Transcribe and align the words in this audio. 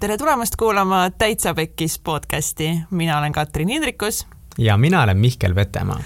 tere 0.00 0.16
tulemast 0.16 0.56
kuulama 0.56 1.10
Täitsa 1.10 1.54
Pekkis 1.54 1.98
podcasti, 1.98 2.80
mina 2.90 3.18
olen 3.18 3.32
Katrin 3.32 3.68
Hindrikus. 3.68 4.26
ja 4.58 4.76
mina 4.76 5.02
olen 5.02 5.16
Mihkel 5.16 5.54
Vetemaa. 5.54 6.00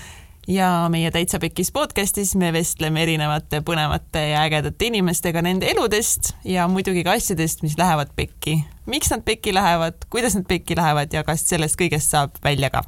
ja 0.49 0.87
meie 0.91 1.11
Täitsa 1.11 1.39
Pekkis 1.39 1.73
podcastis 1.73 2.35
me 2.37 2.53
vestleme 2.53 3.03
erinevate 3.03 3.61
põnevate 3.61 4.19
ja 4.19 4.41
ägedate 4.43 4.85
inimestega 4.87 5.43
nende 5.43 5.71
eludest 5.71 6.33
ja 6.45 6.67
muidugi 6.69 7.05
ka 7.05 7.13
asjadest, 7.13 7.63
mis 7.63 7.79
lähevad 7.79 8.11
pekki. 8.17 8.65
miks 8.87 9.11
nad 9.11 9.23
pekki 9.23 9.55
lähevad, 9.55 9.95
kuidas 10.11 10.35
nad 10.35 10.45
pekki 10.49 10.77
lähevad 10.77 11.13
ja 11.13 11.23
kas 11.25 11.49
sellest 11.49 11.79
kõigest 11.79 12.11
saab 12.11 12.35
välja 12.45 12.71
ka 12.71 12.83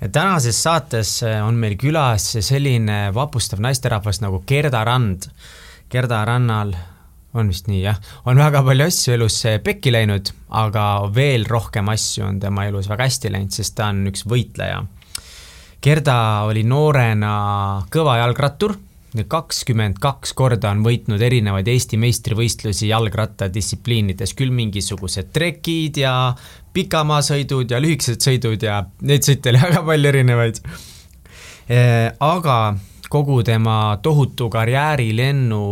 ja 0.00 0.08
tänases 0.08 0.62
saates 0.62 1.20
on 1.46 1.54
meil 1.54 1.78
külas 1.78 2.32
selline 2.40 3.14
vapustav 3.14 3.60
naisterahvas 3.60 4.20
nagu 4.20 4.42
Gerda 4.46 4.84
Rand. 4.84 5.30
Gerda 5.90 6.24
Rannal 6.24 6.74
on 7.34 7.50
vist 7.52 7.68
nii, 7.68 7.82
jah. 7.84 7.98
on 8.24 8.40
väga 8.40 8.62
palju 8.64 8.86
asju 8.88 9.14
elus 9.16 9.36
pekki 9.64 9.92
läinud, 9.92 10.32
aga 10.56 10.84
veel 11.14 11.44
rohkem 11.48 11.88
asju 11.92 12.24
on 12.28 12.40
tema 12.40 12.66
elus 12.68 12.88
väga 12.88 13.08
hästi 13.08 13.32
läinud, 13.34 13.54
sest 13.54 13.76
ta 13.78 13.90
on 13.92 14.06
üks 14.10 14.24
võitleja. 14.28 14.82
Gerda 15.84 16.18
oli 16.48 16.64
noorena 16.66 17.32
kõva 17.92 18.16
jalgrattur, 18.18 18.74
kakskümmend 19.28 19.98
kaks 20.02 20.34
korda 20.36 20.72
on 20.74 20.82
võitnud 20.84 21.22
erinevaid 21.22 21.68
Eesti 21.70 21.98
meistrivõistlusi 22.00 22.90
jalgrattadistsipliinides, 22.90 24.34
küll 24.36 24.52
mingisugused 24.54 25.30
trekid 25.34 26.00
ja 26.02 26.12
pikamaasõidud 26.76 27.72
ja 27.72 27.80
lühikesed 27.82 28.22
sõidud 28.22 28.62
ja 28.62 28.82
neid 29.08 29.26
sõite 29.26 29.52
oli 29.52 29.62
väga 29.66 29.82
palju 29.86 30.12
erinevaid. 30.12 30.60
aga 32.20 32.58
kogu 33.08 33.42
tema 33.42 33.98
tohutu 34.02 34.48
karjäärilennu 34.52 35.62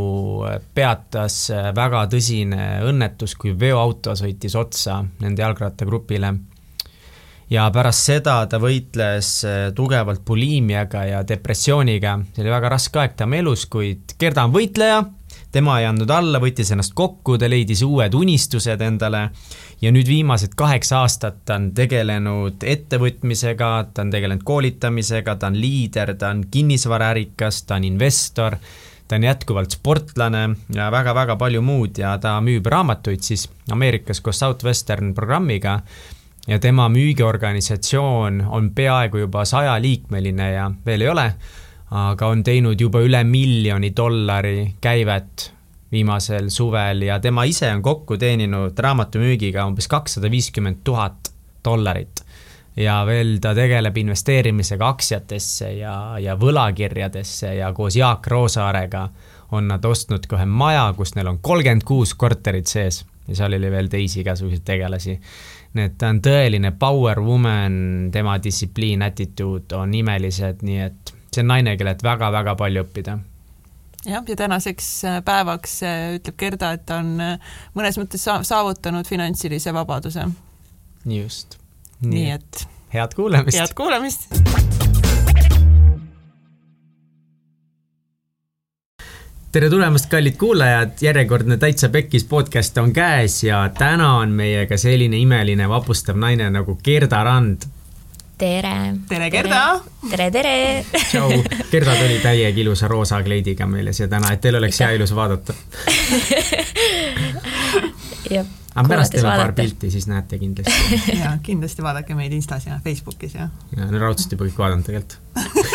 peatas 0.74 1.50
väga 1.76 2.06
tõsine 2.12 2.68
õnnetus, 2.88 3.36
kui 3.36 3.52
veoauto 3.58 4.16
sõitis 4.16 4.56
otsa 4.56 5.02
nende 5.20 5.42
jalgrattagrupile. 5.44 6.34
ja 7.50 7.68
pärast 7.70 8.08
seda 8.08 8.46
ta 8.50 8.58
võitles 8.58 9.44
tugevalt 9.74 10.24
buliimiaga 10.26 11.04
ja 11.04 11.22
depressiooniga, 11.22 12.18
see 12.32 12.42
oli 12.42 12.50
väga 12.50 12.68
raske 12.68 12.98
aeg 12.98 13.14
tema 13.16 13.36
elus, 13.36 13.66
kuid 13.66 14.16
Gerda 14.18 14.44
on 14.44 14.52
võitleja, 14.52 15.04
tema 15.52 15.78
ei 15.80 15.86
andnud 15.86 16.10
alla, 16.10 16.40
võttis 16.42 16.72
ennast 16.72 16.94
kokku, 16.94 17.38
ta 17.38 17.48
leidis 17.48 17.82
uued 17.82 18.14
unistused 18.14 18.80
endale 18.80 19.30
ja 19.82 19.92
nüüd 19.92 20.08
viimased 20.08 20.56
kaheksa 20.56 21.02
aastat 21.04 21.42
ta 21.44 21.58
on 21.60 21.70
tegelenud 21.76 22.64
ettevõtmisega, 22.64 23.70
ta 23.94 24.04
on 24.06 24.10
tegelenud 24.10 24.44
koolitamisega, 24.46 25.36
ta 25.36 25.50
on 25.50 25.60
liider, 25.60 26.14
ta 26.16 26.32
on 26.32 26.44
kinnisvaraärikas, 26.50 27.62
ta 27.68 27.76
on 27.76 27.84
investor, 27.84 28.56
ta 29.08 29.18
on 29.18 29.26
jätkuvalt 29.28 29.76
sportlane 29.76 30.48
ja 30.74 30.90
väga-väga 30.92 31.36
palju 31.36 31.62
muud 31.62 31.98
ja 32.00 32.16
ta 32.18 32.38
müüb 32.40 32.66
raamatuid 32.66 33.22
siis 33.22 33.48
Ameerikas 33.72 34.20
koos 34.20 34.40
Southwestern 34.40 35.14
programmiga 35.14 35.80
ja 36.46 36.58
tema 36.58 36.88
müügiorganisatsioon 36.88 38.44
on 38.48 38.70
peaaegu 38.74 39.26
juba 39.26 39.44
sajaliikmeline 39.44 40.50
ja 40.52 40.70
veel 40.86 41.04
ei 41.04 41.08
ole, 41.08 41.26
aga 41.90 42.32
on 42.32 42.42
teinud 42.44 42.80
juba 42.80 43.02
üle 43.04 43.22
miljoni 43.24 43.92
dollari 43.96 44.72
käivet 44.80 45.50
viimasel 45.92 46.50
suvel 46.50 47.02
ja 47.02 47.20
tema 47.20 47.44
ise 47.44 47.70
on 47.72 47.82
kokku 47.82 48.16
teeninud 48.18 48.78
raamatumüügiga 48.78 49.66
umbes 49.66 49.88
kakssada 49.88 50.30
viiskümmend 50.30 50.82
tuhat 50.84 51.32
dollarit. 51.64 52.22
ja 52.76 52.98
veel 53.06 53.38
ta 53.40 53.54
tegeleb 53.54 53.96
investeerimisega 53.96 54.88
aktsiatesse 54.88 55.70
ja, 55.78 56.18
ja 56.20 56.34
võlakirjadesse 56.36 57.54
ja 57.56 57.72
koos 57.72 57.96
Jaak 57.96 58.26
Roosaarega 58.26 59.08
on 59.56 59.68
nad 59.68 59.84
ostnud 59.84 60.26
ka 60.26 60.36
ühe 60.36 60.44
maja, 60.44 60.90
kus 60.96 61.14
neil 61.16 61.30
on 61.30 61.38
kolmkümmend 61.38 61.86
kuus 61.88 62.14
korterit 62.14 62.66
sees 62.66 63.04
ja 63.28 63.38
seal 63.38 63.56
oli 63.56 63.70
veel 63.70 63.88
teisi 63.88 64.20
igasuguseid 64.20 64.64
tegelasi. 64.66 65.20
nii 65.76 65.84
et 65.84 65.96
ta 65.98 66.10
on 66.12 66.20
tõeline 66.24 66.72
power 66.78 67.20
woman, 67.20 68.10
tema 68.12 68.36
distsipliin, 68.42 69.02
attitude 69.02 69.76
on 69.76 69.94
imelised, 69.94 70.62
nii 70.62 70.82
et 70.82 71.16
see 71.32 71.42
on 71.44 71.50
naine, 71.52 71.76
kellelt 71.76 72.02
väga-väga 72.02 72.54
palju 72.56 72.84
õppida 72.84 73.18
jah, 74.06 74.22
ja 74.28 74.36
tänaseks 74.36 75.04
äh, 75.04 75.24
päevaks 75.24 75.82
äh, 75.82 76.14
ütleb 76.18 76.38
Gerda, 76.38 76.72
et 76.76 76.86
ta 76.86 77.00
on 77.02 77.16
äh, 77.20 77.54
mõnes 77.76 77.98
mõttes 78.00 78.24
sa 78.26 78.38
saavutanud 78.46 79.08
finantsilise 79.08 79.74
vabaduse. 79.74 80.28
just. 81.06 81.58
nii 82.00 82.30
et 82.30 82.66
head 82.94 83.14
kuulamist! 83.16 83.58
head 83.58 83.74
kuulamist! 83.74 84.28
tere 89.52 89.70
tulemast, 89.72 90.10
kallid 90.12 90.36
kuulajad, 90.36 90.98
järjekordne 91.00 91.56
Täitsa 91.56 91.88
Pekkis 91.88 92.24
podcast 92.28 92.78
on 92.78 92.92
käes 92.92 93.42
ja 93.44 93.62
täna 93.78 94.16
on 94.20 94.34
meiega 94.36 94.76
selline 94.76 95.16
imeline 95.16 95.68
vapustav 95.68 96.18
naine 96.20 96.50
nagu 96.50 96.78
Gerda 96.84 97.24
Rand 97.24 97.64
tere. 98.38 98.94
tere, 99.08 99.30
Gerda. 99.30 99.80
tere, 100.10 100.30
tere. 100.30 100.84
tšau, 100.92 101.30
Gerda 101.70 101.94
tuli 101.96 102.18
täiega 102.20 102.60
ilusa 102.60 102.88
roosa 102.88 103.22
kleidiga 103.24 103.66
meile 103.68 103.92
siia 103.96 104.08
täna, 104.12 104.32
et 104.34 104.40
teil 104.44 104.58
oleks 104.58 104.80
hea 104.82 104.90
ilus 104.98 105.14
vaadata 105.16 105.54
jah. 108.36 108.46
aga 108.74 108.86
pärast 108.90 109.16
teeme 109.16 109.32
paar 109.32 109.54
pilti, 109.56 109.90
siis 109.90 110.06
näete 110.10 110.38
kindlasti. 110.38 111.00
ja 111.22 111.32
kindlasti 111.42 111.86
vaadake 111.86 112.12
meid 112.18 112.32
Instas 112.36 112.64
ja 112.68 112.80
Facebookis 112.84 113.34
ja. 113.38 113.48
ja 113.76 113.88
no 113.88 113.96
raudselt 114.04 114.36
juba 114.36 114.44
kõik 114.50 114.60
vaadanud 114.60 114.84
tegelikult 114.88 115.18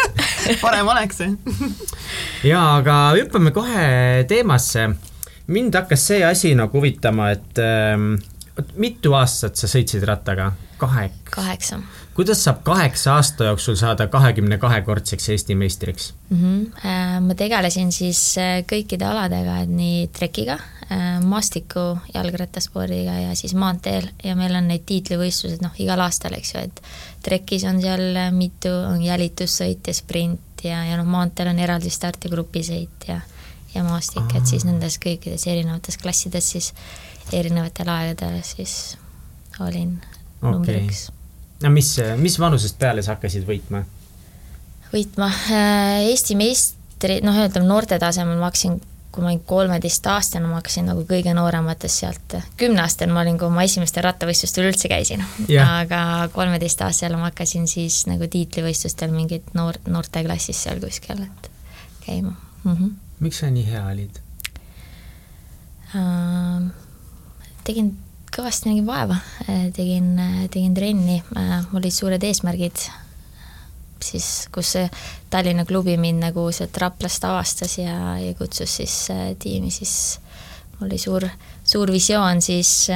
parem 0.66 0.86
oleks 0.94 1.18
ja, 2.46 2.62
aga 2.78 2.96
hüppame 3.18 3.52
kohe 3.56 3.86
teemasse. 4.30 4.90
mind 5.48 5.74
hakkas 5.82 6.08
see 6.14 6.22
asi 6.26 6.54
nagu 6.56 6.78
huvitama, 6.78 7.32
et 7.34 7.64
ähm, 7.64 8.14
mitu 8.78 9.10
aastat 9.18 9.58
sa 9.58 9.68
sõitsid 9.72 10.06
rattaga? 10.06 10.52
Kaheksa? 10.82 11.36
kaheksa 11.36 11.80
kuidas 12.16 12.44
saab 12.44 12.60
kaheksa 12.64 13.16
aasta 13.16 13.48
jooksul 13.50 13.76
saada 13.80 14.08
kahekümne 14.08 14.58
kahekordseks 14.58 15.30
Eesti 15.30 15.56
meistriks 15.56 16.14
mm? 16.30 16.38
-hmm. 16.38 17.24
ma 17.28 17.36
tegelesin 17.36 17.92
siis 17.92 18.38
äh, 18.38 18.64
kõikide 18.74 19.08
aladega, 19.08 19.58
et 19.64 19.70
nii 19.70 20.08
trekiga, 20.14 20.58
äh, 20.92 21.22
maastiku, 21.24 21.98
jalgrattaspordiga 22.14 23.18
ja 23.26 23.36
siis 23.36 23.56
maanteel 23.56 24.10
ja 24.24 24.36
meil 24.36 24.56
on 24.56 24.68
neid 24.68 24.86
tiitlivõistlused 24.86 25.64
noh, 25.64 25.76
igal 25.80 26.00
aastal, 26.00 26.36
eks 26.38 26.54
ju, 26.56 26.64
et 26.68 26.82
trekis 27.24 27.66
on 27.70 27.82
seal 27.82 28.22
mitu, 28.36 28.74
on 28.94 29.02
jälitussõit 29.04 29.88
ja 29.88 29.94
sprint 29.94 30.66
ja, 30.68 30.84
ja 30.86 30.98
noh, 31.00 31.08
maanteel 31.08 31.54
on 31.54 31.60
eraldi 31.60 31.90
stardigrupisõit 31.90 33.08
ja 33.08 33.22
ja 33.76 33.84
maastik, 33.84 34.34
et 34.36 34.48
siis 34.48 34.66
nendes 34.68 34.98
kõikides 35.00 35.48
erinevates 35.48 35.98
klassides 35.98 36.50
siis 36.52 36.74
erinevatel 37.32 37.88
aegadel 37.88 38.42
siis 38.44 38.98
olin 39.64 40.02
okay. 40.42 40.52
numbriks 40.52 41.10
no 41.62 41.70
mis, 41.70 41.96
mis 42.18 42.38
vanusest 42.40 42.80
peale 42.80 43.04
sa 43.06 43.16
hakkasid 43.16 43.46
võitma? 43.48 43.84
võitma, 44.92 45.28
äh, 45.56 46.06
Eesti 46.10 46.36
meistri, 46.36 47.22
noh, 47.24 47.38
ütleme 47.46 47.68
noorte 47.68 48.00
tasemel 48.02 48.40
ma 48.40 48.50
hakkasin, 48.50 48.80
kui 49.12 49.24
ma 49.24 49.32
olin 49.32 49.42
kolmeteistaastane, 49.48 50.48
ma 50.48 50.60
hakkasin 50.60 50.90
nagu 50.92 51.06
kõige 51.08 51.34
noorematest 51.36 52.04
sealt, 52.04 52.36
kümneaastane 52.60 53.16
ma 53.16 53.24
olin, 53.24 53.38
kui 53.40 53.52
ma 53.54 53.66
esimestel 53.68 54.06
rattavõistlustel 54.08 54.70
üldse 54.70 54.92
käisin 54.92 55.24
yeah.. 55.48 55.82
aga 55.84 56.30
kolmeteistaastasel 56.36 57.18
ma 57.20 57.30
hakkasin 57.30 57.68
siis 57.72 58.06
nagu 58.10 58.28
tiitlivõistlustel 58.32 59.14
mingit 59.16 59.54
noor, 59.58 59.80
noorteklassis 59.88 60.66
seal 60.68 60.80
kuskil, 60.84 61.26
et 61.28 61.52
käima 62.06 62.36
mm. 62.64 62.72
-hmm. 62.72 62.94
miks 63.20 63.44
sa 63.44 63.52
nii 63.52 63.68
hea 63.68 63.84
olid 63.94 64.22
uh,? 65.96 66.72
tegin 67.64 67.94
kõvasti 68.32 68.72
nägin 68.72 68.88
vaeva, 68.88 69.18
äh, 69.50 69.68
tegin, 69.76 70.14
äh, 70.20 70.48
tegin 70.52 70.74
trenni, 70.74 71.22
äh, 71.38 71.66
mul 71.72 71.82
olid 71.82 71.94
suured 71.94 72.24
eesmärgid, 72.24 72.86
siis 74.02 74.48
kus 74.52 74.74
Tallinna 75.30 75.66
klubi 75.66 75.98
mind 75.98 76.24
nagu 76.24 76.48
sealt 76.52 76.78
Raplast 76.78 77.26
avastas 77.28 77.78
ja, 77.78 78.18
ja 78.20 78.34
kutsus 78.34 78.78
siis 78.80 78.96
tiimi, 79.40 79.70
siis 79.72 80.20
mul 80.80 80.88
oli 80.90 80.98
suur, 80.98 81.28
suur 81.64 81.92
visioon 81.92 82.42
siis 82.42 82.90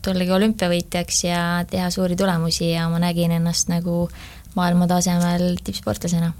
tullagi 0.00 0.30
olümpiavõitjaks 0.30 1.24
ja 1.24 1.40
teha 1.70 1.90
suuri 1.90 2.16
tulemusi 2.16 2.70
ja 2.70 2.86
ma 2.88 3.00
nägin 3.02 3.34
ennast 3.36 3.68
nagu 3.68 4.06
maailma 4.54 4.86
tasemel 4.86 5.58
tippsportlasena. 5.64 6.30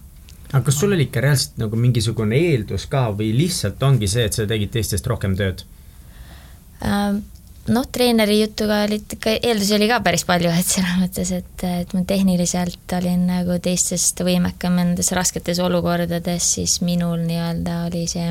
Aga 0.52 0.62
kas 0.66 0.78
sul 0.78 0.94
oli 0.94 1.08
ikka 1.08 1.20
reaalselt 1.26 1.58
nagu 1.58 1.76
mingisugune 1.76 2.38
eeldus 2.38 2.87
ka 2.90 3.08
või 3.11 3.34
lihtsalt 3.37 3.82
ongi 3.82 4.08
see, 4.11 4.25
et 4.31 4.38
sa 4.38 4.46
tegid 4.46 4.70
teistest 4.78 5.06
rohkem 5.11 5.34
tööd? 5.38 5.66
Ähm,? 6.87 7.23
Noh, 7.70 7.87
treeneri 7.93 8.40
jutuga 8.40 8.82
olid 8.87 9.17
ikka, 9.17 9.37
eeldusi 9.46 9.75
oli 9.76 9.88
ka 9.90 10.00
päris 10.05 10.25
palju, 10.28 10.50
et 10.52 10.67
selles 10.67 10.99
mõttes, 11.00 11.32
et, 11.37 11.64
et 11.82 11.94
ma 11.96 12.02
tehniliselt 12.08 12.94
olin 12.99 13.26
nagu 13.31 13.58
teistest 13.62 14.22
võimekam 14.26 14.78
nendes 14.81 15.12
rasketes 15.17 15.62
olukordades, 15.62 16.52
siis 16.56 16.81
minul 16.87 17.22
nii-öelda 17.26 17.84
oli 17.88 18.06
see 18.11 18.31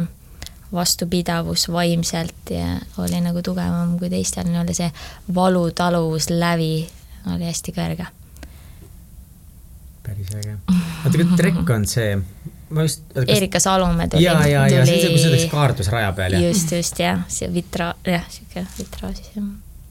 vastupidavus 0.74 1.68
vaimselt 1.74 2.54
ja 2.54 2.78
oli 3.02 3.22
nagu 3.26 3.42
tugevam 3.46 3.98
kui 4.00 4.12
teistel, 4.12 4.50
nii-öelda 4.50 4.76
see 4.78 4.90
valutaluvuslävi 5.36 6.74
oli 7.34 7.50
hästi 7.50 7.76
kõrge. 7.76 8.08
päris 10.04 10.30
äge. 10.36 10.58
oota, 11.06 11.18
kas 11.18 11.34
trekk 11.38 11.74
on 11.74 11.88
see, 11.90 12.18
ma 12.70 12.86
just 12.86 13.06
kas... 13.14 13.30
Erika 13.38 13.60
Salumäe 13.60 14.08
tuli. 14.08 14.24
ja, 14.24 14.36
ja, 14.48 14.66
ja 14.68 14.86
see 14.86 14.98
on 14.98 15.04
see, 15.04 15.14
kus 15.14 15.26
sõidaks 15.26 15.48
kaardus 15.52 15.92
raja 15.94 16.12
peal 16.18 16.38
ja. 16.38 16.42
just, 16.48 16.74
just 16.76 17.00
jah, 17.02 17.24
see 17.32 17.50
vitra, 17.54 17.94
jah, 18.08 18.26
sihuke 18.32 18.66
vitraaž 18.78 19.22
siis 19.22 19.32
jah. 19.38 19.48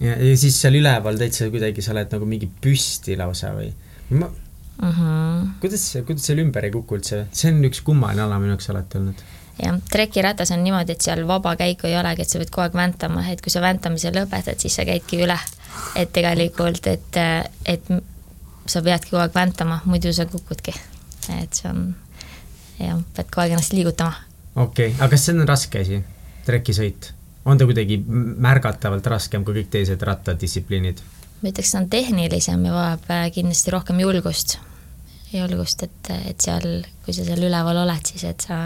ja, 0.06 0.18
ja 0.30 0.36
siis 0.44 0.58
seal 0.62 0.78
üleval 0.78 1.18
täitsa 1.20 1.50
kuidagi 1.52 1.84
sa 1.84 1.94
oled 1.96 2.14
nagu 2.14 2.28
mingi 2.28 2.50
püsti 2.62 3.18
lausa 3.18 3.54
või? 3.56 3.72
ma 4.10 4.28
mm. 4.82 4.92
-hmm. 4.92 5.48
kuidas 5.60 5.92
see, 5.92 6.02
kuidas 6.02 6.26
seal 6.26 6.44
ümber 6.44 6.64
ei 6.64 6.74
kuku 6.74 6.98
üldse? 6.98 7.24
see 7.32 7.52
on 7.52 7.64
üks 7.70 7.82
kummaline 7.84 8.24
ala 8.26 8.38
minu 8.38 8.54
jaoks 8.54 8.70
alati 8.70 8.98
olnud. 9.00 9.22
jah, 9.62 9.80
trekiratas 9.90 10.52
on 10.54 10.64
niimoodi, 10.64 10.94
et 10.94 11.08
seal 11.08 11.26
vaba 11.28 11.56
käiku 11.56 11.90
ei 11.90 11.96
olegi, 11.98 12.22
et 12.22 12.34
sa 12.34 12.42
pead 12.42 12.52
kogu 12.54 12.66
aeg 12.66 12.78
väntama, 12.78 13.24
et 13.32 13.42
kui 13.44 13.54
sa 13.54 13.64
väntamise 13.64 14.12
lõpetad, 14.14 14.60
siis 14.62 14.78
sa 14.78 14.86
käidki 14.88 15.22
üle. 15.26 15.38
et 15.96 16.12
tegelikult, 16.12 16.86
et, 16.86 17.22
et 17.66 17.90
sa 18.66 18.82
peadki 18.82 19.10
kogu 19.10 19.22
aeg 19.24 19.34
väntama, 19.34 19.80
muidu 19.84 20.12
sa 20.12 20.26
kukudki. 20.26 20.74
et 21.42 21.54
see 21.54 21.70
on, 21.70 21.94
jah, 22.78 23.02
pead 23.16 23.30
kogu 23.30 23.44
aeg 23.44 23.54
ennast 23.56 23.76
liigutama. 23.76 24.14
okei 24.54 24.90
okay., 24.92 24.96
aga 24.98 25.10
kas 25.14 25.28
see 25.28 25.36
on 25.36 25.48
raske 25.48 25.84
asi, 25.84 26.02
trekisõit? 26.46 27.12
on 27.48 27.58
ta 27.58 27.68
kuidagi 27.68 28.00
märgatavalt 28.46 29.06
raskem 29.14 29.44
kui 29.44 29.60
kõik 29.60 29.70
teised 29.72 30.02
rattadistsipliinid? 30.04 31.02
ma 31.42 31.52
ütleks, 31.52 31.72
see 31.72 31.80
on 31.82 31.88
tehnilisem 31.92 32.66
ja 32.68 32.74
vajab 32.74 33.12
äh, 33.14 33.28
kindlasti 33.34 33.74
rohkem 33.74 34.02
julgust. 34.02 34.58
julgust, 35.32 35.86
et, 35.86 36.12
et 36.32 36.40
seal, 36.40 36.82
kui 37.04 37.16
sa 37.16 37.26
seal 37.26 37.44
üleval 37.48 37.84
oled, 37.84 38.12
siis 38.12 38.24
et 38.28 38.48
sa, 38.48 38.62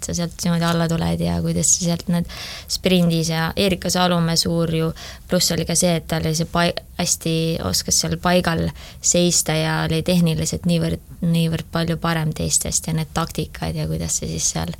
et 0.00 0.08
sa 0.08 0.16
sealt 0.16 0.44
niimoodi 0.44 0.64
alla 0.64 0.88
tuled 0.88 1.20
ja 1.20 1.36
kuidas 1.44 1.74
sa 1.76 1.84
sealt 1.90 2.08
need 2.08 2.28
sprindis 2.68 3.28
ja 3.32 3.50
Erika 3.56 3.90
Salumäe 3.92 4.38
suur 4.40 4.72
ju 4.74 4.92
pluss 5.28 5.52
oli 5.52 5.66
ka 5.68 5.76
see, 5.76 5.98
et 6.00 6.06
tal 6.08 6.24
oli 6.24 6.38
see 6.38 6.48
pai-, 6.48 6.76
hästi 6.98 7.34
oskas 7.68 8.00
seal 8.00 8.16
paigal 8.22 8.66
seista 9.00 9.56
ja 9.56 9.82
oli 9.88 10.00
tehniliselt 10.06 10.68
niivõrd, 10.70 11.02
niivõrd 11.20 11.68
palju 11.72 11.98
parem 12.00 12.32
teistest 12.36 12.88
ja 12.88 12.96
need 12.96 13.12
taktikad 13.14 13.76
ja 13.76 13.88
kuidas 13.90 14.20
sa 14.20 14.30
siis 14.30 14.48
seal 14.54 14.72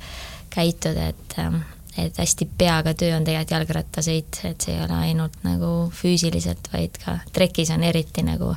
käitud, 0.51 0.97
et 0.97 1.37
ähm, 1.39 1.61
et 1.99 2.17
hästi 2.17 2.47
peaga 2.57 2.93
töö 2.95 3.11
on 3.17 3.25
tegelikult 3.27 3.51
jalgrattasõit, 3.51 4.39
et 4.47 4.63
see 4.63 4.77
ei 4.77 4.83
ole 4.85 4.95
ainult 5.09 5.35
nagu 5.43 5.71
füüsiliselt, 5.95 6.71
vaid 6.71 6.95
ka 7.03 7.17
trekis 7.35 7.73
on 7.75 7.83
eriti 7.83 8.23
nagu 8.23 8.53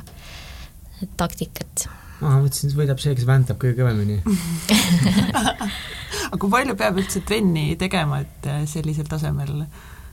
taktikat. 1.19 1.89
Aa, 2.21 2.39
mõtlesin, 2.39 2.71
et 2.71 2.79
võidab 2.79 3.03
see, 3.03 3.15
kes 3.17 3.27
väntab 3.27 3.59
kõige 3.61 3.81
kõvemini 3.81 4.19
aga 6.29 6.41
kui 6.41 6.51
palju 6.51 6.75
peab 6.79 6.99
üldse 7.01 7.23
trenni 7.27 7.73
tegema, 7.79 8.21
et 8.25 8.49
äh, 8.51 8.65
sellisel 8.69 9.09
tasemel 9.09 9.65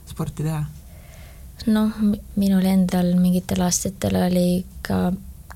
sporti 0.09 0.45
teha? 0.45 0.63
noh, 1.69 1.93
minul 2.39 2.65
endal 2.67 3.13
mingitel 3.19 3.63
aastatel 3.65 4.17
oli 4.25 4.47
ka 4.85 5.11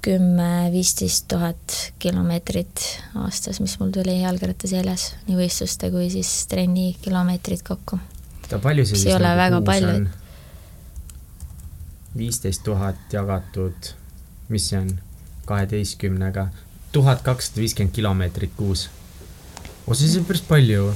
kümme, 0.08 0.70
viisteist 0.72 1.26
tuhat 1.28 1.74
kilomeetrit 2.00 2.84
aastas, 3.24 3.60
mis 3.60 3.74
mul 3.82 3.90
tuli 3.92 4.20
jalgratta 4.22 4.70
seljas, 4.70 5.10
nii 5.28 5.40
võistluste 5.40 5.90
kui 5.92 6.08
siis 6.14 6.30
trenni 6.48 6.94
kilomeetrid 7.02 7.66
kokku. 7.68 8.00
palju 8.62 8.86
see 8.86 9.02
siis 9.02 9.18
nagu 9.18 9.42
väga 9.42 9.62
palju. 9.68 9.98
viisteist 12.18 12.64
tuhat 12.64 13.14
jagatud, 13.14 13.92
mis 14.50 14.70
see 14.70 14.80
on, 14.80 14.96
kaheteistkümnega, 15.50 16.48
tuhat 16.92 17.24
kakssada 17.26 17.64
viiskümmend 17.64 17.96
kilomeetrit 17.96 18.56
kuus. 18.58 18.90
oo, 19.88 19.94
see 19.94 20.20
on 20.20 20.26
päris 20.28 20.46
palju 20.48 20.92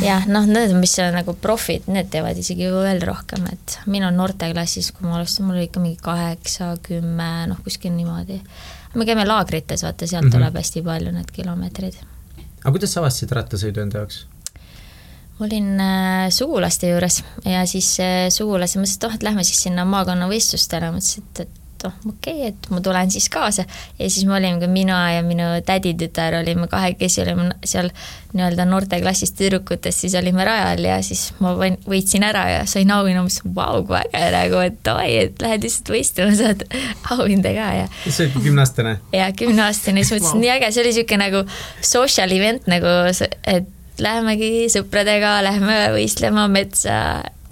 jah, 0.00 0.24
noh, 0.30 0.46
need, 0.48 0.72
mis 0.80 0.94
on 1.02 1.12
nagu 1.16 1.34
profid, 1.40 1.86
need 1.92 2.08
teevad 2.12 2.38
isegi 2.40 2.68
veel 2.72 3.02
rohkem, 3.04 3.44
et 3.52 3.78
minu 3.92 4.08
noorteklassis, 4.14 4.92
kui 4.96 5.08
ma 5.08 5.18
alustasin, 5.18 5.48
mul 5.48 5.58
oli 5.58 5.68
ikka 5.68 5.82
mingi 5.82 6.00
kaheksa, 6.02 6.72
kümme, 6.86 7.30
noh, 7.50 7.60
kuskil 7.64 7.92
niimoodi. 7.96 8.40
me 8.94 9.08
käime 9.08 9.24
laagrites, 9.28 9.84
vaata, 9.84 10.06
sealt 10.06 10.24
mm 10.24 10.28
-hmm. 10.28 10.38
tuleb 10.38 10.60
hästi 10.60 10.82
palju 10.82 11.12
need 11.12 11.30
kilomeetrid. 11.32 11.96
aga 12.64 12.70
kuidas 12.70 12.92
sa 12.92 13.00
avastasid 13.00 13.32
rattasõidu 13.32 13.82
enda 13.82 13.98
jaoks? 13.98 14.26
ma 15.38 15.46
olin 15.46 15.80
äh, 15.80 16.30
sugulaste 16.30 16.88
juures 16.88 17.24
ja 17.44 17.66
siis 17.66 18.00
äh, 18.00 18.28
sugulased 18.30 18.80
mõtlesid, 18.80 18.96
et 18.96 19.04
oh, 19.04 19.14
et 19.14 19.22
lähme 19.22 19.44
siis 19.44 19.62
sinna 19.62 19.84
maakonnavõistlustele, 19.84 20.92
mõtlesin, 20.92 21.22
et, 21.22 21.40
et 21.40 21.61
oh, 21.88 21.94
okei 22.08 22.34
okay,, 22.34 22.52
et 22.52 22.68
ma 22.72 22.80
tulen 22.84 23.10
siis 23.10 23.28
kaasa. 23.32 23.64
ja 23.98 24.10
siis 24.10 24.26
me 24.28 24.36
olime 24.36 24.60
ka, 24.60 24.68
mina 24.70 24.98
ja 25.16 25.22
minu 25.26 25.48
täditütar 25.66 26.38
olime 26.40 26.68
kahekesi, 26.70 27.22
olime 27.24 27.50
seal 27.64 27.90
nii-öelda 28.32 28.64
noorteklassis 28.68 29.34
tüdrukutest, 29.36 30.04
siis 30.04 30.16
olime 30.18 30.44
rajal 30.48 30.84
ja 30.86 31.00
siis 31.04 31.26
ma 31.42 31.52
võitsin 31.58 32.24
ära 32.24 32.46
ja 32.50 32.62
sain 32.70 32.90
auhinna, 32.94 33.24
mõtlesin, 33.26 33.52
vau, 33.56 33.82
kui 33.88 33.98
äge 34.00 34.30
nagu, 34.36 34.62
et 34.64 34.80
davai, 34.86 35.10
et 35.26 35.44
lähed 35.44 35.66
lihtsalt 35.66 35.92
võistlema, 35.96 36.38
saad 36.42 36.64
auhinda 37.16 37.52
ka 37.58 37.68
ja. 37.82 37.92
siis 38.06 38.18
sa 38.18 38.26
olid 38.26 38.48
kümneaastane? 38.48 38.96
jaa, 39.18 39.28
kümneaastane, 39.42 40.04
siis 40.04 40.16
mõtlesin 40.16 40.38
wow., 40.38 40.46
nii 40.46 40.56
äge, 40.56 40.72
see 40.72 40.84
oli 40.84 40.94
niisugune 40.94 41.22
nagu 41.26 41.44
social 41.92 42.34
event 42.38 42.66
nagu, 42.70 42.96
et 43.52 43.70
lähemegi 44.02 44.66
sõpradega, 44.72 45.36
lähme 45.44 45.78
võistlema 45.96 46.48
metsa 46.50 46.96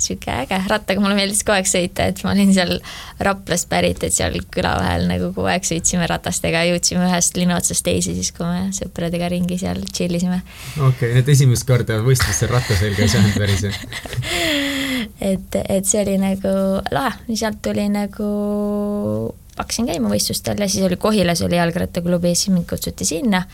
sihuke 0.04 0.32
äge, 0.44 0.60
rattaga 0.70 1.02
mulle 1.02 1.16
meeldis 1.18 1.42
kogu 1.44 1.58
aeg 1.58 1.68
sõita, 1.70 2.08
et 2.10 2.22
ma 2.24 2.34
olin 2.34 2.52
seal 2.56 2.76
Raplast 3.20 3.68
pärit, 3.70 4.02
et 4.06 4.14
seal 4.16 4.38
küla 4.52 4.74
vahel 4.80 5.06
nagu 5.10 5.32
kogu 5.34 5.50
aeg 5.52 5.66
sõitsime 5.66 6.08
ratastega, 6.10 6.64
jõudsime 6.70 7.06
ühest 7.08 7.36
linna 7.38 7.58
otsast 7.60 7.84
teise, 7.86 8.14
siis 8.16 8.32
kui 8.36 8.46
me 8.48 8.70
sõpradega 8.76 9.30
ringi 9.32 9.58
seal 9.60 9.82
chill 9.92 10.16
isime. 10.18 10.40
okei 10.76 10.88
okay,, 10.88 11.18
et 11.22 11.34
esimest 11.34 11.68
korda 11.68 12.00
võistlustel 12.04 12.52
ratta 12.54 12.78
selga 12.78 13.04
ei 13.04 13.12
saanud 13.12 13.36
päris 13.40 13.66
et, 15.32 15.60
et 15.60 15.86
see 15.86 16.02
oli 16.02 16.16
nagu 16.20 16.54
lahe, 16.94 17.36
sealt 17.36 17.60
tuli 17.64 17.86
nagu 17.92 18.30
hakkasin 19.60 19.90
käima 19.90 20.10
võistlustel 20.12 20.60
ja 20.60 20.68
siis 20.70 20.86
oli 20.86 20.96
Kohilas 21.00 21.42
oli 21.44 21.58
jalgrattaklubi, 21.58 22.34
siis 22.34 22.54
mind 22.54 22.68
kutsuti 22.70 23.04
sinna 23.08 23.44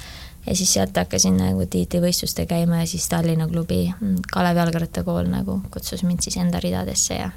ja 0.47 0.57
siis 0.57 0.73
sealt 0.77 0.97
hakkasin 0.97 1.37
nagu 1.41 1.67
tiitlivõistluste 1.71 2.47
käima 2.47 2.83
ja 2.83 2.87
siis 2.87 3.09
Tallinna 3.09 3.49
klubi 3.51 3.87
mm, 3.91 4.29
Kalev 4.33 4.61
jalgrattakool 4.63 5.27
nagu 5.31 5.61
kutsus 5.71 6.05
mind 6.07 6.23
siis 6.27 6.39
enda 6.43 6.61
ridadesse 6.63 7.19
ja 7.19 7.31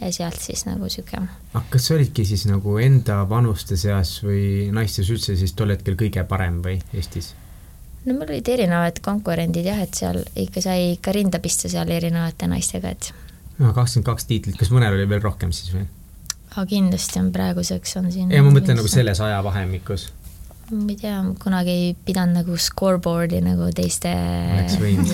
ja 0.00 0.12
sealt 0.12 0.40
siis 0.40 0.66
nagu 0.66 0.84
niisugune. 0.84 1.28
aga 1.54 1.64
kas 1.70 1.88
sa 1.88 1.94
olidki 1.94 2.24
siis 2.28 2.44
nagu 2.50 2.76
enda 2.82 3.22
vanuste 3.28 3.78
seas 3.80 4.18
või 4.24 4.68
naistes 4.72 5.08
üldse 5.10 5.36
siis 5.36 5.56
tol 5.56 5.72
hetkel 5.72 5.96
kõige 5.96 6.24
parem 6.28 6.60
või 6.64 6.76
Eestis? 6.92 7.32
no 8.04 8.14
mul 8.14 8.28
olid 8.28 8.48
erinevad 8.48 9.00
konkurendid 9.04 9.66
jah, 9.66 9.80
et 9.82 9.94
seal 9.96 10.20
ikka 10.36 10.64
sai 10.64 10.92
ikka 10.96 11.16
rinda 11.16 11.40
pista 11.40 11.72
seal 11.72 11.90
erinevate 11.90 12.48
naistega, 12.50 12.92
et 12.92 13.12
no 13.58 13.72
kakskümmend 13.72 14.10
kaks 14.10 14.28
tiitlit, 14.28 14.58
kas 14.60 14.72
mõnel 14.74 14.98
oli 14.98 15.08
veel 15.08 15.24
rohkem 15.24 15.54
siis 15.56 15.72
või? 15.72 15.88
aga 16.52 16.66
kindlasti 16.68 17.22
on 17.22 17.32
praeguseks 17.32 17.96
on 18.02 18.12
siin 18.12 18.32
ei, 18.32 18.44
ma 18.44 18.52
mõtlen 18.52 18.76
nagu 18.82 18.92
selles 18.92 19.24
ajavahemikus 19.24 20.10
ma 20.70 20.90
ei 20.90 20.96
tea, 20.98 21.18
kunagi 21.42 21.70
ei 21.70 21.90
pidanud 22.06 22.40
nagu 22.40 22.56
scoreboard'i 22.58 23.38
nagu 23.44 23.68
teiste 23.76 24.10
oleks 24.10 24.78
võinud 24.80 25.12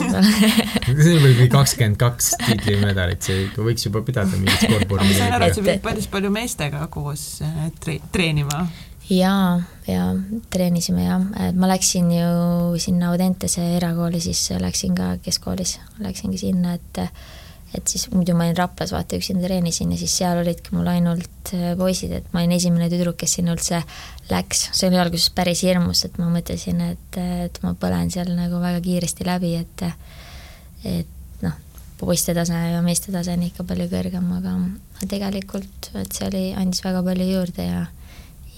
see 1.03 1.17
oli 1.19 1.33
mingi 1.35 1.49
kakskümmend 1.53 1.99
kaks 2.01 2.31
tiitlimedalit, 2.41 3.21
see 3.27 3.45
võiks 3.59 3.85
juba 3.89 4.01
pidada 4.07 4.33
mingit 4.39 4.65
scoreboard'i. 4.65 5.11
ma 5.11 5.19
sain 5.19 5.37
aru, 5.37 5.51
et 5.51 5.59
sa 5.59 5.67
pidid 5.67 5.85
päris 5.85 6.09
palju 6.13 6.33
meestega 6.33 6.87
koos 6.93 7.27
äh, 7.45 7.69
tre-, 7.85 7.99
treenima. 8.15 8.65
jaa, 9.13 9.61
jaa, 9.89 10.09
treenisime 10.55 11.05
jah, 11.05 11.29
et 11.49 11.61
ma 11.61 11.69
läksin 11.75 12.09
ju 12.17 12.81
sinna 12.81 13.13
Audentese 13.13 13.67
erakooli, 13.77 14.23
siis 14.25 14.47
läksin 14.63 14.97
ka 14.97 15.15
keskkoolis, 15.25 15.77
läksingi 16.01 16.41
sinna, 16.47 16.79
et 16.81 17.05
et 17.77 17.89
siis 17.89 18.09
muidu 18.13 18.35
ma 18.37 18.47
olin 18.47 18.59
Raplas, 18.59 18.93
vaata, 18.93 19.17
üksinda 19.17 19.47
treenisin 19.47 19.93
ja 19.95 19.99
siis 20.01 20.15
seal 20.21 20.43
olidki 20.43 20.75
mul 20.77 20.91
ainult 20.93 21.53
äh, 21.57 21.73
poisid, 21.79 22.13
et 22.19 22.29
ma 22.35 22.43
olin 22.43 22.55
esimene 22.57 22.89
tüdruk, 22.93 23.17
kes 23.23 23.39
sinna 23.39 23.57
üldse 23.57 23.83
läks, 24.31 24.69
see 24.77 24.91
oli 24.91 25.01
alguses 25.01 25.33
päris 25.37 25.65
hirmus, 25.67 26.05
et 26.09 26.21
ma 26.21 26.29
mõtlesin, 26.33 26.83
et, 26.93 27.19
et 27.47 27.63
ma 27.65 27.75
põlen 27.79 28.13
seal 28.13 28.33
nagu 28.37 28.61
väga 28.63 28.83
kiiresti 28.85 29.29
läbi, 29.29 29.55
et 29.63 29.87
et 30.83 31.43
noh, 31.45 31.57
poiste 32.01 32.35
tase 32.35 32.59
ja 32.59 32.83
meeste 32.85 33.15
tase 33.15 33.37
on 33.37 33.45
ikka 33.47 33.65
palju 33.69 33.89
kõrgem, 33.93 34.31
aga 34.39 34.57
tegelikult, 35.09 35.93
et 36.01 36.13
see 36.13 36.29
oli, 36.29 36.45
andis 36.59 36.85
väga 36.85 37.03
palju 37.07 37.29
juurde 37.31 37.67
ja 37.69 37.83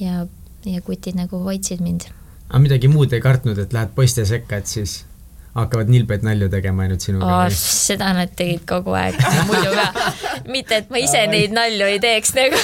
ja, 0.00 0.26
ja 0.66 0.80
kutid 0.83 1.18
nagu 1.18 1.38
hoidsid 1.44 1.83
mind. 1.85 2.09
aga 2.49 2.62
midagi 2.62 2.90
muud 2.90 3.12
ei 3.12 3.23
kartnud, 3.23 3.59
et 3.59 3.73
lähed 3.73 3.94
poiste 3.94 4.25
sekka, 4.26 4.59
et 4.59 4.71
siis 4.71 5.04
hakkavad 5.54 5.90
nilbed 5.92 6.25
nalju 6.26 6.49
tegema 6.50 6.84
ainult 6.87 7.04
sinuga 7.04 7.30
oh,? 7.44 7.44
seda 7.54 8.11
nad 8.16 8.32
tegid 8.37 8.64
kogu 8.68 8.94
aeg, 8.99 9.18
muidu 9.49 9.75
ka. 9.76 9.87
mitte, 10.50 10.80
et 10.82 10.90
ma 10.90 11.02
ise 11.02 11.25
neid 11.30 11.54
nalju 11.54 11.90
ei 11.92 12.00
teeks 12.02 12.34
nagu 12.38 12.58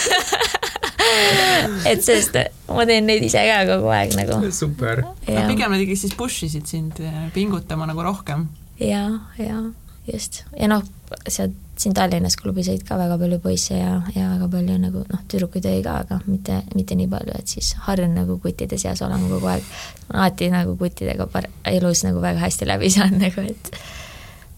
et 1.90 2.02
sest 2.04 2.36
ma 2.70 2.86
teen 2.88 3.06
neid 3.08 3.24
ise 3.26 3.42
ka 3.46 3.62
kogu 3.70 3.92
aeg 3.94 4.16
nagu. 4.18 4.40
super. 4.62 5.04
pigem 5.24 5.70
nad 5.70 5.80
ikkagi 5.80 5.98
siis 6.02 6.16
push 6.18 6.46
isid 6.48 6.66
sind 6.70 6.98
pingutama 7.36 7.88
nagu 7.90 8.04
rohkem. 8.06 8.48
ja, 8.82 9.06
ja 9.38 9.62
just 10.10 10.42
ja 10.58 10.70
noh, 10.70 10.82
sealt 11.28 11.54
siin 11.80 11.94
Tallinnas 11.96 12.36
klubis 12.36 12.68
olid 12.68 12.82
ka 12.84 12.98
väga 13.00 13.16
palju 13.20 13.38
poisse 13.40 13.78
ja, 13.78 13.94
ja 14.14 14.26
väga 14.34 14.48
palju 14.52 14.76
nagu 14.82 15.04
noh, 15.08 15.22
tüdrukuid 15.32 15.68
oli 15.70 15.84
ka, 15.86 15.96
aga 16.04 16.18
mitte, 16.26 16.60
mitte 16.74 16.96
nii 16.98 17.08
palju, 17.08 17.36
et 17.38 17.54
siis 17.54 17.72
harjun 17.86 18.12
nagu 18.18 18.36
kuttide 18.42 18.78
seas 18.80 19.00
olema 19.06 19.30
kogu 19.30 19.48
aeg. 19.54 19.64
alati 20.12 20.50
nagu 20.52 20.76
kuttidega 20.76 21.26
par-, 21.32 21.48
elus 21.72 22.04
nagu 22.04 22.20
väga 22.20 22.44
hästi 22.44 22.68
läbi 22.68 22.90
saanud 22.92 23.24
nagu, 23.24 23.46
et 23.48 23.72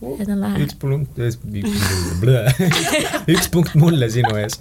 et 0.03 0.31
on 0.33 0.41
lahe 0.43 0.65
üks 0.65 0.77
punkt, 0.81 1.19
üks 3.35 3.49
punkt 3.53 3.77
mulle 3.79 4.09
sinu 4.13 4.33
ees 4.41 4.59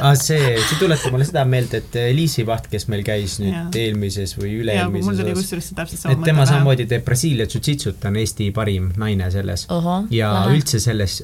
ah,. 0.00 0.14
see, 0.18 0.54
see 0.62 0.78
tuletab 0.80 1.14
mulle 1.14 1.26
seda 1.28 1.44
meelde, 1.48 1.82
et 1.82 1.98
Liisi 2.16 2.46
Vaht, 2.46 2.70
kes 2.72 2.86
meil 2.92 3.02
käis 3.06 3.38
nüüd 3.42 3.54
Jaa. 3.54 3.66
eelmises 3.82 4.36
või 4.38 4.52
ja 4.70 4.86
mul 4.88 5.02
tuli 5.02 5.32
üle-eelmises 5.32 5.42
kusjuures 5.42 5.70
see 5.70 5.80
täpselt 5.80 6.04
sama 6.04 6.16
et 6.16 6.24
tema 6.30 6.46
samamoodi 6.48 6.86
teeb 6.90 7.04
Brasiilia 7.06 7.48
jujitsut, 7.50 8.00
ta 8.02 8.12
on 8.12 8.20
Eesti 8.22 8.50
parim 8.56 8.90
naine 9.00 9.30
selles. 9.34 9.66
ja 10.14 10.32
lahe. 10.36 10.56
üldse 10.56 10.80
selles 10.82 11.20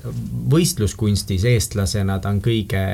võistluskunstis 0.53 1.47
eestlasena 1.55 2.19
ta 2.23 2.35
on 2.35 2.43
kõige 2.45 2.85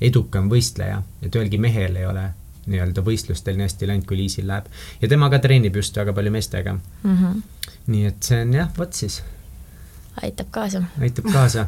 edukam 0.00 0.50
võistleja, 0.52 1.00
et 1.24 1.34
ühelgi 1.34 1.58
mehel 1.60 1.96
ei 1.96 2.06
ole 2.06 2.26
nii-öelda 2.66 3.02
võistlustel 3.06 3.56
nii 3.58 3.66
hästi 3.68 3.88
läinud, 3.88 4.06
kui 4.08 4.18
Liisil 4.18 4.46
läheb. 4.48 4.66
ja 5.00 5.08
tema 5.08 5.30
ka 5.30 5.38
treenib 5.42 5.76
just 5.78 5.96
väga 5.96 6.12
palju 6.12 6.32
meestega. 6.34 6.74
mm. 6.74 7.16
-hmm. 7.16 7.42
nii 7.86 8.06
et 8.06 8.22
see 8.22 8.42
on 8.42 8.54
jah, 8.54 8.70
vot 8.78 8.92
siis, 8.92 9.22
aitab 10.22 10.50
kaasa. 10.50 10.82
aitab 11.00 11.28
kaasa. 11.32 11.66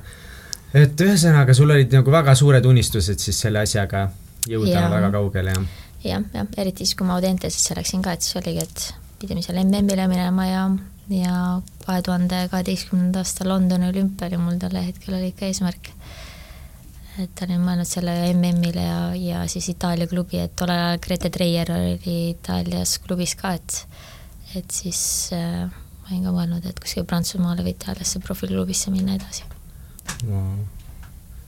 et 0.74 1.00
ühesõnaga, 1.00 1.54
sul 1.54 1.70
olid 1.70 1.92
nagu 1.92 2.12
väga 2.12 2.34
suured 2.34 2.64
unistused 2.64 3.18
siis 3.18 3.40
selle 3.40 3.64
asjaga 3.64 4.08
jõuda 4.48 4.72
Jaa. 4.72 4.90
väga 4.90 5.10
kaugele 5.18 5.54
ja 5.56 5.66
jah, 6.04 6.22
jah, 6.34 6.46
eriti 6.56 6.86
siis, 6.86 6.96
kui 6.98 7.06
ma 7.06 7.16
Audentesesse 7.18 7.76
läksin 7.78 8.02
ka, 8.04 8.14
et 8.14 8.24
siis 8.24 8.38
oligi, 8.40 8.62
et 8.62 8.86
pidime 9.18 9.42
seal 9.42 9.58
MM-ile 9.64 10.06
minema 10.10 10.46
ja, 10.46 10.62
ja 11.10 11.34
kahe 11.86 12.02
tuhande 12.06 12.44
kaheteistkümnenda 12.52 13.24
aasta 13.24 13.46
Londoni 13.48 13.88
olümpia 13.90 14.28
oli 14.28 14.40
mul 14.40 14.60
tolle 14.62 14.84
hetkel 14.86 15.18
oli 15.18 15.32
ikka 15.32 15.48
eesmärk. 15.48 15.90
et 17.18 17.42
olin 17.42 17.64
mõelnud 17.64 17.88
selle 17.88 18.14
MM-ile 18.30 18.84
ja, 18.84 19.00
ja 19.18 19.42
siis 19.50 19.68
Itaalia 19.72 20.06
klubi, 20.06 20.38
et 20.38 20.54
tollel 20.56 20.78
ajal 20.78 21.02
Grete 21.02 21.30
Treier 21.34 21.72
oli 21.74 21.98
Itaalias 22.30 22.98
klubis 23.02 23.34
ka, 23.38 23.56
et 23.58 23.82
et 24.56 24.70
siis 24.72 25.00
äh, 25.36 25.66
ma 26.08 26.16
olin 26.16 26.24
ka 26.24 26.32
mõelnud, 26.32 26.66
et 26.68 26.80
kuskile 26.80 27.06
Prantsusmaale 27.08 27.64
või 27.66 27.74
Itaaliasse 27.76 28.20
profiklubisse 28.24 28.92
minna 28.94 29.18
edasi. 29.18 29.44
wow.. 30.24 30.54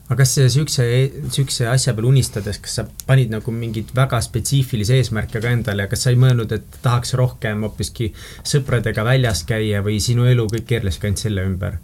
aga 0.07 0.19
kas 0.21 0.35
see 0.37 0.49
siukse, 0.53 0.85
siukse 1.33 1.67
asja 1.71 1.95
peale 1.97 2.11
unistades, 2.11 2.59
kas 2.61 2.77
sa 2.79 2.85
panid 3.07 3.33
nagu 3.33 3.55
mingeid 3.55 3.89
väga 3.97 4.21
spetsiifilisi 4.21 4.99
eesmärke 4.99 5.41
ka 5.41 5.55
endale 5.55 5.87
ja 5.87 5.91
kas 5.91 6.05
sa 6.05 6.13
ei 6.13 6.19
mõelnud, 6.21 6.53
et 6.53 6.79
tahaks 6.85 7.15
rohkem 7.17 7.65
hoopiski 7.65 8.11
sõpradega 8.53 9.05
väljas 9.07 9.43
käia 9.49 9.81
või 9.81 9.97
sinu 10.03 10.29
elu 10.29 10.45
kõik 10.53 10.69
keerleski 10.69 11.09
ainult 11.09 11.25
selle 11.25 11.47
ümber? 11.49 11.81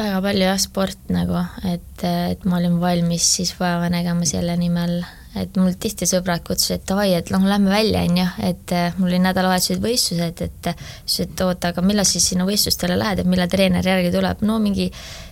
väga 0.00 0.20
palju 0.24 0.44
jah, 0.46 0.58
sport 0.60 1.10
nagu, 1.12 1.44
et, 1.68 2.04
et 2.04 2.44
ma 2.48 2.58
olin 2.58 2.78
valmis 2.80 3.26
siis 3.36 3.52
vaeva 3.58 3.90
nägema 3.92 4.26
selle 4.28 4.56
nimel, 4.56 5.02
et 5.38 5.56
mul 5.60 5.76
tihti 5.78 6.08
sõbrad 6.10 6.42
kutsusid, 6.46 6.80
et 6.80 6.86
davai, 6.90 7.12
et 7.14 7.30
noh, 7.30 7.44
lähme 7.46 7.70
välja, 7.70 8.02
on 8.08 8.18
ju, 8.18 8.28
et 8.50 8.74
eh, 8.74 8.98
mul 8.98 9.12
oli 9.12 9.22
nädalavahetused 9.22 9.82
võistlused, 9.82 10.44
et 10.46 10.70
siis, 11.04 11.26
et 11.28 11.42
oota, 11.46 11.70
aga 11.70 11.84
millal 11.86 12.08
siis 12.08 12.26
sinna 12.32 12.46
võistlustele 12.48 12.98
lähed, 12.98 13.22
et 13.22 13.30
millal 13.30 13.50
treener 13.50 13.86
järgi 13.86 14.10
tuleb, 14.14 14.42
no 14.46 14.58
mingi 14.62 14.90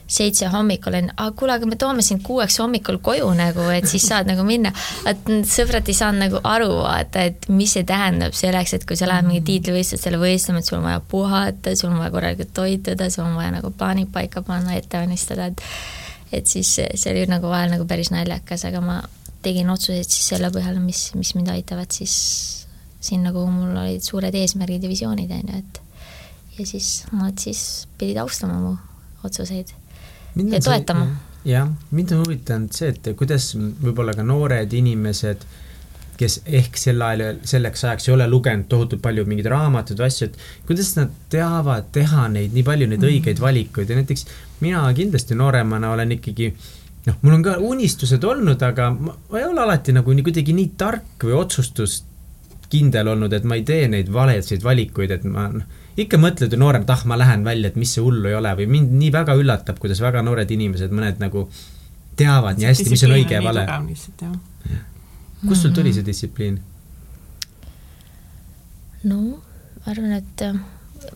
seitse 0.08 0.48
hommikul 0.48 0.94
on, 0.96 1.10
aga 1.16 1.34
kuule, 1.36 1.56
aga 1.58 1.68
me 1.68 1.76
toome 1.80 2.02
sind 2.04 2.22
kuueks 2.24 2.56
hommikul 2.62 3.00
koju 3.04 3.28
nagu, 3.36 3.66
et 3.74 3.88
siis 3.90 4.06
saad 4.08 4.30
nagu 4.30 4.44
minna. 4.46 4.72
et 5.08 5.28
sõbrad 5.50 5.90
ei 5.90 5.98
saanud 5.98 6.24
nagu 6.24 6.40
aru 6.48 6.70
vaata, 6.78 7.26
et 7.28 7.48
mis 7.52 7.74
see 7.76 7.84
tähendab 7.88 8.36
selleks, 8.38 8.72
et 8.78 8.86
kui 8.88 8.96
sa 8.96 9.10
lähed 9.10 9.28
mingi 9.28 9.44
tiitlivõistlustele 9.50 10.20
võistlema, 10.22 10.62
et 10.62 10.70
sul 10.70 10.78
on 10.78 10.88
vaja 10.88 11.02
puhata, 11.12 11.76
sul 11.76 11.92
on 11.92 12.00
vaja 12.00 12.14
korralikult 12.14 12.54
toituda, 12.56 13.10
sul 13.12 13.26
on 13.26 13.36
vaja 13.36 13.52
nagu 13.58 13.74
plaanid 13.74 14.08
paika 14.14 14.42
panna, 14.46 14.78
ette 14.78 15.00
valmistada, 15.00 15.50
et 15.52 15.64
et 16.32 16.44
siis 16.46 16.68
see 16.76 17.12
oli 17.12 17.24
nagu 17.28 17.48
vahel 17.48 17.70
nagu 17.72 17.86
päris 17.88 18.10
naljakas, 18.12 18.66
aga 18.68 18.82
ma 18.84 18.98
tegin 19.42 19.70
otsuseid 19.70 20.08
siis 20.08 20.32
selle 20.34 20.50
põhjal, 20.54 20.80
mis, 20.82 21.08
mis 21.18 21.34
mind 21.38 21.52
aitavad 21.54 21.92
siis 21.94 22.14
sinna, 23.00 23.32
kuhu 23.32 23.50
mul 23.52 23.76
olid 23.76 24.02
suured 24.02 24.34
eesmärgid 24.34 24.82
ja 24.82 24.90
visioonid, 24.90 25.30
on 25.30 25.52
ju, 25.52 25.60
et 25.62 25.82
ja 26.58 26.66
siis 26.66 27.04
nad 27.12 27.38
siis 27.38 27.62
pidid 27.98 28.18
austama 28.18 28.58
mu 28.58 28.74
otsuseid 29.24 29.70
Mind 30.34 30.52
ja 30.52 30.60
toetama. 30.60 31.06
jah, 31.44 31.70
mind 31.90 32.12
on 32.12 32.26
huvitanud 32.26 32.74
see, 32.74 32.92
et 32.92 33.08
kuidas 33.18 33.52
võib-olla 33.56 34.14
ka 34.14 34.26
noored 34.26 34.74
inimesed, 34.74 35.46
kes 36.18 36.40
ehk 36.60 36.76
sel 36.78 37.02
ajal, 37.02 37.38
selleks 37.46 37.84
ajaks 37.86 38.08
ei 38.08 38.14
ole 38.16 38.26
lugenud 38.30 38.66
tohutult 38.70 39.02
palju 39.02 39.24
mingeid 39.26 39.48
raamatuid 39.52 40.00
või 40.02 40.10
asju, 40.10 40.28
et 40.28 40.66
kuidas 40.66 40.92
nad 40.98 41.14
teavad 41.30 41.92
teha 41.94 42.26
neid 42.34 42.54
nii 42.56 42.66
palju 42.66 42.90
neid 42.90 43.06
õigeid 43.06 43.42
valikuid 43.42 43.90
ja 43.90 43.98
näiteks 43.98 44.26
mina 44.60 44.82
kindlasti 44.98 45.38
nooremana 45.38 45.92
olen 45.94 46.16
ikkagi 46.18 46.50
noh, 47.08 47.16
mul 47.24 47.38
on 47.38 47.44
ka 47.46 47.56
unistused 47.64 48.24
olnud, 48.24 48.62
aga 48.64 48.90
ma, 48.94 49.14
ma 49.30 49.40
ei 49.40 49.48
ole 49.48 49.64
alati 49.64 49.94
nagu 49.96 50.14
nii 50.14 50.26
kuidagi 50.26 50.54
nii 50.56 50.70
tark 50.80 51.24
või 51.24 51.36
otsustuskindel 51.38 53.12
olnud, 53.14 53.34
et 53.34 53.48
ma 53.48 53.58
ei 53.58 53.64
tee 53.68 53.88
neid 53.90 54.12
valesid 54.12 54.64
valikuid, 54.64 55.14
et 55.16 55.26
ma 55.28 55.48
noh, 55.54 55.66
ikka 55.98 56.20
mõtled 56.20 56.54
ju 56.54 56.60
noorem, 56.60 56.84
et 56.86 56.94
ah, 56.94 57.02
ma 57.10 57.18
lähen 57.18 57.44
välja, 57.46 57.72
et 57.72 57.78
mis 57.80 57.90
see 57.96 58.04
hullu 58.04 58.30
ei 58.30 58.38
ole 58.38 58.54
või 58.60 58.68
mind 58.76 58.94
nii 59.00 59.10
väga 59.14 59.36
üllatab, 59.38 59.80
kuidas 59.82 60.02
väga 60.04 60.22
noored 60.26 60.50
inimesed, 60.54 60.94
mõned 60.94 61.20
nagu 61.22 61.48
teavad 62.18 62.58
nii 62.58 62.70
hästi, 62.70 62.88
mis 62.92 63.04
on 63.06 63.16
õige 63.16 63.38
ja 63.38 63.42
vale. 63.44 63.66
kust 65.46 65.62
sul 65.62 65.74
tuli 65.74 65.94
see 65.94 66.06
distsipliin? 66.06 66.58
no 69.06 69.20
ma 69.22 69.92
arvan, 69.92 70.12
et 70.18 70.42
äh, 70.42 70.58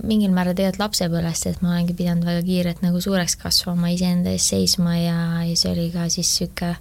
mingil 0.02 0.32
määral 0.34 0.56
tegelikult 0.56 0.82
lapsepõlvest, 0.86 1.46
et 1.50 1.62
ma 1.62 1.74
olengi 1.74 1.94
pidanud 1.98 2.26
väga 2.26 2.42
kiirelt 2.46 2.82
nagu 2.84 3.00
suureks 3.02 3.36
kasvama, 3.40 3.90
iseenda 3.94 4.32
eest 4.34 4.52
seisma 4.54 4.96
ja, 4.98 5.18
ja 5.46 5.58
see 5.58 5.72
oli 5.72 5.88
ka 5.94 6.08
siis 6.12 6.30
niisugune 6.40 6.76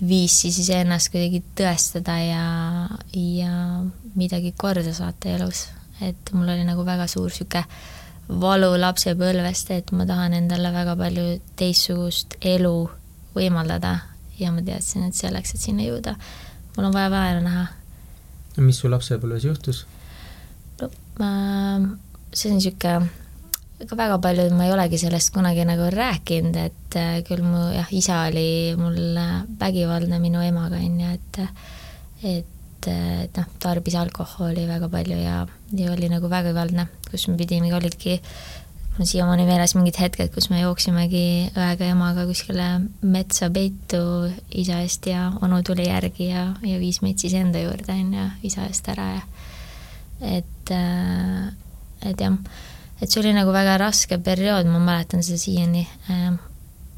viis 0.00 0.32
siis 0.42 0.56
iseennast 0.62 1.10
kuidagi 1.12 1.42
tõestada 1.58 2.14
ja, 2.24 2.44
ja 3.12 3.54
midagi 4.16 4.54
korda 4.56 4.94
saata 4.96 5.34
elus. 5.34 5.66
et 6.00 6.32
mul 6.32 6.48
oli 6.48 6.64
nagu 6.64 6.84
väga 6.86 7.06
suur 7.10 7.28
niisugune 7.28 7.66
valu 8.40 8.70
lapsepõlvest, 8.78 9.74
et 9.74 9.90
ma 9.92 10.06
tahan 10.06 10.38
endale 10.38 10.70
väga 10.72 10.94
palju 10.96 11.26
teistsugust 11.58 12.38
elu 12.40 12.76
võimaldada 13.34 13.98
ja 14.38 14.52
ma 14.54 14.62
teadsin, 14.62 15.08
et 15.10 15.18
selleks, 15.18 15.54
et 15.54 15.60
sinna 15.60 15.84
jõuda, 15.84 16.14
mul 16.76 16.88
on 16.88 16.94
vaja 16.94 17.10
vaeva 17.12 17.44
näha 17.44 17.66
mis 18.64 18.80
su 18.80 18.90
lapsepõlves 18.90 19.46
juhtus? 19.46 19.84
no 20.80 20.88
ma, 21.20 21.30
see 22.32 22.50
on 22.50 22.58
niisugune, 22.58 23.10
ega 23.80 23.96
väga 23.96 24.20
palju 24.22 24.46
ma 24.54 24.68
ei 24.68 24.74
olegi 24.74 25.00
sellest 25.00 25.32
kunagi 25.34 25.64
nagu 25.68 25.88
rääkinud, 25.94 26.56
et 26.60 26.96
äh, 27.00 27.20
küll 27.26 27.42
mu 27.44 27.70
jah, 27.74 27.90
isa 27.96 28.22
oli 28.28 28.76
mul 28.78 29.18
äh, 29.18 29.36
vägivaldne 29.60 30.20
minu 30.22 30.42
emaga, 30.44 30.80
on 30.80 31.00
ju, 31.00 31.12
et 31.18 31.44
et, 32.20 32.88
et 32.92 33.36
noh, 33.36 33.52
tarbis 33.60 33.96
alkoholi 33.96 34.66
väga 34.68 34.88
palju 34.92 35.20
ja, 35.20 35.44
ja 35.76 35.92
oli 35.92 36.10
nagu 36.12 36.28
vägivaldne, 36.28 36.86
kus 37.08 37.28
me 37.28 37.38
pidimegi, 37.40 37.72
olidki 37.76 38.18
mul 38.98 39.08
siiamaani 39.08 39.46
meeles 39.48 39.72
mingid 39.78 39.96
hetked, 40.00 40.28
kus 40.34 40.50
me 40.52 40.60
jooksimegi 40.60 41.24
õega 41.54 41.88
emaga 41.88 42.26
kuskile 42.28 42.66
metsa 43.00 43.48
peitu 43.52 44.02
isa 44.50 44.82
eest 44.84 45.08
ja 45.08 45.30
onu 45.40 45.62
tuli 45.64 45.88
järgi 45.88 46.28
ja, 46.28 46.50
ja 46.66 46.80
viis 46.82 47.00
meid 47.04 47.22
siis 47.22 47.36
enda 47.38 47.62
juurde, 47.62 47.96
on 47.96 48.12
ju, 48.18 48.28
isa 48.50 48.68
eest 48.68 48.92
ära 48.92 49.08
ja 49.14 49.22
et, 50.36 50.74
et 52.02 52.20
jah, 52.20 52.36
et 53.00 53.10
see 53.10 53.20
oli 53.22 53.32
nagu 53.36 53.52
väga 53.52 53.76
raske 53.80 54.18
periood, 54.18 54.68
ma 54.70 54.80
mäletan 54.82 55.24
seda 55.26 55.38
siiani. 55.38 55.86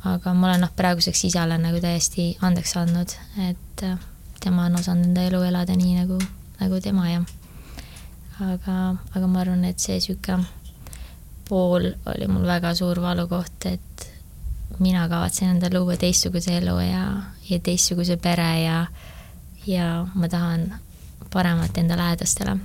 aga 0.05 0.33
ma 0.35 0.49
olen 0.49 0.65
noh, 0.65 0.73
praeguseks 0.77 1.25
isale 1.29 1.59
nagu 1.63 1.79
täiesti 1.81 2.33
andeks 2.43 2.77
andnud, 2.77 3.13
et 3.49 3.85
äh, 3.87 3.99
tema 4.41 4.67
on 4.67 4.81
osanud 4.81 5.07
enda 5.07 5.23
elu 5.29 5.43
elada 5.47 5.77
nii 5.79 6.01
nagu, 6.01 6.19
nagu 6.59 6.81
tema 6.83 7.11
ja 7.11 7.23
aga, 8.41 8.97
aga 9.15 9.27
ma 9.27 9.45
arvan, 9.45 9.65
et 9.65 9.79
see 9.79 10.01
niisugune 10.01 10.47
pool 11.49 11.87
oli 12.09 12.27
mul 12.31 12.47
väga 12.49 12.75
suur 12.75 12.99
valukoht, 13.03 13.67
et 13.71 14.09
mina 14.83 15.07
kavatsen 15.09 15.55
endale 15.55 15.79
luua 15.79 15.97
teistsuguse 16.01 16.57
elu 16.59 16.77
ja, 16.81 17.05
ja 17.49 17.59
teistsuguse 17.61 18.17
pere 18.17 18.51
ja 18.65 18.87
ja 19.67 20.07
ma 20.15 20.29
tahan 20.29 20.73
paremat 21.33 21.79
enda 21.79 21.97
lähedastele 21.97 22.57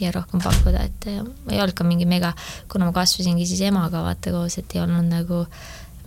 ja 0.00 0.12
rohkem 0.14 0.42
pakkuda, 0.42 0.84
et 0.88 1.08
äh, 1.10 1.20
ei 1.50 1.60
olnud 1.60 1.76
ka 1.76 1.86
mingi 1.86 2.08
mega, 2.08 2.32
kuna 2.72 2.88
ma 2.88 2.96
kasvasingi 2.96 3.46
siis 3.48 3.62
emaga 3.68 4.04
vaata 4.06 4.32
koos, 4.34 4.58
et 4.60 4.76
ei 4.76 4.82
olnud 4.84 5.10
nagu 5.10 5.44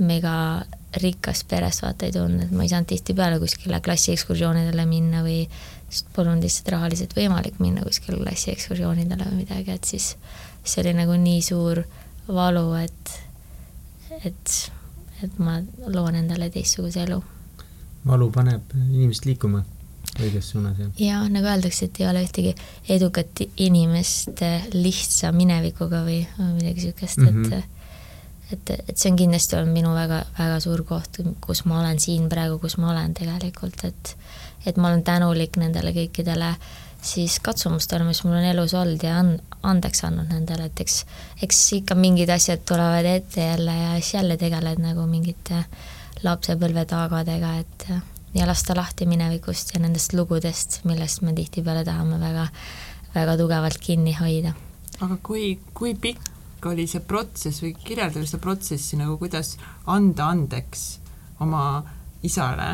mega 0.03 0.35
rikkast 1.01 1.47
perest 1.50 1.83
vaata 1.85 2.07
ei 2.07 2.13
tulnud, 2.13 2.45
et 2.45 2.53
ma 2.53 2.65
ei 2.65 2.71
saanud 2.71 2.89
tihtipeale 2.89 3.39
kuskile 3.41 3.79
klassiekskursioonidele 3.85 4.85
minna 4.89 5.23
või 5.25 5.43
sest 5.89 6.09
polnud 6.15 6.41
lihtsalt 6.43 6.71
rahaliselt 6.73 7.13
võimalik 7.17 7.59
minna 7.62 7.85
kuskile 7.85 8.19
klassiekskursioonidele 8.21 9.29
või 9.29 9.43
midagi, 9.43 9.73
et 9.73 9.89
siis 9.89 10.13
see 10.63 10.81
oli 10.83 10.95
nagu 10.97 11.17
nii 11.19 11.41
suur 11.45 11.83
valu, 12.27 12.65
et, 12.79 13.13
et, 14.23 14.55
et 15.25 15.39
ma 15.41 15.59
loon 15.93 16.17
endale 16.21 16.50
teistsuguse 16.53 17.03
elu. 17.05 17.19
Valu 18.07 18.29
paneb 18.35 18.73
inimest 18.75 19.27
liikuma 19.29 19.63
õiges 20.20 20.50
suunas 20.53 20.79
ja 20.79 20.89
ja 21.00 21.22
nagu 21.29 21.48
öeldakse, 21.48 21.86
et 21.86 22.01
ei 22.01 22.08
ole 22.10 22.24
ühtegi 22.25 22.55
edukat 22.89 23.43
inimest 23.58 24.41
eh, 24.41 24.67
lihtsa 24.74 25.32
minevikuga 25.36 26.03
või, 26.05 26.24
midagi 26.38 26.74
niisugust 26.82 27.17
mm, 27.17 27.29
Mhm. 27.29 27.46
-hmm. 27.46 27.63
et 28.51 28.70
et, 28.70 28.89
et 28.89 28.98
see 28.98 29.10
on 29.12 29.17
kindlasti 29.17 29.55
olnud 29.58 29.74
minu 29.74 29.93
väga, 29.96 30.24
väga 30.38 30.60
suur 30.60 30.84
koht, 30.86 31.17
kus 31.41 31.65
ma 31.65 31.79
olen 31.79 32.00
siin 32.00 32.29
praegu, 32.29 32.60
kus 32.60 32.77
ma 32.77 32.91
olen 32.91 33.13
tegelikult, 33.13 33.84
et 33.84 34.15
et 34.65 34.77
ma 34.77 34.88
olen 34.88 35.03
tänulik 35.03 35.58
nendele 35.58 35.91
kõikidele 35.91 36.53
siis 37.03 37.39
katsumustele, 37.43 38.05
mis 38.08 38.24
mul 38.24 38.38
on 38.39 38.46
elus 38.48 38.74
olnud 38.74 39.03
ja 39.03 39.17
on 39.20 39.34
andeks 39.63 40.03
andnud 40.08 40.29
nendele, 40.32 40.70
et 40.70 40.79
eks, 40.86 41.01
eks 41.43 41.60
ikka 41.79 41.96
mingid 42.00 42.32
asjad 42.32 42.63
tulevad 42.67 43.05
ette 43.05 43.41
jälle 43.41 43.75
ja 43.75 43.91
siis 43.98 44.13
jälle 44.13 44.38
tegeled 44.38 44.79
nagu 44.79 45.05
mingite 45.10 45.65
lapsepõlve 46.24 46.86
taagadega, 46.88 47.58
et 47.60 47.88
ja 48.33 48.47
lasta 48.47 48.75
lahti 48.75 49.05
minevikust 49.05 49.73
ja 49.73 49.81
nendest 49.83 50.13
lugudest, 50.13 50.81
millest 50.89 51.21
me 51.21 51.33
tihtipeale 51.37 51.83
tahame 51.85 52.19
väga, 52.21 52.47
väga 53.15 53.37
tugevalt 53.37 53.79
kinni 53.81 54.15
hoida. 54.19 54.53
aga 55.01 55.17
kui, 55.23 55.59
kui 55.73 55.95
pikk 55.95 56.65
oli 56.65 56.87
see 56.87 57.03
protsess 57.03 57.63
või 57.63 57.73
kirjelda 57.75 58.23
seda 58.25 58.41
protsessi 58.41 58.97
nagu, 58.97 59.17
kuidas 59.21 59.57
anda 59.85 60.29
andeks 60.31 60.85
oma 61.43 61.83
isale 62.23 62.69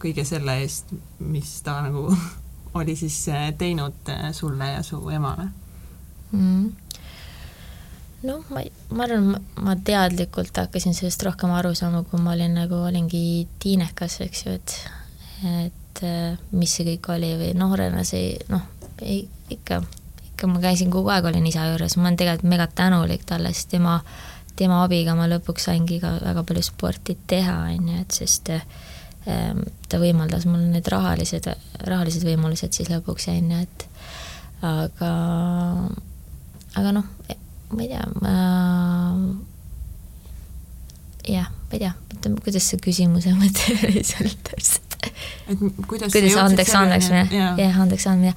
kõige 0.00 0.24
selle 0.24 0.56
eest, 0.64 0.92
mis 1.18 1.60
ta 1.62 1.80
nagu 1.84 2.08
oli 2.80 2.96
siis 2.96 3.22
äh, 3.28 3.50
teinud 3.58 4.08
äh, 4.08 4.30
sulle 4.36 4.72
ja 4.74 4.82
su 4.86 5.00
emale 5.10 5.48
mm.? 6.32 6.89
Noh, 8.26 8.44
ma, 8.52 8.62
ma 8.94 9.06
arvan, 9.06 9.36
ma 9.64 9.76
teadlikult 9.84 10.56
hakkasin 10.60 10.96
sellest 10.96 11.22
rohkem 11.26 11.52
aru 11.56 11.72
saama, 11.78 12.02
kui 12.08 12.20
ma 12.22 12.34
olin 12.36 12.58
nagu, 12.60 12.82
olingi 12.88 13.46
tiinekas, 13.62 14.20
eks 14.26 14.46
ju, 14.46 14.56
et 14.58 14.76
et 15.90 16.02
äh, 16.04 16.36
mis 16.52 16.72
see 16.76 16.86
kõik 16.86 17.08
oli 17.14 17.30
või 17.40 17.54
noorena 17.56 18.04
see 18.04 18.34
noh, 18.52 18.66
ei, 19.00 19.22
ikka, 19.52 19.80
ikka 20.30 20.50
ma 20.50 20.60
käisin 20.62 20.92
kogu 20.92 21.10
aeg, 21.12 21.26
olin 21.30 21.46
isa 21.48 21.66
juures, 21.70 21.96
ma 21.96 22.08
olen 22.08 22.18
tegelikult 22.20 22.52
mega 22.52 22.66
tänulik 22.68 23.24
talle, 23.28 23.52
sest 23.56 23.72
tema, 23.74 23.98
tema 24.56 24.82
abiga. 24.84 25.16
Ma 25.16 25.28
lõpuks 25.30 25.70
saingi 25.70 26.00
ka 26.02 26.18
väga 26.20 26.44
palju 26.48 26.64
sporti 26.66 27.16
teha, 27.30 27.56
on 27.72 27.88
ju, 27.88 28.04
et 28.04 28.20
sest 28.20 28.52
ähm, 28.52 29.64
ta 29.88 30.00
võimaldas 30.02 30.46
mul 30.48 30.68
need 30.74 30.88
rahalised, 30.92 31.48
rahalised 31.88 32.26
võimalused 32.28 32.76
siis 32.76 32.92
lõpuks, 32.92 33.30
on 33.32 33.54
ju, 33.54 33.62
et 33.64 33.86
aga, 34.68 35.12
aga 36.80 36.96
noh, 37.00 37.08
ma 37.70 37.82
ei 37.82 37.88
tea, 37.88 38.06
ma 38.20 38.34
jah, 41.30 41.50
ma 41.50 41.78
ei 41.78 41.82
tea, 41.84 41.92
kuidas 42.44 42.70
see 42.70 42.80
küsimuse 42.82 43.34
mõte 43.40 43.76
oli 43.88 44.04
seal 44.06 44.32
täpselt. 44.48 45.10
et 45.50 45.60
kuidas 45.86 46.12
kuidas 46.12 46.40
andeks 46.42 46.74
andeks 46.76 47.12
või? 47.12 47.28
jah, 47.62 47.78
andeks 47.84 48.08
andmine. 48.10 48.34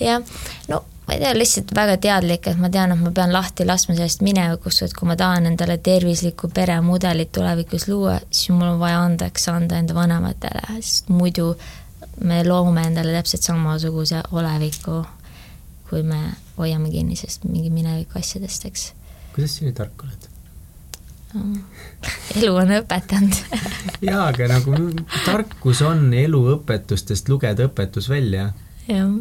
jah, 0.00 0.24
no 0.72 0.84
ma 1.10 1.16
ei 1.16 1.22
tea, 1.24 1.34
lihtsalt 1.34 1.74
väga 1.74 1.96
teadlik, 1.98 2.46
et 2.46 2.58
ma 2.62 2.70
tean, 2.70 2.94
et 2.94 3.02
ma 3.02 3.10
pean 3.14 3.32
lahti 3.34 3.66
laskma 3.66 3.96
sellest 3.98 4.22
minevikust, 4.22 4.84
et 4.86 4.94
kui 4.94 5.08
ma 5.10 5.16
tahan 5.18 5.48
endale 5.50 5.78
tervislikku 5.82 6.52
peremudelit 6.54 7.32
tulevikus 7.34 7.88
luua, 7.90 8.20
siis 8.30 8.52
mul 8.54 8.76
on 8.76 8.78
vaja 8.82 9.00
andeks 9.08 9.48
anda 9.50 9.80
enda 9.82 9.96
vanematele, 9.96 10.62
sest 10.78 11.10
muidu 11.10 11.52
me 12.22 12.44
loome 12.46 12.84
endale 12.86 13.16
täpselt 13.16 13.42
samasuguse 13.48 14.22
oleviku, 14.32 15.00
kui 15.90 16.02
me 16.06 16.20
hoiame 16.58 16.90
kinni 16.92 17.16
sellest 17.18 17.46
mingi 17.48 17.70
mineviku 17.74 18.20
asjadest, 18.20 18.66
eks. 18.70 18.90
kuidas 19.34 19.56
sa 19.56 19.66
nii 19.66 19.76
tark 19.76 20.04
oled? 20.06 20.28
elu 22.38 22.54
on 22.58 22.72
õpetanud 22.80 23.36
jaa, 24.08 24.24
aga 24.30 24.48
nagu 24.50 24.78
tarkus 25.26 25.82
on 25.86 26.08
eluõpetustest 26.14 27.30
lugeda 27.30 27.68
õpetus 27.68 28.08
välja. 28.10 28.50
jah. 28.88 29.12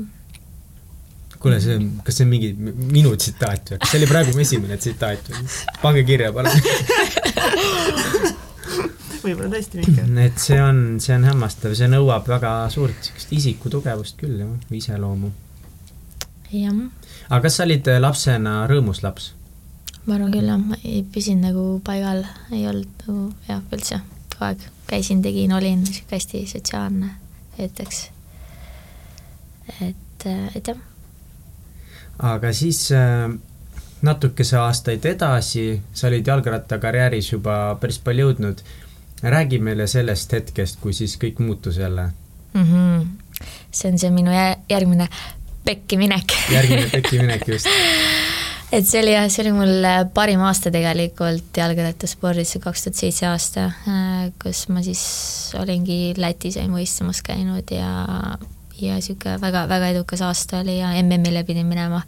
kuule, 1.39 1.59
see 1.63 1.77
on, 1.77 1.89
kas 2.05 2.17
see 2.19 2.25
on 2.25 2.31
mingi 2.33 2.53
minu 2.57 3.13
tsitaat 3.15 3.75
või? 3.75 3.81
kas 3.83 3.93
see 3.93 4.01
oli 4.01 4.09
praegu 4.09 4.35
mu 4.35 4.45
esimene 4.45 4.79
tsitaat 4.81 5.29
või? 5.29 5.45
pange 5.83 6.05
kirja, 6.07 6.33
palun 6.35 6.53
võib-olla 9.23 9.51
tõesti 9.53 9.83
mingi. 9.83 10.07
et 10.25 10.41
see 10.41 10.57
on, 10.63 10.81
see 11.03 11.13
on 11.15 11.27
hämmastav, 11.29 11.75
see 11.77 11.89
nõuab 11.91 12.27
väga 12.29 12.53
suurt 12.73 12.97
niisugust 12.97 13.37
isikutugevust 13.37 14.17
küll, 14.19 14.41
jah, 14.41 14.73
iseloomu. 14.75 15.31
Jah 16.51 16.73
aga 17.29 17.41
kas 17.45 17.59
sa 17.59 17.67
olid 17.67 17.87
äh, 17.87 17.99
lapsena 18.01 18.63
rõõmus 18.69 19.03
laps? 19.05 19.33
ma 20.05 20.17
arvan 20.17 20.33
küll 20.33 20.49
jah, 20.49 20.59
ma 20.61 20.77
ei 20.83 21.03
püsinud 21.13 21.45
nagu 21.49 21.65
paigal, 21.85 22.23
ei 22.51 22.65
olnud 22.69 23.03
nagu 23.05 23.25
jah, 23.49 23.61
üldse, 23.75 24.01
kogu 24.33 24.47
aeg 24.49 24.63
käisin, 24.89 25.21
tegin, 25.21 25.53
olin 25.53 25.83
niisugune 25.83 26.17
hästi 26.17 26.45
sotsiaalne, 26.49 27.11
ütleks. 27.61 28.07
et, 29.81 30.25
äh, 30.25 30.49
et 30.55 30.71
jah. 30.71 30.81
aga 32.31 32.53
siis 32.53 32.87
äh, 32.95 33.29
natukese 34.01 34.57
aastaid 34.57 35.05
edasi, 35.05 35.81
sa 35.93 36.07
olid 36.07 36.27
jalgrattakarjääris 36.27 37.33
juba 37.33 37.59
päris 37.81 37.99
palju 37.99 38.29
jõudnud. 38.29 38.63
räägi 39.21 39.59
meile 39.59 39.87
sellest 39.87 40.31
hetkest, 40.31 40.79
kui 40.79 40.93
siis 40.93 41.17
kõik 41.19 41.39
muutus 41.43 41.77
jälle 41.77 42.09
mm. 42.53 42.63
-hmm. 42.63 43.07
see 43.71 43.91
on 43.91 43.99
see 43.99 44.11
minu 44.11 44.31
järgmine 44.69 45.09
pekki 45.69 45.99
minek. 46.01 46.35
Järgmine 46.49 46.89
pekki 46.91 47.21
minek, 47.21 47.47
just. 47.49 47.69
Et 48.69 48.85
see 48.85 48.99
oli 49.01 49.15
jah, 49.15 49.25
see 49.33 49.41
oli 49.47 49.51
mul 49.55 49.85
äh, 49.87 50.03
parim 50.13 50.43
aasta 50.45 50.69
tegelikult 50.69 51.57
jalgrattaspordis, 51.57 52.51
see 52.53 52.61
kaks 52.61 52.85
tuhat 52.85 52.99
seitse 52.99 53.25
aasta, 53.25 53.63
äh, 53.89 54.27
kus 54.41 54.67
ma 54.69 54.83
siis 54.85 55.01
olingi 55.57 56.13
Lätis 56.21 56.59
ain 56.61 56.69
võistlemas 56.77 57.23
käinud 57.25 57.73
ja, 57.73 57.89
ja 58.77 58.99
niisugune 58.99 59.39
väga, 59.41 59.65
väga 59.71 59.89
edukas 59.95 60.21
aasta 60.27 60.61
oli 60.61 60.77
ja 60.77 60.93
MM-ile 61.01 61.41
pidin 61.49 61.65
minema, 61.65 62.03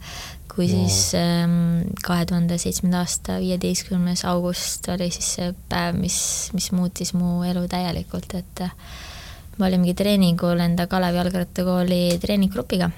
kui 0.46 0.68
wow. 0.70 0.86
siis 0.86 1.18
ähm, 1.18 1.58
kahe 2.06 2.30
tuhande 2.30 2.62
seitsmenda 2.62 3.02
aasta 3.02 3.40
viieteistkümnes 3.42 4.22
august 4.30 4.86
oli 4.94 5.10
siis 5.10 5.34
see 5.40 5.52
päev, 5.66 5.98
mis, 5.98 6.20
mis 6.54 6.70
muutis 6.70 7.10
mu 7.18 7.40
elu 7.48 7.66
täielikult, 7.74 8.38
et 8.38 8.68
äh, 8.68 8.76
me 9.58 9.66
olimegi 9.66 9.98
treeningul 9.98 10.62
enda 10.62 10.86
Kalevi 10.86 11.24
jalgrattakooli 11.24 12.04
treeninggrupiga 12.22 12.94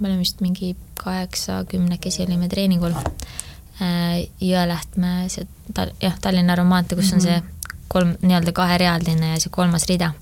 me 0.00 0.08
olime 0.08 0.24
vist 0.24 0.40
mingi 0.40 0.74
kaheksakümnekesi 1.00 2.24
olime 2.24 2.48
treeningul 2.48 2.94
äh, 2.96 4.24
Jõelähtme, 4.40 5.28
see 5.32 5.46
Tal-, 5.76 5.94
jah, 6.02 6.16
Tallinna-Narva 6.20 6.66
maantee, 6.68 6.98
kus 6.98 7.12
on 7.14 7.22
see 7.24 7.36
mhm. 7.36 7.78
kolm, 7.92 8.16
nii-öelda 8.24 8.54
kaherealine 8.56 9.34
ja 9.34 9.40
see 9.42 9.52
kolmas 9.54 9.86
rida. 9.90 10.12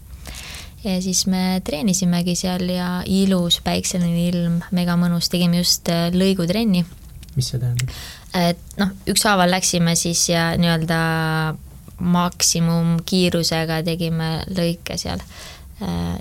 ja 0.85 0.99
siis 1.03 1.25
me 1.27 1.61
treenisimegi 1.65 2.37
seal 2.39 2.69
ja 2.71 2.91
ilus 3.07 3.61
päikseline 3.65 4.29
ilm, 4.29 4.61
mega 4.71 4.99
mõnus, 5.01 5.31
tegime 5.31 5.63
just 5.63 5.91
äh, 5.95 6.09
lõigutrenni. 6.15 6.85
mis 7.37 7.53
see 7.53 7.63
tähendab? 7.63 7.95
et 8.35 8.79
noh, 8.83 8.93
ükshaaval 9.09 9.51
läksime 9.57 9.97
siis 9.97 10.29
ja 10.29 10.51
nii-öelda 10.59 10.99
maksimumkiirusega 11.99 13.81
tegime 13.87 14.29
lõike 14.55 14.99
seal 15.01 15.23
Äh, 15.23 15.58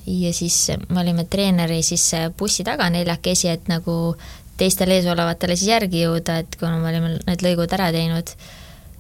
ja 0.06 0.34
siis 0.34 0.72
me 0.90 1.02
olime 1.02 1.26
treeneri 1.26 1.82
siis 1.84 2.12
bussi 2.38 2.64
taga 2.64 2.90
neljakesi, 2.94 3.50
et 3.50 3.70
nagu 3.72 4.16
teistele 4.58 4.98
eesolevatele 5.00 5.56
siis 5.56 5.72
järgi 5.72 6.04
jõuda, 6.04 6.40
et 6.44 6.58
kuna 6.60 6.78
me 6.82 6.92
olime 6.92 7.16
need 7.26 7.46
lõigud 7.46 7.74
ära 7.78 7.90
teinud. 7.94 8.34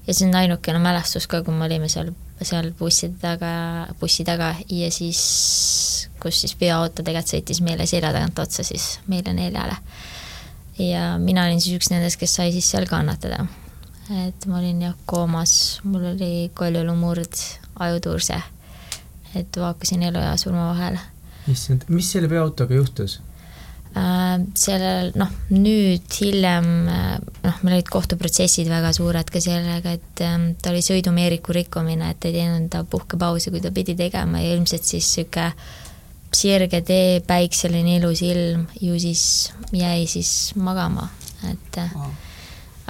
ja 0.08 0.13
see 0.13 0.28
on 0.28 0.36
ainukene 0.39 0.80
mälestus 0.80 1.28
ka, 1.28 1.41
kui 1.43 1.54
me 1.54 1.65
olime 1.65 1.89
seal, 1.91 2.13
seal 2.41 2.72
bussi 2.80 3.10
taga, 3.22 3.88
bussi 4.00 4.24
taga 4.26 4.54
ja 4.70 4.91
siis, 4.91 6.10
kus 6.22 6.41
siis 6.41 6.56
veoauto 6.60 7.04
tegelikult 7.04 7.34
sõitis 7.34 7.62
meile 7.62 7.86
selja 7.86 8.13
tagant 8.15 8.39
otsa 8.39 8.63
siis 8.63 9.00
meile 9.08 9.34
neljale. 9.34 9.78
ja 10.80 11.17
mina 11.22 11.46
olin 11.46 11.62
siis 11.62 11.78
üks 11.78 11.93
nendest, 11.93 12.20
kes 12.20 12.36
sai 12.39 12.52
siis 12.52 12.70
seal 12.70 12.89
kannatada. 12.89 13.46
et 14.26 14.46
ma 14.46 14.58
olin 14.60 14.82
jah 14.89 15.00
koomas, 15.06 15.82
mul 15.84 16.13
oli 16.15 16.52
koljulumurd, 16.54 17.46
ajuturse 17.80 18.41
et 19.38 19.62
vaakasin 19.62 20.04
elu 20.10 20.21
ja 20.23 20.36
surma 20.39 20.71
vahel. 20.71 21.00
issand, 21.52 21.88
mis 21.88 22.12
selle 22.12 22.30
veoautoga 22.30 22.76
juhtus? 22.76 23.19
Äh, 23.97 24.36
sellel 24.60 25.13
noh, 25.17 25.32
nüüd 25.56 26.12
hiljem 26.19 26.67
äh, 26.91 27.15
noh, 27.45 27.60
meil 27.63 27.78
olid 27.80 27.89
kohtuprotsessid 27.89 28.67
väga 28.69 28.91
suured 28.93 29.32
ka 29.32 29.41
sellega, 29.41 29.95
et 29.95 30.21
ähm, 30.26 30.52
ta 30.62 30.73
oli 30.73 30.84
sõidumeeriku 30.86 31.56
rikkumine, 31.56 32.12
et 32.13 32.28
ei 32.28 32.36
teinud 32.36 32.67
ta 32.73 32.84
puhkepausi, 32.86 33.54
kui 33.54 33.63
ta 33.63 33.71
pidi 33.73 33.95
tegema 33.97 34.43
ja 34.43 34.54
ilmselt 34.54 34.86
siis 34.86 35.08
niisugune 35.17 35.52
sirge 36.38 36.82
tee, 36.86 37.21
päikseline 37.26 37.95
ilus 37.97 38.21
ilm, 38.28 38.67
ju 38.84 38.97
siis 39.00 39.23
jäi 39.71 40.04
siis 40.12 40.32
magama, 40.60 41.08
et 41.47 41.80
wow. 41.95 42.12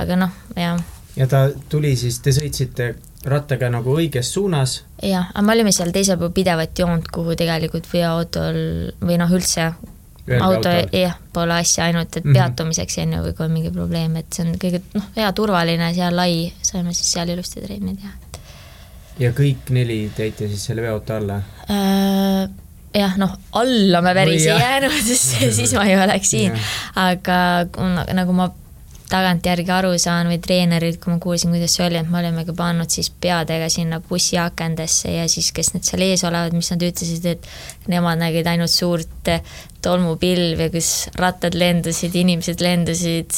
aga 0.01 0.17
noh, 0.25 0.33
jah. 0.57 0.81
ja 1.15 1.27
ta 1.29 1.45
tuli 1.69 1.93
siis, 1.95 2.17
te 2.25 2.33
sõitsite 2.35 2.95
rattaga 3.25 3.69
nagu 3.73 3.95
õiges 3.97 4.31
suunas. 4.33 4.81
jah, 5.03 5.29
aga 5.33 5.45
me 5.45 5.53
olime 5.55 5.71
seal 5.75 5.91
teisel 5.95 6.19
pool 6.19 6.33
pidevat 6.35 6.79
joont, 6.79 7.07
kuhu 7.13 7.35
tegelikult 7.39 7.87
veoautol 7.93 8.59
või 9.01 9.17
noh, 9.21 9.31
üldse 9.33 9.71
auto 10.43 10.69
jah, 10.91 11.15
pole 11.33 11.55
asja 11.61 11.87
ainult, 11.87 12.17
et 12.17 12.23
mm 12.23 12.31
-hmm. 12.31 12.37
peatumiseks 12.37 12.97
on 13.03 13.13
ju, 13.13 13.23
või 13.23 13.33
kui 13.33 13.45
on 13.45 13.51
mingi 13.51 13.71
probleem, 13.71 14.15
et 14.15 14.33
see 14.33 14.45
on 14.45 14.53
kõige 14.59 14.81
noh, 14.93 15.09
hea 15.15 15.31
turvaline, 15.33 15.93
seal 15.95 16.15
lai, 16.15 16.53
saime 16.61 16.93
siis 16.93 17.11
seal 17.11 17.29
ilusti 17.29 17.61
trenni 17.61 17.95
teha. 17.95 18.13
ja 19.19 19.31
kõik 19.31 19.69
neli 19.69 20.11
teite 20.15 20.47
siis 20.47 20.65
selle 20.65 20.81
veoauto 20.81 21.15
alla 21.15 21.41
äh,? 21.69 22.49
jah, 22.97 23.17
noh, 23.17 23.37
alla 23.51 24.01
me 24.01 24.13
päris 24.13 24.45
no, 24.45 24.55
ei 24.55 24.61
jäänud, 24.61 25.01
sest 25.09 25.37
siis 25.55 25.73
ma 25.73 25.85
ei 25.85 25.95
oleks 25.95 26.29
siin, 26.29 26.53
aga 26.95 27.67
nagu 28.13 28.33
ma 28.33 28.51
tagantjärgi 29.11 29.71
aru 29.71 29.93
saan 30.01 30.29
või 30.31 30.39
treenerid, 30.43 30.99
kui 31.01 31.13
ma 31.13 31.19
kuulsin, 31.23 31.53
kuidas 31.55 31.77
see 31.77 31.85
oli, 31.87 31.99
et 32.01 32.09
me 32.11 32.19
olimegi 32.21 32.55
pannud 32.57 32.91
siis 32.91 33.09
peadega 33.23 33.69
sinna 33.71 34.01
bussiakendesse 34.03 35.13
ja 35.15 35.27
siis, 35.31 35.51
kes 35.55 35.73
need 35.73 35.87
seal 35.87 36.03
ees 36.05 36.25
olevad, 36.27 36.55
mis 36.57 36.71
nad 36.73 36.83
ütlesid, 36.87 37.27
et 37.31 37.51
nemad 37.91 38.19
nägid 38.21 38.47
ainult 38.51 38.73
suurt 38.73 39.31
tolmupilvi, 39.83 40.69
kus 40.73 40.91
rattad 41.19 41.55
lendasid, 41.55 42.15
inimesed 42.19 42.63
lendasid, 42.63 43.37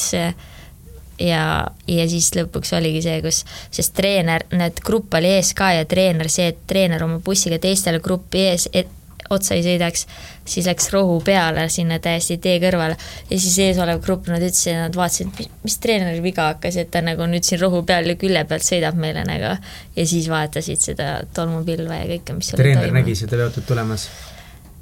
ja, 1.20 1.44
ja 1.88 2.08
siis 2.10 2.32
lõpuks 2.38 2.74
oligi 2.78 3.04
see, 3.06 3.20
kus, 3.26 3.44
sest 3.76 3.96
treener, 3.98 4.46
need 4.56 4.80
grupp 4.86 5.20
oli 5.20 5.36
ees 5.38 5.54
ka 5.58 5.74
ja 5.78 5.88
treener, 5.90 6.32
see, 6.32 6.50
et 6.54 6.64
treener 6.70 7.04
oma 7.06 7.20
bussiga 7.24 7.60
teistele 7.62 8.02
gruppi 8.04 8.48
ees, 8.50 8.70
et 8.74 8.96
otsa 9.30 9.56
ei 9.58 9.64
sõidaks, 9.66 10.06
siis 10.48 10.68
läks 10.70 10.90
rohu 10.94 11.20
peale 11.26 11.68
sinna 11.70 12.00
täiesti 12.04 12.40
tee 12.42 12.58
kõrvale 12.64 12.98
ja 13.30 13.38
siis 13.38 13.58
eesolev 13.66 14.02
grupp, 14.06 14.30
nad 14.32 14.44
ütlesid, 14.44 14.78
nad 14.80 14.98
vaatasid, 14.98 15.32
mis, 15.38 15.52
mis 15.66 15.78
treeneril 15.84 16.24
viga 16.26 16.50
hakkas, 16.54 16.80
et 16.82 16.92
ta 16.94 17.04
nagu 17.06 17.28
nüüd 17.30 17.46
siin 17.46 17.62
rohu 17.62 17.84
peal 17.88 18.10
ja 18.10 18.18
külje 18.20 18.44
pealt 18.50 18.66
sõidab 18.66 18.98
meile 19.00 19.26
nagu 19.28 19.54
ja 19.96 20.08
siis 20.10 20.30
vaatasid 20.32 20.82
seda 20.92 21.12
tolmupilve 21.36 22.02
ja 22.02 22.10
kõike, 22.16 22.38
mis 22.40 22.54
treener 22.58 22.94
nägi 22.96 23.18
seda 23.20 23.42
veotut 23.44 23.68
tulemas? 23.70 24.10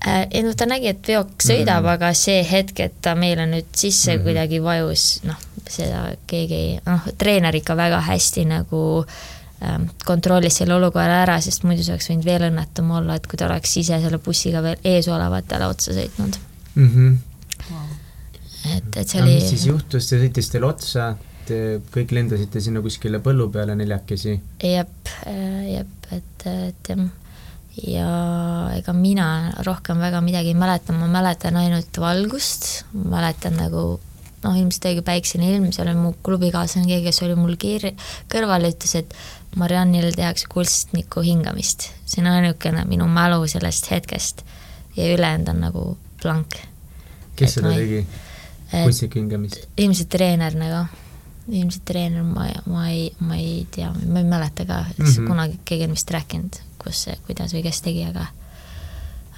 Äh, 0.08 0.28
ei 0.32 0.44
noh, 0.46 0.54
ta 0.56 0.68
nägi, 0.70 0.92
et 0.94 1.08
veok 1.10 1.42
sõidab 1.42 1.82
mm, 1.82 1.88
-hmm. 1.88 1.94
aga 1.96 2.14
see 2.14 2.44
hetk, 2.46 2.80
et 2.86 3.00
ta 3.02 3.16
meile 3.16 3.48
nüüd 3.50 3.72
sisse 3.74 4.14
mm 4.14 4.20
-hmm. 4.20 4.24
kuidagi 4.24 4.64
vajus, 4.64 5.08
noh, 5.24 5.40
seda 5.68 6.04
keegi 6.28 6.56
ei, 6.56 6.78
noh, 6.86 7.10
treener 7.18 7.56
ikka 7.56 7.76
väga 7.76 8.02
hästi 8.06 8.46
nagu 8.46 8.84
ähm, 9.02 9.18
kontrollis 10.06 10.60
selle 10.60 10.76
olukorra 10.78 11.24
ära, 11.24 11.40
sest 11.42 11.64
muidu 11.66 11.86
see 11.86 11.96
oleks 11.96 12.10
võinud 12.12 12.28
veel 12.28 12.48
õnnetum 12.52 12.92
olla, 13.00 13.18
et 13.18 13.26
kui 13.30 13.40
ta 13.40 13.48
oleks 13.48 13.74
ise 13.82 13.98
selle 14.04 14.20
bussiga 14.22 14.62
veel 14.66 14.78
eesolevatele 14.86 15.70
otsa 15.70 15.96
sõitnud 15.98 16.38
mm. 16.76 16.90
-hmm. 16.92 17.16
Wow. 17.72 17.88
et, 18.76 18.98
et 19.02 19.08
see 19.08 19.22
no, 19.22 19.26
oli 19.26 19.40
mis 19.40 19.50
siis 19.50 19.66
juhtus, 19.66 20.10
ta 20.10 20.20
sõitis 20.22 20.52
teile 20.54 20.70
otsa, 20.70 21.08
te 21.50 21.62
kõik 21.94 22.14
lendasite 22.14 22.62
sinna 22.62 22.84
kuskile 22.86 23.20
põllu 23.24 23.50
peale 23.52 23.76
neljakesi? 23.76 24.40
jep, 24.62 25.14
äh, 25.26 25.64
jep, 25.74 26.12
et, 26.12 26.46
et 26.70 26.94
jah 26.94 27.08
ja 27.78 28.10
ega 28.74 28.94
mina 28.94 29.54
rohkem 29.66 30.00
väga 30.02 30.22
midagi 30.26 30.54
ei 30.54 30.58
mäleta, 30.58 30.94
ma 30.98 31.08
mäletan 31.12 31.58
ainult 31.60 31.98
valgust, 32.02 32.86
mäletan 32.94 33.58
nagu 33.60 34.00
noh, 34.44 34.58
ilmselt 34.58 34.88
õige 34.92 35.04
päiksene 35.06 35.50
ilm, 35.52 35.70
seal 35.76 35.90
oli 35.92 36.00
mu 36.00 36.14
klubikaaslane, 36.26 36.88
keegi, 36.90 37.10
kes 37.10 37.22
oli 37.26 37.38
mul 37.40 37.58
kiir-, 37.60 37.94
kõrval 38.32 38.70
ütles, 38.70 38.96
et 39.00 39.16
Mariannile 39.56 40.12
tehakse 40.12 40.46
kunstniku 40.50 41.22
hingamist. 41.22 41.90
see 42.06 42.22
on 42.22 42.28
ainukene 42.32 42.86
minu 42.86 43.08
mälu 43.08 43.48
sellest 43.48 43.92
hetkest 43.92 44.44
ja 44.98 45.14
ülejäänud 45.14 45.48
on 45.48 45.60
nagu 45.62 45.98
blank. 46.22 46.56
kes 47.36 47.50
et 47.50 47.54
seda 47.54 47.74
ei, 47.74 47.86
tegi, 47.86 48.08
kunstniku 48.84 49.20
hingamist? 49.20 49.68
ilmselt 49.78 50.10
treener 50.10 50.56
nagu, 50.56 50.86
ilmselt 51.50 51.86
treener, 51.86 52.24
ma, 52.24 52.50
ma 52.66 52.90
ei, 52.90 53.12
ma 53.20 53.36
ei 53.36 53.68
tea, 53.72 53.94
ma 54.06 54.20
ei 54.20 54.26
mäleta 54.26 54.66
ka 54.66 54.84
mm, 54.84 55.06
-hmm. 55.06 55.28
kunagi 55.28 55.60
keegi 55.66 55.84
on 55.84 55.96
vist 55.96 56.12
rääkinud, 56.12 56.60
kus 56.84 57.08
kuidas 57.28 57.54
või 57.54 57.64
kes 57.64 57.82
tegi, 57.82 58.06
aga 58.06 58.28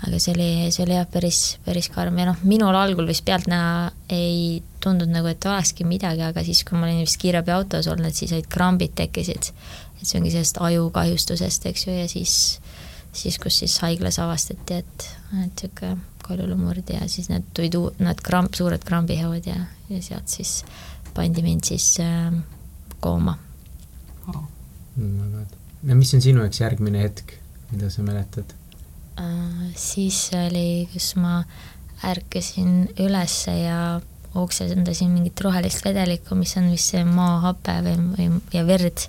aga 0.07 0.19
see 0.19 0.33
oli, 0.33 0.49
see 0.71 0.83
oli 0.85 0.95
jah, 0.95 1.07
päris, 1.11 1.39
päris 1.65 1.89
karm 1.91 2.17
ja 2.19 2.29
noh, 2.29 2.39
minul 2.47 2.75
algul 2.77 3.07
vist 3.09 3.25
pealtnäha 3.27 3.89
ei 4.15 4.61
tundunud 4.79 5.11
nagu, 5.11 5.27
et 5.31 5.45
olekski 5.45 5.87
midagi, 5.87 6.23
aga 6.23 6.43
siis, 6.45 6.63
kui 6.67 6.79
ma 6.79 6.87
olin 6.87 7.01
vist 7.03 7.19
kiirabiautos 7.19 7.89
olnud, 7.91 8.15
siis 8.15 8.31
olid 8.35 8.47
krambid 8.51 8.95
tekkisid. 8.95 9.51
Et 9.99 10.07
see 10.07 10.19
ongi 10.19 10.31
sellest 10.33 10.59
ajukahjustusest, 10.63 11.65
eks 11.71 11.87
ju, 11.87 11.95
ja 11.95 12.07
siis, 12.11 12.35
siis 13.13 13.39
kus 13.41 13.59
siis 13.63 13.79
haiglas 13.83 14.19
avastati, 14.23 14.79
et, 14.83 15.09
et 15.43 15.65
niisugune 15.65 15.97
kaljulumurd 16.29 16.91
ja 16.93 17.07
siis 17.09 17.29
need 17.31 17.47
tulid 17.57 17.75
uu-, 17.79 17.91
need 18.03 18.21
kramp, 18.25 18.53
suured 18.57 18.83
krambihäod 18.85 19.47
ja, 19.49 19.63
ja 19.89 20.01
sealt 20.05 20.29
siis 20.29 20.59
pandi 21.15 21.41
mind 21.41 21.65
siis 21.65 21.87
äh, 22.03 22.29
kooma. 23.01 23.33
Oh.. 24.29 24.43
no 24.97 25.95
mis 25.97 26.13
on 26.13 26.21
sinu 26.21 26.43
jaoks 26.45 26.61
järgmine 26.61 27.01
hetk, 27.01 27.33
mida 27.71 27.89
sa 27.89 28.05
mäletad? 28.05 28.53
Äh, 29.19 29.73
siis 29.79 30.27
oli, 30.37 30.85
kus 30.93 31.15
ma 31.19 31.41
ärkasin 32.05 32.91
ülesse 33.01 33.55
ja 33.57 33.99
oksendasin 34.37 35.09
mingit 35.09 35.41
rohelist 35.41 35.83
vedelikku, 35.85 36.37
mis 36.37 36.55
on 36.61 36.69
vist 36.71 36.93
see 36.93 37.03
maahape 37.05 37.79
või, 37.85 37.95
või, 38.13 38.27
ja 38.53 38.63
verd, 38.67 39.07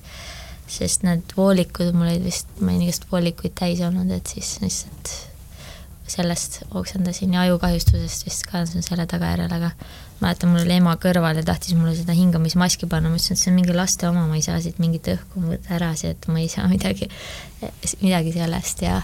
sest 0.70 1.02
need 1.06 1.34
voolikud, 1.36 1.92
mul 1.96 2.12
olid 2.12 2.24
vist, 2.24 2.50
ma 2.60 2.70
olin 2.70 2.86
igast 2.86 3.08
voolikuid 3.10 3.56
täis 3.58 3.82
olnud, 3.84 4.10
et 4.14 4.30
siis 4.30 4.58
lihtsalt 4.62 5.12
sellest 6.10 6.60
oksendasin 6.74 7.34
ja 7.34 7.44
ajukahjustusest 7.46 8.24
vist 8.26 8.46
ka 8.50 8.64
selle 8.66 9.06
tagajärjel, 9.06 9.52
aga 9.54 9.70
mäletan, 10.20 10.50
mul 10.50 10.64
oli 10.64 10.76
ema 10.80 10.96
kõrval 11.00 11.38
ja 11.38 11.44
tahtis 11.46 11.76
mulle 11.78 11.94
seda 11.98 12.16
hingamismaski 12.16 12.88
panna, 12.90 13.12
ma 13.12 13.18
ütlesin, 13.18 13.38
et 13.38 13.42
see 13.42 13.52
on 13.52 13.58
mingi 13.60 13.76
laste 13.76 14.08
oma, 14.08 14.26
ma 14.28 14.38
ei 14.38 14.44
saa 14.44 14.58
siit 14.62 14.80
mingit 14.82 15.06
õhku 15.14 15.44
võtta 15.46 15.76
ära, 15.78 15.92
see, 15.98 16.12
et 16.16 16.26
ma 16.30 16.42
ei 16.42 16.48
saa 16.50 16.66
midagi, 16.70 17.08
midagi 18.02 18.34
sellest 18.36 18.82
ja 18.86 18.98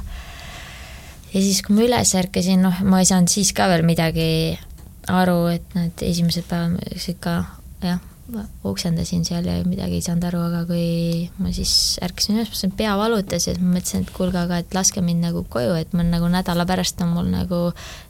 ja 1.32 1.42
siis, 1.42 1.62
kui 1.62 1.76
ma 1.76 1.86
üles 1.86 2.14
ärkasin, 2.18 2.66
noh, 2.66 2.82
ma 2.88 3.02
ei 3.02 3.08
saanud 3.08 3.32
siis 3.32 3.52
ka 3.56 3.68
veel 3.70 3.86
midagi 3.86 4.28
aru, 5.12 5.40
et 5.54 5.78
need 5.78 6.04
esimesed 6.10 6.46
päevad 6.50 7.08
ikka 7.14 7.38
jah, 7.84 8.02
oksendasin 8.66 9.22
seal 9.26 9.46
ja 9.46 9.54
midagi 9.66 10.00
ei 10.00 10.04
saanud 10.04 10.24
aru, 10.26 10.40
aga 10.48 10.62
kui 10.68 11.28
ma 11.38 11.52
siis 11.54 11.72
ärkasin 12.02 12.40
üles, 12.40 12.50
ma 12.66 12.78
pea 12.80 12.96
valutas 12.98 13.46
ja 13.46 13.54
siis 13.54 13.62
ma 13.62 13.76
mõtlesin, 13.76 14.02
et 14.02 14.10
kuulge, 14.16 14.40
aga 14.40 14.58
et 14.62 14.74
laske 14.74 15.02
mind 15.04 15.22
nagu 15.28 15.44
koju, 15.52 15.76
et 15.78 15.94
mul 15.96 16.10
nagu 16.10 16.30
nädala 16.32 16.66
pärast 16.68 17.00
on 17.04 17.14
mul 17.14 17.30
nagu 17.30 17.60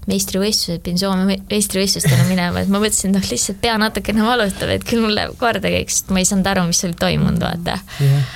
meistrivõistlused, 0.09 0.81
pidin 0.87 1.02
Soome 1.02 1.38
meistrivõistlustele 1.50 2.24
minema, 2.31 2.64
et 2.64 2.72
ma 2.72 2.81
mõtlesin, 2.81 3.12
noh, 3.16 3.29
lihtsalt 3.29 3.61
pea 3.61 3.76
natukene 3.83 4.24
valutab, 4.24 4.72
et 4.72 4.88
küll 4.88 5.05
mul 5.05 5.14
läheb 5.18 5.37
korda 5.40 5.72
kõik, 5.72 5.92
sest 5.92 6.11
ma 6.14 6.22
ei 6.22 6.29
saanud 6.29 6.52
aru, 6.55 6.66
mis 6.72 6.85
oli 6.88 7.00
toimunud, 7.07 7.44
vaata. 7.44 7.81
Yeah 8.00 8.26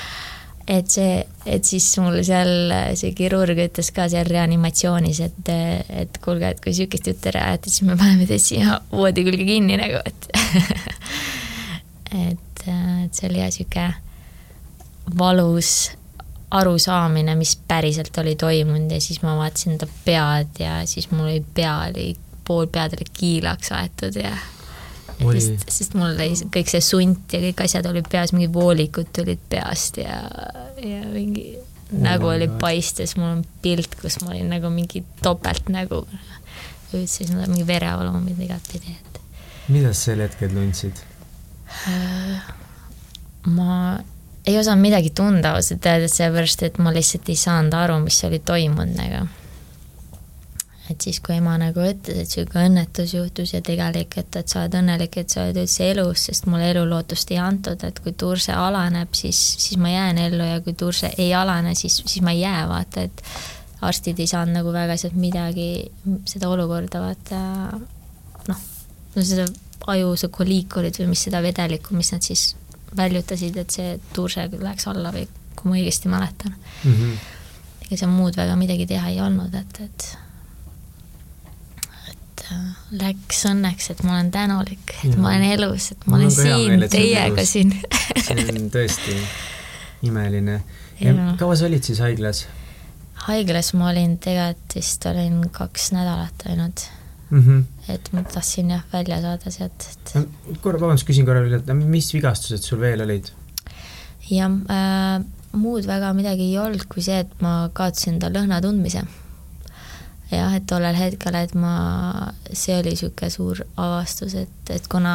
et 0.70 0.86
see, 0.92 1.16
et 1.50 1.66
siis 1.66 1.86
mul 1.98 2.20
seal 2.22 2.70
see 2.98 3.10
kirurg 3.18 3.58
ütles 3.58 3.90
ka 3.94 4.06
seal 4.12 4.28
reanimatsioonis, 4.30 5.18
et, 5.24 5.50
et 5.50 6.20
kuulge, 6.22 6.52
et 6.54 6.60
kui 6.62 6.74
sihukest 6.76 7.10
juttu 7.10 7.32
räägite, 7.34 7.72
siis 7.72 7.82
me 7.88 7.96
paneme 7.98 8.28
teid 8.28 8.44
siia 8.44 8.78
voodi 8.92 9.24
külge 9.26 9.48
kinni 9.48 9.80
nagu, 9.80 9.98
et 10.06 10.30
et, 12.14 12.62
et 12.66 13.14
see 13.14 13.28
oli 13.30 13.42
jah 13.42 13.50
sihuke 13.54 13.86
valus 15.18 15.90
arusaamine, 16.50 17.34
mis 17.38 17.54
päriselt 17.68 18.16
oli 18.18 18.34
toimunud 18.36 18.90
ja 18.90 19.00
siis 19.00 19.22
ma 19.22 19.36
vaatasin 19.38 19.76
enda 19.76 19.86
pead 20.04 20.58
ja 20.58 20.80
siis 20.86 21.10
mul 21.10 21.28
oli 21.28 21.44
pea 21.54 21.76
oli, 21.90 22.14
pool 22.46 22.66
pead 22.66 22.96
oli 22.98 23.06
kiilaks 23.12 23.72
aetud 23.76 24.18
ja 24.18 24.34
sest, 25.20 25.68
sest 25.70 25.94
mul 25.94 26.10
oli 26.10 26.32
kõik 26.50 26.72
see 26.72 26.82
sunt 26.84 27.36
ja 27.36 27.42
kõik 27.44 27.64
asjad 27.66 27.86
olid 27.86 28.10
peas, 28.10 28.34
mingid 28.34 28.54
voolikud 28.54 29.12
tulid 29.14 29.42
peast 29.50 30.02
ja, 30.02 30.22
ja 30.82 31.02
mingi 31.12 31.52
oh 31.56 31.66
nägu 31.90 32.26
oli 32.30 32.48
paistes, 32.60 33.16
mul 33.18 33.32
on 33.36 33.44
pilt, 33.62 33.94
kus 34.00 34.20
ma 34.22 34.34
olin 34.34 34.50
nagu 34.52 34.70
mingi 34.70 35.02
topeltnägu. 35.22 36.04
üldse 36.90 37.22
siis 37.22 37.30
mingi 37.34 37.66
verevalumid 37.66 38.38
igatpidi, 38.42 38.96
et. 38.98 39.20
mida 39.68 39.92
sa 39.94 40.10
sel 40.10 40.24
hetkel 40.24 40.50
tundsid? 40.54 41.02
Ma 43.46 43.98
ei 44.46 44.58
osanud 44.58 44.82
midagi 44.82 45.10
tunda 45.16 45.54
ausalt 45.56 45.86
öeldes, 45.86 46.16
sellepärast 46.18 46.64
et 46.66 46.80
ma 46.82 46.92
lihtsalt 46.94 47.28
ei 47.28 47.38
saanud 47.38 47.76
aru, 47.76 48.00
mis 48.04 48.18
oli 48.28 48.40
toimunud 48.44 48.96
nagu. 48.96 49.28
Et 50.90 51.04
siis, 51.06 51.20
kui 51.22 51.36
ema 51.36 51.52
nagu 51.60 51.84
ütles, 51.86 52.16
et 52.18 52.26
niisugune 52.26 52.64
õnnetus 52.66 53.12
juhtus 53.14 53.52
ja 53.54 53.60
tegelik, 53.62 54.16
et, 54.18 54.34
et 54.40 54.50
sa 54.50 54.64
oled 54.64 54.74
õnnelik, 54.80 55.20
et 55.20 55.30
sa 55.30 55.44
oled 55.44 55.60
üldse 55.62 55.86
elus, 55.92 56.24
sest 56.26 56.48
mulle 56.50 56.72
elulootust 56.72 57.30
ei 57.30 57.38
antud, 57.38 57.84
et 57.86 58.00
kui 58.02 58.10
turse 58.18 58.56
alaneb, 58.58 59.14
siis, 59.14 59.38
siis 59.62 59.78
ma 59.78 59.92
jään 59.92 60.18
ellu 60.18 60.48
ja 60.48 60.58
kui 60.64 60.74
turse 60.74 61.12
ei 61.14 61.30
alane, 61.36 61.76
siis, 61.78 62.00
siis 62.02 62.24
ma 62.26 62.34
ei 62.34 62.42
jää, 62.42 62.64
vaata, 62.66 63.06
et 63.06 63.22
arstid 63.86 64.18
ei 64.18 64.26
saanud 64.32 64.58
nagu 64.58 64.74
väga 64.74 64.98
sealt 64.98 65.14
midagi, 65.14 65.70
seda 66.28 66.50
olukorda 66.50 67.04
vaata 67.06 67.38
noh, 68.50 68.66
no 69.14 69.24
seda 69.30 69.46
aju, 69.86 70.14
see 70.16 70.32
koliikurid 70.32 70.98
või 71.00 71.12
mis 71.12 71.26
seda 71.26 71.42
vedelikku, 71.44 71.94
mis 71.96 72.12
nad 72.12 72.24
siis 72.24 72.54
väljutasid, 72.96 73.56
et 73.56 73.70
see 73.70 73.98
turse 74.14 74.48
läheks 74.52 74.88
alla 74.90 75.12
või 75.14 75.26
kui 75.56 75.70
ma 75.70 75.78
õigesti 75.78 76.10
mäletan 76.10 76.54
mm. 76.56 76.92
-hmm. 76.92 77.14
ega 77.86 77.96
seal 77.96 78.10
muud 78.10 78.36
väga 78.36 78.56
midagi 78.56 78.86
teha 78.90 79.08
ei 79.12 79.20
olnud, 79.20 79.54
et, 79.54 79.80
et 79.84 80.10
läks 82.90 83.44
õnneks, 83.46 83.90
et 83.92 84.02
ma 84.02 84.16
olen 84.16 84.30
tänulik, 84.34 84.94
et 85.04 85.12
ja. 85.12 85.18
ma 85.18 85.30
olen 85.30 85.44
elus, 85.54 85.92
et 85.94 86.06
ma 86.06 86.16
olen 86.18 86.32
siin 86.34 86.86
teiega 86.90 87.44
siin 87.46 87.76
see 88.24 88.46
on 88.46 88.70
tõesti 88.74 89.18
imeline. 90.08 90.60
kaua 91.38 91.56
sa 91.56 91.68
olid 91.68 91.86
siis 91.86 92.00
haiglas? 92.02 92.46
haiglas 93.26 93.74
ma 93.78 93.90
olin 93.92 94.16
tegelikult 94.18 94.74
vist 94.74 95.06
olin 95.06 95.42
kaks 95.52 95.92
nädalat 95.92 96.46
ainult 96.48 96.88
mm. 97.30 97.40
-hmm. 97.40 97.92
et 97.94 98.12
ma 98.12 98.22
tahtsin 98.22 98.70
jah 98.70 98.84
välja 98.92 99.20
saada 99.22 99.50
sealt 99.50 99.88
et.... 99.92 100.14
korra, 100.60 100.80
vabandust, 100.80 101.06
küsin 101.08 101.26
korra 101.26 101.42
veel, 101.44 101.60
et 101.60 101.74
mis 101.74 102.12
vigastused 102.14 102.66
sul 102.66 102.80
veel 102.80 103.06
olid? 103.06 103.32
jah 104.30 104.50
äh,, 104.50 105.24
muud 105.52 105.86
väga 105.86 106.12
midagi 106.14 106.52
ei 106.52 106.58
olnud, 106.58 106.86
kui 106.88 107.02
see, 107.02 107.18
et 107.24 107.42
ma 107.42 107.70
kaotasin 107.74 108.16
enda 108.16 108.30
lõhna 108.30 108.60
tundmise 108.62 109.02
jah, 110.30 110.54
et 110.54 110.66
tollel 110.70 110.94
hetkel, 110.94 111.34
et 111.34 111.54
ma, 111.58 111.74
see 112.52 112.76
oli 112.78 112.94
niisugune 112.94 113.30
suur 113.34 113.62
avastus, 113.80 114.36
et, 114.38 114.70
et 114.70 114.86
kuna 114.90 115.14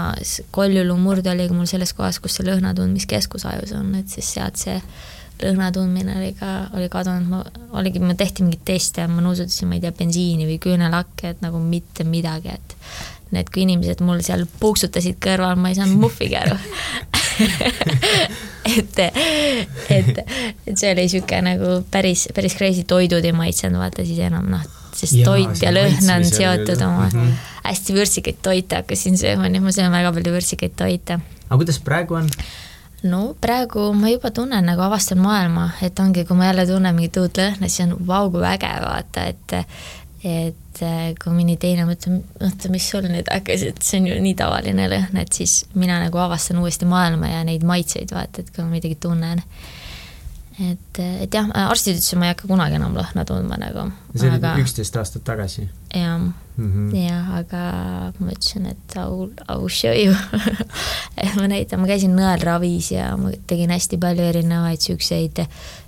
koljulu 0.56 0.98
murde 1.00 1.32
oli 1.32 1.48
mul 1.54 1.70
selles 1.70 1.94
kohas, 1.96 2.20
kus 2.20 2.36
see 2.38 2.48
lõhna 2.48 2.74
tundmiskeskus 2.76 3.48
ajus 3.52 3.76
on, 3.78 3.94
et 4.00 4.12
siis 4.12 4.34
sealt 4.36 4.60
see 4.60 4.76
lõhna 5.42 5.72
tundmine 5.76 6.16
oli 6.20 6.32
ka, 6.40 6.52
oli 6.78 6.88
kadunud, 6.92 7.28
ma, 7.30 7.42
oligi, 7.80 8.00
ma 8.00 8.16
tehti 8.18 8.46
mingeid 8.46 8.64
teste 8.68 9.04
ja 9.04 9.12
ma 9.12 9.24
nuusutasin, 9.26 9.70
ma 9.70 9.78
ei 9.78 9.84
tea, 9.84 9.94
bensiini 9.96 10.48
või 10.48 10.58
küünelakke, 10.64 11.36
et 11.36 11.44
nagu 11.44 11.60
mitte 11.60 12.08
midagi, 12.08 12.56
et 12.56 12.76
need, 13.36 13.52
kui 13.52 13.66
inimesed 13.66 14.04
mul 14.06 14.24
seal 14.26 14.46
puuksutasid 14.60 15.20
kõrval, 15.24 15.58
ma 15.60 15.72
ei 15.72 15.80
saanud 15.80 16.00
muhvigi 16.00 16.38
aru 16.40 16.56
et, 18.78 19.00
et, 19.90 20.20
et 20.68 20.78
see 20.78 20.92
oli 20.92 21.06
niisugune 21.06 21.42
nagu 21.50 21.72
päris, 21.92 22.28
päris 22.36 22.56
crazy, 22.58 22.86
toidud 22.88 23.26
ei 23.26 23.36
maitsenud, 23.36 23.80
vaata 23.82 24.06
siis 24.08 24.22
enam 24.26 24.48
noh, 24.54 24.64
sest 24.96 25.18
ja, 25.20 25.26
toit 25.28 25.64
ja 25.64 25.74
lõhn 25.76 26.12
on 26.16 26.28
seotud 26.28 26.82
oma 26.86 27.10
mm 27.10 27.18
-hmm. 27.18 27.34
hästi 27.66 27.98
vürtsikaid 27.98 28.40
toite 28.46 28.82
hakkasin 28.82 29.20
sööma, 29.20 29.50
nii 29.50 29.62
et 29.62 29.68
ma 29.68 29.76
söön 29.76 29.92
väga 29.92 30.14
palju 30.16 30.38
vürtsikaid 30.38 30.78
toite. 30.78 31.20
aga 31.50 31.58
kuidas 31.58 31.80
praegu 31.80 32.22
on? 32.22 32.30
No 33.10 33.22
praegu 33.42 33.90
ma 33.98 34.10
juba 34.14 34.32
tunnen 34.36 34.66
nagu 34.66 34.82
avastan 34.86 35.22
maailma, 35.24 35.70
et 35.86 36.00
ongi, 36.00 36.26
kui 36.26 36.38
ma 36.38 36.50
jälle 36.50 36.66
tunnen 36.70 36.96
mingit 36.96 37.20
uut 37.22 37.38
lõhna, 37.42 37.70
siis 37.70 37.86
on 37.88 37.96
vau 38.08 38.32
kui 38.34 38.46
äge 38.50 38.72
vaata, 38.86 39.30
et 39.32 39.60
et 40.26 40.80
kui 41.22 41.34
mõni 41.36 41.54
teine 41.62 41.86
mõtleb, 41.86 42.24
oota, 42.42 42.70
mis 42.74 42.88
sul 42.90 43.06
nüüd 43.06 43.30
hakkas, 43.30 43.62
et 43.70 43.82
see 43.86 44.00
on 44.02 44.08
ju 44.10 44.16
nii 44.24 44.34
tavaline 44.40 44.88
lõhn, 44.90 45.20
et 45.22 45.38
siis 45.38 45.60
mina 45.78 46.00
nagu 46.02 46.18
avastan 46.18 46.58
uuesti 46.64 46.88
maailma 46.90 47.30
ja 47.30 47.44
neid 47.46 47.66
maitseid 47.68 48.14
vaata, 48.16 48.42
et 48.42 48.50
kui 48.56 48.66
ma 48.66 48.74
midagi 48.74 48.98
tunnen 49.02 49.44
et, 50.66 51.00
et 51.00 51.30
jah, 51.30 51.52
arstid 51.68 52.00
ütlesid, 52.00 52.18
ma 52.18 52.30
ei 52.30 52.34
hakka 52.34 52.50
kunagi 52.50 52.80
enam 52.80 52.98
lõhna 52.98 53.28
tundma 53.28 53.60
nagu. 53.62 53.86
see 54.16 54.32
oli 54.32 54.40
aga... 54.40 54.56
üksteist 54.64 54.98
aastat 54.98 55.28
tagasi? 55.28 55.70
jah 55.94 56.26
mm 56.58 56.72
-hmm., 56.72 56.98
jah, 57.06 57.32
aga 57.40 57.64
ma 58.20 58.32
ütlesin, 58.32 58.68
et 58.72 58.98
au, 59.02 59.30
au 59.48 59.70
show 59.70 59.94
you 59.94 60.16
ma 61.40 61.48
näitan, 61.52 61.82
ma 61.82 61.88
käisin 61.88 62.16
nõelravis 62.18 62.92
ja 62.96 63.16
ma 63.18 63.32
tegin 63.48 63.74
hästi 63.76 63.98
palju 64.02 64.30
erinevaid 64.34 64.82
siukseid 64.82 65.46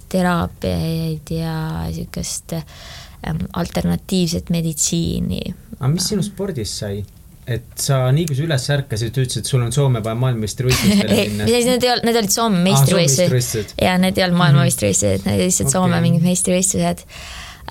teraapiaid 0.10 1.30
ja 1.36 1.86
siukest 1.92 2.54
ähm, 2.54 3.46
alternatiivset 3.54 4.50
meditsiini. 4.50 5.42
aga 5.80 5.94
mis 5.94 6.10
sinu 6.14 6.24
spordist 6.24 6.84
sai? 6.84 7.04
et 7.48 7.80
sa 7.80 8.00
nii 8.12 8.28
kui 8.28 8.36
sa 8.36 8.44
üles 8.44 8.66
ärkasid, 8.76 9.16
ütlesid, 9.16 9.46
et 9.46 9.50
sul 9.50 9.62
on 9.64 9.72
Soome 9.72 10.02
vaja 10.04 10.20
maailmameistrivõistlustele 10.20 11.18
minna. 11.30 11.48
ei, 11.48 11.64
need 11.64 11.84
ei 11.86 11.92
olnud, 11.94 12.08
need 12.10 12.22
olid 12.22 12.34
Soome 12.34 12.64
meistrivõistlused 12.66 13.76
ah,. 13.76 13.84
ja 13.86 13.98
need 14.04 14.20
ei 14.20 14.26
olnud 14.28 14.42
maailmameistrivõistlused, 14.42 15.28
need 15.28 15.38
olid 15.38 15.48
lihtsalt 15.48 15.70
okay. 15.70 15.78
Soome 15.78 16.02
mingid 16.04 16.26
meistrivõistlused 16.28 17.06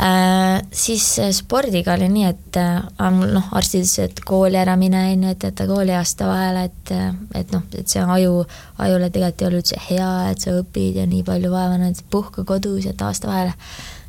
äh,. 0.00 0.62
siis 0.72 1.18
äh, 1.18 1.30
spordiga 1.32 1.94
oli 1.94 2.08
nii, 2.12 2.24
et 2.28 2.56
äh, 2.60 3.10
mul 3.12 3.34
noh, 3.36 3.50
arstid 3.56 3.84
ütlesid, 3.84 4.12
et 4.12 4.24
kooli 4.28 4.60
ära 4.60 4.76
mine, 4.76 5.02
on 5.12 5.26
ju, 5.26 5.34
et 5.34 5.48
jäta 5.48 5.66
kooliaasta 5.68 6.28
vahele, 6.30 6.64
et 6.70 6.94
äh, 6.94 7.10
et 7.34 7.52
noh, 7.54 7.64
et 7.72 7.88
see 7.88 8.02
aju, 8.02 8.44
ajule 8.78 9.10
tegelikult 9.10 9.42
ei 9.42 9.50
ole 9.50 9.60
üldse 9.62 9.82
hea, 9.88 10.12
et 10.30 10.46
sa 10.46 10.56
õpid 10.60 11.00
ja 11.00 11.06
nii 11.10 11.24
palju 11.26 11.52
vaeva 11.52 11.78
näed, 11.80 12.02
puhka 12.10 12.44
kodus, 12.48 12.84
jäta 12.88 13.10
aasta 13.10 13.30
vahele 13.32 13.54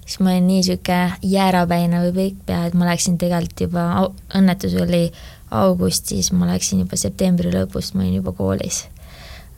siis 0.08 0.20
ma 0.24 0.32
olin 0.32 0.48
nii 0.48 0.64
sihuke 0.64 0.98
jäärapäine 1.24 2.00
või 2.06 2.14
pikkpea, 2.16 2.66
et 2.68 2.76
ma 2.80 2.88
läksin 2.88 3.18
tegelikult 3.20 3.66
juba, 3.66 3.88
õnnetus 4.40 4.76
oli 4.80 5.10
augustis, 5.52 6.32
ma 6.32 6.48
läksin 6.48 6.84
juba 6.84 7.00
septembri 7.00 7.52
lõpus, 7.52 7.94
ma 7.94 8.06
olin 8.06 8.22
juba 8.22 8.32
koolis. 8.36 8.86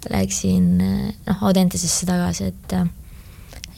Läksin 0.09 0.77
noh, 0.79 1.43
Audentesesse 1.43 2.07
tagasi, 2.07 2.49
et 2.53 2.75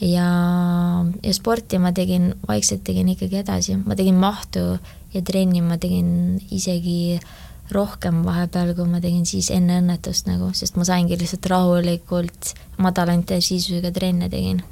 ja, 0.02 1.04
ja 1.22 1.32
sporti 1.34 1.78
ma 1.78 1.92
tegin, 1.94 2.32
vaikselt 2.48 2.82
tegin 2.86 3.12
ikkagi 3.14 3.40
edasi, 3.42 3.76
ma 3.78 3.96
tegin 3.98 4.18
mahtu 4.20 4.64
ja 5.14 5.22
trenni 5.24 5.62
ma 5.64 5.78
tegin 5.80 6.40
isegi 6.50 7.20
rohkem 7.72 8.22
vahepeal, 8.26 8.74
kui 8.76 8.88
ma 8.90 9.00
tegin 9.00 9.24
siis 9.28 9.50
enne 9.54 9.78
õnnetust 9.80 10.28
nagu, 10.28 10.50
sest 10.56 10.76
ma 10.76 10.86
saingi 10.88 11.16
lihtsalt 11.18 11.46
rahulikult 11.52 12.52
madala 12.82 13.14
intensiivsusega 13.16 13.92
trenne 13.94 14.28
tegin. 14.32 14.62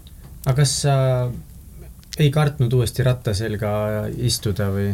aga 0.46 0.56
kas 0.62 0.74
sa 0.84 0.96
ei 2.20 2.30
kartnud 2.34 2.72
uuesti 2.76 3.06
ratta 3.06 3.34
selga 3.36 3.70
istuda 4.18 4.68
või? 4.74 4.90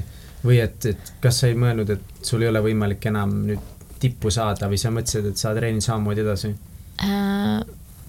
või 0.46 0.60
et, 0.62 0.84
et 0.86 1.08
kas 1.22 1.40
sa 1.40 1.48
ei 1.50 1.56
mõelnud, 1.58 1.90
et 1.90 2.26
sul 2.26 2.44
ei 2.44 2.50
ole 2.52 2.60
võimalik 2.62 3.08
enam 3.08 3.32
nüüd 3.48 3.74
tippu 3.98 4.30
saada 4.30 4.68
või 4.70 4.78
sa 4.78 4.92
mõtlesid, 4.94 5.32
et 5.32 5.40
sa 5.40 5.54
treenid 5.56 5.82
samamoodi 5.82 6.22
edasi 6.22 6.52
äh,? 7.02 7.64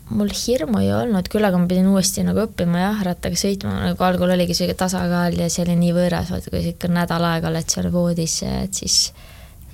Mul 0.09 0.29
hirmu 0.31 0.81
ei 0.83 0.91
olnud, 0.95 1.27
küll 1.31 1.45
aga 1.47 1.59
ma 1.59 1.67
pidin 1.69 1.89
uuesti 1.91 2.23
nagu 2.25 2.45
õppima 2.45 2.79
jah, 2.81 3.01
rattaga 3.09 3.39
sõitma, 3.39 3.73
nagu 3.89 4.05
algul 4.07 4.31
oligi 4.35 4.55
sihuke 4.57 4.77
tasakaal 4.79 5.35
ja 5.35 5.49
see 5.51 5.65
oli 5.65 5.75
nii 5.81 5.95
võõras, 5.97 6.31
vaata 6.31 6.53
kui 6.53 6.61
sa 6.63 6.71
ikka 6.71 6.91
nädal 6.91 7.25
aega 7.27 7.51
oled 7.51 7.73
seal 7.73 7.89
voodis, 7.93 8.37
et 8.47 8.79
siis 8.79 9.11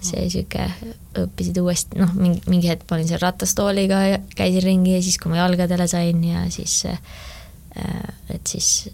see 0.03 0.25
sihuke, 0.33 0.65
õppisid 1.21 1.59
uuesti, 1.61 2.01
noh, 2.01 2.11
mingi, 2.17 2.41
mingi 2.51 2.71
hetk 2.71 2.89
ma 2.89 2.97
olin 2.97 3.11
seal 3.11 3.21
ratastooliga 3.23 4.01
ja 4.07 4.19
käisin 4.35 4.65
ringi 4.65 4.97
ja 4.97 5.03
siis, 5.05 5.19
kui 5.21 5.31
ma 5.31 5.39
jalgadele 5.43 5.87
sain 5.91 6.25
ja 6.27 6.43
siis, 6.53 6.81
äh, 6.89 6.99
et 8.33 8.49
siis 8.49 8.89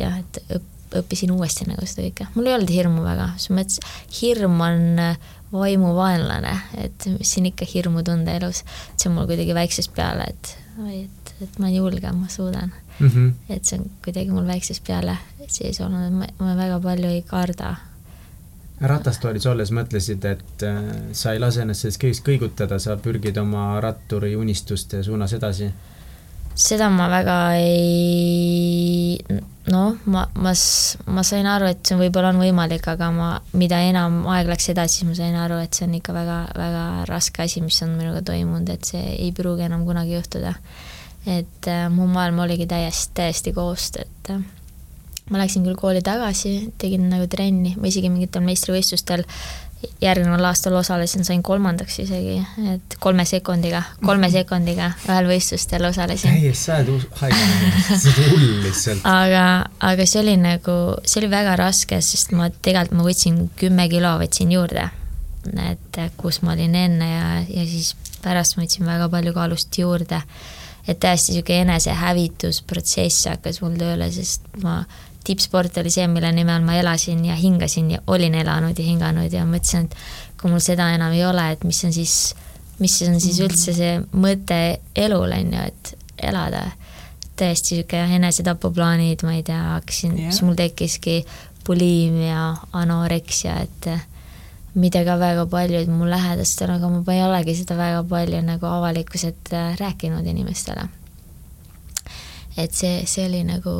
jah, 0.00 0.18
et 0.20 0.42
õpp-, 0.58 0.98
õppisin 1.00 1.32
uuesti 1.32 1.68
nagu 1.70 1.86
seda 1.86 2.08
kõike, 2.08 2.28
mul 2.34 2.50
ei 2.50 2.56
olnud 2.58 2.74
hirmu 2.74 3.04
väga, 3.06 3.30
selles 3.38 3.56
mõttes 3.56 4.18
hirm 4.20 4.58
on 4.66 5.04
äh, 5.06 5.30
vaimuvaenlane, 5.52 6.52
et 6.84 7.06
mis 7.16 7.36
siin 7.36 7.48
ikka 7.50 7.66
hirmu 7.66 8.04
tunda 8.06 8.34
elus, 8.38 8.64
see 8.96 9.10
on 9.10 9.16
mul 9.16 9.30
kuidagi 9.30 9.56
väiksest 9.56 9.94
peale, 9.96 10.28
et 10.30 10.56
et, 10.92 11.34
et 11.42 11.58
ma 11.58 11.66
olen 11.66 11.76
julge, 11.76 12.12
ma 12.12 12.28
suudan 12.28 12.72
mm. 12.98 13.08
-hmm. 13.08 13.32
et 13.48 13.64
see 13.64 13.78
on 13.78 13.90
kuidagi 14.04 14.30
mul 14.30 14.46
väiksest 14.46 14.86
peale 14.86 15.16
sees 15.46 15.80
olnud, 15.80 16.12
ma, 16.12 16.26
ma 16.38 16.56
väga 16.56 16.80
palju 16.80 17.08
ei 17.08 17.22
karda. 17.22 17.76
ratastoolis 18.80 19.46
olles 19.46 19.70
mõtlesid, 19.72 20.24
et 20.24 20.62
äh, 20.62 20.82
sa 21.12 21.32
ei 21.32 21.40
lase 21.40 21.62
ennast 21.62 21.80
sellest 21.80 22.02
kõigest 22.02 22.24
kõigutada, 22.24 22.78
sa 22.78 22.96
pürgid 22.96 23.36
oma 23.36 23.80
ratturi 23.80 24.36
unistuste 24.36 25.02
suunas 25.02 25.32
edasi 25.32 25.72
seda 26.60 26.88
ma 26.92 27.08
väga 27.10 27.36
ei, 27.60 29.18
noh, 29.70 29.96
ma, 30.10 30.24
ma, 30.34 30.52
ma 31.14 31.24
sain 31.26 31.48
aru, 31.48 31.70
et 31.70 31.82
see 31.86 31.98
võib-olla 31.98 32.32
on 32.34 32.40
võimalik, 32.42 32.86
aga 32.90 33.10
ma, 33.14 33.30
mida 33.56 33.80
enam 33.86 34.22
aeg 34.34 34.50
läks 34.50 34.70
edasi, 34.72 35.00
siis 35.00 35.08
ma 35.08 35.16
sain 35.18 35.36
aru, 35.38 35.60
et 35.64 35.76
see 35.76 35.86
on 35.86 35.96
ikka 35.98 36.14
väga, 36.16 36.38
väga 36.58 36.84
raske 37.10 37.44
asi, 37.46 37.62
mis 37.64 37.80
on 37.86 37.94
minuga 37.98 38.22
toimunud, 38.26 38.70
et 38.74 38.92
see 38.92 39.02
ei 39.16 39.30
pruugi 39.36 39.68
enam 39.68 39.86
kunagi 39.88 40.16
juhtuda. 40.18 40.54
et 41.28 41.66
äh, 41.68 41.88
mu 41.92 42.06
maailm 42.08 42.38
oligi 42.40 42.64
täiesti, 42.66 43.12
täiesti 43.18 43.52
koost, 43.52 43.98
et 44.00 44.30
äh, 44.32 44.40
ma 45.30 45.42
läksin 45.42 45.66
küll 45.66 45.76
kooli 45.76 46.00
tagasi, 46.02 46.72
tegin 46.80 47.10
nagu 47.12 47.26
trenni, 47.28 47.74
ma 47.76 47.90
isegi 47.90 48.08
mingitel 48.08 48.42
meistrivõistlustel 48.46 49.26
järgneval 50.00 50.44
aastal 50.44 50.74
osalesin, 50.76 51.24
sain 51.24 51.42
kolmandaks 51.42 51.98
isegi, 52.02 52.36
et 52.74 52.96
kolme 53.00 53.24
sekundiga, 53.28 53.82
kolme 54.04 54.28
mhm. 54.28 54.34
sekundiga 54.34 54.90
ühel 55.08 55.28
võistlustel 55.30 55.86
osalesin. 55.88 56.36
täiesti, 56.36 56.64
sa 56.64 56.78
oled 56.82 57.06
haige, 57.20 57.48
sa 57.88 58.12
oled 58.12 58.30
hull 58.34 58.46
lihtsalt. 58.66 59.08
aga, 59.08 59.44
aga 59.90 60.06
see 60.08 60.22
oli 60.22 60.36
nagu, 60.40 60.76
see 61.04 61.22
oli 61.22 61.32
väga 61.32 61.56
raske, 61.60 62.00
sest 62.04 62.34
ma 62.36 62.50
tegelikult, 62.50 62.98
ma 63.00 63.08
võtsin 63.08 63.42
kümme 63.60 63.88
kilo, 63.92 64.14
võtsin 64.20 64.52
juurde. 64.56 64.88
et 65.64 66.00
kus 66.20 66.42
ma 66.44 66.52
olin 66.52 66.74
enne 66.76 67.12
ja, 67.12 67.28
ja 67.48 67.68
siis 67.68 67.94
pärast 68.24 68.56
ma 68.56 68.66
võtsin 68.66 68.88
väga 68.88 69.08
palju 69.12 69.36
kaalust 69.36 69.78
juurde. 69.78 70.20
et 70.88 70.98
täiesti 71.00 71.32
niisugune 71.32 71.60
enesehävitusprotsess 71.68 73.28
hakkas 73.28 73.60
mul 73.62 73.76
tööle, 73.80 74.08
sest 74.12 74.48
ma 74.64 74.82
tippsport 75.24 75.76
oli 75.82 75.92
see, 75.92 76.06
mille 76.10 76.32
nimel 76.32 76.64
ma 76.64 76.76
elasin 76.80 77.24
ja 77.24 77.36
hingasin 77.36 77.90
ja 77.96 78.02
olin 78.06 78.34
elanud 78.34 78.78
ja 78.78 78.84
hinganud 78.84 79.32
ja 79.32 79.44
mõtlesin, 79.48 79.88
et 79.88 79.96
kui 80.40 80.52
mul 80.52 80.62
seda 80.64 80.90
enam 80.94 81.14
ei 81.16 81.24
ole, 81.28 81.44
et 81.54 81.64
mis 81.68 81.80
on 81.84 81.94
siis, 81.94 82.14
mis 82.80 82.96
on 83.06 83.18
siis 83.20 83.38
mm. 83.38 83.48
üldse 83.48 83.74
see 83.76 83.96
mõte 84.16 84.60
elul, 84.96 85.34
on 85.36 85.56
ju, 85.56 85.66
et 85.72 85.94
elada. 86.30 86.70
täiesti 87.40 87.78
niisugune 87.78 88.16
enesetapuplaanid, 88.18 89.22
ma 89.24 89.32
ei 89.32 89.42
tea, 89.42 89.60
hakkasin 89.78 90.16
yeah., 90.18 90.28
siis 90.28 90.42
mul 90.44 90.58
tekkiski 90.58 91.22
buliimia, 91.64 92.50
anoreksia, 92.76 93.54
et 93.64 93.88
mida 94.74 95.04
ka 95.04 95.16
väga 95.20 95.46
paljud 95.48 95.88
mu 95.88 96.08
lähedastel, 96.08 96.72
aga 96.76 96.92
ma 96.92 97.00
ei 97.14 97.24
olegi 97.24 97.56
seda 97.62 97.76
väga 97.80 98.04
palju 98.08 98.44
nagu 98.44 98.68
avalikkuselt 98.68 99.52
rääkinud 99.80 100.26
inimestele 100.26 100.88
et 102.64 102.74
see, 102.76 103.02
see 103.08 103.24
oli 103.28 103.40
nagu, 103.46 103.72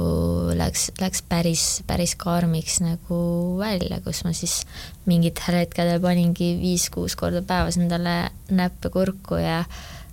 läks, 0.57 0.89
läks 1.01 1.23
päris, 1.29 1.65
päris 1.89 2.15
karmiks 2.19 2.81
nagu 2.85 3.21
välja, 3.61 4.01
kus 4.05 4.23
ma 4.27 4.33
siis 4.37 4.61
mingitel 5.09 5.61
hetkedel 5.61 6.01
paningi 6.03 6.53
viis-kuus 6.61 7.17
korda 7.19 7.43
päevas 7.47 7.79
endale 7.81 8.31
näppe 8.55 8.93
kurku 8.93 9.41
ja 9.41 9.63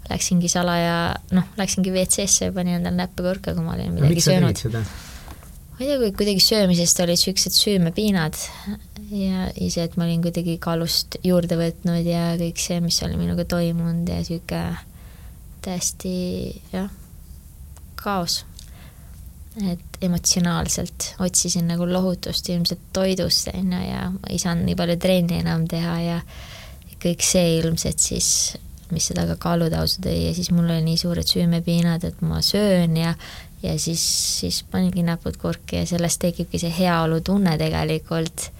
läksingi 0.07 0.49
salaja, 0.51 0.97
noh, 1.35 1.51
läksingi 1.59 1.93
WC-sse 1.93 2.49
ja 2.49 2.55
panin 2.55 2.79
endale 2.79 3.03
näppe 3.03 3.25
kurku, 3.25 3.53
kui 3.53 3.65
ma 3.65 3.75
olin 3.75 3.93
midagi 3.95 4.19
no, 4.21 4.25
söönud. 4.27 4.65
ma 4.73 5.79
ei 5.79 5.89
tea, 5.91 6.01
kui 6.01 6.11
kuidagi 6.23 6.43
söömisest 6.43 7.03
olid 7.03 7.17
niisugused 7.17 7.57
süümepiinad 7.57 8.41
ja 9.13 9.47
ise, 9.63 9.87
et 9.87 9.97
ma 9.99 10.07
olin 10.07 10.23
kuidagi 10.25 10.57
kaalust 10.63 11.19
juurde 11.27 11.59
võtnud 11.59 12.07
ja 12.07 12.29
kõik 12.39 12.61
see, 12.61 12.79
mis 12.83 12.99
oli 13.07 13.19
minuga 13.19 13.47
toimunud 13.47 14.07
ja 14.09 14.21
niisugune 14.23 14.85
täiesti 15.67 16.13
jah, 16.71 16.91
kaos 17.99 18.45
et 19.71 19.97
emotsionaalselt 20.05 21.13
otsisin 21.23 21.67
nagu 21.71 21.87
lohutust 21.89 22.49
ilmselt 22.49 22.91
toidust, 22.93 23.49
on 23.53 23.73
ju, 23.73 23.81
ja 23.89 24.05
ma 24.13 24.29
ei 24.29 24.39
saanud 24.41 24.67
nii 24.67 24.77
palju 24.77 24.97
trenni 25.01 25.41
enam 25.41 25.65
teha 25.69 25.97
ja 26.03 26.21
kõik 27.01 27.25
see 27.25 27.57
ilmselt 27.59 28.01
siis, 28.01 28.29
mis 28.91 29.09
seda 29.09 29.25
ka 29.29 29.35
kaalutausu 29.41 30.01
tõi 30.05 30.17
ja 30.27 30.35
siis 30.37 30.51
mul 30.53 30.69
oli 30.69 30.83
nii 30.85 31.01
suured 31.01 31.27
süümepiinad, 31.27 32.05
et 32.07 32.21
ma 32.25 32.41
söön 32.45 32.97
ja 32.97 33.15
ja 33.63 33.73
siis, 33.79 34.03
siis 34.39 34.63
paningi 34.71 35.03
näpud 35.03 35.37
kurki 35.41 35.81
ja 35.81 35.85
sellest 35.89 36.21
tekibki 36.21 36.59
see 36.61 36.73
heaolutunne 36.79 37.57
tegelikult. 37.57 38.51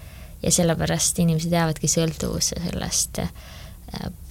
Ja 0.42 0.52
sellepärast 0.54 1.18
inimesed 1.18 1.54
jäävadki 1.54 1.90
sõltuvusse 1.90 2.60
sellest 2.62 3.18
äh, 3.24 3.30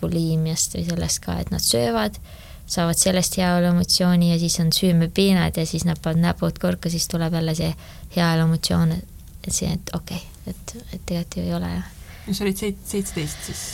buliimiast 0.01 0.77
või 0.77 0.85
sellest 0.87 1.19
ka, 1.25 1.35
et 1.43 1.51
nad 1.51 1.63
söövad 1.63 2.19
saavad 2.67 2.99
sellest 2.99 3.39
heaolu 3.39 3.71
emotsiooni 3.71 4.33
ja 4.33 4.39
siis 4.39 4.59
on 4.61 4.73
süümepiinad 4.75 5.57
ja 5.57 5.67
siis 5.67 5.85
nad 5.87 6.01
panevad 6.03 6.23
näpud 6.23 6.59
korka, 6.59 6.91
siis 6.91 7.09
tuleb 7.09 7.35
jälle 7.35 7.55
see 7.55 7.73
heaolu 8.17 8.49
emotsioon, 8.49 8.93
et 8.93 9.53
see, 9.53 9.71
et 9.73 9.93
okei 9.95 10.17
okay,, 10.17 10.55
et, 10.55 10.77
et 10.93 11.03
tegelikult 11.07 11.37
ju 11.37 11.45
ei 11.47 11.55
ole 11.55 11.73
jah. 11.75 11.91
no 12.27 12.35
sa 12.35 12.47
olid 12.47 12.63
seit-, 12.63 12.81
seitseteist 12.87 13.51
siis? 13.51 13.67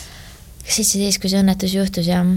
seitseteist, 0.63 1.21
kui 1.21 1.31
see 1.31 1.41
õnnetus 1.41 1.73
juhtus 1.73 2.09
jah, 2.09 2.27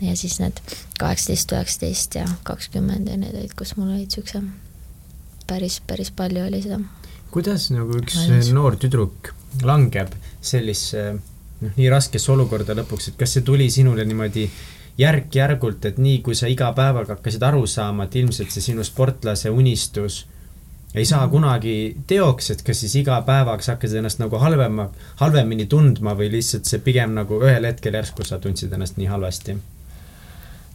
ja 0.00 0.14
siis 0.16 0.38
need 0.42 0.60
kaheksateist, 1.00 1.56
üheksateist 1.56 2.20
ja 2.20 2.26
kakskümmend 2.46 3.10
ja 3.10 3.18
need 3.20 3.34
olid, 3.34 3.56
kus 3.58 3.74
mul 3.76 3.90
olid 3.96 4.14
siukse, 4.14 4.42
päris, 5.50 5.80
päris 5.86 6.12
palju 6.14 6.46
oli 6.46 6.62
seda. 6.62 6.80
kuidas 7.34 7.70
nagu 7.74 7.98
üks 7.98 8.20
Ainus. 8.22 8.52
noor 8.54 8.78
tüdruk 8.80 9.32
langeb 9.66 10.14
sellisesse 10.40 11.16
noh, 11.16 11.74
nii 11.74 11.90
raskesse 11.90 12.32
olukorda 12.32 12.76
lõpuks, 12.78 13.10
et 13.10 13.20
kas 13.20 13.36
see 13.36 13.44
tuli 13.46 13.68
sinule 13.72 14.04
niimoodi 14.06 14.46
järk-järgult, 14.98 15.84
et 15.84 15.98
nii 15.98 16.22
kui 16.24 16.34
sa 16.34 16.48
iga 16.48 16.70
päevaga 16.76 17.16
hakkasid 17.16 17.42
aru 17.42 17.66
saama, 17.68 18.06
et 18.06 18.16
ilmselt 18.16 18.54
see 18.54 18.64
sinu 18.70 18.84
sportlase 18.84 19.50
unistus 19.50 20.24
ei 20.96 21.04
saa 21.04 21.26
mhm. 21.26 21.30
kunagi 21.30 21.96
teoks, 22.06 22.50
et 22.50 22.62
kas 22.64 22.80
siis 22.80 22.94
iga 23.02 23.20
päevaga 23.26 23.62
sa 23.62 23.74
hakkasid 23.74 24.00
ennast 24.00 24.20
nagu 24.22 24.38
halvema, 24.40 24.88
halvemini 25.20 25.66
tundma 25.68 26.16
või 26.16 26.30
lihtsalt 26.32 26.68
see 26.68 26.80
pigem 26.84 27.12
nagu 27.18 27.40
ühel 27.44 27.68
hetkel 27.68 27.98
järsku 27.98 28.24
sa 28.24 28.38
tundsid 28.40 28.72
ennast 28.72 28.96
nii 29.00 29.10
halvasti? 29.12 29.58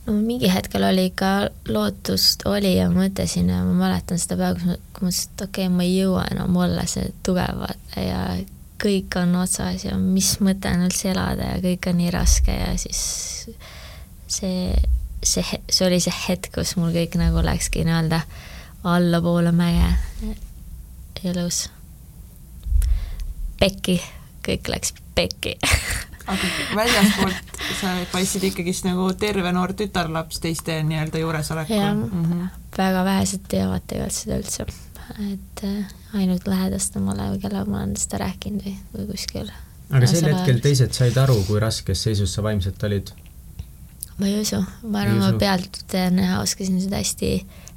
no 0.06 0.14
mingi 0.18 0.50
hetkel 0.50 0.84
oli 0.86 1.08
ikka 1.12 1.32
lootust 1.70 2.46
oli 2.50 2.76
ja 2.78 2.88
mõtlesin 2.94 3.50
ja 3.54 3.64
ma 3.66 3.74
mäletan 3.84 4.22
seda 4.22 4.38
päeva, 4.38 4.58
kus 4.58 4.66
ma, 4.66 4.78
kui 4.94 5.06
ma 5.06 5.10
mõtlesin, 5.10 5.34
et 5.34 5.46
okei 5.48 5.66
okay,, 5.66 5.76
ma 5.76 5.86
ei 5.86 5.98
jõua 5.98 6.24
enam 6.32 6.58
olla 6.66 6.86
see 6.90 7.12
tugev 7.26 7.66
ja 7.98 8.24
kõik 8.82 9.18
on 9.22 9.36
otsas 9.42 9.86
ja 9.86 9.98
mis 9.98 10.36
mõte 10.42 10.70
on 10.74 10.88
üldse 10.88 11.12
elada 11.14 11.54
ja 11.54 11.62
kõik 11.66 11.90
on 11.90 12.02
nii 12.02 12.14
raske 12.14 12.56
ja 12.56 12.74
siis 12.82 13.04
see, 14.32 14.72
see, 15.24 15.44
see 15.70 15.88
oli 15.88 16.00
see 16.04 16.16
hetk, 16.28 16.52
kus 16.56 16.76
mul 16.80 16.94
kõik 16.96 17.18
nagu 17.20 17.44
läkski 17.46 17.86
nii-öelda 17.88 18.22
allapoole 18.88 19.52
mäge 19.56 19.92
elus. 21.24 21.68
pekki, 23.60 24.00
kõik 24.48 24.72
läks 24.74 24.96
pekki 25.16 25.58
aga 26.32 26.50
väljaspoolt 26.76 27.58
sa 27.80 27.94
paistsid 28.12 28.46
ikkagist 28.52 28.86
nagu 28.88 29.08
terve 29.20 29.52
noor 29.56 29.74
tütarlaps 29.78 30.42
teiste 30.44 30.78
nii-öelda 30.88 31.22
juuresolekul. 31.22 31.76
jah 31.76 31.94
mm, 31.94 32.26
-hmm. 32.26 32.48
väga 32.78 33.04
vähesed 33.06 33.48
teavad 33.48 33.86
tegelikult 33.88 34.18
seda 34.18 34.38
üldse, 34.42 34.66
et 35.32 35.64
äh, 35.64 35.92
ainult 36.14 36.48
lähedastemale 36.48 37.32
või 37.34 37.42
kellega 37.42 37.66
ma 37.66 37.84
olen 37.84 37.98
seda 37.98 38.24
rääkinud 38.26 38.66
või, 38.66 38.78
või 38.96 39.08
kuskil. 39.12 39.52
aga 39.90 40.08
sel 40.08 40.30
hetkel 40.34 40.62
teised 40.64 40.94
said 40.94 41.18
aru, 41.18 41.44
kui 41.48 41.60
raskes 41.60 42.04
seisus 42.04 42.34
sa 42.34 42.44
vaimselt 42.44 42.84
olid? 42.84 43.14
Ma 44.18 44.28
ei 44.28 44.40
usu, 44.42 44.62
ma 44.84 45.02
arvan, 45.04 45.20
ma 45.20 45.32
pealtnäha 45.40 46.42
oskasin 46.42 46.82
seda 46.82 47.02
hästi, 47.02 47.32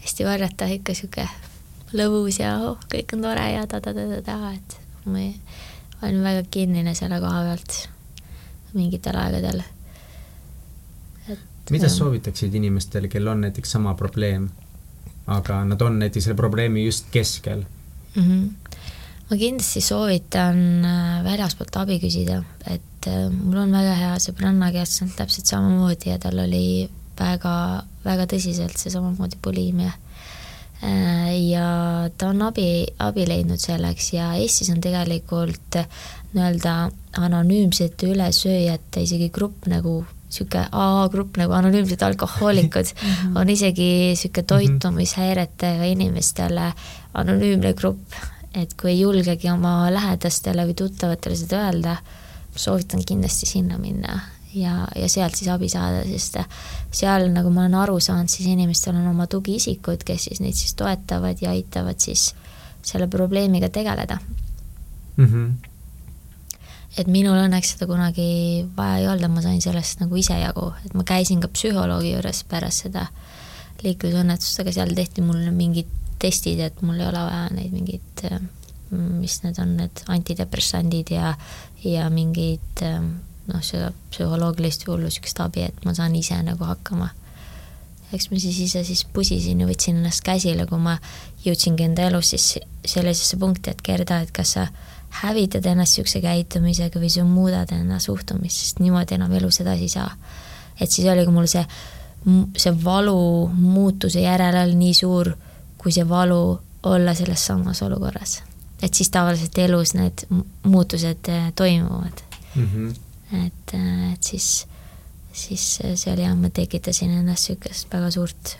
hästi 0.05 0.27
varjata, 0.27 0.69
ikka 0.77 0.95
sihuke 0.95 1.29
lõbus 1.95 2.41
ja 2.41 2.57
oh, 2.67 2.81
kõik 2.91 3.15
on 3.17 3.25
tore 3.25 3.45
ja 3.55 3.67
ta-ta-ta-ta, 3.71 4.39
et 4.55 4.77
ma 5.07 5.23
ei, 5.23 5.35
olen 6.03 6.23
väga 6.25 6.45
kinnine 6.51 6.95
selle 6.99 7.21
koha 7.23 7.45
pealt 7.47 7.79
mingitel 8.75 9.17
aegadel. 9.21 9.63
mida 11.71 11.89
sa 11.89 11.97
soovitaksid 11.97 12.55
inimestele, 12.55 13.09
kel 13.09 13.29
on 13.29 13.47
näiteks 13.47 13.71
sama 13.77 13.95
probleem, 13.95 14.51
aga 15.27 15.63
nad 15.65 15.81
on 15.81 15.99
näiteks 16.03 16.29
selle 16.29 16.37
probleemi 16.37 16.85
just 16.85 17.07
keskel 17.11 17.65
mm? 18.17 18.23
-hmm. 18.23 18.64
Ma 19.31 19.39
kindlasti 19.41 19.81
soovitan 19.85 20.59
äh, 20.85 21.19
väljaspoolt 21.25 21.77
abi 21.81 21.99
küsida, 22.03 22.43
et 22.69 23.09
äh, 23.09 23.29
mul 23.33 23.63
on 23.65 23.73
väga 23.73 23.95
hea 23.99 24.15
sõbranna, 24.23 24.71
kes 24.75 25.01
on 25.07 25.13
täpselt 25.17 25.49
samamoodi 25.49 26.13
ja 26.13 26.19
tal 26.23 26.43
oli 26.45 26.89
väga, 27.19 27.55
väga 28.05 28.27
tõsiselt 28.31 28.77
see 28.81 28.93
samamoodi 28.93 29.41
bulimia. 29.43 29.95
Äh, 30.85 31.31
ja 31.49 31.69
ta 32.19 32.29
on 32.35 32.43
abi, 32.45 32.85
abi 33.01 33.25
leidnud 33.29 33.63
selleks 33.63 34.13
ja 34.17 34.35
Eestis 34.37 34.73
on 34.75 34.83
tegelikult 34.85 35.81
nii-öelda 36.35 36.75
anonüümsete 37.25 38.11
ülesööjate 38.11 39.05
isegi 39.07 39.31
grupp 39.33 39.69
nagu 39.71 40.03
niisugune 40.35 40.67
AA-grupp 40.73 41.39
nagu 41.39 41.55
anonüümsed 41.55 42.03
alkohoolikud 42.03 42.91
-hmm. 42.93 43.39
on 43.39 43.49
isegi 43.49 43.89
niisugune 44.11 44.43
mhm. 44.43 44.49
toitumishäiretega 44.53 45.85
inimestele 45.85 46.73
anonüümne 47.15 47.73
grupp, 47.73 48.03
et 48.55 48.75
kui 48.81 48.93
ei 48.93 49.01
julgegi 49.01 49.51
oma 49.51 49.91
lähedastele 49.91 50.67
või 50.69 50.77
tuttavatele 50.79 51.37
seda 51.37 51.65
öelda, 51.67 51.97
soovitan 52.57 53.03
kindlasti 53.07 53.49
sinna 53.51 53.79
minna 53.79 54.21
ja, 54.55 54.87
ja 54.97 55.09
sealt 55.11 55.35
siis 55.39 55.51
abi 55.53 55.69
saada, 55.73 56.05
sest 56.07 56.39
seal, 56.95 57.29
nagu 57.35 57.51
ma 57.51 57.65
olen 57.65 57.77
aru 57.83 57.99
saanud, 58.03 58.31
siis 58.31 58.49
inimestel 58.51 58.97
on 58.97 59.09
oma 59.11 59.27
tugiisikud, 59.31 60.05
kes 60.07 60.29
siis 60.29 60.43
neid 60.45 60.57
siis 60.59 60.77
toetavad 60.79 61.43
ja 61.43 61.55
aitavad 61.55 62.01
siis 62.03 62.31
selle 62.85 63.09
probleemiga 63.11 63.69
tegeleda 63.73 64.19
mm. 65.17 65.27
-hmm. 65.27 65.53
et 66.99 67.07
minul 67.11 67.39
õnneks 67.47 67.75
seda 67.75 67.89
kunagi 67.91 68.67
vaja 68.77 69.03
ei 69.03 69.09
olnud, 69.09 69.35
ma 69.35 69.43
sain 69.43 69.63
sellest 69.63 70.01
nagu 70.01 70.17
ise 70.17 70.39
jagu, 70.39 70.73
et 70.87 70.95
ma 70.95 71.05
käisin 71.05 71.41
ka 71.41 71.49
psühholoogi 71.49 72.15
juures 72.15 72.45
pärast 72.45 72.87
seda 72.87 73.07
liiklusõnnetust, 73.83 74.61
aga 74.61 74.73
seal 74.73 74.95
tehti 74.95 75.23
mulle 75.23 75.51
mingid 75.51 75.91
testid, 76.25 76.61
et 76.65 76.83
mul 76.83 77.01
ei 77.01 77.09
ole 77.13 77.25
vaja 77.29 77.49
neid 77.53 77.73
mingeid 77.77 78.27
mis 78.95 79.43
need 79.43 79.59
on, 79.59 79.77
need 79.79 80.03
antidepressandid 80.09 81.11
ja, 81.15 81.35
ja 81.85 82.09
mingid 82.13 82.83
ähm, 82.83 83.11
noh, 83.51 83.63
seda 83.65 83.91
psühholoogilist 84.13 84.87
hullu 84.89 85.09
niisugust 85.09 85.41
abi, 85.45 85.67
et 85.69 85.85
ma 85.87 85.95
saan 85.97 86.15
ise 86.17 86.37
nagu 86.45 86.65
hakkama. 86.69 87.11
eks 88.15 88.29
ma 88.31 88.39
siis 88.39 88.59
ise 88.63 88.85
siis 88.87 89.05
pusisin 89.11 89.61
ja 89.61 89.67
võtsin 89.67 89.99
ennast 89.99 90.23
käsile, 90.25 90.69
kui 90.71 90.79
ma 90.79 90.99
jõudsingi 91.45 91.89
enda 91.89 92.09
elus 92.11 92.31
siis 92.35 92.61
sellisesse 92.87 93.37
punkti, 93.41 93.73
et 93.73 93.83
Gerda, 93.83 94.21
et 94.23 94.31
kas 94.35 94.55
sa 94.55 94.69
hävitad 95.23 95.67
ennast 95.67 95.97
niisuguse 95.97 96.21
käitumisega 96.23 97.01
või 97.01 97.11
sa 97.11 97.25
muudad 97.27 97.73
enda 97.75 97.99
suhtumist, 98.03 98.61
sest 98.61 98.83
niimoodi 98.83 99.19
enam 99.19 99.33
elus 99.35 99.61
edasi 99.65 99.89
ei 99.89 99.95
saa. 99.97 100.11
et 100.81 100.91
siis 100.91 101.09
oligi 101.09 101.31
mul 101.31 101.47
see, 101.51 101.65
see 102.57 102.73
valu 102.85 103.49
muutuse 103.49 104.21
järele 104.21 104.67
nii 104.75 104.95
suur, 104.95 105.35
kui 105.85 105.93
see 105.93 106.09
valu 106.09 106.41
olla 106.89 107.15
selles 107.15 107.47
samas 107.47 107.83
olukorras 107.85 108.41
et 108.85 108.95
siis 108.95 109.11
tavaliselt 109.11 109.59
elus 109.59 109.95
need 109.95 110.27
muutused 110.63 111.29
äh, 111.29 111.53
toimuvad 111.57 112.21
mm. 112.55 112.69
-hmm. 112.69 112.95
et, 113.47 113.75
äh, 113.75 114.13
et 114.13 114.23
siis, 114.23 114.67
siis 115.33 115.79
see 115.95 116.13
oli 116.13 116.23
jah, 116.23 116.37
ma 116.37 116.51
tekitasin 116.51 117.11
ennast 117.11 117.49
niisugust 117.49 117.93
väga 117.93 118.11
suurt 118.11 118.57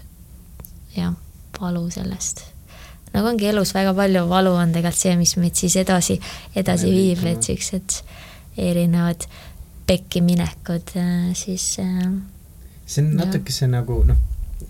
jah, 0.97 1.15
valu 1.61 1.91
sellest. 1.91 2.45
nagu 3.13 3.29
ongi 3.29 3.47
elus 3.47 3.75
väga 3.75 3.95
palju 3.95 4.29
valu 4.29 4.53
on 4.53 4.73
tegelikult 4.73 5.01
see, 5.01 5.17
mis 5.17 5.37
meid 5.37 5.55
siis 5.55 5.77
edasi, 5.77 6.21
edasi 6.57 6.91
viib, 6.91 7.25
et 7.25 7.43
siuksed 7.43 7.99
erinevad 8.57 9.27
pekkiminekud 9.87 10.95
siis 11.35 11.75
see 11.75 13.03
on 13.05 13.17
natukese 13.17 13.67
nagu 13.67 14.03
noh, 14.05 14.17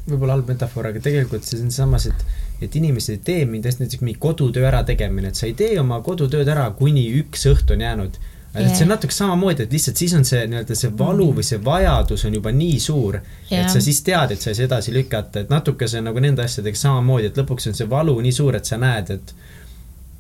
võib-olla 0.09 0.37
halb 0.37 0.49
metafoor, 0.49 0.87
aga 0.90 1.01
tegelikult 1.01 1.45
see 1.45 1.62
on 1.62 1.71
samas, 1.71 2.07
et 2.07 2.27
et 2.62 2.77
inimesed 2.77 3.17
ei 3.17 3.23
tee 3.25 3.45
mind, 3.49 3.67
näiteks 3.67 4.03
mingi 4.03 4.19
kodutöö 4.21 4.69
ärategemine, 4.69 5.29
et 5.29 5.40
sa 5.40 5.47
ei 5.47 5.57
tee 5.59 5.75
oma 5.81 6.01
kodutööd 6.05 6.49
ära, 6.49 6.69
kuni 6.79 7.05
üks 7.21 7.47
õht 7.51 7.73
on 7.75 7.83
jäänud. 7.85 8.19
et 8.55 8.61
yeah. 8.61 8.77
see 8.77 8.85
on 8.87 8.93
natuke 8.95 9.14
samamoodi, 9.14 9.64
et 9.64 9.73
lihtsalt 9.75 9.99
siis 9.99 10.12
on 10.14 10.25
see 10.25 10.45
nii-öelda 10.47 10.77
see 10.79 10.93
valu 10.99 11.33
või 11.35 11.43
see 11.43 11.59
vajadus 11.64 12.25
on 12.29 12.37
juba 12.38 12.53
nii 12.55 12.77
suur 12.81 13.19
yeah., 13.19 13.64
et 13.64 13.71
sa 13.73 13.83
siis 13.83 13.99
tead, 14.07 14.31
et 14.31 14.40
sa 14.40 14.53
ei 14.53 14.59
saa 14.61 14.69
edasi 14.69 14.95
lükata, 14.95 15.43
et 15.43 15.51
natuke 15.51 15.88
see 15.90 15.99
on 15.99 16.07
nagu 16.12 16.23
nende 16.23 16.45
asjadega 16.45 16.79
samamoodi, 16.79 17.33
et 17.33 17.40
lõpuks 17.43 17.67
on 17.71 17.75
see 17.75 17.90
valu 17.90 18.14
nii 18.23 18.37
suur, 18.38 18.55
et 18.55 18.71
sa 18.71 18.79
näed, 18.79 19.11
et 19.11 19.35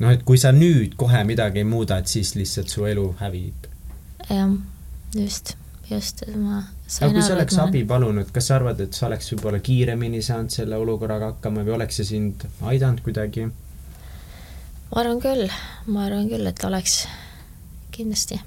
noh, 0.02 0.10
et 0.10 0.26
kui 0.26 0.40
sa 0.40 0.50
nüüd 0.52 0.98
kohe 0.98 1.22
midagi 1.24 1.62
ei 1.62 1.68
muuda, 1.68 2.00
et 2.02 2.10
siis 2.10 2.34
lihtsalt 2.34 2.74
su 2.74 2.88
elu 2.90 3.12
hävib. 3.22 3.70
jah, 4.26 4.56
just, 5.14 5.54
just, 5.90 6.26
ma 6.34 6.64
aga 6.84 7.10
kui 7.12 7.24
sa 7.24 7.34
oleks 7.34 7.58
abi 7.62 7.82
palunud, 7.88 8.30
kas 8.32 8.50
sa 8.50 8.58
arvad, 8.58 8.80
et 8.84 8.96
sa 8.96 9.08
oleks 9.08 9.30
võib-olla 9.32 9.60
kiiremini 9.64 10.22
saanud 10.22 10.52
selle 10.52 10.78
olukorraga 10.80 11.32
hakkama 11.32 11.64
või 11.64 11.78
oleks 11.78 12.00
see 12.00 12.10
sind 12.14 12.44
aidanud 12.62 13.02
kuidagi? 13.04 13.48
ma 14.90 15.00
arvan 15.02 15.22
küll, 15.22 15.48
ma 15.90 16.04
arvan 16.08 16.28
küll, 16.30 16.46
et 16.46 16.64
oleks, 16.68 17.04
kindlasti. 17.94 18.40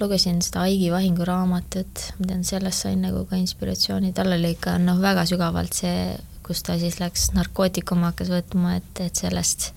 lugesin 0.00 0.40
seda 0.42 0.64
Aigi 0.64 0.88
Vahingu 0.90 1.26
raamatut, 1.28 2.06
ma 2.18 2.26
tean, 2.32 2.44
sellest 2.48 2.86
sain 2.86 3.02
nagu 3.04 3.26
ka 3.28 3.36
inspiratsiooni, 3.36 4.14
tal 4.16 4.32
oli 4.32 4.54
ikka 4.56 4.78
noh, 4.80 4.98
väga 5.02 5.26
sügavalt 5.28 5.76
see, 5.76 6.16
kus 6.46 6.64
ta 6.66 6.78
siis 6.80 6.98
läks 7.02 7.30
narkootikume 7.36 8.08
hakkas 8.08 8.32
võtma, 8.32 8.78
et, 8.80 9.04
et 9.04 9.20
sellest 9.20 9.70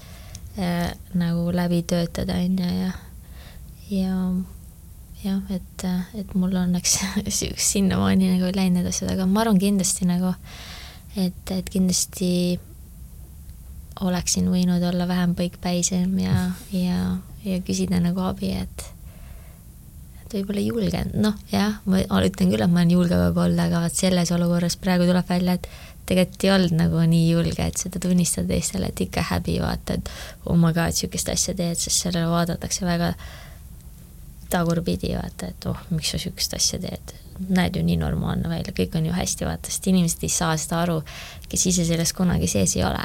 äh, 0.57 0.93
nagu 1.19 1.51
läbi 1.51 1.83
töötada, 1.83 2.39
on 2.39 2.63
ju, 2.63 2.77
ja 2.79 2.93
ja 3.91 4.15
jah, 5.23 5.39
et, 5.53 5.85
et 6.19 6.35
mul 6.37 6.53
õnneks 6.63 6.97
sinnamaani 7.71 8.33
nagu 8.35 8.49
ei 8.49 8.57
läinud 8.57 8.81
need 8.81 8.91
asjad, 8.91 9.13
aga 9.13 9.27
ma 9.29 9.43
arvan 9.43 9.59
kindlasti 9.61 10.07
nagu, 10.09 10.33
et, 11.15 11.53
et 11.55 11.69
kindlasti 11.71 12.31
oleksin 14.03 14.49
võinud 14.51 14.83
olla 14.89 15.07
vähem 15.07 15.35
põikpäisem 15.37 16.17
ja, 16.23 16.49
ja, 16.73 16.99
ja 17.45 17.61
küsida 17.65 18.01
nagu 18.03 18.25
abi, 18.25 18.51
et 18.63 18.89
et 20.23 20.39
võib-olla 20.39 20.61
ei 20.63 20.69
julgenud, 20.71 21.15
noh 21.21 21.39
jah, 21.51 21.79
ma 21.85 22.01
ütlen 22.01 22.51
küll, 22.51 22.63
et 22.63 22.71
ma 22.71 22.81
olen 22.81 22.93
julge 22.95 23.17
kogu 23.19 23.43
olnud, 23.45 23.61
aga 23.61 23.83
vot 23.85 23.97
selles 23.97 24.31
olukorras 24.33 24.77
praegu 24.81 25.05
tuleb 25.05 25.29
välja, 25.29 25.57
et 25.59 25.67
tegelikult 26.09 26.45
ei 26.47 26.51
olnud 26.55 26.75
nagu 26.79 27.03
nii 27.13 27.29
julge, 27.29 27.67
et 27.67 27.79
seda 27.79 28.01
tunnistada 28.01 28.49
teistele, 28.49 28.89
et 28.89 29.03
ikka 29.05 29.23
häbi 29.29 29.59
vaata, 29.61 29.99
et 29.99 30.11
oh 30.49 30.57
my 30.59 30.73
god, 30.75 30.91
niisugust 30.91 31.31
asja 31.31 31.55
teed, 31.55 31.79
sest 31.79 32.07
sellele 32.07 32.31
vaadatakse 32.31 32.87
väga 32.87 33.13
tagurpidi, 34.53 35.13
vaata, 35.17 35.49
et 35.51 35.67
oh, 35.69 35.79
miks 35.91 36.13
sa 36.13 36.19
niisugust 36.19 36.57
asja 36.57 36.79
teed. 36.83 37.15
näed 37.49 37.75
ju 37.75 37.81
nii 37.83 37.97
normaalne 37.97 38.49
välja, 38.49 38.73
kõik 38.77 38.93
on 38.99 39.07
ju 39.09 39.13
hästi, 39.15 39.45
vaata, 39.49 39.71
sest 39.71 39.87
inimesed 39.89 40.21
ei 40.23 40.29
saa 40.29 40.53
seda 40.61 40.83
aru, 40.83 40.99
kes 41.49 41.65
ise 41.71 41.85
selles 41.87 42.13
kunagi 42.13 42.47
sees 42.47 42.75
ei 42.77 42.83
ole 42.85 43.01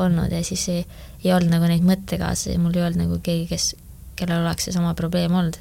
olnud 0.00 0.32
ja 0.32 0.40
siis 0.44 0.64
ei, 0.72 0.84
ei 1.24 1.32
olnud 1.36 1.52
nagu 1.52 1.68
neid 1.68 1.84
mõttekaaslasi, 1.84 2.58
mul 2.62 2.78
ei 2.78 2.86
olnud 2.86 3.04
nagu 3.04 3.20
keegi, 3.22 3.46
kes, 3.50 3.74
kellel 4.16 4.46
oleks 4.46 4.68
seesama 4.68 4.94
probleem 4.98 5.34
olnud. 5.34 5.60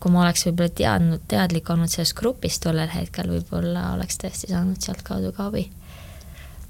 kui 0.00 0.12
ma 0.12 0.20
oleks 0.20 0.42
võib-olla 0.44 0.72
teadnud, 0.76 1.22
teadlik 1.28 1.70
olnud 1.70 1.88
sellest 1.88 2.16
grupist 2.18 2.60
tollel 2.64 2.90
hetkel, 2.92 3.30
võib-olla 3.30 3.94
oleks 3.94 4.18
tõesti 4.20 4.50
saanud 4.50 4.80
sealtkaudu 4.84 5.30
ka 5.32 5.46
abi 5.48 5.68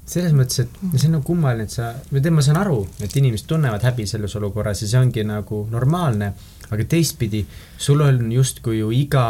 selles 0.05 0.35
mõttes, 0.37 0.61
et 0.61 0.75
see 0.99 1.07
on 1.09 1.15
nagu 1.17 1.25
kummaline, 1.25 1.65
et 1.65 1.73
sa, 1.73 1.89
või 2.11 2.21
tead, 2.21 2.33
ma 2.37 2.43
saan 2.45 2.59
aru, 2.61 2.83
et 3.01 3.15
inimesed 3.17 3.47
tunnevad 3.49 3.83
häbi 3.87 4.05
selles 4.09 4.35
olukorras 4.37 4.83
ja 4.83 4.89
see 4.91 4.99
ongi 5.01 5.23
nagu 5.25 5.63
normaalne, 5.71 6.31
aga 6.71 6.85
teistpidi, 6.89 7.45
sul 7.77 8.01
on 8.05 8.31
justkui 8.31 8.79
ju 8.79 8.91
iga 8.95 9.25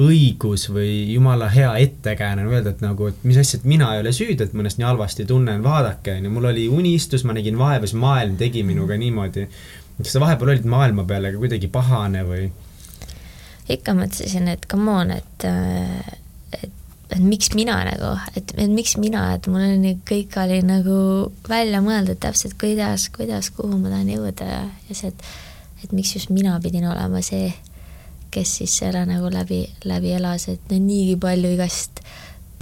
õigus 0.00 0.68
või 0.72 1.12
jumala 1.12 1.50
hea 1.52 1.74
ettekääne 1.84 2.46
on 2.46 2.54
öelda, 2.54 2.72
et 2.72 2.80
nagu, 2.84 3.10
et 3.12 3.24
mis 3.28 3.36
asja, 3.36 3.60
et 3.60 3.68
mina 3.68 3.90
ei 3.94 4.00
ole 4.00 4.12
süüdi, 4.16 4.40
et 4.40 4.54
ma 4.56 4.64
ennast 4.64 4.80
nii 4.80 4.88
halvasti 4.88 5.26
tunnen, 5.28 5.62
vaadake, 5.64 6.16
on 6.16 6.28
ju, 6.28 6.32
mul 6.32 6.48
oli 6.48 6.64
unistus, 6.72 7.26
ma 7.28 7.36
nägin 7.36 7.58
vaeva, 7.60 7.84
siis 7.84 8.00
maailm 8.00 8.38
tegi 8.40 8.64
minuga 8.64 8.96
niimoodi. 8.96 9.46
kas 9.98 10.14
sa 10.16 10.22
vahepeal 10.22 10.54
olid 10.54 10.64
maailma 10.66 11.04
peale 11.04 11.34
ka 11.34 11.42
kuidagi 11.42 11.68
pahane 11.68 12.24
või? 12.26 12.48
ikka 13.72 13.94
mõtlesin, 13.94 14.48
et 14.48 14.64
come 14.68 14.90
on, 14.90 15.12
et, 15.14 15.44
et 16.56 16.70
et 17.12 17.20
miks 17.20 17.52
mina 17.52 17.76
nagu, 17.84 18.14
et, 18.36 18.52
et 18.56 18.70
miks 18.72 18.96
mina, 19.00 19.26
et 19.36 19.46
mul 19.50 19.64
oli 19.66 19.94
kõik 20.08 20.36
oli 20.40 20.62
nagu 20.64 20.96
välja 21.48 21.82
mõeldud 21.84 22.20
täpselt, 22.22 22.56
kuidas, 22.60 23.10
kuidas, 23.12 23.50
kuhu 23.52 23.76
ma 23.76 23.92
tahan 23.92 24.12
jõuda 24.14 24.48
ja, 24.48 24.62
ja 24.88 24.96
see, 24.96 25.12
et 25.12 25.26
et 25.84 25.92
miks 25.92 26.16
just 26.16 26.32
mina 26.32 26.58
pidin 26.62 26.86
olema 26.90 27.22
see, 27.24 27.52
kes 28.32 28.58
siis 28.60 28.74
selle 28.82 29.04
nagu 29.08 29.30
läbi, 29.32 29.64
läbi 29.84 30.14
elas, 30.16 30.48
et 30.48 30.70
no 30.70 30.78
niigi 30.80 31.16
palju 31.20 31.52
igast 31.56 32.02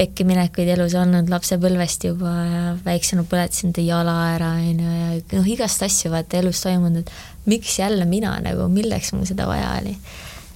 pekkiminekuid 0.01 0.71
elus 0.73 0.95
olnud 0.97 1.29
lapsepõlvest 1.29 2.07
juba 2.09 2.31
ja 2.49 2.63
väiksena 2.85 3.27
põletasin 3.29 3.69
enda 3.69 3.85
jala 3.85 4.15
ära, 4.35 4.55
on 4.57 4.81
ju, 4.81 4.95
ja 4.97 5.11
noh, 5.37 5.51
igast 5.55 5.85
asju 5.85 6.13
vaata 6.15 6.41
elus 6.41 6.63
toimunud, 6.65 7.05
et 7.05 7.51
miks 7.51 7.79
jälle 7.83 8.09
mina 8.09 8.33
nagu, 8.43 8.69
milleks 8.73 9.13
mul 9.13 9.29
seda 9.29 9.49
vaja 9.51 9.75
oli. 9.83 9.93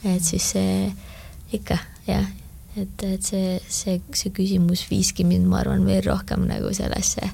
et 0.09 0.25
siis 0.25 0.55
see 0.57 0.89
ikka, 1.53 1.79
jah 2.09 2.25
et, 2.77 3.05
et 3.07 3.23
see, 3.23 3.59
see, 3.69 4.01
see 4.17 4.33
küsimus 4.35 4.85
viiski 4.91 5.27
mind, 5.27 5.47
ma 5.51 5.61
arvan, 5.63 5.85
veel 5.87 6.03
rohkem 6.09 6.47
nagu 6.49 6.73
sellesse 6.75 7.31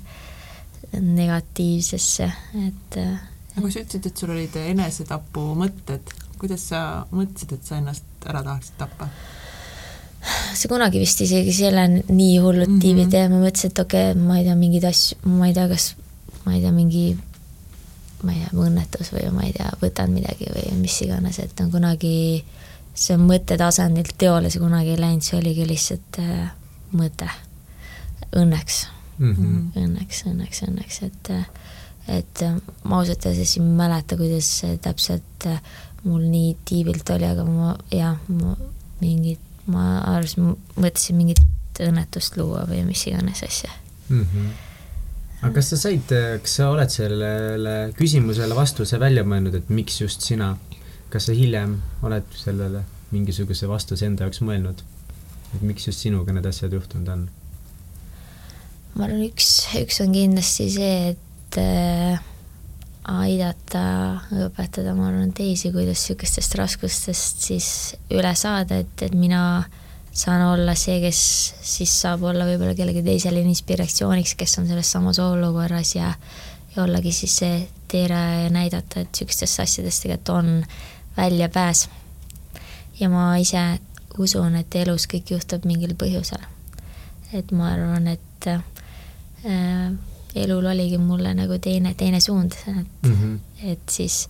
negatiivsesse, 1.00 2.32
et. 2.66 3.02
Aga 3.52 3.64
kui 3.64 3.72
sa 3.72 3.82
ütlesid, 3.84 4.06
et 4.06 4.22
sul 4.22 4.32
olid 4.34 4.56
enesetapu 4.62 5.44
mõtted, 5.58 6.14
kuidas 6.40 6.68
sa 6.72 6.82
mõtlesid, 7.10 7.56
et 7.56 7.66
sa 7.66 7.80
ennast 7.80 8.26
ära 8.26 8.44
tahaksid 8.46 8.78
tappa? 8.80 9.10
see 10.52 10.68
kunagi 10.68 11.00
vist 11.00 11.22
isegi 11.24 11.52
selle 11.56 11.86
nii 11.88 12.38
hullult 12.44 12.68
mm 12.68 12.74
-hmm. 12.74 12.80
tiivi 12.80 13.06
tee, 13.08 13.28
ma 13.28 13.40
mõtlesin, 13.40 13.72
et 13.72 13.78
okei 13.78 14.10
okay,, 14.10 14.22
ma 14.22 14.38
ei 14.38 14.44
tea, 14.44 14.54
mingeid 14.54 14.84
asju, 14.84 15.18
ma 15.24 15.46
ei 15.48 15.54
tea, 15.56 15.68
kas, 15.68 15.94
ma 16.44 16.54
ei 16.54 16.60
tea, 16.60 16.72
mingi 16.72 17.04
ma 18.22 18.32
ei 18.32 18.40
tea, 18.42 18.50
õnnetus 18.66 19.12
või 19.14 19.30
ma 19.32 19.46
ei 19.48 19.52
tea, 19.56 19.70
võtan 19.82 20.12
midagi 20.12 20.50
või 20.54 20.76
mis 20.76 21.00
iganes, 21.00 21.38
et 21.38 21.60
on 21.60 21.70
kunagi 21.72 22.44
äh, 22.44 22.60
see 23.00 23.16
mõttetasandilt 23.20 24.16
teole 24.18 24.50
see 24.50 24.62
kunagi 24.62 24.94
ei 24.94 25.00
läinud, 25.00 25.24
see 25.24 25.38
oligi 25.38 25.66
lihtsalt 25.68 26.20
äh, 26.22 26.50
mõte. 26.96 27.28
Õnneks 28.36 28.84
mm, 29.18 29.32
-hmm. 29.34 29.62
õnneks, 29.84 30.24
õnneks, 30.30 30.62
õnneks, 30.68 31.02
et 31.06 31.30
et 32.08 32.42
ma 32.84 33.00
ausalt 33.00 33.26
öeldes 33.28 33.56
ei 33.58 33.64
mäleta, 33.64 34.16
kuidas 34.20 34.48
see 34.62 34.78
täpselt 34.82 35.46
äh, 35.50 35.60
mul 36.04 36.24
nii 36.30 36.56
tiivilt 36.68 37.12
oli, 37.14 37.28
aga 37.28 37.44
ma 37.44 37.74
jah, 37.92 38.16
ma 38.28 38.56
mingit, 39.02 39.42
ma 39.70 40.00
arvasin, 40.14 40.56
mõtlesin 40.76 41.18
mingit 41.18 41.44
õnnetust 41.80 42.36
luua 42.36 42.64
või 42.68 42.82
mis 42.88 43.06
iganes 43.08 43.44
asja 43.46 43.70
mm. 44.08 44.24
-hmm. 44.24 44.48
aga 45.42 45.52
kas 45.54 45.70
sa 45.72 45.78
said, 45.84 46.12
kas 46.42 46.56
sa 46.60 46.68
oled 46.72 46.92
sellele 46.92 47.76
küsimusele 47.96 48.56
vastuse 48.56 49.00
välja 49.00 49.24
mõelnud, 49.24 49.54
et 49.56 49.70
miks 49.72 50.00
just 50.00 50.26
sina 50.26 50.54
kas 51.10 51.26
sa 51.26 51.34
hiljem 51.34 51.76
oled 52.06 52.38
sellele 52.38 52.84
mingisuguse 53.10 53.68
vastuse 53.68 54.06
enda 54.06 54.26
jaoks 54.26 54.42
mõelnud, 54.46 54.82
et 55.54 55.62
miks 55.66 55.88
just 55.88 56.04
sinuga 56.04 56.34
need 56.34 56.46
asjad 56.46 56.74
juhtunud 56.76 57.10
on? 57.10 57.26
ma 58.94 59.06
arvan, 59.06 59.24
üks, 59.26 59.48
üks 59.80 60.00
on 60.04 60.14
kindlasti 60.14 60.68
see, 60.74 60.94
et 61.12 61.26
äh, 61.58 62.20
aidata, 63.10 63.82
õpetada, 64.46 64.94
ma 64.94 65.08
arvan, 65.08 65.32
teisi, 65.34 65.72
kuidas 65.74 66.04
niisugustest 66.04 66.54
raskustest 66.60 67.46
siis 67.48 67.70
üle 68.12 68.34
saada, 68.38 68.80
et, 68.84 69.02
et 69.02 69.16
mina 69.16 69.64
saan 70.12 70.42
olla 70.44 70.74
see, 70.78 70.98
kes 71.02 71.20
siis 71.64 71.92
saab 72.02 72.24
olla 72.28 72.46
võib-olla 72.48 72.74
kellegi 72.78 73.02
teisele 73.06 73.42
inspiratsiooniks, 73.46 74.36
kes 74.38 74.58
on 74.60 74.70
selles 74.70 74.90
samas 74.92 75.20
olukorras 75.22 75.94
ja 75.96 76.14
ja 76.76 76.84
ollagi 76.84 77.12
siis 77.12 77.36
see 77.40 77.68
teeraja 77.90 78.44
ja 78.44 78.50
näidata, 78.50 79.00
et 79.00 79.10
niisugustest 79.10 79.60
asjadest 79.60 80.04
tegelikult 80.04 80.28
on 80.28 80.50
väljapääs. 81.16 81.88
ja 83.00 83.08
ma 83.08 83.36
ise 83.36 83.80
usun, 84.18 84.56
et 84.56 84.74
elus 84.74 85.06
kõik 85.10 85.32
juhtub 85.34 85.64
mingil 85.64 85.94
põhjusel. 85.98 86.42
et 87.32 87.50
ma 87.52 87.72
arvan, 87.72 88.06
et 88.06 88.46
äh, 88.46 89.90
elul 90.34 90.66
oligi 90.66 90.98
mulle 90.98 91.34
nagu 91.34 91.58
teine, 91.58 91.94
teine 91.94 92.20
suund, 92.20 92.52
et 92.52 93.08
mm, 93.08 93.12
-hmm. 93.12 93.38
et 93.72 93.88
siis 93.90 94.28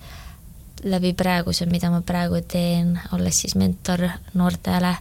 läbi 0.85 1.13
praeguse, 1.13 1.67
mida 1.67 1.91
ma 1.91 2.01
praegu 2.01 2.41
teen, 2.49 2.99
olles 3.13 3.41
siis 3.41 3.55
mentor 3.55 4.09
noortele 4.35 4.95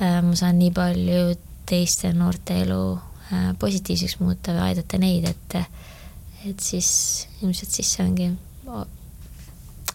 äh,, 0.00 0.22
ma 0.22 0.34
saan 0.34 0.58
nii 0.58 0.70
palju 0.70 1.36
teiste 1.66 2.12
noorte 2.12 2.60
elu 2.62 2.98
äh, 3.32 3.52
positiivseks 3.58 4.18
muuta 4.20 4.52
või 4.52 4.60
aidata 4.60 4.98
neid, 4.98 5.28
et 5.28 5.62
et 6.48 6.60
siis 6.60 7.28
ilmselt 7.42 7.70
siis 7.70 7.92
see 7.92 8.04
ongi 8.04 8.30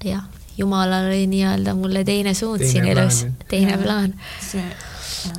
jah, 0.04 0.24
jumalal 0.58 1.10
oli 1.10 1.28
nii-öelda 1.28 1.74
mulle 1.76 2.04
teine 2.04 2.34
suund 2.34 2.60
teine 2.60 2.72
siin 2.72 2.86
elus, 2.86 3.26
teine 3.50 3.78
plaan. 3.78 4.14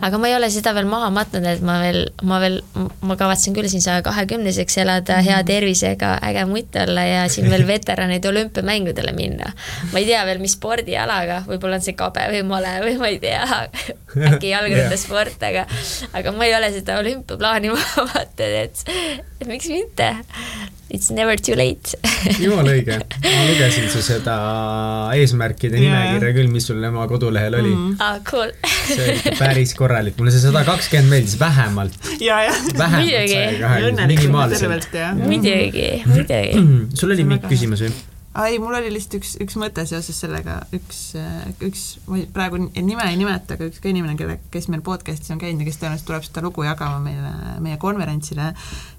Aga 0.01 0.21
ma 0.21 0.31
ei 0.31 0.37
ole 0.37 0.51
seda 0.53 0.73
veel 0.77 0.89
maha 0.91 1.11
matnud, 1.15 1.47
et 1.49 1.63
ma 1.65 1.79
veel, 1.83 2.01
ma 2.29 2.41
veel, 2.43 2.61
ma 3.07 3.17
kavatsen 3.21 3.57
küll 3.57 3.69
siin 3.71 3.85
saja 3.85 4.03
kahekümneseks 4.07 4.79
elada, 4.85 5.21
hea 5.25 5.39
mhm. 5.41 5.49
tervisega, 5.51 6.15
äge 6.29 6.47
mutt 6.51 6.79
olla 6.83 7.05
ja 7.07 7.27
siin 7.33 7.51
veel 7.53 7.67
veteranide 7.73 8.31
olümpiamängudele 8.31 9.13
minna. 9.17 9.53
ma 9.93 10.03
ei 10.03 10.09
tea 10.09 10.25
veel, 10.29 10.43
mis 10.43 10.57
spordialaga, 10.59 11.43
võib-olla 11.49 11.81
on 11.81 11.87
see 11.87 11.97
kabe 11.99 12.29
või 12.33 12.45
male 12.49 12.75
või 12.85 12.97
ma 13.01 13.13
ei 13.13 13.21
tea, 13.23 13.45
äkki 14.33 14.53
jalgrattasport, 14.55 15.43
aga 15.51 15.67
aga 16.19 16.35
ma 16.35 16.49
ei 16.49 16.57
ole 16.59 16.73
seda 16.75 16.99
olümpiaplaani 17.03 17.73
maha 17.77 18.09
vaadanud, 18.13 18.59
et, 18.65 18.85
et 19.41 19.49
miks 19.51 19.71
mitte 19.73 20.13
It's 20.89 21.11
never 21.13 21.37
too 21.37 21.53
late 21.59 21.99
jumala 22.43 22.73
õige, 22.73 22.97
ma 23.21 23.43
lugesin 23.51 23.91
su 23.93 24.01
seda 24.05 24.37
eesmärkide 25.17 25.77
yeah. 25.77 25.85
nimekirja 25.85 26.37
küll, 26.39 26.53
mis 26.53 26.69
sul 26.71 26.85
oma 26.89 27.05
kodulehel 27.11 27.59
oli 27.61 27.73
mm.. 27.75 27.97
Ah, 28.01 28.19
cool. 28.29 28.55
see 28.89 29.03
oli 29.05 29.17
ikka 29.19 29.35
päris 29.37 29.75
korralik, 29.77 30.17
mulle 30.17 30.33
see 30.33 30.43
sada 30.47 30.65
kakskümmend 30.69 31.13
meeldis 31.13 31.37
vähemalt. 31.41 31.99
ja, 32.25 32.41
ja. 32.49 32.55
vähemalt 32.79 33.33
sai 33.35 33.59
kahekümne, 33.61 34.13
minimaalselt. 34.15 34.95
muidugi, 35.21 35.91
muidugi. 36.09 36.87
sul 36.97 37.13
oli 37.13 37.29
mingi 37.29 37.53
küsimus 37.53 37.85
või? 37.85 37.93
Ei, 38.37 38.59
mul 38.63 38.77
oli 38.79 38.91
lihtsalt 38.93 39.19
üks, 39.19 39.35
üks 39.43 39.57
mõte 39.61 39.85
seoses 39.89 40.19
sellega, 40.21 40.61
üks, 40.77 41.01
üks, 41.65 41.85
ma 42.11 42.21
praegu 42.35 42.61
nime 42.61 43.07
ei 43.09 43.17
nimeta, 43.19 43.57
aga 43.57 43.69
üks 43.71 43.81
ka 43.83 43.91
inimene, 43.91 44.19
kelle, 44.21 44.39
kes 44.53 44.69
meil 44.73 44.85
podcast'is 44.87 45.33
on 45.35 45.41
käinud 45.43 45.65
ja 45.65 45.69
kes 45.71 45.81
tõenäoliselt 45.81 46.09
tuleb 46.11 46.27
seda 46.27 46.45
lugu 46.45 46.67
jagama 46.67 47.01
meile, 47.03 47.33
meie 47.65 47.81
konverentsile, 47.83 48.53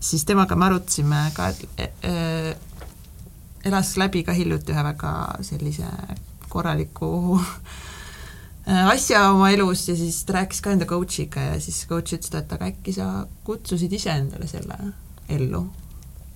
siis 0.04 0.26
temaga 0.28 0.58
me 0.60 0.70
arutasime 0.70 1.22
ka, 1.38 1.52
et 1.54 2.08
äh, 2.10 2.52
elas 3.70 3.94
läbi 4.02 4.24
ka 4.28 4.36
hiljuti 4.36 4.74
ühe 4.74 4.86
väga 4.92 5.14
sellise 5.46 5.88
korraliku 6.50 7.40
asja 8.96 9.30
oma 9.34 9.52
elus 9.54 9.88
ja 9.90 9.96
siis 9.98 10.24
ta 10.26 10.40
rääkis 10.40 10.64
ka 10.66 10.74
enda 10.74 10.88
coach'iga 10.90 11.52
ja 11.54 11.60
siis 11.62 11.84
coach 11.90 12.18
ütles 12.18 12.32
talle, 12.32 12.46
et 12.46 12.58
aga 12.58 12.72
äkki 12.74 12.96
sa 12.96 13.12
kutsusid 13.48 13.94
ise 13.94 14.14
endale 14.14 14.50
selle 14.50 14.78
ellu 15.30 15.68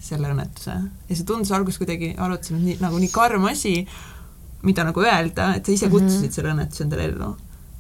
selle 0.04 0.30
õnnetuse 0.34 0.76
ja 1.10 1.16
see 1.16 1.26
tundus 1.28 1.54
alguses 1.56 1.80
kuidagi, 1.82 2.14
arutasime 2.20 2.62
nii, 2.62 2.78
nagu 2.84 3.00
nii 3.02 3.12
karm 3.14 3.48
asi, 3.52 3.82
mida 4.68 4.86
nagu 4.88 5.04
öelda, 5.04 5.54
et 5.58 5.66
sa 5.66 5.74
ise 5.74 5.90
kutsusid 5.92 6.20
mm 6.20 6.30
-hmm. 6.30 6.38
selle 6.38 6.54
õnnetuse 6.54 6.86
endale 6.86 7.10
ellu. 7.10 7.34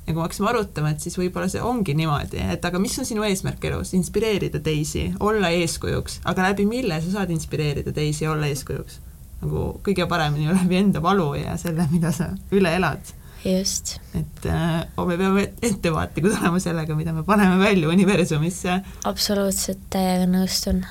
ja 0.03 0.11
kui 0.11 0.19
me 0.19 0.25
hakkasime 0.25 0.49
arutama, 0.49 0.89
et 0.91 0.99
siis 0.99 1.17
võib-olla 1.17 1.47
see 1.49 1.61
ongi 1.61 1.93
niimoodi, 1.95 2.41
et 2.55 2.65
aga 2.65 2.79
mis 2.79 2.99
on 2.99 3.05
sinu 3.05 3.23
eesmärk 3.23 3.65
elus, 3.65 3.93
inspireerida 3.93 4.59
teisi, 4.59 5.13
olla 5.19 5.49
eeskujuks, 5.49 6.19
aga 6.25 6.49
läbi 6.49 6.65
mille 6.65 7.01
sa 7.01 7.11
saad 7.11 7.29
inspireerida 7.29 7.91
teisi 7.91 8.23
ja 8.23 8.31
olla 8.31 8.47
eeskujuks? 8.47 8.99
nagu 9.43 9.81
kõige 9.83 10.07
paremini 10.07 10.47
läbi 10.47 10.75
enda 10.79 11.01
valu 11.03 11.33
ja 11.35 11.57
selle, 11.57 11.87
mida 11.91 12.11
sa 12.11 12.29
üle 12.51 12.75
elad 12.75 13.13
just. 13.45 13.99
et 14.15 14.45
äh, 14.45 15.05
me 15.07 15.17
peame 15.17 15.45
ettevaatlikud 15.61 16.35
olema 16.39 16.59
sellega, 16.63 16.95
mida 16.95 17.13
me 17.13 17.23
paneme 17.27 17.59
välja 17.59 17.89
universumisse. 17.89 18.79
absoluutselt, 19.09 19.87
täiega 19.93 20.27
nõustun. 20.29 20.83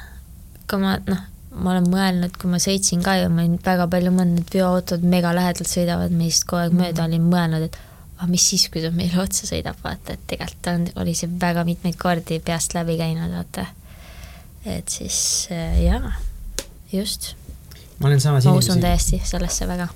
Kui 0.72 0.80
ma, 0.80 0.96
noh, 1.04 1.22
ma 1.52 1.74
olen 1.74 1.88
mõelnud, 1.92 2.36
kui 2.40 2.50
ma 2.50 2.60
sõitsin 2.62 3.02
ka 3.04 3.18
ju, 3.20 3.30
ma 3.32 3.44
olin 3.44 3.58
väga 3.62 3.86
palju 3.92 4.12
mõelnud, 4.14 4.44
et 4.46 4.54
veoautod 4.56 5.04
mega 5.04 5.34
lähedalt 5.36 5.68
sõidavad 5.68 6.14
meist 6.16 6.46
kogu 6.48 6.62
aeg 6.64 6.76
mööda, 6.78 7.04
olin 7.04 7.28
mõelnud, 7.28 7.68
et 7.68 7.78
aga 8.16 8.30
mis 8.30 8.46
siis, 8.52 8.68
kui 8.72 8.82
ta 8.84 8.92
meile 8.94 9.20
otsa 9.20 9.48
sõidab, 9.48 9.78
vaata, 9.84 10.16
et 10.16 10.24
tegelikult 10.30 10.70
on, 10.72 10.88
oli 11.02 11.14
see 11.18 11.30
väga 11.42 11.66
mitmeid 11.68 11.98
kordi 12.00 12.38
peast 12.44 12.76
läbi 12.76 12.96
käinud, 13.00 13.34
vaata. 13.34 13.66
et 14.64 14.88
siis 14.88 15.48
äh, 15.52 15.80
jaa, 15.82 16.14
just. 16.92 17.34
ma 17.98 18.08
olen 18.08 18.20
samas 18.22 18.46
ma 18.46 18.56
usun 18.56 18.80
täiesti 18.80 19.20
sellesse 19.24 19.66
väga 19.68 19.88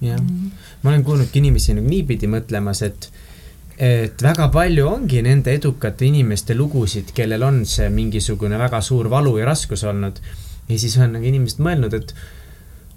jah 0.00 0.20
-hmm., 0.20 0.50
ma 0.82 0.90
olen 0.90 1.04
kuulnudki 1.04 1.38
inimesi 1.38 1.74
nagu 1.74 1.88
niipidi 1.88 2.30
mõtlemas, 2.30 2.84
et 2.86 3.10
et 3.76 4.22
väga 4.22 4.48
palju 4.52 4.86
ongi 4.88 5.20
nende 5.24 5.52
edukate 5.56 6.06
inimeste 6.08 6.56
lugusid, 6.56 7.12
kellel 7.16 7.42
on 7.44 7.64
see 7.68 7.90
mingisugune 7.92 8.58
väga 8.60 8.80
suur 8.80 9.10
valu 9.12 9.36
ja 9.38 9.46
raskus 9.50 9.84
olnud. 9.84 10.20
ja 10.68 10.78
siis 10.78 10.96
on 10.98 11.12
nagu 11.14 11.24
inimesed 11.24 11.60
mõelnud, 11.62 11.92
et 11.94 12.14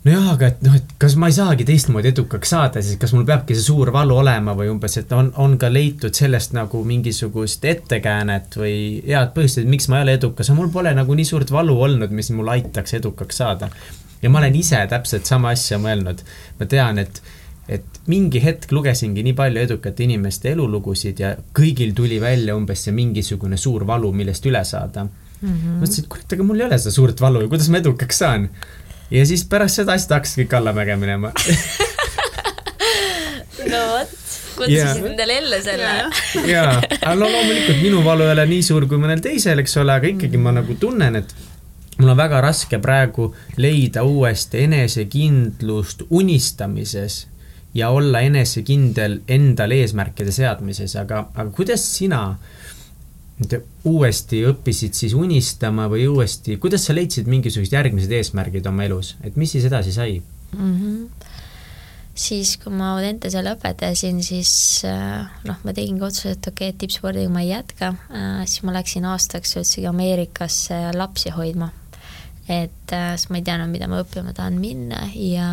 nojah, 0.05 0.31
aga 0.33 0.47
et 0.47 0.61
noh, 0.65 0.75
et 0.79 0.93
kas 0.97 1.15
ma 1.19 1.27
ei 1.29 1.35
saagi 1.35 1.67
teistmoodi 1.67 2.09
edukaks 2.09 2.53
saada, 2.55 2.81
siis 2.81 2.97
kas 2.97 3.13
mul 3.13 3.27
peabki 3.27 3.57
see 3.57 3.67
suur 3.67 3.91
valu 3.93 4.15
olema 4.17 4.55
või 4.57 4.71
umbes, 4.71 4.95
et 4.97 5.11
on, 5.13 5.29
on 5.37 5.57
ka 5.61 5.69
leitud 5.69 6.15
sellest 6.15 6.55
nagu 6.57 6.81
mingisugust 6.87 7.65
ettekäänet 7.65 8.57
või 8.57 8.75
head 9.05 9.35
põhjust, 9.35 9.61
et 9.61 9.69
miks 9.69 9.89
ma 9.91 9.99
ei 9.99 10.07
ole 10.07 10.17
edukas, 10.17 10.49
aga 10.49 10.57
mul 10.61 10.71
pole 10.73 10.95
nagu 10.97 11.17
nii 11.19 11.27
suurt 11.27 11.51
valu 11.51 11.75
olnud, 11.89 12.15
mis 12.15 12.31
mul 12.33 12.55
aitaks 12.55 12.95
edukaks 12.97 13.43
saada 13.43 13.69
ja 14.21 14.29
ma 14.29 14.39
olen 14.41 14.55
ise 14.55 14.79
täpselt 14.89 15.29
sama 15.29 15.53
asja 15.55 15.79
mõelnud. 15.81 16.23
ma 16.59 16.65
tean, 16.65 16.99
et, 16.99 17.21
et 17.69 17.99
mingi 18.09 18.41
hetk 18.41 18.71
lugesingi 18.73 19.23
nii 19.25 19.35
palju 19.37 19.61
edukate 19.61 20.03
inimeste 20.07 20.53
elulugusid 20.55 21.19
ja 21.21 21.35
kõigil 21.55 21.93
tuli 21.97 22.17
välja 22.21 22.55
umbes 22.57 22.87
see 22.87 22.95
mingisugune 22.95 23.57
suur 23.61 23.85
valu, 23.87 24.11
millest 24.15 24.45
üle 24.49 24.63
saada 24.65 25.05
mm. 25.05 25.11
-hmm. 25.41 25.79
mõtlesin, 25.83 26.03
et 26.05 26.09
kurat, 26.09 26.33
aga 26.33 26.47
mul 26.47 26.59
ei 26.61 26.65
ole 26.65 26.79
seda 26.81 26.95
suurt 26.95 27.21
valu 27.21 27.43
ja 27.45 27.51
kuidas 27.51 27.69
ma 27.69 27.77
edukaks 27.83 28.17
saan. 28.23 28.49
ja 29.11 29.25
siis 29.25 29.45
pärast 29.45 29.81
seda 29.81 29.93
asja 29.93 30.15
hakkas 30.15 30.37
kõik 30.41 30.57
allamäge 30.57 30.95
minema 30.95 31.31
no 33.71 33.83
vot 33.93 34.17
kutsusid 34.59 35.05
endale 35.05 35.33
jälle 35.33 35.61
selle. 35.61 35.93
jaa, 36.47 36.81
aga 37.01 37.15
no 37.15 37.29
loomulikult 37.29 37.81
minu 37.81 38.03
valu 38.05 38.27
ei 38.27 38.33
ole 38.33 38.45
nii 38.49 38.65
suur 38.65 38.87
kui 38.89 38.99
mõnel 39.01 39.21
teisel, 39.23 39.61
eks 39.63 39.77
ole, 39.77 39.93
aga 39.93 40.09
ikkagi 40.09 40.41
ma 40.41 40.51
nagu 40.55 40.75
tunnen, 40.79 41.21
et 41.21 41.35
mul 41.99 42.13
on 42.13 42.17
väga 42.17 42.41
raske 42.43 42.79
praegu 42.81 43.29
leida 43.57 44.03
uuesti 44.07 44.65
enesekindlust 44.65 46.07
unistamises 46.09 47.25
ja 47.73 47.89
olla 47.93 48.23
enesekindel 48.25 49.19
endale 49.27 49.81
eesmärkide 49.83 50.33
seadmises, 50.33 50.95
aga, 50.99 51.27
aga 51.35 51.49
kuidas 51.55 51.83
sina 51.97 52.23
uuesti 53.87 54.41
õppisid 54.49 54.97
siis 54.97 55.13
unistama 55.15 55.85
või 55.91 56.09
uuesti, 56.11 56.57
kuidas 56.59 56.89
sa 56.89 56.95
leidsid 56.97 57.29
mingisugused 57.31 57.75
järgmised 57.77 58.11
eesmärgid 58.11 58.67
oma 58.67 58.87
elus, 58.89 59.13
et 59.23 59.37
mis 59.39 59.53
siis 59.55 59.69
edasi 59.69 59.95
sai? 59.95 60.21
Mm? 60.57 60.75
-hmm 60.75 61.27
siis, 62.19 62.57
kui 62.59 62.73
ma 62.75 62.93
Audentese 62.95 63.41
lõpetasin, 63.45 64.21
siis 64.25 64.51
äh, 64.87 65.27
noh, 65.47 65.59
ma 65.63 65.73
tegingi 65.75 66.03
otsuse, 66.05 66.35
et 66.35 66.49
okei 66.49 66.69
okay,, 66.69 66.73
et 66.73 66.79
tippspordiga 66.81 67.31
ma 67.31 67.43
ei 67.45 67.53
jätka, 67.53 67.93
äh, 68.11 68.41
siis 68.45 68.65
ma 68.67 68.75
läksin 68.75 69.07
aastaks 69.09 69.55
üldsegi 69.59 69.87
Ameerikasse 69.89 70.81
lapsi 70.97 71.33
hoidma. 71.35 71.71
Et 72.49 72.93
äh, 72.95 73.13
siis 73.15 73.29
ma 73.29 73.39
ei 73.39 73.45
teadnud, 73.45 73.71
mida 73.71 73.87
ma 73.87 74.01
õppima 74.03 74.33
tahan 74.35 74.57
minna 74.59 75.05
ja, 75.15 75.49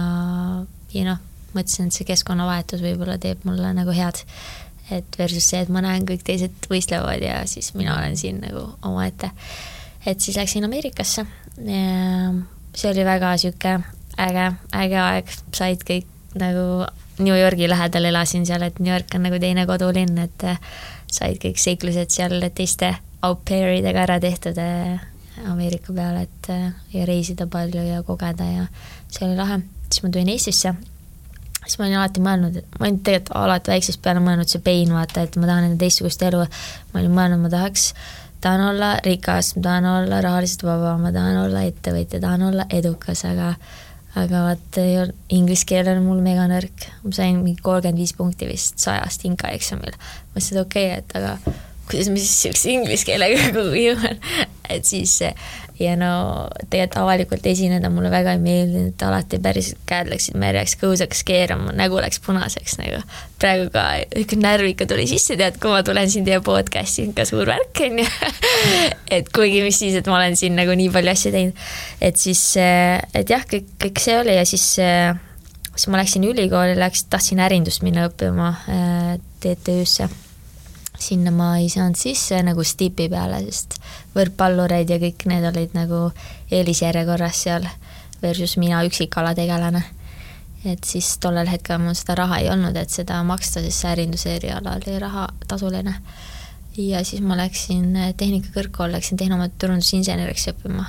ja 0.95 1.07
noh, 1.07 1.23
mõtlesin, 1.57 1.89
et 1.89 1.97
see 1.97 2.09
keskkonnavahetus 2.09 2.85
võib-olla 2.85 3.19
teeb 3.23 3.45
mulle 3.49 3.73
nagu 3.77 3.95
head. 3.97 4.23
et 4.91 5.19
versus 5.19 5.49
see, 5.51 5.61
et 5.65 5.69
ma 5.73 5.83
näen, 5.83 6.05
kõik 6.07 6.23
teised 6.23 6.69
võistlevad 6.71 7.23
ja 7.23 7.41
siis 7.51 7.73
mina 7.75 7.97
olen 7.99 8.17
siin 8.17 8.39
nagu 8.45 8.69
omaette. 8.87 9.31
et 10.07 10.21
siis 10.21 10.37
läksin 10.37 10.65
Ameerikasse 10.65 11.27
see 12.77 12.91
oli 12.91 13.05
väga 13.05 13.37
sihuke 13.41 13.79
äge, 14.21 14.47
äge 14.77 15.01
aeg, 15.01 15.33
said 15.57 15.83
kõik 15.89 16.09
nagu 16.37 16.87
New 17.19 17.37
Yorgi 17.37 17.69
lähedal 17.69 18.11
elasin 18.11 18.45
seal, 18.47 18.67
et 18.67 18.79
New 18.81 18.93
York 18.93 19.15
on 19.17 19.25
nagu 19.25 19.41
teine 19.41 19.65
kodulinn, 19.69 20.19
et 20.21 20.45
said 21.13 21.41
kõik 21.41 21.61
seiklused 21.61 22.13
seal 22.13 22.37
teiste 22.55 22.93
au 23.25 23.39
pair'idega 23.49 24.05
ära 24.05 24.19
tehtud 24.21 24.59
äh, 24.61 25.01
Ameerika 25.49 25.95
peale, 25.97 26.27
et 26.27 26.51
ja 26.93 27.07
reisida 27.09 27.47
palju 27.49 27.83
ja 27.85 28.03
kogeda 28.05 28.45
ja 28.45 28.69
see 29.09 29.25
oli 29.27 29.37
lahe. 29.39 29.63
siis 29.89 30.05
ma 30.05 30.13
tulin 30.13 30.29
Eestisse, 30.33 30.75
siis 31.67 31.81
ma 31.81 31.87
olin 31.87 31.99
alati 32.01 32.23
mõelnud, 32.25 32.61
ma 32.79 32.87
olin 32.87 33.01
tegelikult 33.07 33.37
alati 33.43 33.73
väiksest 33.73 34.03
peale 34.05 34.23
mõelnud 34.25 34.51
see 34.51 34.63
pein, 34.65 34.93
vaata, 34.95 35.27
et 35.27 35.37
ma 35.41 35.49
tahan 35.51 35.71
enda 35.71 35.81
teistsugust 35.83 36.23
elu. 36.27 36.45
ma 36.93 37.03
olin 37.03 37.17
mõelnud, 37.19 37.43
ma 37.43 37.53
tahaks, 37.53 37.89
tahan 38.45 38.63
olla 38.71 38.93
rikas, 39.07 39.55
ma 39.57 39.67
tahan 39.69 39.91
olla 39.95 40.21
rahaliselt 40.25 40.67
vaba, 40.67 40.97
ma 41.01 41.13
tahan 41.15 41.43
olla 41.47 41.67
ettevõtja, 41.67 42.23
tahan 42.23 42.49
olla 42.51 42.69
edukas, 42.71 43.25
aga 43.29 43.55
aga 44.17 44.43
vaat 44.47 44.79
inglise 45.35 45.67
keel 45.69 45.91
on 45.93 46.03
mul 46.07 46.23
mega 46.25 46.47
nõrk, 46.49 46.87
ma 47.05 47.13
sain 47.13 47.43
mingi 47.43 47.61
kolmkümmend 47.65 48.01
viis 48.01 48.15
punkti 48.17 48.49
vist 48.49 48.81
sajast 48.81 49.27
inka 49.29 49.51
eksamil. 49.53 49.93
ma 49.93 50.41
ütlesin, 50.41 50.57
et 50.57 50.63
okei 50.63 50.87
okay,, 50.87 51.03
et 51.03 51.17
aga 51.21 51.57
kuidas 51.87 52.09
ma 52.11 52.21
siis 52.21 52.37
siukse 52.47 52.73
inglise 52.73 53.07
keelega 53.09 53.49
kuhugi 53.57 53.85
jõuan, 53.91 54.23
et 54.73 54.89
siis 54.89 55.19
ja 55.81 55.97
no 55.99 56.11
tegelikult 56.71 56.97
avalikult 57.03 57.47
esineda 57.47 57.91
mulle 57.93 58.11
väga 58.13 58.37
ei 58.37 58.41
meeldinud, 58.41 58.95
et 58.95 59.05
alati 59.05 59.41
päris 59.43 59.73
käed 59.89 60.09
läksid 60.11 60.39
märjaks, 60.41 60.77
kõhus 60.81 61.03
hakkas 61.05 61.23
keerama, 61.29 61.75
nägu 61.77 62.01
läks 62.01 62.21
punaseks 62.25 62.79
nagu. 62.81 63.03
praegu 63.41 63.69
ka 63.75 63.85
niisugune 64.15 64.47
närv 64.47 64.71
ikka 64.71 64.89
tuli 64.89 65.07
sisse, 65.11 65.37
tead, 65.37 65.59
kui 65.61 65.75
ma 65.75 65.83
tulen 65.85 66.11
siin 66.11 66.25
teie 66.25 66.41
podcast'i, 66.45 67.11
ikka 67.11 67.27
suur 67.29 67.49
värk 67.51 67.83
on 67.85 68.01
ju 68.01 68.09
et 69.19 69.29
kuigi 69.35 69.61
mis 69.67 69.79
siis, 69.79 69.99
et 70.01 70.09
ma 70.09 70.17
olen 70.21 70.37
siin 70.41 70.57
nagu 70.57 70.77
nii 70.77 70.91
palju 70.95 71.13
asju 71.13 71.35
teinud, 71.35 71.65
et 72.01 72.21
siis, 72.21 72.43
et 72.57 73.33
jah, 73.37 73.45
kõik, 73.51 73.73
kõik 73.83 74.03
see 74.03 74.21
oli 74.23 74.37
ja 74.39 74.45
siis 74.49 74.69
siis 74.77 75.91
ma 75.93 76.01
läksin 76.01 76.25
ülikooli, 76.25 76.79
läks, 76.81 77.05
tahtsin 77.13 77.43
ärindust 77.45 77.85
minna 77.85 78.09
õppima 78.09 78.55
äh, 78.73 79.11
TTÜ-sse 79.45 80.09
sinna 80.99 81.31
ma 81.35 81.51
ei 81.61 81.69
saanud 81.69 81.99
sisse 81.99 82.39
nagu 82.45 82.65
stipi 82.65 83.09
peale, 83.13 83.43
sest 83.45 83.77
võrkpallureid 84.17 84.91
ja 84.91 84.99
kõik 85.03 85.27
need 85.31 85.45
olid 85.51 85.77
nagu 85.77 86.09
eelisjärjekorras 86.53 87.45
seal 87.47 87.69
versus 88.23 88.57
mina 88.61 88.83
üksikalategelane. 88.87 89.83
et 90.67 90.85
siis 90.85 91.13
tollel 91.23 91.47
hetkel 91.47 91.79
mul 91.79 91.95
seda 91.95 92.17
raha 92.19 92.41
ei 92.43 92.49
olnud, 92.51 92.75
et 92.77 92.91
seda 92.91 93.21
maksta, 93.23 93.61
sest 93.63 93.85
see 93.85 93.91
ärinduse 93.93 94.33
eriala 94.35 94.75
oli 94.81 94.99
raha 94.99 95.29
tasuline. 95.49 95.95
ja 96.77 97.05
siis 97.05 97.23
ma 97.23 97.37
läksin 97.37 97.93
tehnikakõrgkool, 98.17 98.93
läksin 98.97 99.21
tehnoturundusinseneriks 99.21 100.49
õppima. 100.53 100.87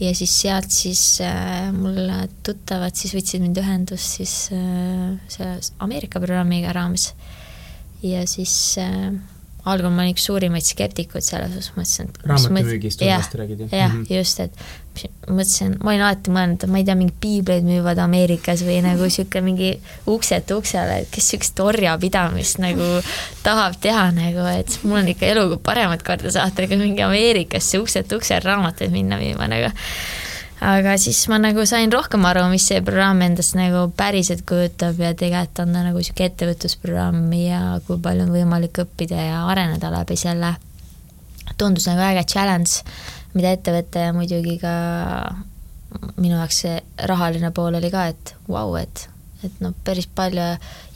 ja 0.00 0.14
siis 0.14 0.34
sealt 0.40 0.70
siis 0.70 1.20
äh, 1.24 1.70
mul 1.72 2.10
tuttavad 2.42 2.96
siis 2.98 3.14
võtsid 3.14 3.44
mind 3.44 3.62
ühendust 3.62 4.18
siis 4.18 4.34
äh, 4.52 5.14
selle 5.28 5.60
Ameerika 5.78 6.20
programmiga 6.20 6.74
raames 6.74 7.12
ja 8.02 8.26
siis 8.26 8.78
äh, 8.82 9.12
algul 9.64 9.92
ma 9.94 10.02
olin 10.02 10.16
üks 10.16 10.24
suurimaid 10.26 10.66
skeptikuid 10.66 11.24
selles 11.24 11.52
osas, 11.54 11.72
mõtlesin, 11.76 12.08
et 12.10 12.24
raamatumüügist 12.26 13.02
uuesti 13.06 13.38
räägid, 13.38 13.60
jah? 13.66 13.74
jah 13.78 13.92
-hmm. 13.94 14.16
just, 14.16 14.40
et 14.40 14.56
mõtlesin, 15.28 15.76
ma 15.78 15.92
olin 15.92 16.02
alati 16.02 16.32
mõelnud, 16.34 16.64
et 16.64 16.72
ma 16.72 16.80
ei 16.80 16.86
tea, 16.88 16.96
mingeid 16.98 17.20
piibleid 17.22 17.68
müüvad 17.68 18.00
Ameerikas 18.02 18.64
või 18.66 18.80
nagu 18.84 19.06
niisugune 19.06 19.44
mingi 19.46 19.70
ukselt 20.10 20.50
uksele, 20.50 20.98
et 21.04 21.10
kes 21.14 21.30
niisugust 21.30 21.62
orjapidamist 21.62 22.58
nagu 22.62 22.88
tahab 23.46 23.78
teha 23.80 24.10
nagu, 24.16 24.48
et 24.50 24.78
mul 24.82 25.00
on 25.02 25.12
ikka 25.14 25.30
eluga 25.30 25.60
paremat 25.62 26.02
korda 26.02 26.34
saata, 26.34 26.66
kui 26.66 26.80
mingi 26.80 27.02
Ameerikasse 27.06 27.78
ukselt 27.78 28.12
uksele 28.12 28.42
raamatuid 28.44 28.90
minna 28.90 29.20
müüma 29.20 29.48
nagu 29.48 29.72
aga 30.62 30.94
siis 31.00 31.20
ma 31.30 31.38
nagu 31.42 31.64
sain 31.68 31.92
rohkem 31.92 32.24
aru, 32.28 32.44
mis 32.52 32.64
see 32.70 32.82
programm 32.84 33.22
endast 33.24 33.56
nagu 33.58 33.86
päriselt 33.98 34.44
kujutab 34.48 35.00
ja 35.02 35.12
tegelikult 35.18 35.62
on 35.64 35.74
ta 35.74 35.84
nagu 35.86 36.00
niisugune 36.00 36.28
ettevõtlusprogramm 36.30 37.32
ja 37.36 37.62
kui 37.86 38.00
palju 38.02 38.26
on 38.26 38.34
võimalik 38.34 38.82
õppida 38.84 39.26
ja 39.28 39.40
areneda 39.50 39.92
läbi 39.94 40.18
selle. 40.20 40.54
tundus 41.58 41.86
nagu 41.86 42.00
äge 42.00 42.24
challenge, 42.24 42.82
mida 43.34 43.52
ette 43.52 43.74
võtta 43.74 44.06
ja 44.06 44.12
muidugi 44.16 44.58
ka 44.62 44.74
minu 46.16 46.38
jaoks 46.38 46.62
see 46.64 46.78
rahaline 47.10 47.50
pool 47.52 47.74
oli 47.76 47.90
ka, 47.92 48.06
et 48.14 48.34
vau 48.48 48.70
wow,, 48.70 48.78
et 48.80 49.08
et 49.42 49.56
noh, 49.58 49.74
päris 49.84 50.06
palju 50.06 50.44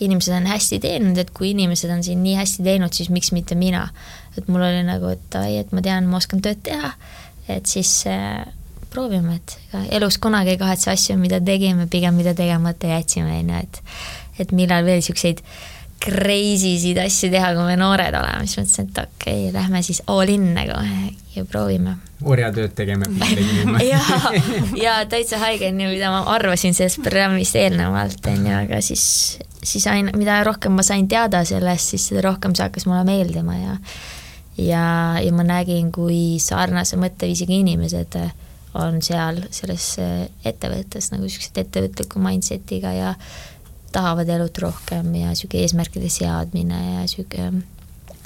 inimesed 0.06 0.30
on 0.36 0.44
hästi 0.46 0.78
teinud, 0.78 1.18
et 1.18 1.32
kui 1.34 1.50
inimesed 1.50 1.90
on 1.90 2.04
siin 2.06 2.22
nii 2.22 2.36
hästi 2.38 2.62
teinud, 2.62 2.94
siis 2.94 3.10
miks 3.10 3.32
mitte 3.34 3.58
mina. 3.58 3.88
et 4.38 4.48
mul 4.48 4.62
oli 4.62 4.84
nagu, 4.86 5.10
et 5.10 5.34
ai, 5.34 5.56
et 5.58 5.72
ma 5.74 5.82
tean, 5.82 6.06
ma 6.06 6.22
oskan 6.22 6.44
tööd 6.44 6.62
teha 6.62 6.94
et 7.48 7.66
siis 7.66 7.90
äh, 8.10 8.46
proovime, 8.96 9.38
et 9.38 9.56
ega 9.68 9.84
elus 10.00 10.16
kunagi 10.22 10.56
ei 10.56 10.60
kahetse 10.60 10.90
asju, 10.94 11.18
mida 11.20 11.42
tegime, 11.44 11.86
pigem 11.92 12.16
mida 12.16 12.34
tegemata 12.36 12.96
jätsime, 12.96 13.40
on 13.44 13.54
ju, 13.54 13.64
et 13.64 13.82
et 14.42 14.52
millal 14.52 14.84
veel 14.84 15.00
niisuguseid 15.00 15.40
crazy 16.02 16.76
sid 16.80 16.98
asju 17.00 17.30
teha, 17.32 17.52
kui 17.56 17.64
me 17.70 17.76
noored 17.80 18.16
oleme, 18.16 18.44
siis 18.46 18.60
mõtlesin, 18.60 18.90
et 18.90 18.98
okei 19.00 19.46
okay,, 19.46 19.54
lähme 19.54 19.82
siis 19.84 20.02
all 20.12 20.28
in 20.32 20.50
nagu 20.56 20.76
ja 21.36 21.44
proovime. 21.48 21.96
orjatööd 22.24 22.74
tegema 22.76 23.08
ja, 23.84 24.00
ja 24.80 24.98
täitsa 25.08 25.40
haige 25.42 25.70
on 25.72 25.80
ju, 25.80 25.90
mida 25.94 26.12
ma 26.12 26.22
arvasin 26.36 26.76
sellest 26.76 27.02
programmist 27.04 27.56
eelnevalt, 27.60 28.28
on 28.32 28.46
ju, 28.48 28.54
aga 28.60 28.80
siis, 28.84 29.06
siis 29.62 29.86
aina, 29.92 30.14
mida 30.16 30.42
rohkem 30.46 30.76
ma 30.76 30.84
sain 30.86 31.08
teada 31.08 31.44
sellest, 31.48 31.94
siis 31.94 32.10
seda 32.12 32.24
rohkem 32.28 32.56
see 32.56 32.68
hakkas 32.68 32.88
mulle 32.88 33.04
meeldima 33.08 33.58
ja 33.60 33.76
ja, 34.56 34.86
ja 35.20 35.32
ma 35.36 35.44
nägin, 35.44 35.90
kui 35.92 36.38
sarnase 36.40 36.96
mõtteviisiga 37.00 37.52
inimesed 37.56 38.16
on 38.76 39.02
seal 39.04 39.42
selles 39.54 39.92
ettevõttes 40.46 41.10
nagu 41.12 41.26
niisugused 41.26 41.60
ettevõtliku 41.64 42.22
mindset'iga 42.22 42.92
ja 42.96 43.14
tahavad 43.94 44.28
elut 44.36 44.58
rohkem 44.64 45.14
ja 45.16 45.32
niisugune 45.32 45.64
eesmärkide 45.64 46.10
seadmine 46.12 46.80
ja 46.80 47.04
niisugune 47.04 47.64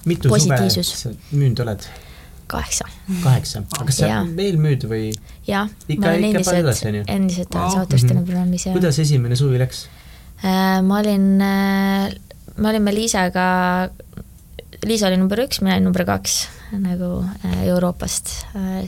mitu 0.08 0.32
suve 0.32 0.70
sa 0.82 1.12
müünud 1.30 1.64
oled? 1.64 1.90
kaheksa. 2.50 2.84
kaheksa, 3.22 3.62
aga 3.76 3.86
kas 3.86 4.00
sa 4.00 4.22
veel 4.36 4.58
müüd 4.60 4.86
või? 4.90 5.10
jah, 5.46 5.70
ma 5.70 6.10
olen 6.10 6.26
endiselt, 6.32 7.04
endiselt 7.06 7.54
olen 7.54 7.76
saatustajana 7.76 8.24
programmis 8.26 8.66
ja 8.66 8.74
kuidas 8.74 8.98
esimene 9.02 9.38
suvi 9.38 9.60
läks? 9.62 9.84
Äh, 10.40 10.80
ma 10.82 10.98
olin, 11.02 11.26
äh, 11.44 12.08
me 12.56 12.72
olime 12.72 12.94
Liisaga, 12.96 13.44
Liisa 14.86 15.10
oli 15.10 15.18
number 15.20 15.42
üks, 15.44 15.60
mina 15.60 15.74
olin 15.76 15.90
number 15.90 16.06
kaks 16.08 16.38
nagu 16.80 17.20
äh, 17.44 17.66
Euroopast, 17.68 18.30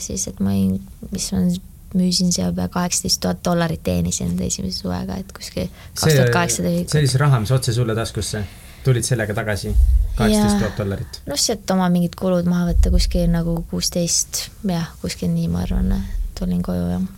siis 0.00 0.24
et 0.30 0.40
ma 0.40 0.54
olin, 0.54 0.78
mis 1.12 1.26
on 1.36 1.50
müüsin 1.98 2.32
seal 2.32 2.54
pea 2.56 2.68
kaheksateist 2.72 3.20
tuhat 3.20 3.42
dollarit 3.44 3.82
teenisin 3.84 4.34
esimese 4.42 4.82
suvega, 4.82 5.18
et 5.20 5.32
kuskil 5.36 5.68
kaks 5.68 6.16
tuhat 6.16 6.32
kaheksasada 6.34 6.72
ühikut. 6.72 6.94
see 6.94 7.02
oli 7.02 7.12
see 7.12 7.20
raha, 7.20 7.40
mis 7.42 7.52
otse 7.54 7.74
sulle 7.76 7.96
taskusse, 7.98 8.42
tulid 8.86 9.06
sellega 9.06 9.36
tagasi, 9.36 9.74
kaheksateist 10.16 10.62
tuhat 10.62 10.80
dollarit? 10.80 11.20
noh, 11.28 11.40
sealt 11.44 11.76
oma 11.76 11.88
mingid 11.92 12.16
kulud 12.18 12.48
maha 12.48 12.70
võtta 12.72 12.92
kuskil 12.94 13.28
nagu 13.32 13.58
kuusteist, 13.70 14.46
jah, 14.68 14.92
kuskil 15.04 15.32
nii, 15.34 15.48
ma 15.52 15.66
arvan, 15.66 15.96
tulin 16.38 16.62
koju, 16.64 16.86
jah. 16.94 17.08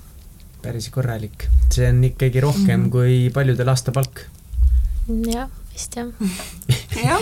päris 0.64 0.90
korralik, 0.94 1.46
see 1.70 1.90
on 1.92 2.02
ikkagi 2.10 2.42
rohkem 2.42 2.86
mm. 2.86 2.94
kui 2.94 3.20
paljudel 3.34 3.70
aastapalk. 3.74 4.26
jah 5.30 5.50
vist 5.74 5.96
jah. 5.98 6.06
jah. 7.02 7.20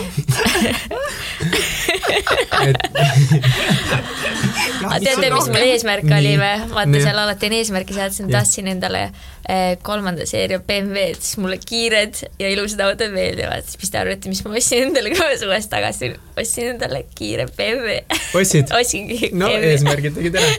aga 4.83 4.99
teate, 5.03 5.29
mis 5.33 5.47
mul 5.49 5.65
eesmärk 5.65 6.09
oli 6.17 6.33
või? 6.39 6.55
vaata, 6.73 7.01
seal 7.05 7.21
alati 7.23 7.49
on 7.49 7.55
eesmärki 7.59 7.95
seadsin, 7.97 8.29
tahtsin 8.31 8.69
endale 8.73 9.03
eh, 9.07 9.75
kolmanda 9.85 10.27
seeria 10.29 10.59
BMW-d, 10.63 11.21
siis 11.21 11.39
mulle 11.41 11.59
kiired 11.61 12.21
ja 12.41 12.51
ilusad 12.53 12.83
autod 12.87 13.13
meeldivad, 13.15 13.65
siis 13.67 13.81
mis 13.81 13.93
te 13.93 14.01
arvate, 14.01 14.33
mis 14.33 14.43
ma 14.45 14.55
ostsin 14.59 14.89
endale 14.89 15.13
ka 15.15 15.31
suvest 15.41 15.71
tagasi, 15.73 16.13
ostsin 16.35 16.73
endale 16.75 17.05
kiire 17.15 17.47
BMW. 17.57 18.01
ostsid? 18.39 18.73
ostsingi. 18.79 19.31
no 19.33 19.49
BMW. 19.51 19.71
eesmärgid 19.73 20.19
tegid 20.19 20.41
ära. 20.41 20.51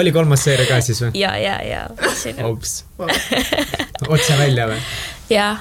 oli 0.00 0.14
kolmas 0.14 0.44
seeria 0.46 0.68
ka 0.68 0.80
siis 0.84 1.02
või? 1.04 1.14
ja, 1.18 1.36
ja, 1.40 1.60
ja. 1.66 1.86
ops. 2.48 2.82
otse 4.14 4.38
välja 4.40 4.68
või? 4.70 4.82
Jah, 5.30 5.60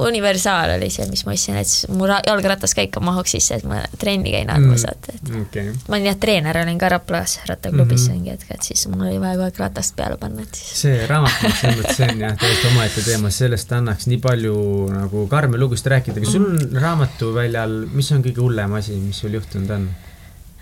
universaal 0.00 0.74
oli 0.76 0.88
see, 0.92 1.06
mis 1.10 1.24
ma 1.26 1.34
ostsin, 1.34 1.56
et 1.60 1.92
mu 1.94 2.06
jalgrattaskäik 2.08 2.96
mahuks 3.04 3.34
sisse, 3.36 3.58
et 3.60 3.66
ma 3.68 3.80
trenni 4.00 4.32
käin 4.34 4.50
armus, 4.50 4.84
vaata, 4.86 5.14
et 5.14 5.32
okay. 5.40 5.74
ma 5.88 5.98
olin 5.98 6.08
jah, 6.10 6.18
treener 6.20 6.58
olin 6.62 6.78
ka 6.80 6.90
Raplas 6.92 7.38
rattaklubis 7.48 8.00
mm 8.00 8.06
-hmm. 8.06 8.16
mingi 8.18 8.30
hetk, 8.30 8.50
et 8.50 8.62
siis 8.62 8.86
mul 8.88 9.06
oli 9.06 9.20
vaja 9.20 9.38
kogu 9.38 9.46
aeg 9.46 9.60
ratast 9.62 9.96
peale 9.96 10.16
panna, 10.20 10.42
et 10.42 10.54
siis 10.54 10.82
see 10.82 11.06
raamat, 11.06 11.32
selles 11.60 11.78
mõttes 11.78 11.96
see 11.96 12.08
on 12.12 12.24
jah, 12.26 12.36
täiesti 12.40 12.66
omaette 12.72 13.02
teema, 13.02 13.30
sellest 13.30 13.72
annaks 13.72 14.06
nii 14.06 14.18
palju 14.18 14.56
nagu 14.92 15.26
karme 15.26 15.58
lugusid 15.58 15.86
rääkida, 15.94 16.20
aga 16.20 16.30
sul 16.30 16.48
mhm. 16.48 16.76
raamatuväljal, 16.86 17.78
mis 17.92 18.12
on 18.12 18.24
kõige 18.24 18.40
hullem 18.40 18.72
asi, 18.80 18.98
mis 18.98 19.18
sul 19.18 19.38
juhtunud 19.38 19.70
on? 19.70 19.88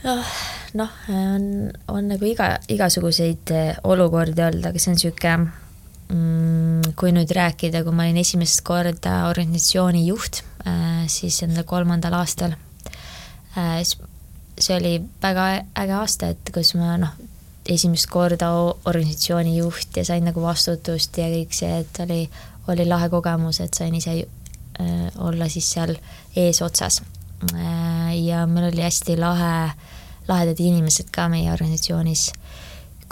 noh, 0.05 0.37
noh, 0.75 0.91
on, 1.09 1.73
on 1.89 2.09
nagu 2.09 2.25
iga, 2.25 2.59
igasuguseid 2.69 3.51
eh, 3.51 3.77
olukordi 3.85 4.43
olnud, 4.43 4.67
aga 4.67 4.79
see 4.79 4.91
on 4.91 4.99
niisugune 4.99 5.37
Mm, 5.43 5.72
kui 6.99 7.13
nüüd 7.15 7.31
rääkida, 7.33 7.83
kui 7.87 7.95
ma 7.97 8.05
olin 8.05 8.21
esimest 8.21 8.61
korda 8.67 9.29
organisatsiooni 9.31 10.05
juht, 10.07 10.43
äh, 10.67 11.05
siis 11.09 11.41
enda 11.47 11.65
kolmandal 11.69 12.19
aastal, 12.19 12.57
äh, 13.57 13.79
see 13.83 14.77
oli 14.77 14.97
väga 15.23 15.47
äge 15.79 15.97
aasta, 15.97 16.33
et 16.35 16.53
kus 16.55 16.75
ma 16.77 16.99
noh, 17.01 17.15
esimest 17.69 18.11
korda 18.13 18.51
organisatsiooni 18.91 19.57
juht 19.57 19.97
ja 19.97 20.05
sain 20.05 20.27
nagu 20.27 20.43
vastutust 20.43 21.17
ja 21.17 21.31
kõik 21.33 21.57
see, 21.57 21.81
et 21.81 22.03
oli, 22.05 22.21
oli 22.69 22.87
lahe 22.89 23.09
kogemus, 23.13 23.63
et 23.65 23.79
sain 23.79 23.95
ise 23.97 24.19
äh, 24.19 25.09
olla 25.19 25.49
siis 25.49 25.71
seal 25.73 25.97
eesotsas. 26.37 27.03
ja 28.23 28.45
meil 28.47 28.69
oli 28.69 28.83
hästi 28.85 29.17
lahe, 29.19 29.73
lahedad 30.29 30.61
inimesed 30.61 31.09
ka 31.11 31.25
meie 31.29 31.51
organisatsioonis 31.51 32.29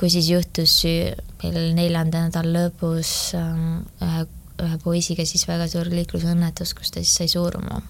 kui 0.00 0.08
siis 0.08 0.30
juhtus 0.32 0.78
meil 1.42 1.74
neljanda 1.76 2.24
nädala 2.24 2.54
lõpus 2.54 3.34
ähm, 3.36 3.82
ühe, 4.00 4.24
ühe 4.64 4.78
poisiga 4.80 5.26
siis 5.28 5.44
väga 5.48 5.66
suur 5.68 5.90
liiklusõnnetus, 5.92 6.72
kus 6.78 6.92
ta 6.94 7.02
siis 7.04 7.12
sai 7.20 7.28
surma. 7.28 7.82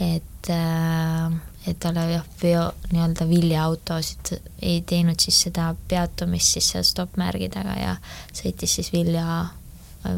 et, 0.00 0.48
äh, 0.48 1.34
et 1.68 1.76
talle 1.80 2.06
jah, 2.08 2.24
veo, 2.42 2.62
nii-öelda 2.92 3.28
viljaautosid 3.28 4.32
ei 4.64 4.80
teinud 4.80 5.20
siis 5.20 5.42
seda 5.44 5.74
peatumist 5.88 6.56
siis 6.56 6.70
seal 6.72 6.88
stopp-märgi 6.88 7.50
taga 7.52 7.76
ja 7.76 7.96
sõitis 8.32 8.78
siis 8.78 8.88
vilja, 8.92 9.50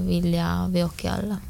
viljaveoki 0.07 1.11
alla. 1.11 1.41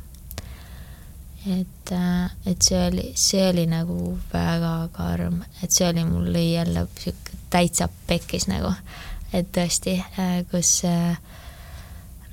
Et, 1.42 1.92
äh, 1.92 2.32
et 2.46 2.64
see 2.64 2.80
oli, 2.88 3.11
see 3.20 3.44
oli 3.50 3.68
nagu 3.68 4.16
väga 4.32 4.74
karm, 4.96 5.42
et 5.61 5.76
see 5.76 5.92
oli 5.92 6.09
mul 6.09 6.40
jälle 6.40 6.88
sihuke 6.96 7.40
täitsa 7.53 7.90
pekkis 8.09 8.48
nagu 8.48 8.70
et 9.33 9.49
tõesti, 9.55 9.97
äh, 10.20 10.43
kus 10.51 10.83
äh, 10.89 11.16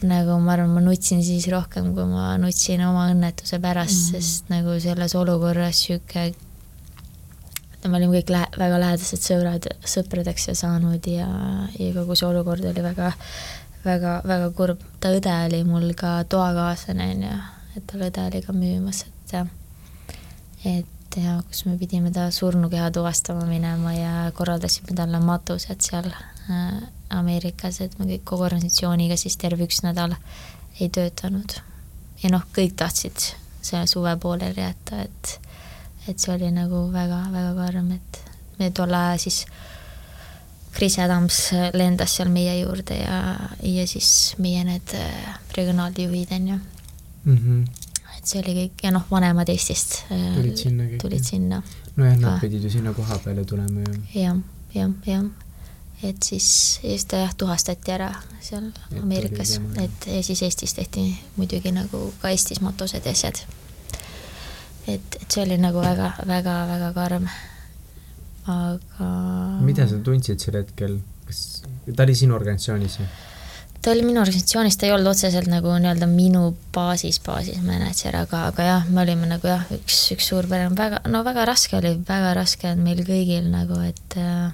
nagu 0.02 0.38
ma 0.44 0.54
arvan, 0.56 0.74
ma 0.76 0.84
nutsin 0.84 1.24
siis 1.24 1.48
rohkem, 1.52 1.94
kui 1.96 2.06
ma 2.08 2.34
nutsin 2.40 2.84
oma 2.88 3.10
õnnetuse 3.12 3.60
pärast 3.60 4.12
mm, 4.12 4.16
-hmm. 4.16 4.22
sest 4.22 4.50
nagu 4.54 4.80
selles 4.80 5.16
olukorras 5.16 5.84
sihuke 5.86 6.32
me 7.88 7.98
olime 7.98 8.20
kõik 8.20 8.34
lähe-, 8.34 8.60
väga 8.60 8.80
lähedased 8.80 9.24
sõbrad, 9.24 9.68
sõpradeks 9.88 10.50
ja 10.50 10.56
saanud 10.56 11.08
ja, 11.08 11.28
ja 11.80 11.94
kogu 11.96 12.16
see 12.16 12.28
olukord 12.28 12.66
oli 12.66 12.84
väga, 12.84 13.12
väga, 13.86 14.22
väga 14.28 14.50
kurb. 14.52 14.84
ta 15.00 15.14
õde 15.16 15.36
oli 15.46 15.64
mul 15.64 15.94
ka 15.96 16.24
toakaaslane, 16.30 17.12
on 17.16 17.24
ju, 17.24 17.38
et 17.78 17.88
tal 17.88 18.08
õde 18.10 18.26
oli 18.28 18.42
ka 18.44 18.54
müümas, 18.54 19.06
et 19.08 19.36
et 20.66 21.16
ja 21.16 21.40
kus 21.48 21.64
me 21.66 21.78
pidime 21.78 22.12
ta 22.12 22.28
surnukeha 22.32 22.92
tuvastama 22.92 23.46
minema 23.46 23.94
ja 23.94 24.32
korraldasime 24.36 24.96
talle 24.96 25.20
matused 25.24 25.82
seal 25.82 26.12
Ameerikas, 27.10 27.82
et 27.82 27.98
me 28.00 28.06
kõik 28.06 28.24
kogu 28.26 28.46
organisatsiooniga 28.46 29.18
siis 29.18 29.38
terve 29.42 29.66
üks 29.66 29.82
nädal 29.82 30.14
ei 30.80 30.90
töötanud. 30.94 31.58
ja 32.24 32.30
noh, 32.30 32.44
kõik 32.56 32.76
tahtsid 32.78 33.32
selle 33.62 33.88
suve 33.88 34.16
pooleli 34.22 34.62
jätta, 34.62 35.04
et, 35.04 35.40
et 36.08 36.20
see 36.20 36.34
oli 36.34 36.52
nagu 36.54 36.86
väga-väga 36.94 37.56
karm, 37.58 37.92
et 37.96 38.22
me 38.60 38.70
tol 38.76 38.94
ajal 38.94 39.22
siis 39.26 39.44
Chris 40.76 41.00
Adams 41.02 41.40
lendas 41.74 42.14
seal 42.18 42.30
meie 42.32 42.60
juurde 42.60 43.00
ja, 43.00 43.20
ja 43.66 43.88
siis 43.90 44.36
meie 44.38 44.64
need 44.68 44.96
äh, 44.96 45.36
regionaaljuhid, 45.58 46.32
on 46.32 46.48
ju 46.48 46.60
mm. 47.24 47.38
-hmm. 47.38 47.68
et 48.18 48.26
see 48.28 48.42
oli 48.44 48.56
kõik 48.62 48.84
ja 48.84 48.92
noh, 48.92 49.06
vanemad 49.12 49.50
Eestist 49.50 50.04
äh, 50.12 50.36
tulid 50.36 50.58
sinna 50.58 50.84
kõik. 50.84 51.02
tulid 51.02 51.24
sinna. 51.24 51.62
nojah, 51.96 52.18
nad 52.18 52.42
pidid 52.42 52.64
ju 52.64 52.70
sinna 52.70 52.94
koha 52.94 53.18
peale 53.18 53.46
tulema 53.46 53.80
ju. 53.80 54.02
jah, 54.22 54.38
jah, 54.74 54.92
jah 55.06 55.24
et 56.04 56.24
siis, 56.24 56.80
siis 56.82 57.06
ta 57.06 57.24
jah, 57.24 57.34
tuhastati 57.38 57.92
ära 57.92 58.10
seal 58.44 58.70
et 58.72 59.00
Ameerikas, 59.02 59.58
et 59.82 60.08
ja 60.08 60.24
siis 60.24 60.42
Eestis 60.48 60.74
tehti 60.78 61.06
muidugi 61.36 61.74
nagu 61.76 62.10
ka 62.22 62.32
Eestis 62.32 62.62
matused 62.64 63.06
ja 63.06 63.12
asjad. 63.12 63.42
et, 64.88 65.18
et 65.22 65.28
see 65.28 65.44
oli 65.44 65.60
nagu 65.60 65.82
väga, 65.84 66.14
väga, 66.28 66.58
väga 66.74 66.92
karm. 66.96 67.30
aga. 68.48 69.10
mida 69.62 69.88
sa 69.88 70.00
tundsid 70.04 70.40
sel 70.40 70.62
hetkel, 70.62 71.02
kas 71.28 71.64
ta 71.96 72.08
oli 72.08 72.16
sinu 72.16 72.36
organisatsioonis 72.40 73.00
ta 73.82 73.92
oli 73.92 74.04
minu 74.04 74.22
organisatsioonis, 74.22 74.78
ta 74.78 74.88
ei 74.88 74.92
olnud 74.96 75.12
otseselt 75.12 75.48
nagu 75.52 75.72
nii-öelda 75.72 76.08
minu 76.12 76.50
baasis, 76.76 77.20
baasis 77.24 77.62
mänedžer, 77.64 78.16
aga, 78.24 78.46
aga 78.52 78.66
jah, 78.66 78.90
me 78.92 79.04
olime 79.06 79.30
nagu 79.30 79.48
jah, 79.48 79.68
üks, 79.76 80.02
üks 80.16 80.32
suur 80.32 80.48
pere, 80.52 80.68
väga, 80.76 81.04
no 81.12 81.24
väga 81.28 81.46
raske 81.48 81.78
oli, 81.80 81.94
väga 82.08 82.34
raske 82.40 82.72
on 82.72 82.84
meil 82.84 83.04
kõigil 83.08 83.48
nagu, 83.54 83.80
et 83.88 84.18
äh, 84.20 84.52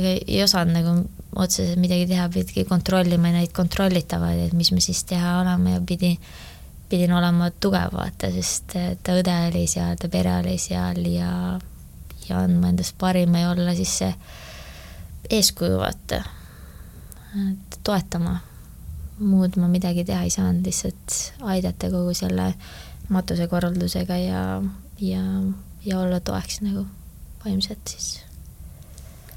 ega 0.00 0.14
ei 0.26 0.42
osanud 0.44 0.74
nagu 0.74 0.94
otseselt 1.36 1.78
midagi 1.78 2.08
teha, 2.10 2.28
pidigi 2.32 2.64
kontrollima 2.66 3.30
neid 3.34 3.52
kontrollitavaid, 3.54 4.48
et 4.48 4.56
mis 4.56 4.72
me 4.74 4.82
siis 4.82 5.04
teha 5.08 5.38
oleme 5.40 5.76
ja 5.76 5.82
pidi, 5.86 6.14
pidin 6.90 7.14
olema 7.14 7.50
tugev, 7.62 7.94
vaata, 7.94 8.32
sest 8.34 8.74
ta 8.74 9.16
õde 9.18 9.36
oli 9.50 9.66
seal, 9.70 9.94
ta 10.00 10.10
pere 10.10 10.40
oli 10.40 10.56
seal 10.58 11.00
ja, 11.06 11.32
ja 12.26 12.42
andma 12.42 12.72
endast 12.72 12.96
parima 12.98 13.44
ja 13.44 13.52
olla 13.54 13.74
siis 13.78 13.96
see 14.02 14.12
eeskuju, 15.30 15.78
vaata. 15.78 16.22
et 17.50 17.82
toetama. 17.86 18.40
muud 19.20 19.56
ma 19.60 19.68
midagi 19.68 20.00
teha 20.08 20.22
ei 20.24 20.30
saanud, 20.32 20.64
lihtsalt 20.64 21.16
aidata 21.52 21.90
kogu 21.92 22.14
selle 22.16 22.54
matusekorraldusega 23.12 24.16
ja, 24.16 24.62
ja, 25.00 25.20
ja 25.84 26.00
olla 26.00 26.20
toeks 26.24 26.62
nagu 26.64 26.86
vaimselt 27.44 27.92
siis. 27.92 28.29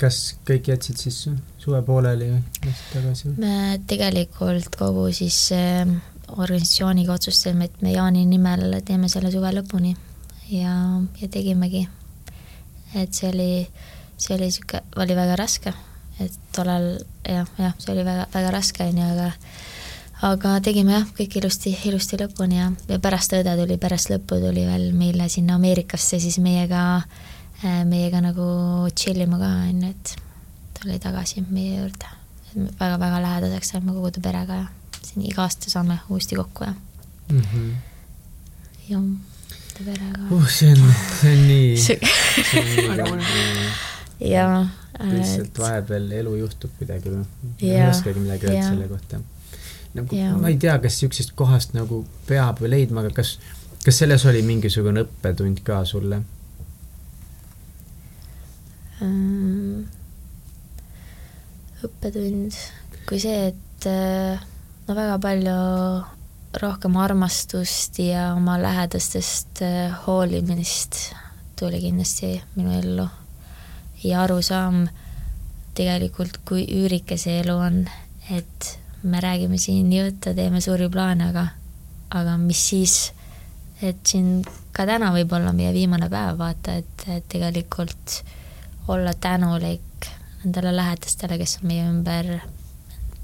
Kas 0.02 0.20
kõik 0.48 0.72
jätsid 0.72 1.00
siis 1.00 1.20
suve 1.62 1.82
pooleli 1.86 2.30
või 2.32 2.42
läksid 2.66 2.90
tagasi? 2.94 3.34
me 3.38 3.80
tegelikult 3.90 4.76
kogu 4.80 5.08
siis 5.16 5.38
äh, 5.56 5.90
organisatsiooniga 6.38 7.14
otsustasime, 7.14 7.70
et 7.70 7.82
me 7.86 7.94
Jaani 7.94 8.26
nimel 8.26 8.80
teeme 8.86 9.10
selle 9.12 9.32
suve 9.34 9.52
lõpuni 9.54 9.96
ja, 10.52 10.78
ja 11.22 11.30
tegimegi. 11.32 11.88
et 12.96 13.14
see 13.14 13.30
oli, 13.30 13.52
see 14.18 14.36
oli 14.36 14.50
niisugune, 14.50 14.84
oli 15.02 15.16
väga 15.18 15.38
raske, 15.40 15.74
et 16.22 16.40
tollal 16.56 16.90
jah, 17.28 17.48
jah, 17.58 17.78
see 17.78 17.94
oli 17.96 18.06
väga, 18.06 18.28
väga 18.34 18.52
raske, 18.54 18.90
on 18.90 19.02
ju, 19.02 19.12
aga 19.16 19.32
aga 20.24 20.56
tegime 20.64 20.96
jah, 20.96 21.08
kõik 21.18 21.38
ilusti, 21.42 21.74
ilusti 21.90 22.20
lõpuni 22.22 22.60
ja, 22.60 22.72
ja 22.90 23.00
pärast 23.04 23.36
õde 23.36 23.56
tuli, 23.60 23.78
pärast 23.82 24.12
lõppu 24.14 24.40
tuli 24.40 24.66
veel 24.68 24.92
meile 24.96 25.28
sinna 25.30 25.58
Ameerikasse 25.60 26.20
siis 26.24 26.40
meiega, 26.44 27.02
meiega 27.88 28.22
nagu 28.24 28.46
chill 28.96 29.22
ima 29.24 29.40
ka, 29.42 29.52
on 29.70 29.84
ju, 29.84 29.94
et 29.94 30.16
tuli 30.80 31.00
tagasi 31.00 31.46
meie 31.50 31.80
juurde. 31.80 32.12
väga-väga 32.54 33.22
lähedaseks 33.22 33.74
saime 33.74 33.96
kogu 33.96 34.12
perega 34.22 34.56
ja 34.62 34.68
siin 35.02 35.26
iga 35.26 35.42
aasta 35.48 35.70
saame 35.70 35.98
uuesti 36.10 36.36
kokku 36.36 36.64
ja 36.64 36.74
mm. 37.30 37.42
-hmm. 37.42 37.72
jah, 38.90 39.02
perega 39.86 40.28
uh,. 40.30 40.50
see 40.50 40.72
on, 40.72 40.94
see 41.22 41.34
on 41.34 41.48
nii 41.48 41.78
see 41.84 41.98
on 43.02 43.18
nii 43.18 44.30
ja 44.30 44.66
lihtsalt 45.00 45.60
vahepeal 45.60 46.12
elu 46.12 46.36
juhtub 46.36 46.72
kuidagi 46.78 47.10
või? 47.10 47.26
ei 47.62 47.82
oskagi 47.88 48.20
midagi 48.20 48.50
öelda 48.50 48.68
selle 48.68 48.88
kohta. 48.88 49.20
nagu 49.94 50.16
ja. 50.16 50.36
ma 50.38 50.52
ei 50.54 50.58
tea, 50.58 50.78
kas 50.84 51.00
niisugusest 51.00 51.34
kohast 51.40 51.74
nagu 51.78 52.04
peab 52.28 52.62
leidma, 52.62 53.02
aga 53.02 53.14
kas, 53.22 53.38
kas 53.86 54.04
selles 54.04 54.26
oli 54.30 54.44
mingisugune 54.46 55.06
õppetund 55.08 55.64
ka 55.66 55.84
sulle? 55.90 56.22
Õppetund, 61.84 62.58
kui 63.08 63.20
see, 63.20 63.52
et 63.52 63.88
äh, 63.90 64.44
no 64.88 64.96
väga 64.96 65.18
palju 65.24 65.58
rohkem 66.62 66.98
armastust 67.02 67.98
ja 68.00 68.34
oma 68.36 68.60
lähedastest 68.62 69.64
äh, 69.66 69.96
hoolimist 70.06 71.14
tuli 71.60 71.82
kindlasti 71.82 72.36
minu 72.56 72.74
ellu. 72.80 73.08
ja 74.04 74.24
arusaam 74.24 74.88
tegelikult, 75.76 76.42
kui 76.46 76.66
üürike 76.68 77.18
see 77.18 77.40
elu 77.40 77.56
on, 77.56 77.84
et 78.30 78.80
me 79.04 79.20
räägime 79.24 79.58
siin 79.58 79.92
jutte, 79.94 80.34
teeme 80.36 80.62
suuri 80.62 80.90
plaane, 80.92 81.30
aga, 81.32 81.48
aga 82.12 82.38
mis 82.38 82.62
siis, 82.70 82.98
et 83.82 84.00
siin 84.08 84.44
ka 84.76 84.86
täna 84.90 85.12
võib 85.16 85.34
olla 85.34 85.54
meie 85.56 85.74
viimane 85.74 86.10
päev, 86.12 86.38
vaata, 86.40 86.78
et, 86.84 87.08
et 87.08 87.28
tegelikult 87.32 88.20
olla 88.88 89.14
tänulik 89.14 90.10
nendele 90.44 90.76
lähedastele, 90.76 91.38
kes 91.38 91.60
on 91.62 91.68
meie 91.68 91.88
ümber 91.88 92.34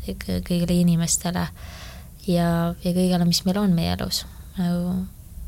kõigile 0.10 0.74
inimestele 0.80 1.46
ja, 2.28 2.50
ja 2.84 2.94
kõigele, 2.96 3.26
mis 3.28 3.44
meil 3.46 3.60
on 3.62 3.76
meie 3.76 3.94
elus. 3.98 4.24
nagu, 4.58 4.96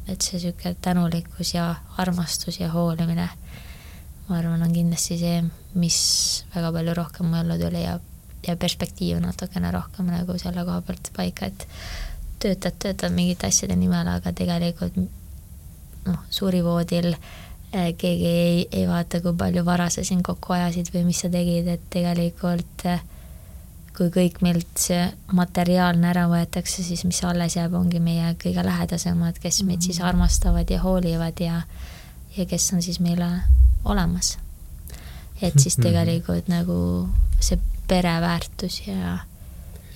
et 0.07 0.21
see 0.21 0.37
niisugune 0.37 0.75
tänulikkus 0.81 1.53
ja 1.55 1.75
armastus 2.01 2.59
ja 2.59 2.69
hoolimine, 2.71 3.27
ma 4.27 4.37
arvan, 4.37 4.63
on 4.63 4.73
kindlasti 4.73 5.17
see, 5.19 5.41
mis 5.73 5.99
väga 6.55 6.71
palju 6.75 6.95
rohkem 6.97 7.31
mu 7.31 7.39
ellu 7.41 7.57
tuli 7.59 7.83
ja, 7.83 7.97
ja 8.47 8.55
perspektiiv 8.59 9.19
natukene 9.23 9.71
rohkem 9.71 10.11
nagu 10.11 10.37
selle 10.39 10.65
koha 10.67 10.81
pealt 10.85 11.11
paika, 11.15 11.51
et 11.51 11.67
töötad, 12.41 12.77
töötad 12.79 13.15
mingite 13.15 13.47
asjade 13.47 13.75
nimel, 13.79 14.07
aga 14.07 14.33
tegelikult 14.35 14.97
noh, 16.05 16.21
suurivoodil 16.29 17.13
eh, 17.13 17.41
keegi 17.71 18.27
ei, 18.27 18.67
ei 18.71 18.87
vaata, 18.87 19.21
kui 19.23 19.33
palju 19.37 19.63
vara 19.65 19.89
sa 19.89 20.03
siin 20.03 20.23
kokku 20.23 20.53
ajasid 20.53 20.91
või 20.93 21.05
mis 21.07 21.21
sa 21.23 21.29
tegid, 21.31 21.67
et 21.71 21.85
tegelikult 21.93 22.85
äh, 22.89 23.03
kui 23.97 24.11
kõik 24.13 24.39
meilt 24.43 24.79
see 24.79 25.01
materiaalne 25.35 26.07
ära 26.11 26.27
võetakse, 26.31 26.83
siis 26.85 27.03
mis 27.07 27.19
alles 27.27 27.57
jääb, 27.57 27.75
ongi 27.77 27.99
meie 28.03 28.33
kõige 28.41 28.63
lähedasemad, 28.65 29.39
kes 29.43 29.61
meid 29.67 29.83
siis 29.85 29.99
mhm. 29.99 30.07
armastavad 30.09 30.71
ja 30.71 30.79
hoolivad 30.83 31.41
ja, 31.43 31.61
ja 32.37 32.47
kes 32.49 32.71
on 32.75 32.81
siis 32.81 33.01
meile 33.03 33.27
olemas. 33.85 34.37
et 35.41 35.59
siis 35.59 35.77
mhm. 35.77 35.83
tegelikult 35.87 36.47
nagu 36.47 36.77
see 37.41 37.59
pereväärtus 37.89 38.81
ja, 38.87 39.17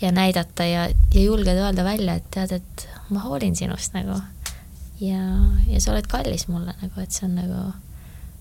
ja 0.02 0.12
näidata 0.12 0.66
ja, 0.66 0.88
ja 1.14 1.22
julgeda 1.22 1.68
öelda 1.68 1.84
välja, 1.84 2.16
et 2.16 2.32
tead, 2.32 2.52
et 2.52 2.88
ma 3.10 3.22
hoolin 3.24 3.56
sinust 3.56 3.94
nagu. 3.94 4.20
Ja, 5.02 5.24
ja 5.68 5.82
sa 5.82 5.92
oled 5.92 6.08
kallis 6.08 6.48
mulle 6.48 6.76
nagu, 6.82 7.02
et 7.02 7.12
see 7.12 7.28
on 7.28 7.36
nagu, 7.36 7.66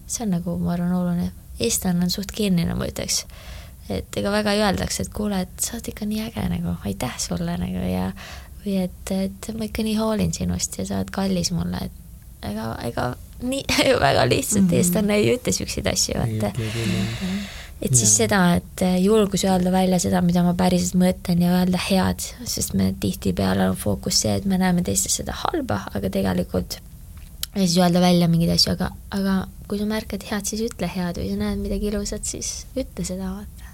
see 0.06 0.26
on 0.26 0.36
nagu, 0.38 0.58
ma 0.58 0.76
arvan, 0.76 0.92
oluline. 0.92 1.32
eestlane 1.60 2.02
on 2.02 2.10
suht 2.10 2.32
kinnine, 2.34 2.74
ma 2.74 2.86
ütleks 2.90 3.24
et 3.92 4.16
ega 4.16 4.32
väga 4.32 4.54
ei 4.56 4.62
öeldaks, 4.64 5.00
et 5.02 5.12
kuule, 5.14 5.42
et 5.44 5.60
sa 5.60 5.76
oled 5.76 5.90
ikka 5.92 6.06
nii 6.08 6.22
äge 6.24 6.46
nagu, 6.48 6.76
aitäh 6.88 7.18
sulle 7.20 7.56
nagu 7.60 7.84
ja 7.84 8.08
või 8.64 8.78
et, 8.86 9.12
et 9.12 9.50
ma 9.58 9.68
ikka 9.68 9.84
nii 9.84 9.98
hoolin 9.98 10.32
sinust 10.32 10.78
ja 10.80 10.86
sa 10.88 11.02
oled 11.02 11.12
kallis 11.14 11.52
mulle, 11.52 11.84
et 11.84 12.48
ega, 12.50 12.70
ega 12.86 13.10
nii 13.44 13.64
väga 14.06 14.24
lihtsalt 14.28 14.64
mm 14.64 14.70
-hmm. 14.70 14.76
eestlane 14.80 15.18
ei 15.20 15.34
ütle 15.34 15.52
siukseid 15.52 15.86
asju, 15.92 16.16
vaata. 16.18 16.52
Et 17.82 17.92
siis 17.92 18.10
ja. 18.10 18.24
seda, 18.24 18.40
et 18.60 18.84
julgus 19.02 19.44
öelda 19.44 19.72
välja 19.74 19.98
seda, 20.02 20.22
mida 20.24 20.44
ma 20.46 20.54
päriselt 20.58 20.96
mõtlen 21.00 21.42
ja 21.44 21.52
öelda 21.58 21.80
head, 21.88 22.24
sest 22.48 22.76
me 22.78 22.92
tihtipeale 23.00 23.68
on 23.72 23.76
fookus 23.76 24.22
see, 24.24 24.34
et 24.38 24.48
me 24.48 24.58
näeme 24.60 24.84
teistes 24.86 25.20
seda 25.20 25.36
halba, 25.44 25.82
aga 25.94 26.10
tegelikult 26.12 26.78
ja 27.54 27.62
siis 27.62 27.76
öelda 27.78 28.00
välja 28.02 28.30
mingeid 28.30 28.54
asju, 28.56 28.74
aga, 28.74 28.90
aga 29.14 29.36
kui 29.68 29.80
sa 29.80 29.88
märkad 29.90 30.24
head, 30.30 30.48
siis 30.48 30.64
ütle 30.68 30.90
head 30.90 31.20
või 31.20 31.30
sa 31.32 31.42
näed 31.42 31.62
midagi 31.62 31.90
ilusat, 31.92 32.26
siis 32.26 32.56
ütle 32.74 33.06
seda, 33.06 33.30
vaata 33.36 33.64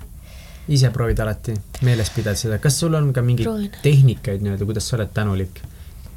ise 0.70 0.90
proovid 0.94 1.18
alati 1.22 1.54
meeles 1.86 2.12
pidada 2.14 2.38
seda, 2.38 2.60
kas 2.62 2.78
sul 2.82 2.94
on 2.94 3.12
ka 3.16 3.24
mingeid 3.26 3.48
Proovin. 3.48 3.72
tehnikaid 3.82 4.44
nii-öelda, 4.44 4.68
kuidas 4.68 4.88
sa 4.88 4.98
oled 4.98 5.12
tänulik? 5.14 5.62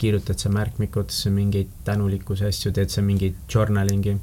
kirjutad 0.03 0.35
sa 0.41 0.49
märkmikutesse 0.51 1.29
mingeid 1.31 1.69
tänulikkuse 1.87 2.49
asju, 2.49 2.73
teed 2.75 2.91
sa 2.91 3.01
mingit 3.01 3.37
journalingi 3.53 4.17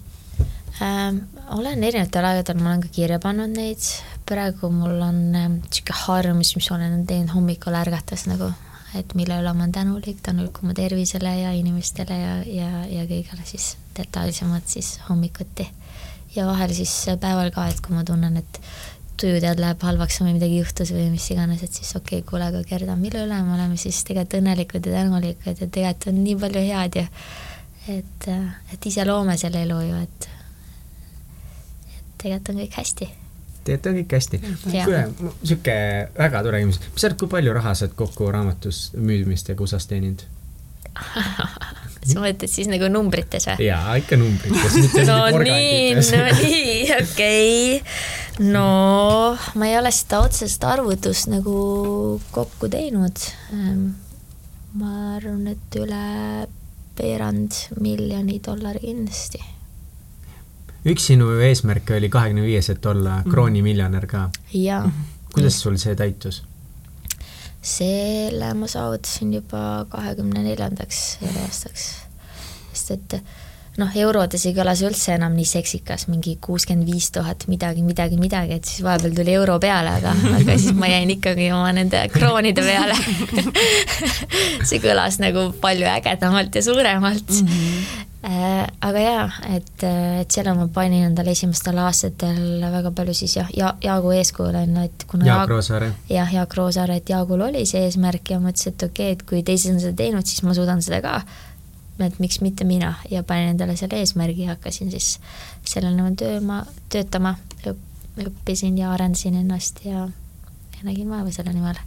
ähm,? 0.82 1.22
Olen 1.56 1.84
erinevatel 1.84 2.26
aegadel, 2.28 2.58
ma 2.62 2.72
olen 2.72 2.82
ka 2.84 2.90
kirja 2.94 3.18
pannud 3.22 3.52
neid, 3.54 3.86
praegu 4.28 4.70
mul 4.72 5.00
on 5.02 5.20
niisugune 5.34 5.94
ähm, 5.94 6.02
harjumus, 6.04 6.54
mis 6.56 6.68
ma 6.70 6.78
olen 6.78 7.06
teinud 7.08 7.34
hommikul 7.34 7.76
ärgates 7.80 8.26
nagu, 8.30 8.50
et 8.98 9.14
mille 9.18 9.40
üle 9.40 9.54
ma 9.54 9.64
olen 9.64 9.74
tänulik, 9.74 10.22
tänulik 10.26 10.62
oma 10.62 10.76
tervisele 10.78 11.34
ja 11.40 11.50
inimestele 11.56 12.20
ja, 12.20 12.38
ja, 12.46 12.70
ja 12.90 13.08
kõigele 13.10 13.46
siis 13.48 13.74
detailsemalt 13.96 14.70
siis 14.70 14.96
hommikuti. 15.08 15.66
ja 16.36 16.46
vahel 16.46 16.74
siis 16.74 16.94
päeval 17.20 17.50
ka, 17.54 17.66
et 17.68 17.82
kui 17.82 17.96
ma 17.96 18.04
tunnen, 18.06 18.36
et 18.38 18.60
tujutead 19.20 19.60
läheb 19.60 19.82
halvaks 19.84 20.20
või 20.22 20.36
midagi 20.38 20.60
juhtus 20.62 20.94
või 20.94 21.10
mis 21.12 21.26
iganes, 21.34 21.62
et 21.66 21.74
siis 21.74 21.90
okei 21.96 22.20
okay,, 22.20 22.28
kuule, 22.28 22.46
aga 22.46 22.62
Gerda, 22.64 22.96
mille 22.96 23.26
üle 23.26 23.42
me 23.44 23.56
oleme 23.58 23.76
siis 23.80 24.04
tegelikult 24.06 24.38
õnnelikud 24.38 24.86
ja 24.86 25.02
tänulikud 25.02 25.56
ja 25.56 25.66
tegelikult 25.66 26.12
on 26.12 26.22
nii 26.24 26.36
palju 26.44 26.66
head 26.70 27.00
ja 27.02 27.08
et, 27.90 28.28
et 28.72 28.86
ise 28.86 29.04
loome 29.04 29.36
selle 29.40 29.66
elu 29.66 29.80
ju, 29.88 30.04
et 30.06 30.30
tegelikult 32.22 32.52
on 32.54 32.60
kõik 32.62 32.76
hästi. 32.80 33.10
tegelikult 33.64 33.92
on 33.92 34.00
kõik 34.00 34.16
hästi. 34.18 34.42
kuule, 34.66 35.04
sihuke 35.42 35.78
väga 36.18 36.44
tore 36.46 36.60
küsimus, 36.62 36.82
mis 36.90 37.00
sa 37.00 37.10
arvad, 37.10 37.22
kui 37.22 37.32
palju 37.36 37.56
raha 37.56 37.74
sa 37.74 37.86
oled 37.86 37.96
kokku 38.02 38.30
raamatus 38.34 38.84
müümistega 38.98 39.66
USA-s 39.66 39.90
teeninud 39.90 40.26
sa 42.10 42.22
mõtled 42.22 42.50
siis 42.50 42.68
nagu 42.70 42.88
numbrites 42.92 43.46
või? 43.48 43.66
jaa, 43.68 43.96
ikka 44.00 44.18
numbrites. 44.20 44.76
no 45.08 45.18
nii, 45.42 45.94
no 45.96 46.22
nii, 46.40 46.76
okei 47.00 47.80
okay.. 47.80 48.48
no 48.50 48.66
ma 49.60 49.70
ei 49.70 49.76
ole 49.78 49.92
seda 49.94 50.22
otsest 50.26 50.64
arvutust 50.66 51.30
nagu 51.32 51.56
kokku 52.34 52.70
teinud. 52.72 53.26
Ehm, 53.54 53.86
ma 54.80 54.94
arvan, 55.16 55.46
et 55.52 55.80
üle 55.80 56.04
veerand 57.00 57.56
miljoni 57.80 58.40
dollari 58.44 58.84
kindlasti. 58.84 59.40
Üks 60.84 61.10
sinu 61.10 61.30
eesmärke 61.44 61.96
oli 61.96 62.08
kahekümne 62.08 62.44
viies, 62.46 62.70
et 62.72 62.86
olla 62.86 63.20
mm. 63.20 63.30
kroonimiljonär 63.30 64.06
ka. 64.06 64.28
jaa. 64.52 64.84
kuidas 65.34 65.60
sul 65.60 65.76
see 65.80 65.96
täitus? 65.96 66.42
selle 67.62 68.54
ma 68.56 68.66
saavutasin 68.70 69.34
juba 69.34 69.86
kahekümne 69.88 70.42
neljandaks 70.42 71.18
eluaastaks. 71.22 71.86
sest 72.72 72.90
et 72.96 73.16
noh, 73.80 73.94
eurodes 74.04 74.44
ei 74.48 74.54
kõla 74.56 74.74
see 74.78 74.90
üldse 74.90 75.14
enam 75.16 75.34
nii 75.38 75.48
seksikas, 75.48 76.06
mingi 76.10 76.36
kuuskümmend 76.42 76.90
viis 76.90 77.10
tuhat 77.14 77.46
midagi, 77.50 77.84
midagi, 77.86 78.18
midagi, 78.20 78.58
et 78.60 78.68
siis 78.68 78.84
vahepeal 78.86 79.16
tuli 79.16 79.34
euro 79.36 79.58
peale, 79.62 79.96
aga, 80.00 80.14
aga 80.40 80.58
siis 80.58 80.76
ma 80.76 80.90
jäin 80.90 81.14
ikkagi 81.16 81.50
oma 81.56 81.72
nende 81.76 82.04
kroonide 82.14 82.64
peale 82.66 82.98
see 84.68 84.82
kõlas 84.82 85.20
nagu 85.22 85.50
palju 85.62 85.88
ägedamalt 85.90 86.60
ja 86.60 86.64
suuremalt 86.68 87.36
mm. 87.40 87.50
-hmm 87.56 88.06
aga 88.20 89.00
jaa, 89.00 89.28
et, 89.56 89.84
et 90.20 90.34
selle 90.34 90.52
ma 90.56 90.66
panin 90.72 91.06
endale 91.06 91.32
esimestel 91.32 91.78
aastatel 91.80 92.60
väga 92.60 92.92
palju 92.96 93.14
siis 93.16 93.36
jah, 93.38 93.48
ja 93.56 93.70
Jaagu 93.80 94.12
eeskujule, 94.12 94.66
et 94.84 95.06
kuna 95.08 95.24
Jaak 95.24 95.48
Roosaare. 95.48 95.92
jah, 96.10 96.34
Jaak 96.34 96.56
Roosaare, 96.58 96.98
et 97.00 97.08
Jaagul 97.08 97.46
oli 97.48 97.64
see 97.68 97.86
eesmärk 97.88 98.34
ja 98.34 98.40
mõtlesin, 98.42 98.76
et 98.76 98.84
okei 98.90 99.12
okay,, 99.12 99.16
et 99.16 99.24
kui 99.24 99.40
teised 99.46 99.72
on 99.72 99.80
seda 99.80 99.96
teinud, 100.02 100.28
siis 100.28 100.44
ma 100.44 100.56
suudan 100.56 100.84
seda 100.84 101.00
ka. 101.04 101.22
Et 102.06 102.18
miks 102.22 102.40
mitte 102.40 102.64
mina 102.64 102.94
ja 103.10 103.22
panin 103.22 103.54
endale 103.54 103.76
selle 103.76 104.00
eesmärgi 104.00 104.46
ja 104.46 104.54
hakkasin 104.54 104.90
siis 104.90 105.18
sellel 105.68 105.94
nimel 105.96 106.16
tööma, 106.18 106.64
töötama, 106.92 107.34
õppisin 108.20 108.78
ja 108.78 108.92
arendasin 108.94 109.38
ennast 109.40 109.84
ja, 109.84 110.08
ja 110.76 110.82
nägin 110.88 111.10
vaeva 111.10 111.32
selle 111.34 111.52
nimel 111.52 111.78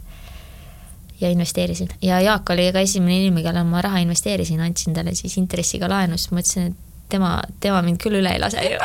ja 1.20 1.30
investeerisin. 1.30 1.88
ja 2.02 2.20
Jaak 2.20 2.50
oli 2.50 2.72
ka 2.72 2.80
esimene 2.80 3.18
inimene, 3.20 3.42
kellele 3.42 3.64
ma 3.64 3.82
raha 3.82 4.02
investeerisin, 4.02 4.60
andsin 4.60 4.94
talle 4.94 5.14
siis 5.14 5.36
intressiga 5.38 5.88
laenu, 5.88 6.18
siis 6.18 6.32
mõtlesin, 6.34 6.72
et 6.72 6.84
tema, 7.08 7.42
tema 7.60 7.82
mind 7.84 8.00
küll 8.02 8.18
üle 8.18 8.32
ei 8.34 8.40
lase 8.40 8.62
ju 8.64 8.78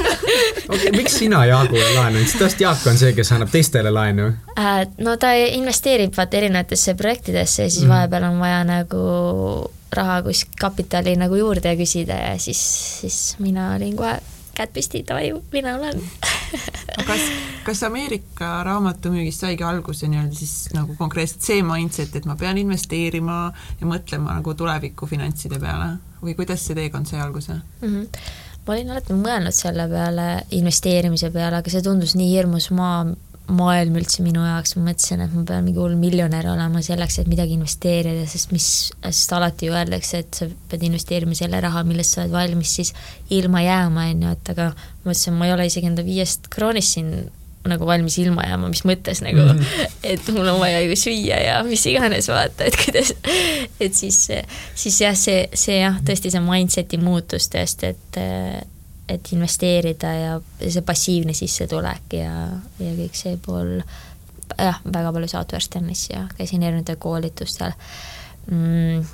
okay, 0.74 0.92
miks 0.94 1.18
sina 1.20 1.44
Jaagule 1.48 1.84
laenu 1.96 2.22
andsid, 2.22 2.40
tõesti 2.42 2.64
Jaak 2.64 2.86
on 2.90 3.00
see, 3.00 3.12
kes 3.16 3.32
annab 3.36 3.52
teistele 3.52 3.92
laenu 3.94 4.30
äh,? 4.56 4.84
no 5.04 5.16
ta 5.20 5.34
investeerib 5.34 6.16
vaata 6.16 6.40
erinevatesse 6.40 6.94
projektidesse 6.98 7.66
ja 7.66 7.70
siis 7.70 7.84
mm. 7.84 7.94
vahepeal 7.94 8.28
on 8.30 8.40
vaja 8.40 8.62
nagu 8.68 9.02
raha 9.92 10.22
kuskilt 10.26 10.58
kapitali 10.60 11.16
nagu 11.16 11.38
juurde 11.38 11.76
küsida 11.78 12.16
ja 12.16 12.34
siis, 12.38 12.60
siis 13.00 13.20
mina 13.38 13.72
olin 13.76 13.96
kohe 13.96 14.18
käed 14.58 14.72
püsti, 14.74 15.04
davai, 15.06 15.30
mina 15.52 15.76
olen 15.78 16.00
kas, 17.06 17.22
kas 17.66 17.82
Ameerika 17.86 18.64
raamatumüügist 18.66 19.44
saigi 19.44 19.64
alguse 19.66 20.08
nii-öelda 20.10 20.34
siis 20.34 20.54
nagu 20.74 20.96
konkreetselt 20.98 21.46
see 21.46 21.62
mindset, 21.66 22.16
et 22.18 22.26
ma 22.26 22.34
pean 22.40 22.58
investeerima 22.58 23.38
ja 23.78 23.88
mõtlema 23.88 24.34
nagu 24.40 24.54
tuleviku 24.58 25.06
finantside 25.06 25.60
peale 25.62 25.92
või 26.22 26.34
kuidas 26.38 26.66
see 26.66 26.78
teekond 26.78 27.06
sai 27.06 27.22
alguse 27.22 27.54
mm? 27.54 27.86
-hmm. 27.86 28.26
ma 28.66 28.74
olin 28.74 28.90
alati 28.96 29.18
mõelnud 29.20 29.54
selle 29.54 29.86
peale, 29.92 30.28
investeerimise 30.58 31.30
peale, 31.30 31.62
aga 31.62 31.70
see 31.70 31.84
tundus 31.86 32.16
nii 32.18 32.32
hirmus 32.34 32.70
maa 32.74 33.04
maailm 33.48 33.96
üldse 34.00 34.22
minu 34.24 34.42
jaoks, 34.44 34.74
ma 34.76 34.90
mõtlesin, 34.90 35.22
et 35.24 35.32
ma 35.32 35.44
pean 35.48 35.64
mingi 35.64 35.80
hull 35.80 35.96
miljonär 35.98 36.50
olema 36.52 36.82
selleks, 36.84 37.20
et 37.22 37.30
midagi 37.30 37.56
investeerida, 37.56 38.26
sest 38.28 38.52
mis, 38.52 38.68
sest 39.00 39.34
alati 39.36 39.70
ju 39.70 39.76
öeldakse, 39.76 40.22
et 40.24 40.40
sa 40.40 40.48
pead 40.70 40.84
investeerima 40.88 41.36
selle 41.38 41.60
raha, 41.64 41.84
millest 41.88 42.16
sa 42.16 42.24
oled 42.24 42.36
valmis 42.36 42.76
siis 42.80 42.92
ilma 43.34 43.64
jääma, 43.64 44.06
on 44.12 44.24
ju, 44.26 44.36
et 44.36 44.54
aga 44.54 44.70
ma 44.76 45.10
mõtlesin, 45.10 45.38
ma 45.40 45.48
ei 45.48 45.56
ole 45.56 45.68
isegi 45.70 45.90
enda 45.90 46.04
viiest 46.06 46.50
kroonist 46.52 46.98
siin 46.98 47.12
nagu 47.68 47.88
valmis 47.88 48.16
ilma 48.22 48.44
jääma, 48.46 48.70
mis 48.72 48.84
mõttes 48.88 49.20
nagu 49.24 49.42
mm, 49.42 49.58
-hmm. 49.58 49.98
et 50.12 50.28
mul 50.32 50.48
on 50.48 50.60
vaja 50.60 50.80
ju 50.84 50.96
süüa 50.96 51.40
ja 51.42 51.60
mis 51.66 51.84
iganes, 51.86 52.28
vaata, 52.28 52.68
et 52.68 52.76
kuidas, 52.84 53.12
et 53.84 53.94
siis, 53.94 54.28
siis 54.74 55.00
jah, 55.00 55.16
see, 55.16 55.48
see 55.54 55.80
jah, 55.80 56.00
tõesti 56.04 56.32
see 56.32 56.44
mindset'i 56.44 57.00
muutus 57.00 57.48
tõesti, 57.52 57.94
et 57.94 58.20
et 59.08 59.32
investeerida 59.32 60.12
ja 60.12 60.36
see 60.60 60.84
passiivne 60.86 61.34
sissetulek 61.36 62.18
ja, 62.18 62.34
ja 62.78 62.92
kõik 62.98 63.16
see 63.16 63.38
pool, 63.40 63.78
jah, 64.58 64.80
väga 64.84 65.12
palju 65.14 65.30
Southwest 65.32 65.72
Tennis 65.72 66.08
ja 66.10 66.26
käisin 66.36 66.62
erinevatel 66.62 67.00
koolitustel 67.00 67.74
mm,. 68.50 69.04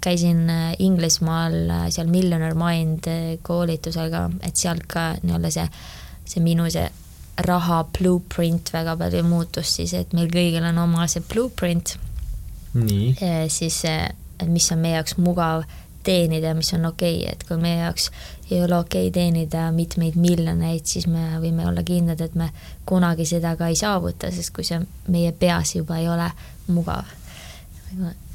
käisin 0.00 0.50
äh, 0.50 0.74
Inglismaal 0.78 1.70
äh, 1.70 1.86
seal 1.90 2.10
Millionaire 2.12 2.54
Mind 2.58 3.08
äh, 3.10 3.38
koolitusel 3.42 4.10
ka, 4.12 4.28
et 4.42 4.56
sealt 4.56 4.86
ka 4.90 5.12
nii-öelda 5.22 5.50
see, 5.54 5.66
see 6.24 6.44
minu 6.44 6.68
see 6.70 6.86
raha 7.44 7.82
blueprint 7.98 8.70
väga 8.72 8.94
palju 9.00 9.24
muutus 9.26 9.74
siis, 9.80 9.94
et 9.98 10.12
meil 10.14 10.30
kõigil 10.30 10.62
on 10.68 10.78
oma 10.78 11.08
see 11.10 11.24
blueprint. 11.26 11.96
siis, 13.48 13.82
mis 14.50 14.70
on 14.74 14.80
meie 14.82 14.96
jaoks 14.96 15.16
mugav 15.18 15.62
teenida 16.04 16.52
ja 16.52 16.54
mis 16.54 16.72
on 16.74 16.86
okei 16.86 17.20
okay., 17.20 17.32
et 17.32 17.44
kui 17.48 17.58
meie 17.58 17.80
jaoks 17.80 18.10
ei 18.50 18.62
ole 18.62 18.76
okei 18.76 19.08
okay 19.08 19.12
teenida 19.12 19.70
mitmeid 19.72 20.16
miljoneid, 20.20 20.84
siis 20.84 21.06
me 21.06 21.38
võime 21.40 21.66
olla 21.68 21.82
kindlad, 21.82 22.20
et 22.20 22.34
me 22.34 22.50
kunagi 22.86 23.26
seda 23.26 23.56
ka 23.56 23.68
ei 23.72 23.76
saavuta, 23.76 24.30
sest 24.30 24.54
kui 24.54 24.64
see 24.64 24.80
meie 25.08 25.32
peas 25.32 25.74
juba 25.76 25.98
ei 25.98 26.08
ole 26.08 26.30
mugav 26.68 27.23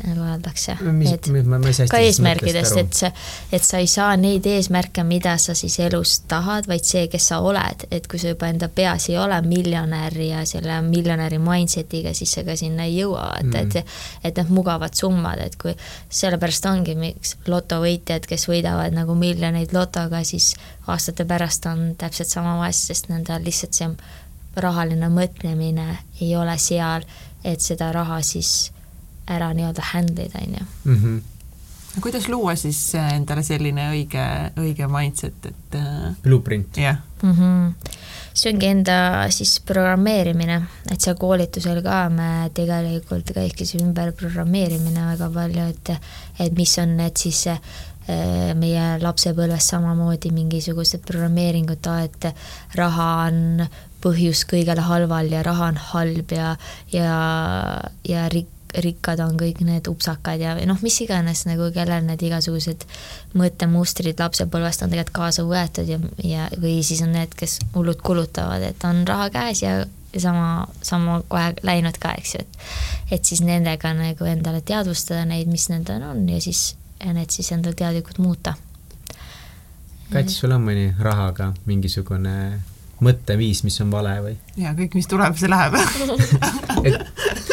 nagu 0.04 0.24
öeldakse. 0.24 0.76
ka 1.92 2.00
eesmärkidest, 2.04 2.78
et 2.78 2.94
see, 2.94 3.12
et 3.52 3.66
sa 3.66 3.82
ei 3.82 3.88
saa 3.88 4.16
neid 4.18 4.46
eesmärke, 4.48 5.04
mida 5.04 5.36
sa 5.38 5.56
siis 5.58 5.80
elus 5.84 6.20
tahad, 6.32 6.68
vaid 6.70 6.86
see, 6.88 7.08
kes 7.12 7.30
sa 7.32 7.40
oled, 7.46 7.86
et 7.92 8.08
kui 8.08 8.22
sa 8.22 8.34
juba 8.34 8.50
enda 8.52 8.70
peas 8.74 9.10
ei 9.10 9.18
ole 9.20 9.40
miljonär 9.46 10.16
ja 10.24 10.46
selle 10.50 10.80
miljonäri 10.86 11.40
mindset'iga, 11.44 12.14
siis 12.18 12.38
sa 12.38 12.46
ka 12.48 12.56
sinna 12.60 12.88
ei 12.88 13.00
jõua, 13.02 13.26
vaata 13.36 13.44
mm., 13.50 13.60
et 13.66 14.30
et 14.30 14.40
need 14.40 14.54
mugavad 14.54 14.96
summad, 14.96 15.42
et 15.44 15.56
kui 15.60 15.76
sellepärast 16.10 16.66
ongi, 16.70 16.96
miks 17.00 17.36
lotovõitjad, 17.48 18.26
kes 18.30 18.48
võidavad 18.50 18.96
nagu 18.96 19.16
miljoneid 19.16 19.74
lotoga, 19.76 20.24
siis 20.24 20.54
aastate 20.88 21.26
pärast 21.30 21.66
on 21.70 21.94
täpselt 22.00 22.32
sama 22.32 22.58
vaesed, 22.62 22.94
sest 22.94 23.10
nendel 23.12 23.44
lihtsalt 23.46 23.78
see 23.78 23.90
rahaline 24.60 25.10
mõtlemine 25.14 25.88
ei 26.22 26.36
ole 26.36 26.58
seal, 26.60 27.06
et 27.46 27.62
seda 27.64 27.92
raha 27.96 28.20
siis 28.26 28.72
ära 29.30 29.52
nii-öelda 29.56 29.92
handle 29.94 30.30
ida, 30.30 30.46
on 30.46 30.56
ju. 30.60 30.66
Mhm. 30.94 31.20
kuidas 32.02 32.28
luua 32.30 32.56
siis 32.56 32.96
äh, 32.96 33.14
endale 33.16 33.44
selline 33.44 33.90
õige, 33.92 34.24
õige 34.62 34.88
mindset, 34.88 35.46
et 35.50 35.76
äh, 35.76 36.14
blueprint. 36.24 36.78
jah 36.78 36.98
mm 37.22 37.34
-hmm. 37.34 37.74
see 38.34 38.54
ongi 38.54 38.66
enda 38.66 39.28
siis 39.30 39.60
programmeerimine, 39.60 40.62
et 40.92 41.02
seal 41.02 41.16
koolitusel 41.16 41.82
ka 41.84 42.10
me 42.10 42.50
tegelikult 42.54 43.34
käiski 43.34 43.66
ümber 43.82 44.12
programmeerimine 44.12 45.06
väga 45.12 45.30
palju, 45.30 45.70
et 45.70 45.90
et 46.40 46.54
mis 46.58 46.78
on 46.78 46.98
need 46.98 47.18
siis 47.18 47.48
äh, 47.48 47.60
meie 48.56 49.00
lapsepõlves 49.02 49.68
samamoodi 49.74 50.32
mingisugused 50.32 51.02
programmeeringud, 51.06 51.88
et 52.04 52.34
raha 52.76 53.10
on 53.28 53.68
põhjus 54.04 54.46
kõigele 54.50 54.82
halval 54.82 55.32
ja 55.32 55.44
raha 55.44 55.72
on 55.74 55.82
halb 55.92 56.32
ja, 56.32 56.54
ja, 56.92 57.12
ja 58.08 58.30
rik-, 58.34 58.59
rikkad 58.78 59.22
on 59.24 59.38
kõik 59.40 59.62
need 59.66 59.88
upsakad 59.90 60.42
ja 60.42 60.56
noh, 60.70 60.80
mis 60.86 61.00
iganes 61.02 61.46
nagu, 61.50 61.72
kellel 61.74 62.06
need 62.06 62.22
igasugused 62.30 62.86
mõttemustrid 63.40 64.20
lapsepõlvest 64.22 64.86
on 64.86 64.94
tegelikult 64.94 65.16
kaasa 65.16 65.46
võetud 65.48 65.90
ja, 65.90 66.00
ja 66.24 66.50
või 66.62 66.80
siis 66.86 67.02
on 67.06 67.16
need, 67.18 67.34
kes 67.38 67.60
hullult 67.76 68.04
kulutavad, 68.06 68.64
et 68.70 68.86
on 68.88 69.02
raha 69.10 69.30
käes 69.34 69.64
ja 69.66 69.80
sama, 70.18 70.68
sama 70.86 71.20
kohe 71.28 71.54
läinud 71.66 71.98
ka, 72.02 72.14
eks 72.18 72.36
ju, 72.36 72.46
et 72.46 73.18
et 73.18 73.26
siis 73.26 73.42
nendega 73.42 73.94
nagu 73.98 74.26
endale 74.30 74.62
teadvustada 74.62 75.26
neid, 75.26 75.50
mis 75.50 75.70
need 75.74 75.90
on 75.90 76.28
ja 76.30 76.42
siis 76.42 76.76
ja 77.00 77.14
need 77.16 77.32
siis 77.34 77.52
endale 77.56 77.78
teadlikult 77.80 78.20
muuta. 78.20 78.54
Kats, 80.10 80.40
sul 80.42 80.52
on 80.52 80.64
mõni 80.66 80.90
rahaga 81.00 81.52
mingisugune 81.70 82.34
mõtteviis, 83.06 83.64
mis 83.68 83.80
on 83.84 83.94
vale 83.94 84.16
või? 84.26 84.36
jaa, 84.60 84.74
kõik, 84.78 84.98
mis 85.00 85.08
tuleb, 85.10 85.38
see 85.40 85.52
läheb 85.52 85.78
et 86.88 87.00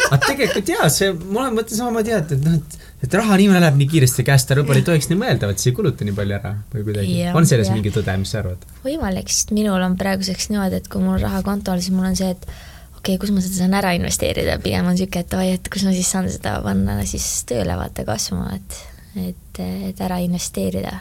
aga 0.07 0.19
tegelikult 0.25 0.73
jaa, 0.75 0.89
see, 0.93 1.13
mul 1.13 1.45
on 1.45 1.57
mõte 1.59 1.77
samamoodi 1.77 2.13
jah, 2.13 2.25
et, 2.25 2.35
et 2.37 2.45
noh, 2.47 2.59
et 2.59 2.85
et 3.03 3.13
raha 3.13 3.35
niimoodi 3.37 3.61
läheb 3.61 3.75
nii 3.77 3.89
kiiresti 3.91 4.23
käest 4.25 4.51
ära, 4.53 4.63
võib-olla 4.63 4.81
ei 4.81 4.87
tohiks 4.87 5.09
nii 5.11 5.19
mõelda, 5.19 5.49
et 5.53 5.61
sa 5.61 5.69
ei 5.69 5.75
kuluta 5.77 6.05
nii 6.05 6.15
palju 6.17 6.35
ära 6.37 6.53
või 6.71 6.85
kuidagi. 6.87 7.17
on 7.29 7.49
selles 7.49 7.69
ja. 7.69 7.75
mingi 7.77 7.91
tõde, 7.93 8.15
mis 8.21 8.31
sa 8.33 8.41
arvad? 8.41 8.63
võimalik, 8.85 9.29
sest 9.33 9.53
minul 9.53 9.83
on 9.85 9.97
praeguseks 9.99 10.49
niimoodi, 10.49 10.79
et 10.81 10.89
kui 10.89 11.03
mul 11.03 11.19
raha 11.21 11.43
kontol, 11.45 11.81
siis 11.83 11.93
mul 11.93 12.09
on 12.09 12.17
see, 12.17 12.31
et 12.33 12.47
okei 12.47 13.13
okay,, 13.13 13.19
kus 13.21 13.33
ma 13.35 13.43
seda 13.45 13.59
saan 13.59 13.77
ära 13.77 13.93
investeerida, 13.97 14.57
pigem 14.63 14.89
on 14.89 14.97
niisugune, 14.97 15.25
et 15.27 15.37
oi, 15.37 15.51
et 15.59 15.69
kus 15.73 15.85
ma 15.85 15.93
siis 15.93 16.09
saan 16.15 16.31
seda 16.33 16.55
panna 16.65 16.97
siis 17.09 17.27
tööle 17.49 17.77
vaata 17.77 18.07
kasvama, 18.07 18.57
et, 18.57 18.79
et, 19.27 19.61
et 19.91 20.01
ära 20.07 20.17
investeerida. 20.25 20.95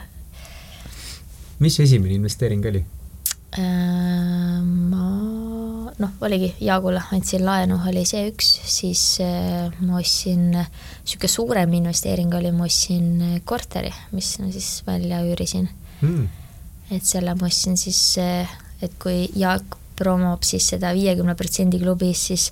mis 1.64 1.80
esimene 1.80 2.20
investeering 2.20 2.68
oli? 2.74 2.84
Äh, 3.57 4.61
ma 4.61 5.07
noh, 5.97 6.13
oligi 6.21 6.51
Jaagule 6.61 7.01
andsin 7.15 7.45
laenu, 7.47 7.79
oli 7.89 8.03
see 8.09 8.27
üks, 8.29 8.51
siis 8.69 9.03
äh, 9.25 9.71
ma 9.81 10.01
ostsin, 10.01 10.51
niisugune 10.53 11.33
suurem 11.33 11.77
investeering 11.79 12.35
oli, 12.37 12.53
ma 12.53 12.67
ostsin 12.69 13.41
korteri, 13.49 13.93
mis 14.13 14.35
ma 14.43 14.51
siis 14.53 14.71
välja 14.87 15.23
üürisin. 15.25 15.71
Mm.. 16.05 16.27
et 16.93 17.09
selle 17.09 17.33
ma 17.39 17.49
ostsin 17.49 17.79
siis, 17.81 18.01
äh, 18.21 18.51
et 18.85 18.99
kui 19.01 19.25
Jaak 19.35 19.79
promob 19.97 20.45
siis 20.45 20.67
seda 20.75 20.93
viiekümne 20.93 21.33
protsendi 21.39 21.81
klubis, 21.81 22.27
siis 22.29 22.51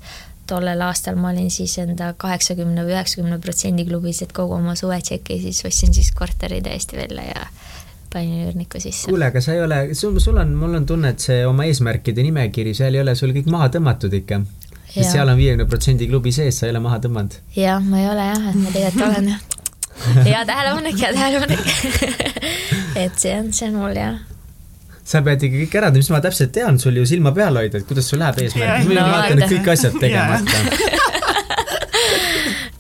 tollel 0.49 0.81
aastal 0.85 1.21
ma 1.21 1.31
olin 1.33 1.51
siis 1.53 1.77
enda 1.81 2.15
kaheksakümne 2.17 2.85
või 2.85 2.97
üheksakümne 2.97 3.39
protsendi 3.45 3.85
klubis, 3.89 4.23
et 4.25 4.33
kogu 4.33 4.57
oma 4.57 4.73
suvetšeki 4.77 5.41
siis 5.45 5.61
ostsin 5.69 5.93
siis 5.97 6.13
korteri 6.17 6.63
täiesti 6.65 6.97
välja 6.97 7.29
ja 7.29 7.47
panin 8.15 8.45
üürniku 8.47 8.81
sisse. 8.83 9.09
kuule, 9.11 9.29
aga 9.33 9.43
sa 9.45 9.57
ei 9.57 9.63
ole, 9.65 9.81
sul, 9.99 10.19
sul 10.23 10.39
on, 10.41 10.55
mul 10.59 10.79
on 10.81 10.87
tunne, 10.89 11.15
et 11.15 11.25
see 11.25 11.41
oma 11.49 11.67
eesmärkide 11.71 12.25
nimekiri, 12.27 12.75
seal 12.79 12.95
ei 12.95 13.03
ole 13.05 13.17
sul 13.19 13.35
kõik 13.37 13.51
maha 13.53 13.71
tõmmatud 13.77 14.15
ikka. 14.21 14.43
sest 14.89 15.11
seal 15.17 15.29
on 15.29 15.41
viiekümne 15.41 15.67
protsendi 15.71 16.09
klubi 16.11 16.33
sees, 16.35 16.61
sa 16.61 16.69
ei 16.69 16.75
ole 16.75 16.85
maha 16.85 17.01
tõmmanud. 17.07 17.41
jah, 17.59 17.83
ma 17.83 18.03
ei 18.03 18.11
ole 18.13 18.29
jah, 18.31 18.53
et 18.53 18.61
ma 18.63 18.77
tegelikult 18.79 19.09
olen 19.09 19.35
hea 20.29 20.45
tähelepanek, 20.47 21.03
hea 21.03 21.13
tähelepanek 21.19 22.23
et 23.05 23.19
see 23.19 23.35
on, 23.39 23.53
see 23.55 23.71
on 23.71 23.83
mul 23.83 23.99
jah 23.99 24.23
sa 25.05 25.21
pead 25.25 25.43
ikka 25.45 25.61
kõik 25.61 25.79
ära, 25.81 25.91
mis 25.95 26.09
ma 26.13 26.21
täpselt 26.25 26.53
tean, 26.57 26.79
sul 26.81 26.97
ju 26.97 27.05
silma 27.09 27.35
peal 27.37 27.59
hoida, 27.61 27.81
et 27.81 27.89
kuidas 27.89 28.09
sul 28.09 28.23
läheb 28.23 28.41
eesmärk, 28.41 28.87
ma 28.89 28.97
no, 28.97 29.07
vaatan, 29.13 29.43
et 29.45 29.53
kõik 29.53 29.71
asjad 29.75 29.99
tegemata. 30.01 30.57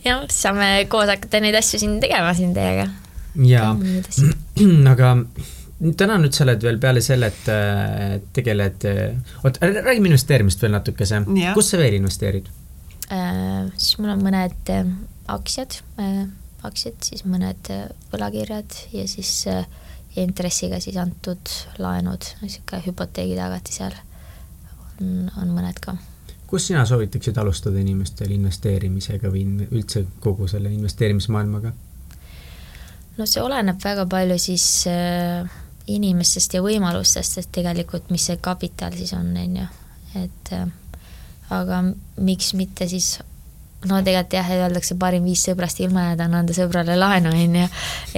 jah, 0.06 0.24
saame 0.32 0.68
koos 0.92 1.10
hakata 1.12 1.42
neid 1.44 1.58
asju 1.60 1.82
siin 1.82 1.98
tegema 2.02 2.32
siin 2.36 2.54
teiega. 2.56 2.88
Jaa, 3.34 3.72
aga 4.94 5.14
täna 5.98 6.18
nüüd 6.22 6.36
sa 6.36 6.44
oled 6.46 6.62
veel 6.62 6.78
peale 6.82 7.02
selle, 7.04 7.32
et 7.32 8.28
tegeled, 8.36 8.86
oot, 9.42 9.58
räägime 9.60 10.12
investeerimist 10.12 10.62
veel 10.62 10.76
natukese, 10.76 11.24
kus 11.56 11.72
sa 11.74 11.80
veel 11.80 11.98
investeerid 11.98 12.50
äh,? 13.10 13.66
siis 13.76 13.98
mul 13.98 14.14
on 14.14 14.22
mõned 14.24 14.72
äh, 14.72 14.88
aktsiad 15.32 15.78
äh,, 16.00 16.24
aktsiad, 16.64 16.98
siis 17.04 17.24
mõned 17.28 17.70
äh, 17.72 17.86
võlakirjad 18.12 18.78
ja 18.94 19.06
siis 19.10 19.32
äh, 19.50 19.66
intressiga 20.20 20.80
siis 20.80 20.96
antud 21.00 21.52
laenud, 21.82 22.30
niisugune 22.42 22.82
hüpoteegitagati 22.86 23.74
seal 23.74 23.96
on, 25.00 25.30
on 25.40 25.54
mõned 25.56 25.80
ka. 25.84 25.96
kus 26.50 26.68
sina 26.70 26.84
soovitaksid 26.86 27.38
alustada 27.40 27.80
inimestel 27.82 28.32
investeerimisega 28.36 29.32
või 29.32 29.66
üldse 29.70 30.06
kogu 30.20 30.48
selle 30.50 30.72
investeerimismaailmaga? 30.74 31.74
No 33.18 33.26
see 33.26 33.42
oleneb 33.42 33.82
väga 33.82 34.06
palju 34.10 34.38
siis 34.42 34.86
äh, 34.90 35.44
inimestest 35.86 36.56
ja 36.56 36.62
võimalustest, 36.64 37.38
et 37.42 37.52
tegelikult 37.52 38.10
mis 38.14 38.30
see 38.30 38.40
kapital 38.42 38.96
siis 38.96 39.12
on, 39.16 39.30
on 39.36 39.60
ju, 39.60 39.68
et 40.24 40.56
äh, 40.56 40.66
aga 41.54 41.84
miks 42.16 42.54
mitte 42.58 42.88
siis 42.88 43.18
no 43.88 43.98
tegelikult 44.00 44.36
jah, 44.38 44.50
öeldakse 44.56 44.96
parim 45.00 45.26
viis 45.28 45.44
sõbrast 45.44 45.80
ilma 45.84 46.08
jääda 46.08 46.28
on 46.28 46.38
anda 46.40 46.56
sõbrale 46.56 46.96
laenu, 46.98 47.34
on 47.34 47.58
ju. 47.60 47.66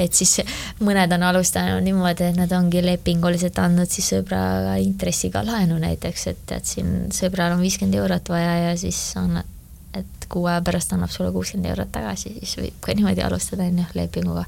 et 0.03 0.15
siis 0.15 0.39
mõned 0.85 1.13
on 1.17 1.27
alustanud 1.31 1.83
niimoodi, 1.85 2.31
et 2.31 2.39
nad 2.39 2.53
ongi 2.57 2.85
lepinguliselt 2.85 3.59
andnud 3.63 3.91
siis 3.91 4.13
sõbraga 4.15 4.77
intressiga 4.83 5.43
laenu 5.47 5.81
näiteks, 5.83 6.27
et, 6.33 6.57
et 6.57 6.73
siin 6.75 6.95
sõbral 7.15 7.57
on 7.57 7.65
viiskümmend 7.65 7.99
eurot 7.99 8.33
vaja 8.33 8.57
ja 8.69 8.73
siis 8.79 9.01
annad, 9.19 9.56
et 10.27 10.33
kuu 10.33 10.45
aja 10.51 10.61
pärast 10.67 10.93
annab 10.93 11.15
sulle 11.15 11.31
kuuskümmend 11.33 11.71
eurot 11.71 11.95
tagasi, 11.95 12.35
siis 12.43 12.59
võib 12.59 12.79
ka 12.83 12.95
niimoodi 12.99 13.23
alustada, 13.23 13.71
on 13.71 13.83
ju, 13.85 13.89
lepinguga 13.95 14.47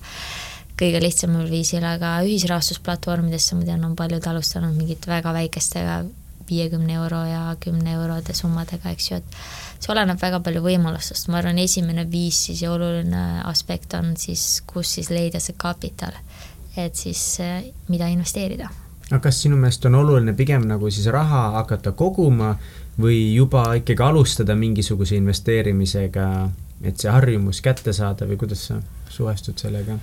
kõige 0.78 1.00
lihtsamal 1.02 1.48
viisil, 1.50 1.82
aga 1.86 2.18
ühisrahastusplatvormidesse 2.26 3.58
ma 3.58 3.66
tean, 3.66 3.84
on 3.86 3.96
paljud 3.98 4.24
alustanud 4.30 4.76
mingite 4.76 5.10
väga 5.10 5.32
väikestega, 5.34 6.02
viiekümne 6.48 6.94
euro 6.96 7.22
ja 7.28 7.42
kümne 7.60 7.92
eurode 7.98 8.34
summadega, 8.34 8.92
eks 8.94 9.10
ju, 9.10 9.18
et 9.20 9.38
see 9.82 9.92
oleneb 9.92 10.20
väga 10.22 10.40
palju 10.44 10.62
võimalustest, 10.64 11.28
ma 11.28 11.42
arvan, 11.42 11.58
esimene 11.60 12.06
viis 12.08 12.38
siis 12.48 12.62
ja 12.64 12.72
oluline 12.72 13.24
aspekt 13.44 13.94
on 13.98 14.14
siis, 14.16 14.62
kus 14.66 14.94
siis 14.96 15.10
leida 15.12 15.42
see 15.44 15.58
kapital, 15.60 16.16
et 16.76 16.96
siis 16.96 17.24
mida 17.92 18.08
investeerida. 18.08 18.70
aga 19.10 19.20
kas 19.24 19.42
sinu 19.42 19.56
meelest 19.56 19.84
on 19.88 19.94
oluline 19.98 20.34
pigem 20.36 20.66
nagu 20.68 20.90
siis 20.90 21.06
raha 21.12 21.50
hakata 21.58 21.92
koguma 21.92 22.54
või 22.98 23.34
juba 23.34 23.64
ikkagi 23.78 24.02
alustada 24.04 24.56
mingisuguse 24.58 25.16
investeerimisega, 25.18 26.28
et 26.82 26.98
see 26.98 27.10
harjumus 27.12 27.62
kätte 27.64 27.94
saada 27.96 28.26
või 28.28 28.38
kuidas 28.40 28.68
sa 28.70 28.80
suhestud 29.12 29.58
sellega? 29.58 29.98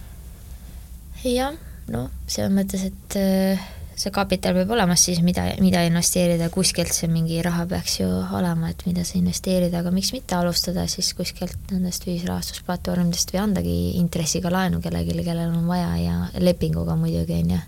jah, 1.26 1.56
noh, 1.90 2.12
selles 2.30 2.54
mõttes, 2.54 2.84
et 2.86 3.16
äh, 3.18 3.64
see 3.98 4.12
kapital 4.14 4.56
peab 4.58 4.74
olema 4.76 4.98
siis, 5.00 5.22
mida, 5.26 5.46
mida 5.64 5.82
investeerida, 5.88 6.50
kuskilt 6.54 6.94
see 6.94 7.10
mingi 7.12 7.40
raha 7.46 7.66
peaks 7.70 8.00
ju 8.02 8.10
olema, 8.38 8.70
et 8.72 8.84
mida 8.86 9.06
sa 9.08 9.18
investeerida, 9.20 9.80
aga 9.82 9.94
miks 9.96 10.12
mitte 10.16 10.38
alustada 10.38 10.86
siis 10.92 11.14
kuskilt 11.18 11.72
nendest 11.72 12.06
ühisrahastusplatvormidest 12.10 13.34
või 13.34 13.42
andagi 13.42 13.76
intressiga 14.02 14.52
laenu 14.54 14.82
kellelegi, 14.84 15.26
kellel 15.26 15.56
on 15.56 15.66
vaja 15.72 15.96
ja 16.02 16.16
lepinguga 16.44 16.98
muidugi, 17.00 17.42
on 17.42 17.56
ju. 17.56 17.62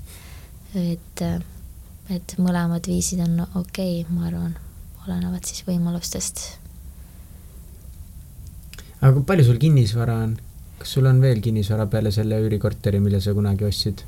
et, 0.84 1.26
et 2.20 2.38
mõlemad 2.44 2.92
viisid 2.92 3.24
on 3.24 3.42
okei 3.48 4.04
okay,, 4.04 4.08
ma 4.14 4.28
arvan, 4.30 4.56
olenevad 5.08 5.48
siis 5.48 5.64
võimalustest. 5.68 6.44
aga 9.02 9.14
kui 9.14 9.26
palju 9.32 9.48
sul 9.50 9.62
kinnisvara 9.62 10.20
on? 10.28 10.38
kas 10.78 10.94
sul 10.98 11.10
on 11.10 11.22
veel 11.22 11.42
kinnisvara 11.42 11.88
peale 11.90 12.12
selle 12.14 12.40
üürikorteri, 12.44 13.00
mille 13.02 13.22
sa 13.24 13.34
kunagi 13.38 13.66
ostsid? 13.68 14.04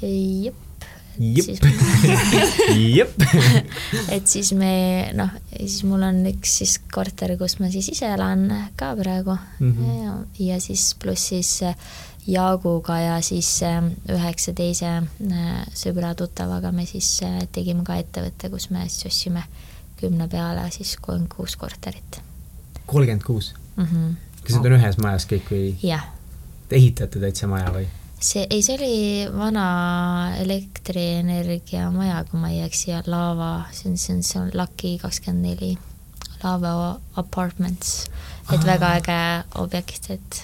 jep 0.00 0.62
jep, 1.18 1.62
jep. 2.98 3.12
et 4.14 4.26
siis 4.28 4.52
me 4.58 5.10
noh, 5.14 5.30
siis 5.52 5.84
mul 5.86 6.02
on 6.06 6.22
üks 6.30 6.58
siis 6.60 6.78
korter, 6.92 7.36
kus 7.38 7.58
ma 7.62 7.70
siis 7.72 7.92
ise 7.92 8.08
elan 8.16 8.48
ka 8.78 8.94
praegu 8.98 9.36
mm 9.36 9.72
-hmm. 9.72 10.02
ja, 10.04 10.16
ja 10.54 10.60
siis 10.60 10.94
pluss 10.98 11.28
siis 11.28 11.60
Jaaguga 12.26 12.98
ja 12.98 13.20
siis 13.20 13.60
üheksa 14.08 14.52
teise 14.56 14.86
äh, 14.86 15.66
sõbra-tuttavaga 15.74 16.72
me 16.72 16.86
siis 16.86 17.20
äh, 17.22 17.46
tegime 17.52 17.84
ka 17.84 17.96
ettevõtte, 17.96 18.50
kus 18.50 18.70
me 18.70 18.88
siis 18.88 19.06
ostsime 19.06 19.42
kümne 20.04 20.28
peale 20.28 20.68
siis 20.70 20.96
kolmkümmend 21.00 21.34
kuus 21.36 21.56
korterit. 21.56 22.20
kolmkümmend 22.86 23.26
kuus? 23.26 23.54
Mhm. 23.76 24.14
kas 24.44 24.56
need 24.56 24.70
on 24.70 24.78
ühes 24.78 25.02
majas 25.02 25.28
kõik 25.30 25.50
või? 25.50 25.74
jah. 25.82 26.08
Te 26.68 26.76
ehitate 26.80 27.20
täitsa 27.20 27.50
maja 27.50 27.72
või? 27.74 27.88
see, 28.24 28.46
ei, 28.50 28.62
see 28.64 28.76
oli 28.78 28.94
vana 29.36 29.66
elektrienergia 30.40 31.90
maja, 31.94 32.22
kui 32.28 32.40
ma 32.40 32.50
ei 32.52 32.62
eksi, 32.64 32.90
ja 32.92 33.02
Laava, 33.06 33.66
see 33.74 33.90
on, 33.90 33.98
see 34.00 34.16
on, 34.16 34.22
see 34.26 34.40
on 34.40 34.52
Lucky 34.56 34.94
kakskümmend 35.02 35.50
neli, 35.50 35.74
Laava 36.42 36.72
Apartments, 37.20 38.06
et 38.48 38.56
Aa. 38.58 38.64
väga 38.66 38.94
äge 39.00 39.18
objekt, 39.60 40.10
et 40.14 40.40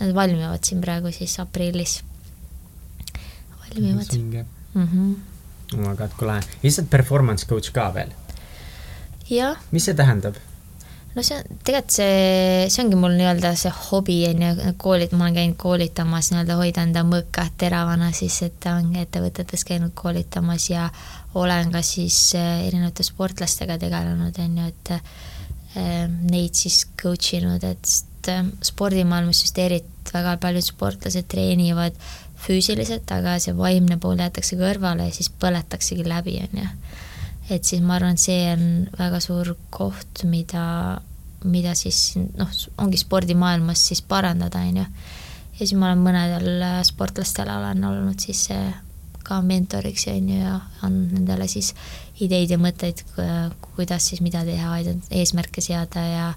nad 0.00 0.12
valmivad 0.16 0.64
siin 0.64 0.82
praegu 0.84 1.12
siis 1.14 1.38
aprillis. 1.40 2.02
valmivad. 3.60 4.12
Mm 4.74 4.88
-hmm. 4.88 5.16
oh 5.74 5.80
my 5.80 5.96
god, 5.96 6.12
kui 6.18 6.26
lahe. 6.26 6.42
oled 6.62 6.88
performance 6.90 7.46
coach 7.46 7.72
ka 7.72 7.94
veel? 7.94 8.12
Jah. 9.30 9.56
mis 9.70 9.88
see 9.88 9.96
tähendab? 9.96 10.38
no 11.16 11.22
see, 11.24 11.38
tegelikult 11.64 11.94
see, 11.96 12.66
see 12.68 12.82
ongi 12.84 12.98
mul 13.00 13.14
nii-öelda 13.16 13.54
see 13.56 13.72
hobi, 13.88 14.18
on 14.28 14.42
ju, 14.44 14.72
koolid, 14.82 15.14
ma 15.16 15.26
olen 15.26 15.38
käinud 15.38 15.58
koolitamas 15.60 16.28
nii-öelda 16.32 16.58
hoida 16.60 16.84
enda 16.84 17.04
mõõka 17.08 17.46
teravana 17.58 18.10
siis, 18.16 18.36
et 18.44 18.68
olen 18.68 18.92
ettevõtetes 19.00 19.64
käinud 19.68 19.94
koolitamas 19.96 20.68
ja 20.70 20.90
olen 21.40 21.72
ka 21.72 21.82
siis 21.86 22.18
eh, 22.36 22.66
erinevate 22.68 23.06
sportlastega 23.06 23.78
tegelenud, 23.80 24.42
on 24.44 24.60
ju, 24.60 24.68
et 24.74 24.92
eh, 24.96 26.04
neid 26.28 26.58
siis 26.58 26.82
coach 27.00 27.38
inud, 27.40 27.64
et 27.64 28.32
eh, 28.32 28.44
spordimaailmas 28.68 29.46
just 29.46 29.58
eriti 29.64 30.12
väga 30.12 30.36
paljud 30.42 30.68
sportlased 30.68 31.26
treenivad 31.32 31.96
füüsiliselt, 32.44 33.08
aga 33.16 33.40
see 33.42 33.56
vaimne 33.56 33.96
pool 33.98 34.20
jäetakse 34.20 34.60
kõrvale 34.60 35.08
ja 35.08 35.16
siis 35.16 35.32
põletaksegi 35.40 36.04
läbi, 36.06 36.36
on 36.44 36.60
ju 36.60 36.68
et 37.50 37.64
siis 37.64 37.82
ma 37.82 37.96
arvan, 37.98 38.18
see 38.18 38.48
on 38.52 38.64
väga 38.98 39.20
suur 39.22 39.54
koht, 39.70 40.24
mida, 40.28 40.64
mida 41.46 41.76
siis 41.78 42.16
noh, 42.16 42.50
ongi 42.82 42.98
spordimaailmas 43.00 43.86
siis 43.90 44.02
parandada, 44.02 44.64
on 44.66 44.82
ju. 44.82 44.86
ja 45.56 45.60
siis 45.62 45.76
ma 45.78 45.90
olen 45.90 46.02
mõnedel 46.02 46.66
sportlastele 46.88 47.54
olen 47.60 47.84
olnud 47.90 48.20
siis 48.20 48.48
ka 49.26 49.40
mentoriks, 49.42 50.06
on 50.12 50.28
ju, 50.30 50.42
ja 50.42 50.58
andnud 50.86 51.16
nendele 51.18 51.48
siis 51.50 51.72
ideid 52.22 52.50
ja 52.50 52.58
mõtteid, 52.58 53.02
kuidas 53.74 54.10
siis 54.10 54.22
mida 54.24 54.44
teha, 54.46 54.78
eesmärke 55.10 55.64
seada 55.64 56.06
ja 56.06 56.28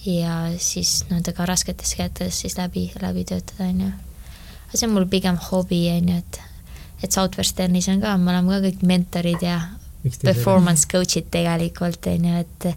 ja 0.00 0.34
siis 0.56 1.02
nendega 1.10 1.44
rasketes 1.44 1.92
kätes 1.98 2.38
siis 2.40 2.54
läbi, 2.56 2.86
läbi 3.02 3.24
töötada, 3.28 3.66
on 3.68 3.82
ju. 3.84 3.90
aga 4.68 4.78
see 4.78 4.86
on 4.88 4.94
mul 4.94 5.08
pigem 5.12 5.36
hobi, 5.50 5.82
on 5.92 6.08
ju, 6.14 6.22
et 6.22 6.40
et 7.00 7.12
Southwesternis 7.12 7.88
on 7.88 8.00
ka, 8.00 8.16
me 8.16 8.32
oleme 8.32 8.52
ka 8.52 8.62
kõik 8.66 8.82
mentorid 8.84 9.44
ja 9.44 9.60
performance 10.02 10.88
coach'id 10.90 11.30
tegelikult, 11.32 12.06
on 12.10 12.28
ju, 12.30 12.42
et 12.44 12.68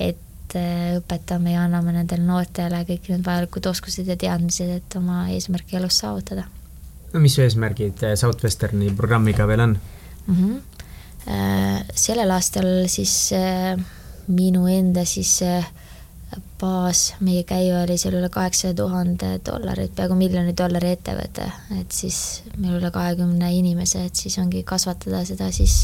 et 0.00 0.56
äh, 0.58 0.96
õpetame 0.98 1.54
ja 1.54 1.66
anname 1.66 1.94
nendele 1.94 2.24
noortele 2.26 2.82
kõik 2.88 3.08
need 3.12 3.24
vajalikud 3.26 3.68
oskused 3.70 4.08
ja 4.08 4.16
teadmised, 4.20 4.70
et 4.80 4.96
oma 4.98 5.26
eesmärki 5.32 5.78
elus 5.78 6.00
saavutada. 6.02 6.46
no 7.12 7.20
mis 7.20 7.38
eesmärgid 7.38 8.02
äh, 8.04 8.16
Southwesterni 8.16 8.90
programmiga 8.96 9.46
veel 9.46 9.60
on 9.60 9.78
mm? 10.26 10.34
-hmm. 10.34 10.60
Sellel 11.94 12.30
aastal 12.34 12.88
siis 12.90 13.30
minu 14.26 14.66
enda 14.66 15.04
siis 15.04 15.36
baas, 16.60 17.14
meie 17.20 17.42
käive 17.48 17.82
oli 17.82 17.96
seal 17.98 18.16
üle 18.18 18.28
kaheksasaja 18.32 18.76
tuhande 18.78 19.30
dollarit, 19.46 19.92
peaaegu 19.96 20.16
miljoni 20.18 20.54
dollari 20.58 20.92
ettevõte, 20.96 21.48
et 21.80 21.92
siis 21.94 22.42
meil 22.56 22.78
üle 22.78 22.90
kahekümne 22.94 23.50
inimese, 23.56 24.04
et 24.06 24.18
siis 24.18 24.38
ongi 24.38 24.62
kasvatada 24.66 25.24
seda 25.28 25.50
siis 25.54 25.82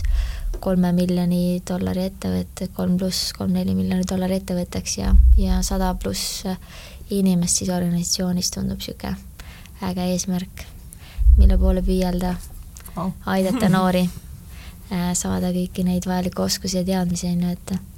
kolme 0.61 0.92
miljoni 0.92 1.61
dollari 1.68 2.09
ettevõte, 2.09 2.68
kolm 2.76 2.96
pluss, 2.99 3.32
kolm-neli 3.36 3.74
miljoni 3.78 4.07
dollari 4.09 4.40
ettevõtteks 4.40 4.99
ja, 4.99 5.14
ja 5.38 5.62
sada 5.62 5.92
pluss 5.94 6.44
inimest 7.11 7.62
siis 7.62 7.70
organisatsioonis 7.72 8.51
tundub 8.55 8.80
niisugune 8.82 9.16
äge 9.88 10.09
eesmärk, 10.12 10.64
mille 11.38 11.59
poole 11.59 11.82
püüelda 11.86 12.32
oh., 12.96 13.12
aidata 13.30 13.68
noori, 13.70 14.03
äh, 14.90 15.12
saada 15.14 15.53
kõiki 15.55 15.84
neid 15.86 16.09
vajalikke 16.09 16.42
oskusi 16.42 16.80
ja 16.80 16.84
teadmisi, 16.84 17.30
on 17.30 17.46
ju, 17.46 17.55
et 17.55 17.97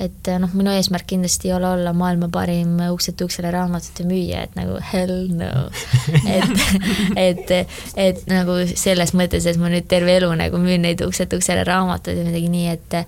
et 0.00 0.30
noh, 0.40 0.52
minu 0.56 0.72
eesmärk 0.72 1.08
kindlasti 1.12 1.50
ei 1.50 1.54
ole 1.56 1.68
olla 1.74 1.92
maailma 1.96 2.30
parim 2.32 2.78
ukselt 2.90 3.20
uksele 3.24 3.50
raamatute 3.52 4.06
müüja, 4.08 4.46
et 4.46 4.56
nagu 4.56 4.78
hell 4.92 5.28
no. 5.36 5.50
et, 6.36 6.54
et, 7.16 7.52
et 7.96 8.22
nagu 8.30 8.60
selles 8.72 9.14
mõttes, 9.16 9.46
et 9.46 9.60
ma 9.60 9.72
nüüd 9.72 9.90
terve 9.90 10.16
elu 10.20 10.30
nagu 10.40 10.62
müün 10.62 10.86
neid 10.88 11.04
ukselt 11.06 11.36
uksele 11.36 11.66
raamatuid 11.68 12.22
või 12.22 12.30
midagi 12.30 12.54
nii, 12.56 12.78
et 12.78 12.98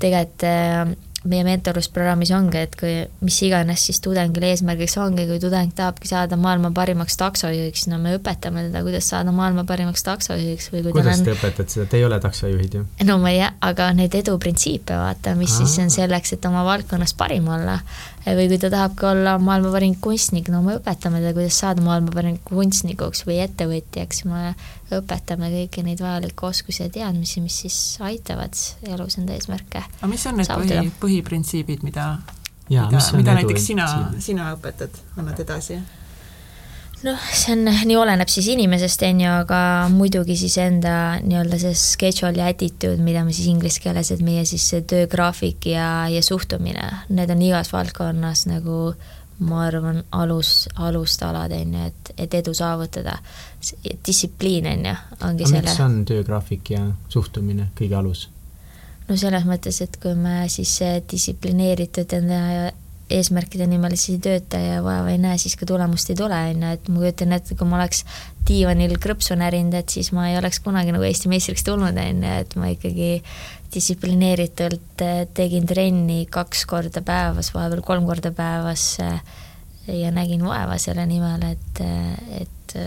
tegelikult 0.00 1.08
meie 1.28 1.44
mentorlusprogrammis 1.44 2.30
ongi, 2.32 2.62
et 2.64 2.76
kui 2.80 2.92
mis 3.24 3.38
iganes 3.44 3.82
siis 3.88 4.00
tudengil 4.04 4.46
eesmärgiks 4.48 4.96
ongi, 5.02 5.26
kui 5.28 5.40
tudeng 5.42 5.72
tahabki 5.76 6.08
saada 6.08 6.38
maailma 6.40 6.70
parimaks 6.76 7.18
taksojuhiks, 7.20 7.86
no 7.92 7.98
me 8.00 8.14
õpetame 8.16 8.66
teda, 8.68 8.80
kuidas 8.86 9.10
saada 9.12 9.34
maailma 9.34 9.66
parimaks 9.68 10.06
taksojuhiks 10.06 10.70
või 10.72 10.84
kui 10.86 10.94
kuidas 10.96 11.20
on... 11.20 11.26
te 11.28 11.34
õpetate 11.36 11.76
seda, 11.76 11.88
te 11.90 12.00
ei 12.00 12.06
ole 12.08 12.20
taksojuhid 12.24 12.78
ju? 12.78 12.86
no 13.08 13.18
ma 13.20 13.34
ei, 13.34 13.42
aga 13.44 13.90
neid 13.96 14.16
eduprintsiipe 14.16 14.96
vaata, 14.96 15.36
mis 15.36 15.52
Aa. 15.52 15.60
siis 15.60 15.76
on 15.84 15.92
selleks, 15.92 16.36
et 16.38 16.48
oma 16.48 16.64
valdkonnas 16.68 17.12
parim 17.18 17.52
olla 17.52 17.76
või 18.26 18.48
kui 18.50 18.58
ta 18.60 18.70
tahabki 18.72 19.06
olla 19.10 19.36
maailma 19.42 19.72
parim 19.74 19.94
kunstnik, 20.02 20.50
no 20.52 20.62
me 20.64 20.76
õpetame 20.78 21.22
teda, 21.22 21.32
kuidas 21.36 21.60
saada 21.62 21.84
maailma 21.84 22.12
parim 22.14 22.36
kunstnikuks 22.46 23.24
või 23.28 23.40
ettevõtjaks, 23.44 24.24
me 24.28 24.54
õpetame 24.96 25.52
kõiki 25.54 25.86
neid 25.86 26.02
vajalikke 26.04 26.46
oskusi 26.50 26.84
ja 26.84 26.90
teadmisi, 27.00 27.44
mis 27.44 27.62
siis 27.64 27.78
aitavad 28.04 28.58
elus 28.90 29.18
enda 29.20 29.36
eesmärke 29.38 29.84
aga 29.86 30.10
mis 30.10 30.26
on 30.26 30.40
need 30.40 30.48
saavutada. 30.50 30.82
põhi, 30.82 30.92
põhiprintsiibid, 31.04 31.86
mida 31.86 32.10
mida, 32.70 33.00
mida 33.16 33.38
näiteks 33.40 33.66
sina, 33.72 33.86
sina 34.22 34.52
õpetad, 34.54 35.00
annad 35.18 35.40
edasi? 35.42 35.80
Noh, 37.06 37.28
see 37.32 37.54
on, 37.54 37.68
nii 37.68 37.96
oleneb 37.98 38.30
siis 38.30 38.50
inimesest, 38.52 39.04
on 39.08 39.22
ju, 39.22 39.30
aga 39.44 39.60
muidugi 39.92 40.36
siis 40.38 40.56
enda 40.62 40.94
nii-öelda 41.24 41.60
see 41.62 41.76
schedule 41.78 42.40
ja 42.40 42.50
attitude, 42.50 43.00
mida 43.04 43.24
me 43.26 43.34
siis 43.36 43.48
inglise 43.52 43.82
keeles, 43.82 44.12
et 44.14 44.24
meie 44.24 44.44
siis 44.48 44.66
see 44.72 44.84
töögraafik 44.88 45.70
ja, 45.72 46.08
ja 46.12 46.22
suhtumine, 46.24 46.90
need 47.12 47.32
on 47.32 47.46
igas 47.46 47.72
valdkonnas 47.74 48.46
nagu 48.50 48.90
ma 49.40 49.62
arvan, 49.64 50.02
alus, 50.12 50.68
alustalad, 50.76 51.52
on 51.56 51.78
ju, 51.78 51.86
et, 51.88 52.12
et 52.26 52.34
edu 52.42 52.52
saavutada. 52.54 53.16
distsipliin, 54.06 54.66
on 54.66 54.84
ju, 54.90 54.94
ongi 55.28 55.46
aga 55.46 55.54
selle 55.54 55.64
miks 55.68 55.80
on 55.84 55.96
töögraafik 56.08 56.70
ja 56.76 56.84
suhtumine 57.08 57.70
kõige 57.78 57.96
alus? 57.96 58.28
no 59.08 59.16
selles 59.18 59.44
mõttes, 59.48 59.80
et 59.82 59.96
kui 60.00 60.14
me 60.14 60.44
siis 60.48 60.76
eh, 60.86 61.00
distsiplineeritud 61.10 62.12
enda 62.20 62.40
eesmärkide 63.10 63.66
nimel 63.68 63.94
siis 63.98 64.16
ei 64.18 64.22
tööta 64.24 64.58
ja 64.62 64.80
vaeva 64.84 65.10
ei 65.12 65.18
näe, 65.20 65.38
siis 65.40 65.56
ka 65.58 65.66
tulemust 65.68 66.12
ei 66.12 66.18
tule, 66.18 66.36
on 66.52 66.64
ju, 66.64 66.72
et 66.76 66.90
ma 66.90 67.02
kujutan 67.02 67.34
ette, 67.36 67.56
kui 67.58 67.68
ma 67.68 67.80
oleks 67.80 68.04
diivanil 68.48 68.94
krõpsu 69.02 69.36
närinud, 69.38 69.74
et 69.78 69.94
siis 69.94 70.12
ma 70.16 70.28
ei 70.30 70.38
oleks 70.38 70.62
kunagi 70.64 70.94
nagu 70.94 71.06
Eesti 71.06 71.30
meistriks 71.32 71.66
tulnud, 71.66 71.98
on 71.98 72.22
ju, 72.24 72.34
et 72.44 72.56
ma 72.60 72.70
ikkagi 72.72 73.10
distsiplineeritult 73.74 75.04
eh, 75.06 75.24
tegin 75.34 75.66
trenni 75.70 76.24
kaks 76.30 76.64
korda 76.70 77.02
päevas, 77.06 77.52
vahepeal 77.54 77.84
kolm 77.86 78.06
korda 78.08 78.32
päevas 78.34 78.86
eh, 79.04 79.18
ja 80.00 80.14
nägin 80.14 80.44
vaeva 80.46 80.78
selle 80.82 81.06
nimel, 81.10 81.44
et, 81.50 81.82
eh, 81.84 82.44
et 82.44 82.78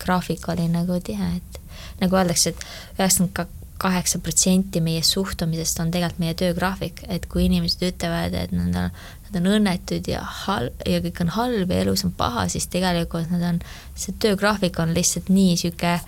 graafik 0.00 0.48
oli 0.52 0.68
nagu 0.72 1.00
tihe, 1.04 1.36
et 1.36 1.60
nagu 2.00 2.18
öeldakse, 2.18 2.52
et 2.52 2.66
üheksakümmend 2.98 3.54
kaheksa 3.76 4.18
protsenti 4.24 4.80
meie 4.80 5.02
suhtumisest 5.04 5.80
on 5.82 5.90
tegelikult 5.92 6.20
meie 6.22 6.36
töögraafik, 6.38 7.02
et 7.12 7.26
kui 7.28 7.44
inimesed 7.46 7.82
ütlevad, 7.90 8.36
et 8.36 8.54
nad 8.56 8.78
on, 8.80 8.94
nad 9.26 9.40
on 9.40 9.50
õnnetud 9.56 10.06
ja 10.10 10.22
halb 10.44 10.86
ja 10.86 11.00
kõik 11.04 11.24
on 11.24 11.32
halb 11.34 11.72
ja 11.72 11.82
elus 11.82 12.04
on 12.06 12.14
paha, 12.16 12.46
siis 12.52 12.68
tegelikult 12.72 13.32
nad 13.32 13.42
on, 13.48 13.60
see 13.98 14.14
töögraafik 14.22 14.78
on 14.82 14.94
lihtsalt 14.96 15.32
nii 15.32 15.54
niisugune 15.54 15.98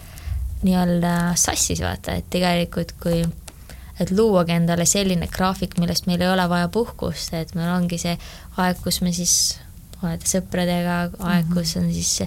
nii-öelda 0.63 1.37
sassis, 1.39 1.79
vaata, 1.85 2.17
et 2.19 2.27
tegelikult 2.31 2.97
kui 3.03 3.21
et 4.03 4.11
luuagi 4.11 4.55
endale 4.55 4.87
selline 4.87 5.29
graafik, 5.31 5.77
millest 5.79 6.07
meil 6.07 6.23
ei 6.23 6.31
ole 6.31 6.45
vaja 6.51 6.69
puhkust, 6.75 7.35
et 7.35 7.55
meil 7.59 7.71
ongi 7.75 7.99
see 7.99 8.15
aeg, 8.59 8.83
kus 8.83 9.01
me 9.03 9.13
siis 9.15 9.59
oled 10.03 10.23
sõpradega, 10.31 10.99
aeg, 11.27 11.49
kus 11.51 11.75
on 11.81 11.89
siis, 11.91 12.21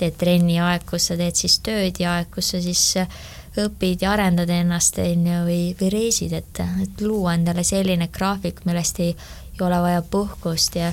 teed 0.00 0.16
trenni, 0.20 0.56
aeg, 0.64 0.86
kus 0.88 1.10
sa 1.10 1.18
teed 1.20 1.36
siis 1.36 1.58
tööd 1.64 2.00
ja 2.00 2.16
aeg, 2.16 2.30
kus 2.32 2.54
sa 2.54 2.62
siis 2.64 2.84
õpid 3.58 4.04
ja 4.04 4.14
arendad 4.14 4.50
ennast, 4.54 5.00
on 5.02 5.26
ju, 5.28 5.42
või, 5.48 5.60
või 5.76 5.90
reisid, 5.92 6.32
et, 6.38 6.62
et 6.84 7.04
luua 7.04 7.34
endale 7.36 7.64
selline 7.66 8.08
graafik, 8.14 8.62
millest 8.68 9.00
ei, 9.04 9.12
ei 9.60 9.66
ole 9.70 9.82
vaja 9.84 10.02
puhkust 10.02 10.76
ja 10.80 10.92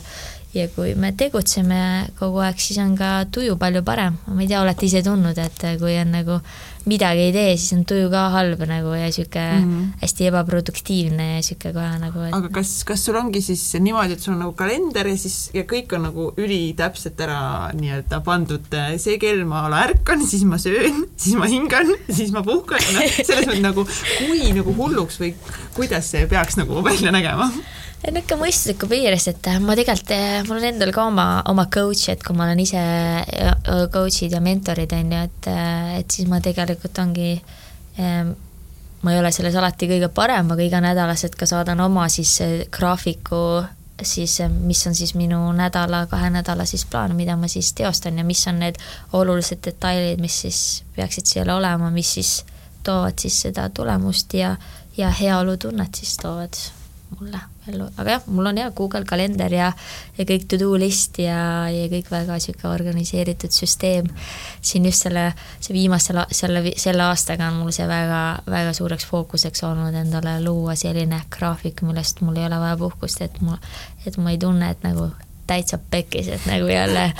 ja 0.55 0.69
kui 0.71 0.93
me 0.99 1.11
tegutseme 1.17 1.79
kogu 2.19 2.39
aeg, 2.45 2.61
siis 2.63 2.79
on 2.83 2.95
ka 2.99 3.25
tuju 3.33 3.57
palju 3.59 3.83
parem, 3.87 4.15
ma 4.29 4.39
ei 4.43 4.47
tea, 4.47 4.61
olete 4.63 4.87
ise 4.87 5.01
tundnud, 5.03 5.39
et 5.41 5.67
kui 5.81 5.97
on 5.99 6.15
nagu 6.15 6.39
midagi 6.85 7.25
ei 7.27 7.33
tee, 7.33 7.55
siis 7.57 7.73
on 7.75 7.83
tuju 7.89 8.07
ka 8.13 8.27
halb 8.35 8.61
nagu 8.69 8.93
ja 8.95 9.09
sihuke 9.11 9.41
mm 9.41 9.63
-hmm. 9.65 9.85
hästi 10.01 10.27
ebaproduktiivne 10.29 11.25
ja 11.35 11.41
sihuke 11.43 11.73
kohe 11.73 11.99
nagu 11.99 12.19
et... 12.27 12.33
aga 12.33 12.49
kas, 12.59 12.83
kas 12.85 13.05
sul 13.05 13.15
ongi 13.15 13.41
siis 13.41 13.63
niimoodi, 13.79 14.13
et 14.13 14.21
sul 14.21 14.33
on 14.33 14.39
nagu 14.45 14.53
kalender 14.53 15.07
ja 15.07 15.17
siis, 15.17 15.49
ja 15.53 15.63
kõik 15.63 15.95
on 15.95 16.03
nagu 16.07 16.33
ülitäpselt 16.37 17.21
ära 17.21 17.71
nii-öelda 17.73 18.21
pandud, 18.21 18.79
see 18.97 19.17
kell 19.17 19.43
ma 19.45 19.65
ärkan, 19.81 20.27
siis 20.27 20.43
ma 20.43 20.57
söön, 20.57 21.07
siis 21.17 21.35
ma 21.35 21.45
hingan, 21.45 21.95
siis 22.09 22.31
ma 22.31 22.43
puhkan, 22.43 22.79
noh, 22.93 23.01
selles 23.23 23.47
mõttes 23.47 23.61
nagu 23.61 23.87
kui 24.19 24.53
nagu 24.53 24.75
hulluks 24.77 25.19
või 25.19 25.33
kuidas 25.73 26.11
see 26.11 26.27
peaks 26.27 26.55
nagu 26.57 26.83
välja 26.83 27.11
nägema? 27.11 27.51
Niisugune 28.03 28.39
mõistusliku 28.43 28.89
piires, 28.91 29.27
et 29.31 29.47
ma 29.63 29.75
tegelikult, 29.77 30.11
mul 30.49 30.59
on 30.59 30.67
endal 30.69 30.91
ka 30.93 31.05
oma, 31.09 31.27
oma 31.51 31.67
coach, 31.73 32.09
et 32.13 32.23
kui 32.23 32.35
ma 32.37 32.45
olen 32.45 32.61
ise 32.61 32.81
coach'id 33.93 34.35
ja 34.35 34.41
mentorid, 34.43 34.93
on 34.93 35.15
ju, 35.15 35.21
et, 35.29 35.49
et 36.01 36.17
siis 36.17 36.29
ma 36.29 36.41
tegelikult 36.43 36.99
ongi 37.01 37.31
ma 39.05 39.13
ei 39.13 39.19
ole 39.19 39.31
selles 39.31 39.55
alati 39.55 39.87
kõige 39.89 40.09
parem, 40.13 40.51
aga 40.51 40.65
iganädalaselt 40.65 41.37
ka 41.37 41.47
saadan 41.49 41.81
oma 41.85 42.07
siis 42.09 42.37
graafiku 42.73 43.41
siis, 44.01 44.39
mis 44.49 44.87
on 44.87 44.95
siis 44.95 45.13
minu 45.15 45.39
nädala, 45.55 46.05
kahe 46.11 46.29
nädala 46.29 46.65
siis 46.65 46.85
plaan, 46.85 47.15
mida 47.15 47.35
ma 47.37 47.47
siis 47.47 47.73
teostan 47.73 48.17
ja 48.17 48.23
mis 48.23 48.47
on 48.47 48.59
need 48.59 48.79
olulised 49.13 49.61
detailid, 49.65 50.21
mis 50.21 50.41
siis 50.41 50.59
peaksid 50.95 51.29
seal 51.29 51.49
olema, 51.49 51.89
mis 51.93 52.13
siis 52.17 52.33
toovad 52.83 53.19
siis 53.21 53.41
seda 53.47 53.69
tulemust 53.69 54.33
ja, 54.33 54.55
ja 54.97 55.09
heaolutunnet 55.09 56.01
siis 56.01 56.17
toovad 56.21 56.59
mulle 57.15 57.39
ellu, 57.69 57.87
aga 57.97 58.15
jah, 58.15 58.25
mul 58.27 58.49
on 58.49 58.57
jah, 58.59 58.71
Google 58.75 59.05
kalender 59.07 59.53
ja, 59.53 59.69
ja 60.17 60.25
kõik 60.27 60.47
to-do 60.49 60.71
list 60.79 61.19
ja, 61.21 61.67
ja 61.71 61.85
kõik 61.91 62.09
väga 62.11 62.37
niisugune 62.37 62.73
organiseeritud 62.73 63.53
süsteem. 63.53 64.09
siin 64.61 64.85
just 64.89 65.05
selle, 65.05 65.27
see 65.59 65.75
viimasel, 65.75 66.23
selle, 66.31 66.63
selle 66.81 67.05
aastaga 67.05 67.49
on 67.51 67.61
mul 67.61 67.73
see 67.75 67.87
väga, 67.89 68.21
väga 68.49 68.73
suureks 68.77 69.07
fookuseks 69.09 69.63
olnud 69.67 69.95
endale 69.95 70.37
luua 70.43 70.75
selline 70.79 71.21
graafik, 71.29 71.85
millest 71.85 72.21
mul 72.25 72.37
ei 72.41 72.49
ole 72.49 72.59
vaja 72.61 72.77
puhkust, 72.81 73.21
et 73.21 73.41
ma, 73.45 73.57
et 74.05 74.17
ma 74.17 74.33
ei 74.33 74.41
tunne, 74.41 74.69
et 74.69 74.85
nagu 74.85 75.09
täitsa 75.47 75.77
pekkis, 75.91 76.29
et 76.35 76.45
nagu 76.49 76.69
jälle 76.69 77.11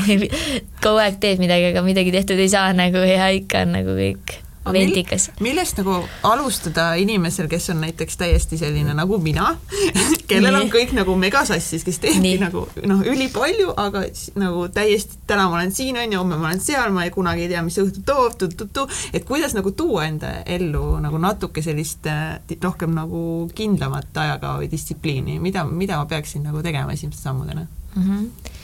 kogu 0.84 1.00
aeg 1.00 1.20
teed 1.22 1.42
midagi, 1.42 1.70
aga 1.70 1.84
midagi 1.86 2.12
tehtud 2.14 2.40
ei 2.40 2.48
saa 2.50 2.72
nagu 2.76 3.04
ja 3.04 3.28
ikka 3.36 3.66
on 3.66 3.76
nagu 3.78 3.98
kõik 3.98 4.40
vendikas. 4.64 5.30
millest 5.40 5.78
nagu 5.80 5.94
alustada 6.22 6.94
inimesel, 7.00 7.48
kes 7.48 7.70
on 7.70 7.80
näiteks 7.80 8.16
täiesti 8.20 8.58
selline 8.58 8.94
nagu 8.94 9.18
mina, 9.18 9.54
kellel 10.30 10.58
on 10.60 10.68
kõik 10.72 10.92
nagu 10.96 11.14
megasassis, 11.16 11.84
kes 11.86 12.00
teebki 12.02 12.36
nagu 12.42 12.66
noh, 12.86 13.02
ülipalju, 13.06 13.72
aga 13.80 14.04
nagu 14.40 14.66
täiesti, 14.74 15.22
täna 15.30 15.48
ma 15.48 15.60
olen 15.60 15.72
siin, 15.74 15.98
on 16.00 16.12
ju, 16.12 16.20
homme 16.20 16.38
ma 16.40 16.50
olen 16.50 16.62
seal, 16.64 16.92
ma 16.94 17.06
ei 17.06 17.14
kunagi 17.14 17.46
ei 17.46 17.52
tea, 17.54 17.64
mis 17.66 17.80
õhtu 17.80 18.04
toob, 18.06 18.36
tu-tu-tu, 18.40 18.86
et 19.16 19.26
kuidas 19.28 19.56
nagu 19.56 19.72
tuua 19.76 20.06
enda 20.10 20.36
ellu 20.44 20.84
nagu 21.02 21.20
natuke 21.20 21.64
sellist 21.64 22.06
äh, 22.10 22.38
rohkem 22.62 22.94
nagu 22.96 23.24
kindlamat 23.56 24.16
ajakava 24.24 24.60
või 24.60 24.70
distsipliini, 24.72 25.40
mida, 25.42 25.64
mida 25.64 26.00
ma 26.00 26.08
peaksin 26.10 26.44
nagu 26.46 26.62
tegema 26.64 26.96
esimeste 26.96 27.28
sammudena? 27.28 27.66
Mm? 27.96 28.08
-hmm 28.08 28.56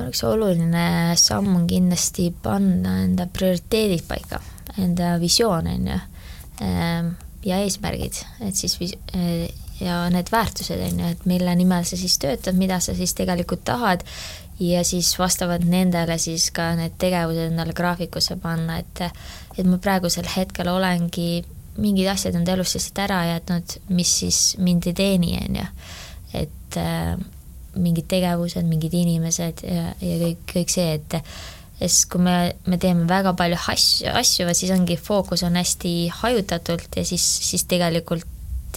üks 0.00 0.22
oluline 0.24 1.12
samm 1.20 1.50
on 1.58 1.66
kindlasti 1.68 2.30
panna 2.42 3.02
enda 3.02 3.26
prioriteedid 3.28 4.06
paika 4.08 4.38
enda 4.84 5.14
visioon, 5.20 5.70
on 5.70 5.90
ju, 5.92 5.98
ehm, 6.66 7.14
ja 7.44 7.60
eesmärgid, 7.64 8.20
et 8.46 8.56
siis 8.56 8.76
eh, 8.82 9.48
ja 9.80 10.02
need 10.12 10.28
väärtused, 10.32 10.80
on 10.90 11.00
ju, 11.00 11.10
et 11.14 11.26
mille 11.28 11.54
nimel 11.56 11.86
sa 11.88 11.96
siis 11.96 12.18
töötad, 12.20 12.58
mida 12.58 12.80
sa 12.84 12.94
siis 12.94 13.14
tegelikult 13.16 13.64
tahad, 13.64 14.04
ja 14.60 14.84
siis 14.84 15.14
vastavalt 15.18 15.64
nendele 15.64 16.18
siis 16.20 16.50
ka 16.52 16.74
need 16.76 16.98
tegevused 17.00 17.48
endale 17.48 17.72
graafikusse 17.76 18.36
panna, 18.42 18.78
et 18.82 19.06
et 19.58 19.66
ma 19.66 19.80
praegusel 19.82 20.28
hetkel 20.36 20.68
olengi 20.68 21.42
mingid 21.80 22.08
asjad 22.12 22.36
enda 22.36 22.54
elust 22.54 22.76
lihtsalt 22.76 23.00
ära 23.06 23.20
jätnud, 23.34 23.76
mis 23.96 24.12
siis 24.22 24.40
mind 24.58 24.88
ei 24.90 24.96
teeni, 24.96 25.36
on 25.40 25.60
ju. 25.62 25.66
et 26.42 26.76
äh, 26.78 27.14
mingid 27.80 28.08
tegevused, 28.10 28.66
mingid 28.66 28.94
inimesed 28.94 29.64
ja, 29.64 29.90
ja 30.02 30.18
kõik, 30.24 30.44
kõik 30.52 30.72
see, 30.72 30.98
et 30.98 31.18
sest 31.80 32.10
kui 32.12 32.20
me, 32.20 32.36
me 32.68 32.78
teeme 32.80 33.06
väga 33.08 33.32
palju 33.38 33.56
asju, 33.72 34.10
asju, 34.20 34.48
siis 34.54 34.72
ongi 34.74 34.98
fookus 35.00 35.44
on 35.46 35.56
hästi 35.56 35.94
hajutatult 36.20 36.96
ja 36.96 37.04
siis, 37.08 37.24
siis 37.50 37.64
tegelikult 37.70 38.26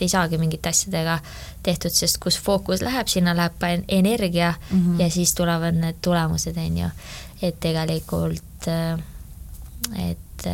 ei 0.02 0.10
saagi 0.10 0.38
mingite 0.42 0.72
asjadega 0.72 1.20
tehtud, 1.64 1.94
sest 1.96 2.18
kus 2.24 2.38
fookus 2.42 2.82
läheb, 2.84 3.08
sinna 3.08 3.36
läheb 3.38 3.54
ka 3.60 3.70
energia 3.88 4.54
mm 4.54 4.80
-hmm. 4.80 5.02
ja 5.02 5.10
siis 5.10 5.36
tulevad 5.36 5.76
need 5.76 6.02
tulemused, 6.02 6.58
on 6.58 6.78
ju. 6.78 6.90
et 7.42 7.60
tegelikult, 7.60 8.68
et 10.10 10.48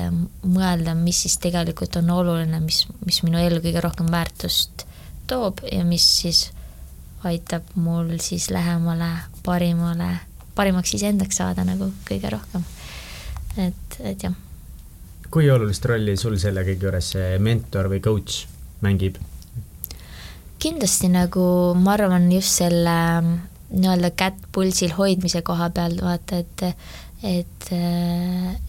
mõelda, 0.44 0.96
mis 0.96 1.22
siis 1.22 1.38
tegelikult 1.38 1.96
on 1.96 2.10
oluline, 2.10 2.60
mis, 2.60 2.88
mis 3.06 3.24
minu 3.24 3.38
ellu 3.38 3.60
kõige 3.60 3.82
rohkem 3.82 4.12
väärtust 4.12 4.86
toob 5.28 5.62
ja 5.72 5.84
mis 5.86 6.06
siis 6.22 6.52
aitab 7.24 7.64
mul 7.76 8.18
siis 8.22 8.50
lähemale 8.50 9.10
parimale, 9.46 10.20
parimaks 10.60 10.94
iseendaks 10.98 11.40
saada 11.42 11.66
nagu 11.68 11.92
kõige 12.08 12.32
rohkem. 12.36 12.68
et, 13.58 14.00
et 14.12 14.28
jah. 14.28 14.36
kui 15.32 15.50
olulist 15.50 15.86
rolli 15.90 16.18
sul 16.20 16.38
selle 16.42 16.66
kõige 16.68 16.90
juures 16.90 17.12
see 17.16 17.36
mentor 17.44 17.92
või 17.92 18.04
coach 18.04 18.46
mängib? 18.86 19.20
kindlasti 20.60 21.08
nagu 21.12 21.46
ma 21.80 21.96
arvan 21.96 22.28
just 22.34 22.60
selle 22.60 22.96
nii-öelda 23.70 24.10
kätt 24.18 24.40
pulsil 24.52 24.92
hoidmise 24.98 25.44
koha 25.46 25.70
peal, 25.74 26.00
vaata, 26.04 26.42
et 26.42 26.66
et, 27.20 27.66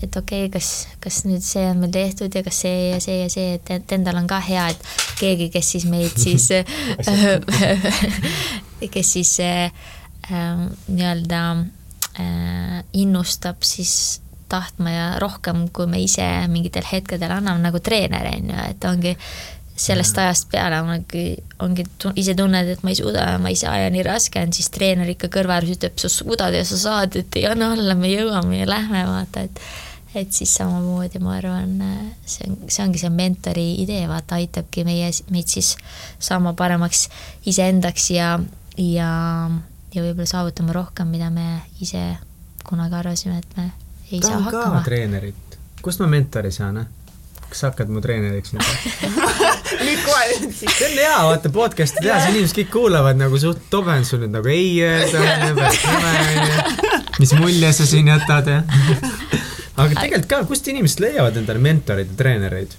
et 0.02 0.16
okei 0.16 0.46
okay,, 0.46 0.48
kas, 0.50 0.70
kas 1.00 1.20
nüüd 1.22 1.42
see 1.46 1.62
on 1.70 1.84
meil 1.84 1.92
tehtud 1.94 2.34
ja 2.34 2.42
kas 2.42 2.62
see 2.64 2.88
ja 2.90 2.98
see 3.02 3.20
ja 3.20 3.28
see, 3.30 3.54
et, 3.58 3.70
et 3.76 3.94
endal 3.94 4.18
on 4.18 4.26
ka 4.30 4.40
hea, 4.42 4.64
et 4.74 4.88
keegi, 5.20 5.50
kes 5.54 5.70
siis 5.76 5.86
meid 5.90 6.18
siis 6.18 6.48
kes 8.94 9.12
siis 9.14 9.36
äh, 9.44 9.70
nii-öelda 10.30 11.42
innustab 12.92 13.62
siis 13.66 14.20
tahtma 14.50 14.90
ja 14.90 15.06
rohkem, 15.22 15.68
kui 15.72 15.86
me 15.86 16.00
ise 16.02 16.26
mingitel 16.50 16.86
hetkedel 16.86 17.30
anname, 17.36 17.62
nagu 17.62 17.80
treener, 17.82 18.26
on 18.32 18.50
ju, 18.50 18.62
et 18.72 18.86
ongi 18.88 19.14
sellest 19.80 20.18
ajast 20.20 20.48
peale 20.52 20.80
ongi, 20.82 21.24
ongi, 21.64 21.84
ise 22.20 22.34
tunned, 22.36 22.68
et 22.68 22.82
ma 22.84 22.92
ei 22.92 22.98
suuda 22.98 23.28
ja 23.32 23.36
ma 23.40 23.52
ei 23.52 23.58
saa 23.58 23.78
ja 23.80 23.92
nii 23.92 24.02
raske 24.04 24.42
on, 24.42 24.52
siis 24.52 24.68
treener 24.74 25.08
ikka 25.14 25.30
kõrva 25.32 25.56
ääres 25.56 25.76
ütleb, 25.76 25.96
sa 26.00 26.10
suudad 26.12 26.56
ja 26.56 26.64
sa 26.68 26.80
saad, 26.80 27.16
et 27.16 27.38
ei 27.40 27.46
anna 27.48 27.70
alla, 27.76 27.96
me 27.96 28.10
jõuame 28.12 28.60
ja 28.60 28.68
lähme, 28.68 29.06
vaata, 29.08 29.46
et 29.48 29.62
et 30.10 30.32
siis 30.34 30.50
samamoodi 30.58 31.20
ma 31.22 31.36
arvan, 31.36 31.76
see 32.26 32.48
on, 32.48 32.56
see 32.66 32.82
ongi 32.82 32.98
see 32.98 33.12
mentori 33.14 33.66
idee, 33.84 34.02
vaata, 34.10 34.40
aitabki 34.40 34.82
meie, 34.82 35.06
meid 35.30 35.46
siis 35.52 35.76
saama 36.18 36.50
paremaks 36.58 37.04
iseendaks 37.46 38.08
ja, 38.16 38.32
ja, 38.74 39.10
ja 39.94 40.02
võib-olla 40.04 40.28
saavutama 40.28 40.74
rohkem, 40.76 41.10
mida 41.10 41.30
me 41.34 41.62
ise 41.82 42.02
kunagi 42.66 42.94
arvasime, 42.94 43.38
et 43.38 43.56
me 43.56 43.70
ei 44.12 44.20
Tahan 44.20 44.42
saa 44.42 44.46
hakkama. 44.46 44.82
treenerit, 44.86 45.58
kust 45.82 46.02
ma 46.02 46.08
mentori 46.10 46.52
saan, 46.54 46.82
eh? 46.82 46.88
kas 47.50 47.64
sa 47.64 47.70
hakkad 47.72 47.90
mu 47.90 48.02
treeneriks 48.02 48.52
nüüd 48.54 48.66
nüüd 49.86 50.02
kohe 50.06 50.50
see 50.54 50.70
on 50.86 50.94
hea, 50.94 51.16
vaata 51.26 51.50
podcast'i 51.54 52.04
teha, 52.04 52.20
siis 52.22 52.36
inimesed 52.36 52.58
kõik 52.60 52.70
kuulavad 52.76 53.18
nagu 53.18 53.40
suht 53.42 53.64
tobe 53.72 53.96
on 53.96 54.06
sul 54.06 54.22
nüüd 54.22 54.36
nagu 54.36 54.52
ei 54.52 54.76
öelda, 54.86 55.18
mis 57.18 57.34
mulje 57.38 57.72
sa 57.74 57.88
siin 57.90 58.12
jätad 58.12 58.52
ja 58.54 58.60
aga 59.80 59.90
tegelikult 59.96 60.30
ka, 60.30 60.44
kust 60.52 60.70
inimesed 60.70 61.02
leiavad 61.02 61.42
endale 61.42 61.62
mentoreid 61.66 62.14
ja 62.14 62.22
treenereid? 62.22 62.78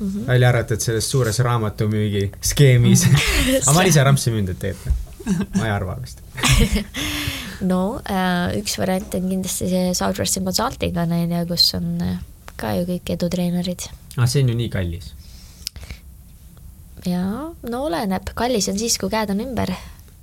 Mm 0.00 0.08
-hmm. 0.08 0.26
välja 0.26 0.48
arvatud 0.48 0.80
selles 0.80 1.10
suures 1.10 1.38
raamatumüügi 1.44 2.30
skeemis 2.40 3.04
aga 3.10 3.72
ma 3.72 3.78
olen 3.80 3.90
ise 3.90 4.04
rampsi 4.04 4.30
müünud, 4.32 4.54
et 4.54 4.58
tegelikult 4.58 4.99
ma 5.58 5.66
ei 5.66 5.72
arva 5.72 5.96
vist 6.00 6.22
no 7.70 8.00
äh, 8.04 8.56
üks 8.60 8.76
variant 8.80 9.14
on 9.18 9.28
kindlasti 9.30 9.70
see 9.70 9.94
Southwestern 9.96 10.48
Consulting 10.48 10.98
on 11.00 11.14
onju, 11.16 11.44
kus 11.50 11.70
on 11.78 11.94
äh, 12.04 12.18
ka 12.60 12.74
ju 12.78 12.86
kõik 12.88 13.14
edutreenerid. 13.16 13.88
aa, 14.16 14.24
ah, 14.24 14.28
see 14.30 14.44
on 14.44 14.52
ju 14.52 14.58
nii 14.60 14.72
kallis? 14.72 15.12
jaa, 17.06 17.48
no 17.72 17.84
oleneb, 17.86 18.34
kallis 18.36 18.68
on 18.72 18.80
siis, 18.80 18.98
kui 19.00 19.12
käed 19.12 19.32
on 19.34 19.44
ümber 19.46 19.74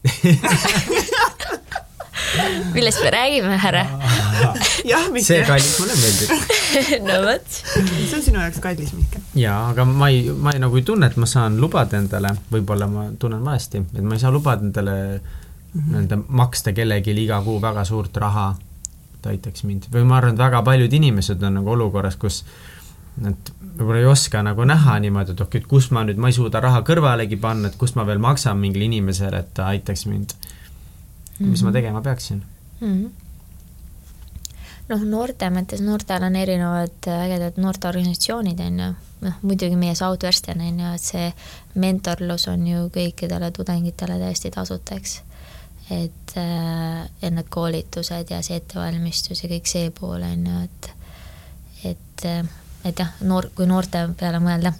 millest 2.73 3.03
me 3.03 3.13
räägime, 3.13 3.57
härra? 3.63 3.85
jah, 4.85 5.07
Mihkel. 5.13 5.25
see 5.25 5.41
kallis 5.47 5.73
mulle 5.81 5.97
meeldib 6.01 6.29
no 7.07 7.17
vot. 7.25 7.57
see 7.63 8.15
on 8.19 8.23
sinu 8.29 8.43
jaoks 8.43 8.61
kallis, 8.63 8.93
Mihkel. 8.97 9.25
jaa, 9.39 9.57
aga 9.71 9.85
ma 9.87 10.11
ei, 10.13 10.27
ma 10.31 10.53
ei, 10.55 10.61
nagu 10.63 10.79
ei 10.79 10.85
tunne, 10.87 11.09
et 11.09 11.17
ma 11.17 11.29
saan 11.29 11.59
lubada 11.61 11.99
endale, 11.99 12.35
võib-olla 12.53 12.89
ma 12.91 13.09
tunnen 13.19 13.43
valesti, 13.45 13.83
et 13.95 14.05
ma 14.05 14.17
ei 14.17 14.23
saa 14.23 14.33
lubada 14.33 14.65
endale 14.65 14.95
nii-öelda 15.73 16.15
mm 16.15 16.21
-hmm. 16.21 16.39
maksta 16.41 16.73
kellelegi 16.73 17.13
iga 17.23 17.41
kuu 17.45 17.61
väga 17.61 17.83
suurt 17.85 18.17
raha 18.17 18.55
et 19.17 19.29
aitaks 19.33 19.63
mind 19.67 19.89
või 19.93 20.05
ma 20.07 20.17
arvan, 20.19 20.35
et 20.35 20.41
väga 20.41 20.61
paljud 20.65 20.93
inimesed 20.93 21.43
on 21.43 21.59
nagu 21.59 21.71
olukorras, 21.73 22.15
kus 22.15 22.43
nad 23.21 23.51
võib-olla 23.77 24.01
ei 24.01 24.09
oska 24.09 24.43
nagu 24.45 24.65
näha 24.67 24.97
niimoodi, 25.01 25.33
et 25.33 25.41
okei, 25.41 25.61
et 25.61 25.69
kus 25.69 25.89
ma 25.95 26.03
nüüd, 26.05 26.19
ma 26.21 26.29
ei 26.31 26.37
suuda 26.37 26.61
raha 26.63 26.83
kõrvalegi 26.85 27.39
panna, 27.41 27.71
et 27.71 27.77
kust 27.79 27.97
ma 27.97 28.05
veel 28.07 28.21
maksan 28.21 28.59
mingile 28.61 28.87
inimesele, 28.87 29.41
et 29.41 29.53
ta 29.57 29.71
aitaks 29.73 30.05
mind 30.09 30.35
mm. 31.39 31.45
-hmm. 31.45 31.49
mis 31.49 31.63
ma 31.63 31.69
mhm. 31.69 31.73
tegema 31.73 32.01
peaksin 32.01 32.43
mm? 32.81 32.91
-hmm 32.93 33.09
noh, 34.87 35.03
noorte 35.03 35.49
mõttes, 35.51 35.81
noortel 35.83 36.23
on 36.23 36.35
erinevad 36.35 37.07
ägedad 37.11 37.57
noorteorganisatsioonid, 37.59 38.59
on 38.59 38.79
ju, 38.79 38.89
noh 39.21 39.39
muidugi 39.41 39.75
meie 39.75 39.95
Southwestern 39.95 40.61
on 40.61 40.79
ju, 40.79 40.91
et 40.95 41.01
see 41.01 41.33
mentorlus 41.75 42.47
on 42.47 42.67
ju 42.67 42.85
kõikidele 42.95 43.51
tudengitele 43.51 44.19
täiesti 44.21 44.51
tasuta, 44.51 44.95
eks 44.95 45.21
et, 45.89 46.37
äh, 46.37 47.03
et 47.21 47.33
need 47.33 47.49
koolitused 47.49 48.31
ja 48.31 48.41
see 48.43 48.59
ettevalmistus 48.59 49.43
ja 49.43 49.51
kõik 49.51 49.69
see 49.69 49.91
pool 49.95 50.23
on 50.27 50.47
ju, 50.49 50.63
et, 50.67 50.89
et, 51.93 52.25
äh, 52.27 52.41
et 52.87 53.03
jah, 53.03 53.13
noor, 53.27 53.49
kui 53.55 53.67
noorte 53.69 54.03
peale 54.19 54.41
mõelda, 54.43 54.73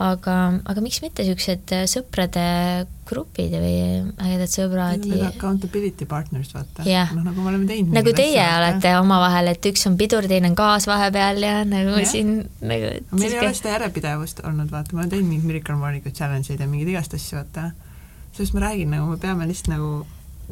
aga, 0.00 0.36
aga 0.64 0.82
miks 0.84 1.02
mitte 1.02 1.24
niisugused 1.24 1.72
sõprade 1.90 2.44
grupid 3.08 3.52
või 3.52 3.74
ägedad 4.24 4.52
sõbrad. 4.52 5.04
Need 5.04 5.24
accountability 5.26 6.06
partners, 6.08 6.52
vaata 6.54 6.86
yeah.. 6.88 7.12
noh, 7.12 7.26
nagu 7.26 7.44
me 7.44 7.52
oleme 7.52 7.68
teinud. 7.68 7.92
nagu 7.96 8.14
teie 8.16 8.38
asja, 8.40 8.56
olete 8.60 8.94
omavahel, 9.00 9.52
et 9.52 9.68
üks 9.72 9.84
on 9.90 9.98
pidur, 10.00 10.26
teine 10.30 10.52
on 10.52 10.56
gaas 10.58 10.88
vahepeal 10.88 11.42
ja 11.44 11.60
nagu 11.68 11.98
yeah. 11.98 12.08
siin 12.08 12.32
nagu. 12.62 12.94
meil 13.18 13.36
ei 13.36 13.42
ole 13.42 13.52
seda 13.58 13.76
järjepidevust 13.76 14.42
olnud, 14.48 14.72
vaata, 14.72 14.96
ma 14.96 15.04
olen 15.04 15.12
teinud 15.12 15.28
mingeid 15.28 15.50
Miracle 15.50 15.78
Morningu 15.82 16.14
challenge'id 16.14 16.62
ja 16.62 16.70
mingeid 16.70 16.94
igast 16.94 17.18
asju, 17.18 17.42
vaata. 17.42 17.70
sellest 18.32 18.56
ma 18.56 18.66
räägin, 18.68 18.92
nagu 18.96 19.12
me 19.12 19.20
peame 19.20 19.50
lihtsalt 19.50 19.74
nagu 19.74 19.94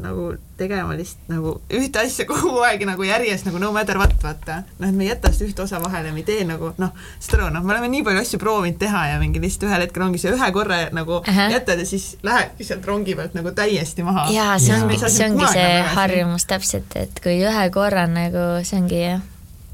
nagu 0.03 0.27
tegema 0.61 0.95
lihtsalt 0.97 1.31
nagu 1.33 1.55
ühte 1.77 2.03
asja 2.03 2.27
kogu 2.29 2.61
aeg 2.67 2.83
nagu 2.89 3.05
järjest 3.07 3.49
nagu 3.49 3.61
no 3.63 3.71
matter 3.73 3.99
what, 4.01 4.17
vaata. 4.23 4.63
noh, 4.79 4.89
et 4.89 4.97
me 4.97 5.07
ei 5.07 5.11
jäta 5.11 5.33
seda 5.33 5.49
ühte 5.49 5.65
osa 5.65 5.81
vahele, 5.83 6.13
me 6.13 6.23
ei 6.23 6.27
tee 6.29 6.45
nagu 6.49 6.73
noh, 6.81 6.93
saad 7.19 7.39
aru, 7.39 7.49
noh, 7.55 7.65
me 7.65 7.75
oleme 7.75 7.91
nii 7.93 8.05
palju 8.07 8.25
asju 8.25 8.43
proovinud 8.43 8.81
teha 8.81 9.07
ja 9.13 9.23
mingi 9.23 9.43
lihtsalt 9.43 9.69
ühel 9.69 9.87
hetkel 9.87 10.07
ongi 10.07 10.23
see 10.23 10.35
ühe 10.35 10.53
korra 10.57 10.83
nagu 10.97 11.21
uh 11.21 11.33
-huh. 11.39 11.57
jätad 11.57 11.79
ja 11.79 11.87
siis 11.87 12.17
lähedki 12.27 12.65
sealt 12.65 12.87
rongi 12.87 13.17
pealt 13.17 13.35
nagu 13.39 13.55
täiesti 13.57 14.03
maha. 14.07 14.29
jaa, 14.33 14.59
see 14.59 14.77
ongi, 14.77 15.01
see 15.07 15.31
ongi 15.31 15.53
see 15.53 15.83
harjumus 15.97 16.47
täpselt, 16.47 16.97
et 16.97 17.21
kui 17.23 17.41
ühe 17.41 17.71
korra 17.71 18.07
nagu 18.07 18.47
see 18.63 18.81
ongi 18.81 19.03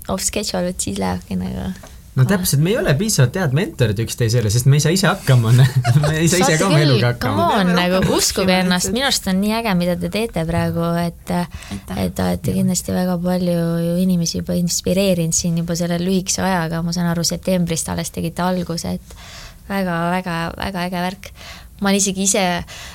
off 0.09 0.23
schedule, 0.23 0.69
et 0.69 0.81
siis 0.81 0.99
lähebki 0.99 1.37
nagu 1.37 1.73
no 2.17 2.25
täpselt, 2.25 2.63
me 2.65 2.73
ei 2.73 2.79
ole 2.81 2.95
piisavalt 2.97 3.37
head 3.37 3.55
mentorid 3.57 4.01
üksteisele, 4.07 4.51
sest 4.53 4.69
me 4.71 4.79
ei 4.79 4.85
saa 4.85 4.95
ise 4.95 5.09
hakkama 5.11 5.53
me 5.57 6.13
ei 6.15 6.29
saa 6.33 6.41
ise 6.47 6.57
ka 6.61 6.69
oma 6.71 6.81
eluga 6.81 7.13
hakkama. 7.13 7.49
Come 7.51 7.61
on, 7.61 7.73
nagu 7.77 8.17
uskuge 8.17 8.57
ennast, 8.63 8.91
minu 8.95 9.09
arust 9.09 9.29
on 9.31 9.41
nii 9.43 9.53
äge, 9.59 9.75
mida 9.79 9.99
te 10.01 10.11
teete 10.13 10.47
praegu, 10.49 10.87
et 11.03 11.35
et 11.37 12.15
te 12.17 12.25
olete 12.25 12.57
kindlasti 12.57 12.97
väga 12.97 13.19
palju 13.23 13.59
ju 13.85 13.95
inimesi 14.03 14.41
juba 14.41 14.57
inspireerinud 14.57 15.37
siin 15.37 15.61
juba 15.61 15.77
selle 15.79 16.01
lühikese 16.03 16.45
ajaga, 16.47 16.83
ma 16.87 16.97
saan 16.97 17.13
aru, 17.13 17.25
septembrist 17.27 17.93
alles 17.93 18.13
tegite 18.15 18.45
alguse, 18.45 18.97
et 18.97 19.17
väga-väga-väga 19.69 20.89
äge 20.89 21.07
värk. 21.09 21.33
ma 21.81 21.91
olen 21.91 22.01
isegi 22.01 22.25
ise 22.25 22.43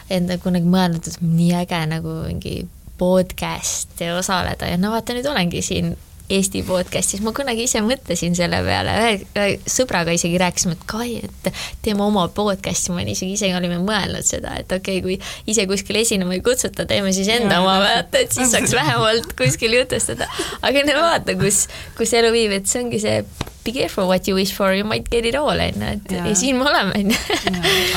enda 0.10 0.40
kunagi 0.42 0.66
mõelnud, 0.66 1.06
et 1.06 1.22
nii 1.22 1.52
äge 1.62 1.82
nagu 1.92 2.24
mingi 2.26 2.64
podcast'i 3.02 4.10
osaleda 4.14 4.70
ja 4.70 4.78
no 4.82 4.90
vaata, 4.94 5.14
nüüd 5.14 5.30
olengi 5.30 5.62
siin 5.66 5.94
Eesti 6.32 6.62
podcast'is, 6.64 7.20
ma 7.26 7.34
kunagi 7.36 7.66
ise 7.68 7.82
mõtlesin 7.84 8.36
selle 8.38 8.62
peale, 8.64 8.94
ühe 9.36 9.48
sõbraga 9.70 10.14
isegi 10.16 10.40
rääkisime, 10.40 10.78
et 10.78 10.86
Kai, 10.92 11.18
et 11.26 11.50
teeme 11.84 12.06
oma 12.06 12.28
podcast'i, 12.32 12.94
me 12.96 13.04
isegi 13.04 13.36
ise 13.36 13.52
olime 13.58 13.82
mõelnud 13.84 14.28
seda, 14.28 14.56
et 14.62 14.72
okei 14.72 15.02
okay,, 15.02 15.20
kui 15.20 15.52
ise 15.52 15.68
kuskil 15.70 16.00
esinema 16.02 16.38
ei 16.38 16.44
kutsuta, 16.46 16.88
teeme 16.88 17.12
siis 17.16 17.30
enda 17.36 17.60
oma, 17.64 17.78
vaata, 17.84 18.24
et 18.24 18.32
siis 18.36 18.52
saaks 18.54 18.76
vähemalt 18.78 19.36
kuskil 19.40 19.76
jutustada. 19.76 20.30
aga 20.62 20.86
no 20.88 21.00
vaata, 21.04 21.36
kus, 21.40 21.66
kus 22.00 22.16
elu 22.16 22.32
viib, 22.36 22.56
et 22.62 22.70
see 22.72 22.86
ongi 22.86 23.04
see 23.04 23.22
be 23.64 23.72
careful 23.72 24.08
what 24.08 24.28
you 24.28 24.36
wish 24.36 24.56
for, 24.56 24.74
you 24.74 24.84
might 24.84 25.10
get 25.10 25.26
it 25.26 25.36
all, 25.36 25.50
on 25.52 25.60
ju, 25.60 25.94
et 25.94 26.12
ja. 26.12 26.26
ja 26.26 26.36
siin 26.36 26.58
me 26.58 26.70
oleme, 26.70 26.96
on 26.96 27.12
ju. 27.12 27.18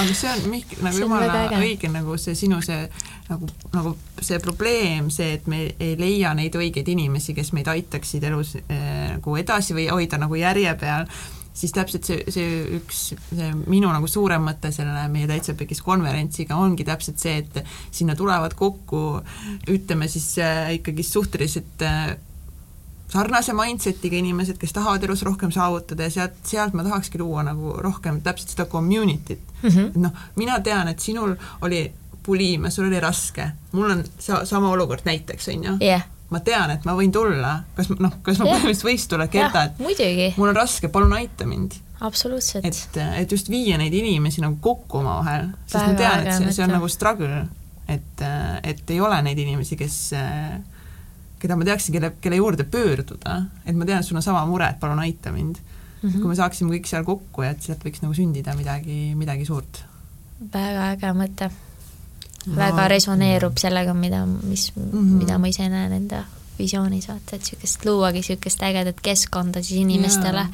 aga 0.02 0.14
see 0.14 0.30
on, 0.32 0.46
Mihkel, 0.50 0.82
nagu 0.84 1.04
jumala 1.06 1.44
õige, 1.60 1.90
nagu 1.92 2.18
see 2.20 2.34
sinu 2.38 2.60
see 2.64 2.82
nagu, 3.28 3.48
nagu 3.72 3.94
see 4.20 4.40
probleem, 4.42 5.08
see, 5.12 5.34
et 5.38 5.46
me 5.50 5.62
ei 5.80 5.94
leia 6.00 6.34
neid 6.36 6.56
õigeid 6.58 6.88
inimesi, 6.92 7.34
kes 7.36 7.54
meid 7.56 7.70
aitaksid 7.72 8.26
elus 8.28 8.56
äh, 8.60 9.14
nagu 9.16 9.38
edasi 9.40 9.76
või 9.76 9.88
hoida 9.92 10.20
nagu 10.20 10.36
järje 10.38 10.74
peal, 10.80 11.08
siis 11.54 11.72
täpselt 11.74 12.08
see, 12.08 12.24
see 12.34 12.60
üks, 12.80 13.06
see 13.30 13.48
minu 13.70 13.92
nagu 13.94 14.08
suurem 14.10 14.44
mõte 14.44 14.72
selle 14.74 15.06
meie 15.12 15.28
Täitsa 15.30 15.54
Pekis 15.58 15.80
konverentsiga 15.86 16.58
ongi 16.58 16.86
täpselt 16.86 17.22
see, 17.22 17.40
et 17.44 17.74
sinna 17.94 18.16
tulevad 18.18 18.56
kokku 18.58 19.04
ütleme 19.70 20.10
siis 20.10 20.32
äh, 20.42 20.74
ikkagi 20.80 21.06
suhteliselt 21.06 21.86
äh, 21.86 22.16
sarnase 23.14 23.54
mindset'iga 23.54 24.18
inimesed, 24.18 24.58
kes 24.60 24.74
tahavad 24.74 25.04
elus 25.06 25.22
rohkem 25.26 25.52
saavutada 25.54 26.08
ja 26.08 26.12
sealt, 26.12 26.38
sealt 26.48 26.74
ma 26.74 26.84
tahakski 26.86 27.20
luua 27.22 27.44
nagu 27.46 27.76
rohkem 27.84 28.20
täpselt 28.24 28.56
seda 28.56 28.66
community't 28.70 29.52
mm. 29.62 29.68
-hmm. 29.68 30.00
noh, 30.02 30.24
mina 30.36 30.58
tean, 30.60 30.88
et 30.88 31.00
sinul 31.00 31.36
oli 31.62 31.84
buliimia, 32.26 32.72
sul 32.74 32.88
oli 32.88 33.00
raske, 33.02 33.50
mul 33.72 33.96
on 33.96 34.04
sa-, 34.18 34.44
sama 34.48 34.70
olukord 34.74 35.06
näiteks, 35.08 35.48
on 35.54 35.64
ju 35.68 35.76
yeah. 35.82 36.04
ma 36.34 36.40
tean, 36.44 36.74
et 36.74 36.86
ma 36.88 36.96
võin 36.98 37.12
tulla, 37.14 37.56
kas 37.76 37.90
noh, 37.94 38.20
kas 38.22 38.40
ma 38.40 38.48
yeah. 38.48 38.54
põhimõtteliselt 38.58 38.88
võiks 38.90 39.08
tulla, 39.10 39.28
Gerda, 39.32 39.66
et 39.70 39.82
muidugi. 39.82 40.30
mul 40.36 40.52
on 40.52 40.60
raske, 40.60 40.92
palun 40.92 41.16
aita 41.18 41.48
mind. 41.48 41.76
absoluutselt. 42.04 42.64
et, 42.64 43.02
et 43.24 43.36
just 43.36 43.50
viia 43.52 43.78
neid 43.80 43.94
inimesi 43.94 44.44
nagu 44.44 44.58
kokku 44.62 45.02
omavahel, 45.02 45.52
sest 45.66 45.84
ma 45.84 45.98
tean, 45.98 46.24
et 46.26 46.38
see, 46.38 46.56
see 46.56 46.66
on 46.66 46.74
nagu 46.78 46.90
struggle 46.92 47.44
et, 47.88 48.24
et 48.62 48.90
ei 48.90 49.00
ole 49.00 49.20
neid 49.26 49.38
inimesi, 49.38 49.76
kes 49.76 49.98
keda 51.44 51.56
ma 51.60 51.66
teaksin, 51.68 51.94
kelle, 51.96 52.14
kelle 52.24 52.40
juurde 52.40 52.64
pöörduda, 52.68 53.38
et 53.66 53.76
ma 53.76 53.86
tean, 53.88 54.00
et 54.00 54.08
sul 54.08 54.18
on 54.18 54.24
sama 54.24 54.44
mure, 54.48 54.68
et 54.70 54.80
palun 54.80 55.02
aita 55.04 55.32
mind 55.32 55.58
mm. 55.58 56.08
-hmm. 56.08 56.20
kui 56.20 56.30
me 56.30 56.38
saaksime 56.38 56.72
kõik 56.76 56.88
seal 56.88 57.04
kokku 57.04 57.44
ja 57.44 57.52
et 57.52 57.62
sealt 57.62 57.84
võiks 57.84 58.02
nagu 58.04 58.16
sündida 58.16 58.56
midagi, 58.56 59.14
midagi 59.18 59.44
suurt. 59.44 59.84
väga 60.52 60.90
äge 60.94 61.12
mõte. 61.12 61.50
Väga 62.46 62.88
resoneerub 62.88 63.58
sellega, 63.58 63.94
mida, 63.94 64.24
mis 64.26 64.72
mm, 64.76 64.90
-hmm. 64.92 65.20
mida 65.20 65.38
ma 65.38 65.48
ise 65.48 65.68
näen 65.68 65.92
enda 65.92 66.24
visioonis, 66.58 67.08
vaata, 67.08 67.36
et 67.36 67.42
niisugust 67.42 67.84
luuagi 67.84 68.22
niisugust 68.22 68.62
ägedat 68.62 69.00
keskkonda 69.02 69.62
siis 69.62 69.80
inimestele 69.80 70.46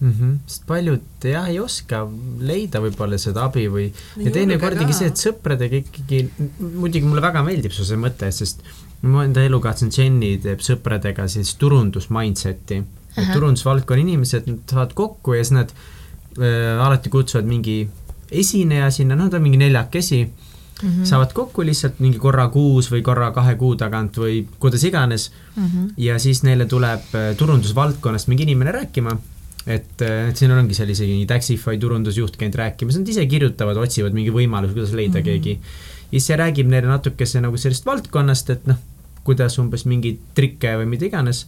mm. 0.00 0.12
-hmm. 0.12 0.38
sest 0.46 0.66
paljud 0.66 1.00
jah, 1.24 1.48
ei 1.48 1.60
oska 1.60 2.06
leida 2.40 2.80
võib-olla 2.80 3.18
seda 3.18 3.46
abi 3.46 3.66
või 3.68 3.86
ja 4.16 4.32
teinekord 4.32 4.80
ongi 4.82 4.96
see, 4.96 5.12
et 5.12 5.20
sõpradega 5.20 5.82
ikkagi, 5.82 6.22
muidugi 6.58 7.06
mulle 7.06 7.22
väga 7.22 7.42
meeldib 7.46 7.72
su 7.72 7.84
see 7.84 8.00
mõte, 8.00 8.30
sest 8.32 8.62
mu 9.02 9.22
enda 9.22 9.44
elukaaslane 9.46 9.92
Jenny 9.92 10.36
teeb 10.42 10.64
sõpradega 10.64 11.28
siis 11.28 11.54
turundus 11.60 12.10
mindset'i. 12.10 12.82
et 13.16 13.28
turundusvaldkonna 13.32 14.02
inimesed, 14.02 14.48
nad 14.50 14.58
saavad 14.68 14.90
kokku 14.92 15.34
ja 15.34 15.44
siis 15.44 15.54
nad 15.56 15.70
äh, 15.72 16.84
alati 16.84 17.08
kutsuvad 17.08 17.46
mingi 17.48 17.86
esineja 18.30 18.90
sinna, 18.90 19.16
no 19.16 19.28
ta 19.30 19.36
on 19.36 19.42
mingi 19.42 19.58
neljakesi 19.60 20.24
mm, 20.24 20.88
-hmm. 20.88 21.04
saavad 21.04 21.32
kokku 21.32 21.64
lihtsalt 21.64 22.00
mingi 22.00 22.18
korra 22.18 22.48
kuus 22.48 22.90
või 22.92 23.02
korra 23.02 23.30
kahe 23.30 23.54
kuu 23.54 23.76
tagant 23.76 24.16
või 24.16 24.46
kuidas 24.58 24.84
iganes 24.84 25.30
mm. 25.56 25.64
-hmm. 25.64 25.88
ja 25.96 26.18
siis 26.18 26.42
neile 26.42 26.66
tuleb 26.66 27.14
äh, 27.14 27.36
turundusvaldkonnast 27.36 28.28
mingi 28.28 28.42
inimene 28.42 28.72
rääkima 28.72 29.18
et, 29.66 30.02
äh, 30.02 30.28
et 30.30 30.36
siin 30.36 30.52
ongi 30.54 30.74
seal 30.74 30.90
isegi 30.94 31.26
Taxify 31.26 31.78
turundusjuht 31.82 32.36
käinud 32.38 32.58
rääkimas, 32.60 32.98
nad 33.00 33.08
ise 33.08 33.26
kirjutavad, 33.26 33.78
otsivad 33.82 34.14
mingi 34.16 34.34
võimaluse, 34.34 34.74
kuidas 34.76 34.92
leida 34.92 35.18
mm 35.18 35.24
-hmm. 35.24 35.24
keegi. 35.24 35.58
ja 36.06 36.10
siis 36.10 36.26
see 36.26 36.36
räägib 36.36 36.68
neile 36.70 36.86
natukese 36.86 37.40
nagu 37.40 37.56
sellest 37.56 37.86
valdkonnast, 37.86 38.50
et 38.50 38.66
noh, 38.66 38.78
kuidas 39.24 39.58
umbes 39.58 39.84
mingeid 39.90 40.18
trikke 40.34 40.76
või 40.78 40.86
mida 40.86 41.06
iganes. 41.06 41.46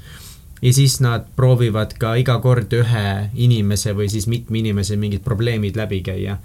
ja 0.63 0.73
siis 0.73 1.01
nad 1.01 1.27
proovivad 1.37 1.95
ka 1.99 2.17
iga 2.19 2.39
kord 2.43 2.73
ühe 2.73 3.31
inimese 3.35 3.93
või 3.95 4.09
siis 4.11 4.27
mitme 4.27 4.59
inimese 4.59 4.97
mingid 4.97 5.23
probleemid 5.23 5.77
läbi 5.77 6.01
käia. 6.01 6.39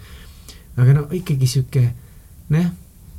Aga 0.78 0.94
no 0.98 1.08
ikkagi 1.12 1.48
sihuke, 1.48 1.84
nojah 2.50 2.72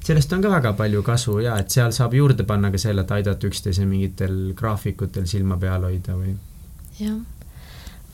sellest 0.04 0.32
on 0.36 0.42
ka 0.44 0.50
väga 0.52 0.72
palju 0.76 1.02
kasu 1.02 1.38
ja 1.44 1.58
et 1.60 1.70
seal 1.72 1.92
saab 1.96 2.14
juurde 2.16 2.44
panna 2.48 2.70
ka 2.72 2.80
selle, 2.80 3.04
et 3.04 3.14
aidata 3.18 3.48
üksteise 3.48 3.86
mingitel 3.88 4.52
graafikutel 4.56 5.28
silma 5.30 5.56
peal 5.60 5.86
hoida 5.88 6.16
või. 6.18 6.34
jah 7.00 7.16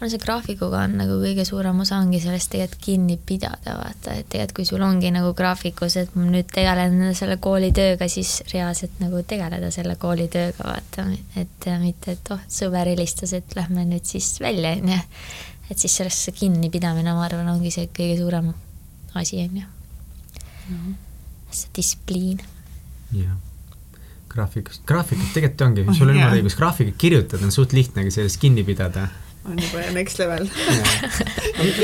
ma 0.01 0.07
arvan, 0.07 0.12
see 0.15 0.23
graafikuga 0.23 0.85
on 0.87 0.95
nagu 0.97 1.19
kõige 1.21 1.45
suurem 1.45 1.83
osa 1.83 1.99
ongi 2.01 2.23
sellest 2.23 2.53
tegelikult 2.55 2.85
kinni 2.87 3.19
pidada, 3.27 3.75
vaata, 3.77 4.15
et 4.15 4.31
tegelikult 4.33 4.57
kui 4.57 4.69
sul 4.71 4.85
ongi 4.87 5.11
nagu 5.12 5.35
graafikus, 5.37 5.99
et 6.01 6.15
ma 6.17 6.25
nüüd 6.31 6.49
tegelen 6.55 7.11
selle 7.19 7.37
koolitööga, 7.43 8.09
siis 8.09 8.39
reaalselt 8.55 8.97
nagu 9.03 9.21
tegeleda 9.29 9.69
selle 9.75 9.99
koolitööga, 10.01 10.65
vaata, 10.71 11.05
et 11.43 11.69
mitte, 11.83 12.17
et 12.17 12.33
oh, 12.33 12.41
sõber 12.49 12.89
helistas, 12.95 13.35
et 13.37 13.59
lähme 13.59 13.85
nüüd 13.91 14.09
siis 14.09 14.39
välja, 14.41 14.73
on 14.79 14.95
ju. 14.95 15.03
et 15.69 15.79
siis 15.79 16.01
sellesse 16.01 16.33
kinnipidamine, 16.33 17.12
ma 17.12 17.29
arvan, 17.29 17.53
ongi 17.53 17.75
see 17.75 17.93
kõige 17.93 18.17
suurem 18.23 18.55
asi, 19.15 19.45
on 19.45 19.62
ju. 19.62 19.69
See 21.51 21.70
distsipliin. 21.77 22.43
jah 23.12 23.39
graafikust, 24.31 24.85
graafikut 24.87 25.32
tegelikult 25.35 25.65
ongi, 25.66 25.85
sul 25.99 26.11
on 26.11 26.19
jumala 26.19 26.39
õigus, 26.39 26.57
graafikut 26.59 26.99
kirjutada 27.01 27.47
on 27.47 27.55
suht 27.55 27.74
lihtne, 27.74 28.05
aga 28.05 28.15
sellest 28.15 28.41
kinni 28.43 28.65
pidada 28.66 29.09
on 29.49 29.57
juba 29.59 29.87
next 29.95 30.20
level 30.20 30.47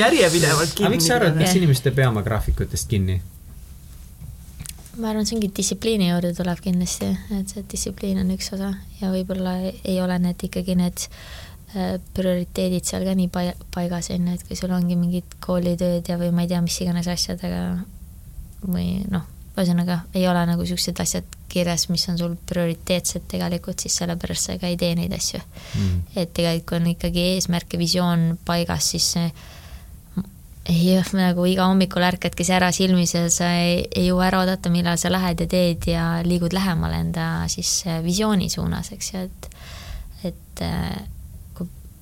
järjepidevalt 0.03 0.75
kinni. 0.77 0.87
aga 0.87 0.93
miks 0.93 1.09
sa 1.09 1.17
arvad, 1.17 1.41
miks 1.41 1.57
inimesed 1.59 1.89
ei 1.91 1.97
pea 1.97 2.11
oma 2.13 2.23
graafikutest 2.27 2.91
kinni? 2.91 3.19
ma 5.01 5.11
arvan, 5.11 5.27
see 5.29 5.39
ongi 5.39 5.51
distsipliini 5.57 6.11
juurde 6.13 6.33
tuleb 6.37 6.63
kindlasti, 6.65 7.11
et 7.41 7.55
see 7.55 7.67
distsipliin 7.73 8.23
on 8.23 8.31
üks 8.37 8.53
osa 8.57 8.71
ja 9.01 9.11
võib-olla 9.13 9.59
ei 9.67 9.99
ole 10.05 10.21
need 10.23 10.47
ikkagi 10.49 10.79
need 10.79 11.09
äh, 11.09 11.46
prioriteedid 12.17 12.87
seal 12.87 13.05
ka 13.05 13.15
nii 13.19 13.31
paigas, 13.75 14.11
on 14.15 14.29
ju, 14.29 14.35
et 14.37 14.45
kui 14.47 14.59
sul 14.59 14.75
ongi 14.75 14.97
mingid 14.99 15.39
koolitööd 15.45 16.09
ja, 16.09 16.19
või 16.21 16.31
ma 16.35 16.45
ei 16.45 16.53
tea, 16.53 16.61
mis 16.65 16.79
iganes 16.81 17.09
asjadega 17.11 17.63
või 18.67 19.03
noh, 19.13 19.27
ühesõnaga 19.57 20.03
ei 20.17 20.27
ole 20.29 20.45
nagu 20.49 20.63
niisugused 20.63 21.01
asjad 21.03 21.37
kirjas, 21.51 21.89
mis 21.89 22.05
on 22.13 22.19
sul 22.21 22.37
prioriteetsed 22.49 23.27
tegelikult, 23.31 23.81
siis 23.81 23.97
sellepärast 24.03 24.51
sa 24.51 24.57
ka 24.61 24.71
ei 24.71 24.79
tee 24.81 24.95
neid 24.99 25.13
asju. 25.17 25.41
Mm.. 25.75 26.01
et 26.15 26.33
tegelikult, 26.37 26.69
kui 26.69 26.81
on 26.81 26.89
ikkagi 26.93 27.29
eesmärk 27.35 27.77
ja 27.77 27.81
visioon 27.81 28.27
paigas, 28.45 28.91
siis 28.95 29.11
see 29.17 29.31
ei, 30.67 30.97
nagu 31.15 31.47
iga 31.47 31.69
hommikul 31.71 32.05
ärkadki 32.05 32.45
sära 32.45 32.73
silmis 32.75 33.15
ja 33.15 33.27
sa 33.31 33.53
ei, 33.61 33.85
ei 33.95 34.09
jõua 34.09 34.27
ära 34.29 34.43
oodata, 34.43 34.73
millal 34.73 34.99
sa 35.01 35.13
lähed 35.13 35.45
ja 35.45 35.51
teed 35.51 35.87
ja 35.91 36.07
liigud 36.27 36.57
lähemale 36.57 36.99
enda 37.05 37.27
siis 37.53 37.85
visiooni 38.05 38.51
suunas, 38.53 38.93
eks 38.97 39.13
ju, 39.13 39.27
et 39.27 39.53
et 40.27 40.63
kui 40.63 41.16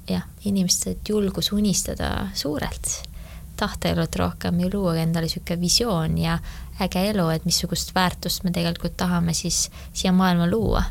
jah, 0.08 0.22
inimestel 0.44 0.96
julgus 1.08 1.52
unistada 1.52 2.28
suurelt, 2.34 2.88
tahta 3.56 3.88
elada 3.88 4.18
rohkem 4.18 4.60
ja 4.60 4.68
luua 4.72 4.96
endale 4.96 5.28
niisugune 5.28 5.60
visioon 5.60 6.18
ja 6.18 6.38
äge 6.80 7.08
elu, 7.10 7.28
et 7.28 7.44
missugust 7.44 7.94
väärtust 7.94 8.44
me 8.44 8.50
tegelikult 8.50 8.96
tahame 8.96 9.34
siis 9.34 9.70
siia 9.92 10.12
maailma 10.12 10.46
luua. 10.50 10.82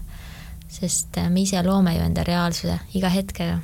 sest 0.74 1.18
äh, 1.18 1.30
me 1.30 1.42
ise 1.42 1.64
loome 1.64 1.94
ju 1.96 2.02
enda 2.02 2.24
reaalsuse 2.24 2.80
iga 2.98 3.10
hetkega, 3.10 3.60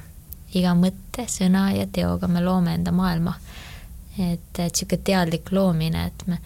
iga 0.53 0.75
mõtte, 0.77 1.25
sõna 1.25 1.71
ja 1.73 1.87
teoga 1.87 2.27
me 2.27 2.41
loome 2.41 2.73
enda 2.73 2.91
maailma. 2.91 3.33
et, 4.19 4.59
et 4.59 4.59
niisugune 4.59 5.03
teadlik 5.03 5.51
loomine, 5.51 6.05
et 6.05 6.27
me 6.27 6.39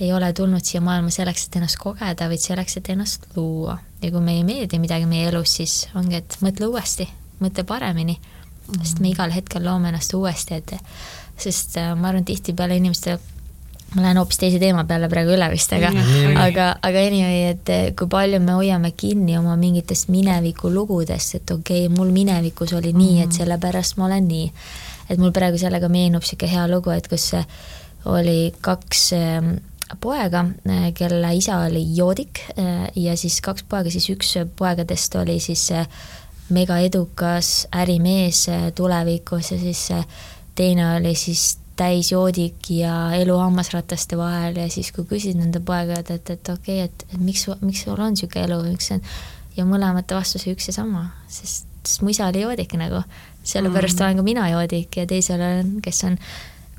ei 0.00 0.12
ole 0.12 0.32
tulnud 0.32 0.64
siia 0.64 0.80
maailma 0.80 1.10
selleks, 1.10 1.46
et 1.46 1.56
ennast 1.56 1.76
kogeda, 1.78 2.28
vaid 2.28 2.40
selleks, 2.40 2.76
et 2.76 2.88
ennast 2.88 3.26
luua. 3.36 3.78
ja 4.02 4.10
kui 4.10 4.20
meile 4.20 4.38
ei 4.38 4.44
meeldi 4.44 4.78
midagi 4.78 5.06
meie 5.06 5.28
elus, 5.28 5.56
siis 5.58 5.88
ongi, 5.94 6.16
et 6.16 6.38
mõtle 6.40 6.70
uuesti, 6.70 7.08
mõtle 7.42 7.64
paremini 7.68 8.16
mm, 8.16 8.72
-hmm. 8.72 8.84
sest 8.84 9.00
me 9.00 9.12
igal 9.12 9.34
hetkel 9.34 9.64
loome 9.64 9.92
ennast 9.92 10.14
uuesti, 10.14 10.54
et 10.62 10.74
sest 11.36 11.76
äh, 11.76 11.94
ma 11.96 12.08
arvan, 12.08 12.24
tihtipeale 12.24 12.76
inimestel 12.76 13.18
ma 13.94 14.02
lähen 14.02 14.20
hoopis 14.20 14.38
teise 14.40 14.60
teema 14.60 14.84
peale 14.88 15.08
praegu 15.12 15.34
üle 15.34 15.48
vist, 15.52 15.72
aga 15.76 15.90
mm., 15.92 16.38
aga, 16.40 16.68
aga 16.84 17.02
anyway, 17.08 17.52
et 17.52 17.72
kui 17.98 18.08
palju 18.10 18.40
me 18.40 18.56
hoiame 18.56 18.92
kinni 18.96 19.36
oma 19.38 19.56
mingitest 19.60 20.08
mineviku 20.12 20.70
lugudest, 20.72 21.36
et 21.40 21.50
okei 21.52 21.86
okay,, 21.86 21.96
mul 21.96 22.12
minevikus 22.14 22.72
oli 22.78 22.94
nii, 22.96 23.18
et 23.20 23.28
mhm. 23.28 23.36
sellepärast 23.40 23.98
ma 24.00 24.08
olen 24.08 24.28
nii. 24.28 24.48
et 25.10 25.20
mul 25.20 25.34
praegu 25.34 25.58
sellega 25.60 25.90
meenub 25.92 26.24
niisugune 26.24 26.54
hea 26.54 26.64
lugu, 26.70 26.92
et 26.94 27.08
kus 27.10 27.32
oli 28.08 28.52
kaks 28.64 29.02
ähm, 29.18 29.52
poega, 30.00 30.46
äh, 30.70 30.88
kelle 30.96 31.34
isa 31.36 31.60
oli 31.66 31.84
joodik 31.96 32.40
äh, 32.56 32.88
ja 32.96 33.16
siis 33.16 33.40
kaks 33.44 33.66
poega, 33.68 33.92
siis 33.92 34.08
üks 34.14 34.34
poegadest 34.56 35.20
oli 35.20 35.38
siis 35.40 35.68
äh, 36.52 36.54
mega 36.54 36.78
edukas 36.84 37.66
ärimees 37.74 38.46
tulevikus 38.74 39.52
ja 39.52 39.58
siis 39.58 39.88
teine 40.54 40.96
oli 40.96 41.14
siis 41.14 41.58
täisjoodik 41.76 42.70
ja 42.70 43.12
elu 43.16 43.36
hammasrataste 43.38 44.16
vahel 44.18 44.56
ja 44.60 44.68
siis, 44.70 44.92
kui 44.92 45.06
küsid 45.08 45.38
nende 45.40 45.60
poegadelt, 45.64 46.10
et, 46.10 46.30
et 46.30 46.50
okei 46.52 46.84
okay,, 46.84 46.90
et, 46.90 47.04
et 47.14 47.20
miks, 47.20 47.46
miks 47.64 47.84
sul 47.86 47.98
on 47.98 48.12
niisugune 48.12 48.44
elu, 48.44 48.60
see 48.78 48.98
on, 48.98 49.04
ja 49.56 49.66
mõlemate 49.68 50.16
vastus 50.16 50.46
üks 50.50 50.68
ja 50.68 50.76
sama, 50.76 51.06
sest, 51.32 51.68
sest 51.82 52.04
mu 52.04 52.12
isa 52.12 52.28
oli 52.28 52.44
joodik 52.44 52.76
nagu, 52.80 53.02
sellepärast 53.42 53.98
mm. 53.98 54.04
olen 54.04 54.20
ka 54.20 54.26
mina 54.26 54.48
joodik 54.52 55.00
ja 55.00 55.06
teisel 55.08 55.42
on, 55.46 55.78
kes 55.84 56.04
on 56.08 56.20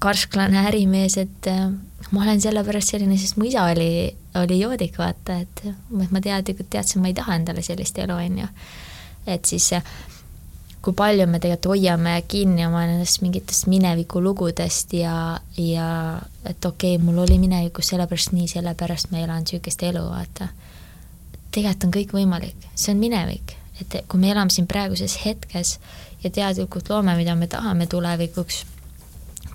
karsklane 0.03 0.61
ärimees, 0.67 1.17
et 1.21 1.49
äh, 1.49 1.67
ma 2.11 2.25
olen 2.25 2.41
sellepärast 2.43 2.93
selline, 2.93 3.17
sest 3.17 3.39
mu 3.39 3.49
isa 3.49 3.65
oli, 3.71 4.07
oli 4.39 4.59
joodik, 4.61 4.97
vaata, 4.99 5.41
et 5.41 5.63
ma 5.89 6.21
teadlikult 6.21 6.69
teadsin, 6.73 7.01
ma 7.01 7.09
ei 7.09 7.17
taha 7.17 7.39
endale 7.39 7.65
sellist 7.65 7.97
elu, 8.03 8.17
on 8.27 8.41
ju. 8.43 8.49
Et 9.27 9.45
siis 9.45 9.71
äh, 9.73 9.83
kui 10.83 10.95
palju 10.99 11.25
me 11.31 11.39
tegelikult 11.39 11.77
hoiame 11.77 12.17
kinni 12.27 12.65
oma 12.67 12.83
nendest 12.89 13.21
mingitest 13.23 13.69
minevikulugudest 13.71 14.95
ja, 14.97 15.15
ja 15.55 15.87
et 16.43 16.65
okei 16.65 16.97
okay,, 16.97 17.05
mul 17.05 17.21
oli 17.23 17.39
minevikus 17.39 17.93
sellepärast 17.93 18.33
nii, 18.35 18.49
sellepärast 18.51 19.13
ma 19.13 19.21
elan 19.23 19.45
niisugust 19.45 19.83
elu, 19.87 20.03
vaata. 20.09 20.49
tegelikult 21.55 21.87
on 21.87 21.93
kõik 21.95 22.15
võimalik, 22.17 22.67
see 22.75 22.91
on 22.91 22.99
minevik, 22.99 23.55
et 23.79 24.01
kui 24.11 24.19
me 24.19 24.33
elame 24.33 24.51
siin 24.51 24.67
praeguses 24.67 25.15
hetkes 25.23 25.77
ja 26.23 26.31
teadlikult 26.33 26.91
loome, 26.91 27.15
mida 27.15 27.35
me 27.39 27.47
tahame 27.47 27.87
tulevikuks, 27.87 28.63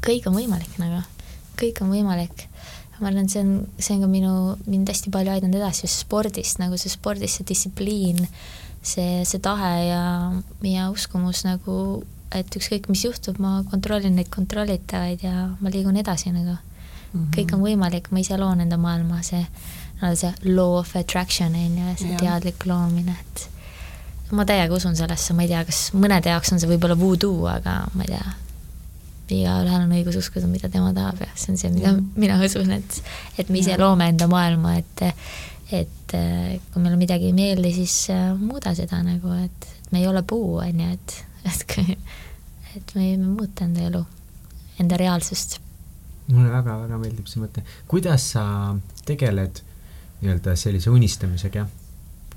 kõik 0.04 0.30
on 0.30 0.38
võimalik 0.38 0.78
nagu, 0.80 1.02
kõik 1.60 1.82
on 1.84 1.92
võimalik. 1.92 2.46
Ma 2.98 3.12
arvan, 3.12 3.28
see 3.30 3.44
on, 3.44 3.50
see 3.78 3.94
on 3.94 4.00
ka 4.02 4.08
minu, 4.10 4.32
mind 4.66 4.88
hästi 4.90 5.12
palju 5.14 5.30
aidanud 5.30 5.60
edasi 5.60 5.84
just 5.84 6.00
spordist, 6.02 6.56
nagu 6.58 6.74
see 6.80 6.90
spordis, 6.90 7.36
see 7.36 7.46
distsipliin 7.46 8.24
see, 8.82 9.24
see 9.24 9.42
tahe 9.42 9.72
ja, 9.88 10.04
ja 10.66 10.88
uskumus 10.92 11.44
nagu, 11.46 12.04
et 12.34 12.56
ükskõik, 12.60 12.88
mis 12.92 13.04
juhtub, 13.06 13.38
ma 13.42 13.62
kontrollin 13.70 14.16
neid 14.18 14.30
kontrollitavaid 14.32 15.24
ja 15.24 15.50
ma 15.60 15.72
liigun 15.72 15.96
edasi 15.96 16.32
nagu 16.32 16.54
mm. 16.54 17.12
-hmm. 17.12 17.28
kõik 17.36 17.54
on 17.56 17.62
võimalik, 17.64 18.10
ma 18.10 18.24
ise 18.24 18.38
loon 18.38 18.60
enda 18.64 18.76
maailma, 18.80 19.22
see, 19.22 19.44
no 20.02 20.14
see 20.14 20.32
law 20.44 20.78
of 20.78 20.96
attraction 20.96 21.54
on 21.54 21.78
ju, 21.78 21.94
see 22.02 22.12
ja. 22.12 22.18
teadlik 22.18 22.66
loomine, 22.66 23.16
et 23.20 23.48
ma 24.30 24.44
täiega 24.44 24.74
usun 24.74 24.96
sellesse, 24.96 25.34
ma 25.34 25.42
ei 25.42 25.48
tea, 25.48 25.64
kas 25.64 25.88
mõnede 25.96 26.34
jaoks 26.34 26.52
on 26.52 26.60
see 26.60 26.68
võib-olla 26.68 26.98
voodoo, 26.98 27.46
aga 27.48 27.80
ma 27.94 28.04
ei 28.04 28.12
tea, 28.12 28.34
igaühel 29.28 29.84
on 29.84 29.92
õigus 29.92 30.16
uskuda, 30.20 30.48
mida 30.48 30.70
tema 30.72 30.92
tahab 30.96 31.20
ja 31.20 31.28
see 31.34 31.52
on 31.52 31.60
see, 31.60 31.70
mida 31.72 31.94
mina 32.16 32.38
usun, 32.44 32.70
et, 32.78 33.00
et 33.38 33.48
me 33.52 33.60
ise 33.60 33.76
loome 33.80 34.08
enda 34.08 34.28
maailma, 34.30 34.78
et 34.80 35.04
et 35.72 36.14
kui 36.72 36.82
meile 36.82 36.96
midagi 36.96 37.28
ei 37.28 37.36
meeldi, 37.36 37.72
siis 37.76 37.94
muuda 38.40 38.74
seda 38.76 39.02
nagu, 39.04 39.32
et 39.44 39.68
me 39.92 40.00
ei 40.02 40.06
ole 40.08 40.22
puu, 40.22 40.58
on 40.64 40.80
ju, 40.80 40.90
et, 40.96 41.16
et 41.52 41.64
kui, 41.72 41.96
et 42.76 42.94
me 42.96 43.02
võime 43.02 43.32
muuta 43.32 43.66
enda 43.68 43.84
elu, 43.90 44.04
enda 44.80 45.00
reaalsust. 45.00 45.58
mulle 46.28 46.50
väga-väga 46.52 46.98
meeldib 47.00 47.28
see 47.28 47.40
mõte. 47.40 47.64
kuidas 47.88 48.30
sa 48.34 48.44
tegeled 49.08 49.62
nii-öelda 50.20 50.56
sellise 50.56 50.90
unistamisega? 50.90 51.66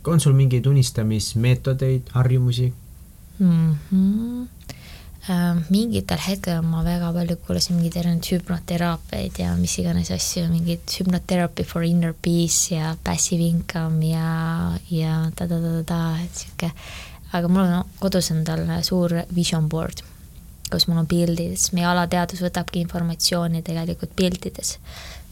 on 0.07 0.19
sul 0.19 0.33
mingeid 0.33 0.65
unistamismeetodeid, 0.65 2.09
harjumusi 2.15 2.73
mm? 3.39 3.75
-hmm 3.91 4.60
mingitel 5.69 6.17
hetkedel 6.17 6.63
ma 6.65 6.81
väga 6.81 7.11
palju 7.13 7.35
kuulasin 7.45 7.77
mingeid 7.77 7.99
erinevaid 8.01 8.29
hüpnoteraapiaid 8.31 9.37
ja 9.43 9.51
mis 9.55 9.75
iganes 9.77 10.09
asju, 10.11 10.47
mingid 10.49 10.81
hüpnotherapy 10.97 11.63
for 11.63 11.85
inner 11.85 12.13
peace 12.13 12.73
ja 12.73 12.95
passive 13.03 13.45
income 13.45 14.01
ja, 14.07 14.73
ja 14.89 15.19
ta-ta-ta-ta, 15.37 16.01
et 16.25 16.41
sihuke. 16.41 16.71
Aga 17.37 17.47
mul 17.47 17.61
on 17.67 17.93
kodus 18.01 18.31
endal 18.33 18.65
suur 18.83 19.13
vision 19.35 19.69
board, 19.69 20.01
kus 20.71 20.89
mul 20.89 21.03
on 21.03 21.07
pildid, 21.07 21.53
sest 21.53 21.77
meie 21.77 21.85
alateadvus 21.85 22.41
võtabki 22.41 22.81
informatsiooni 22.81 23.61
tegelikult 23.61 24.17
piltides. 24.17 24.79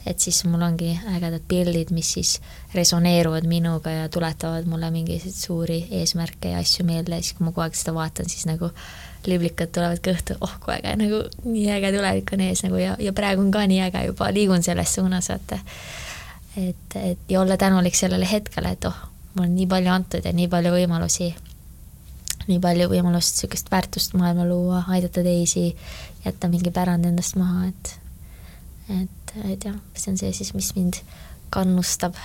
et 0.06 0.16
siis 0.16 0.38
mul 0.48 0.62
ongi 0.64 0.94
ägedad 1.12 1.42
pildid, 1.48 1.90
mis 1.92 2.14
siis 2.14 2.38
resoneeruvad 2.72 3.44
minuga 3.44 3.90
ja 3.90 4.08
tuletavad 4.08 4.64
mulle 4.64 4.88
mingisuguseid 4.90 5.36
suuri 5.36 5.86
eesmärke 5.98 6.54
ja 6.54 6.62
asju 6.62 6.86
meelde. 6.88 7.18
Ja 7.18 7.22
siis, 7.22 7.34
kui 7.36 7.44
ma 7.44 7.52
kogu 7.52 7.66
aeg 7.66 7.76
seda 7.76 7.92
vaatan, 7.98 8.30
siis 8.32 8.46
nagu 8.48 8.70
liblikad 9.26 9.72
tulevad 9.74 10.00
kõhtu, 10.04 10.36
oh 10.40 10.54
kui 10.62 10.74
äge, 10.76 10.94
nagu 11.00 11.22
nii 11.44 11.66
äge 11.76 11.92
tulevik 11.96 12.32
on 12.36 12.44
ees 12.46 12.64
nagu 12.64 12.80
ja, 12.80 12.96
ja 13.00 13.12
praegu 13.16 13.44
on 13.44 13.52
ka 13.54 13.66
nii 13.68 13.82
äge 13.88 14.06
juba, 14.06 14.30
liigun 14.34 14.64
selles 14.64 14.94
suunas, 14.94 15.28
vaata. 15.32 15.60
et, 16.56 16.96
et 16.96 17.28
ja 17.28 17.40
olla 17.40 17.56
tänulik 17.60 17.98
sellele 17.98 18.28
hetkele, 18.30 18.74
et 18.76 18.88
oh, 18.88 19.06
mul 19.34 19.46
on 19.46 19.54
nii 19.56 19.68
palju 19.70 19.92
antud 19.92 20.26
ja 20.26 20.32
nii 20.36 20.48
palju 20.48 20.74
võimalusi 20.74 21.30
nii 22.48 22.58
palju 22.62 22.88
võimalust 22.90 23.36
niisugust 23.36 23.70
väärtust 23.70 24.14
maailma 24.18 24.46
luua, 24.48 24.84
aidata 24.88 25.22
teisi, 25.22 25.70
jätta 26.24 26.48
mingi 26.50 26.72
pärand 26.74 27.06
endast 27.06 27.36
maha, 27.38 27.68
et 27.68 27.96
et, 28.90 29.34
et 29.52 29.64
jah, 29.64 29.76
see 29.94 30.10
on 30.12 30.18
see 30.18 30.32
siis, 30.34 30.54
mis 30.56 30.72
mind 30.74 31.00
kannustab. 31.54 32.16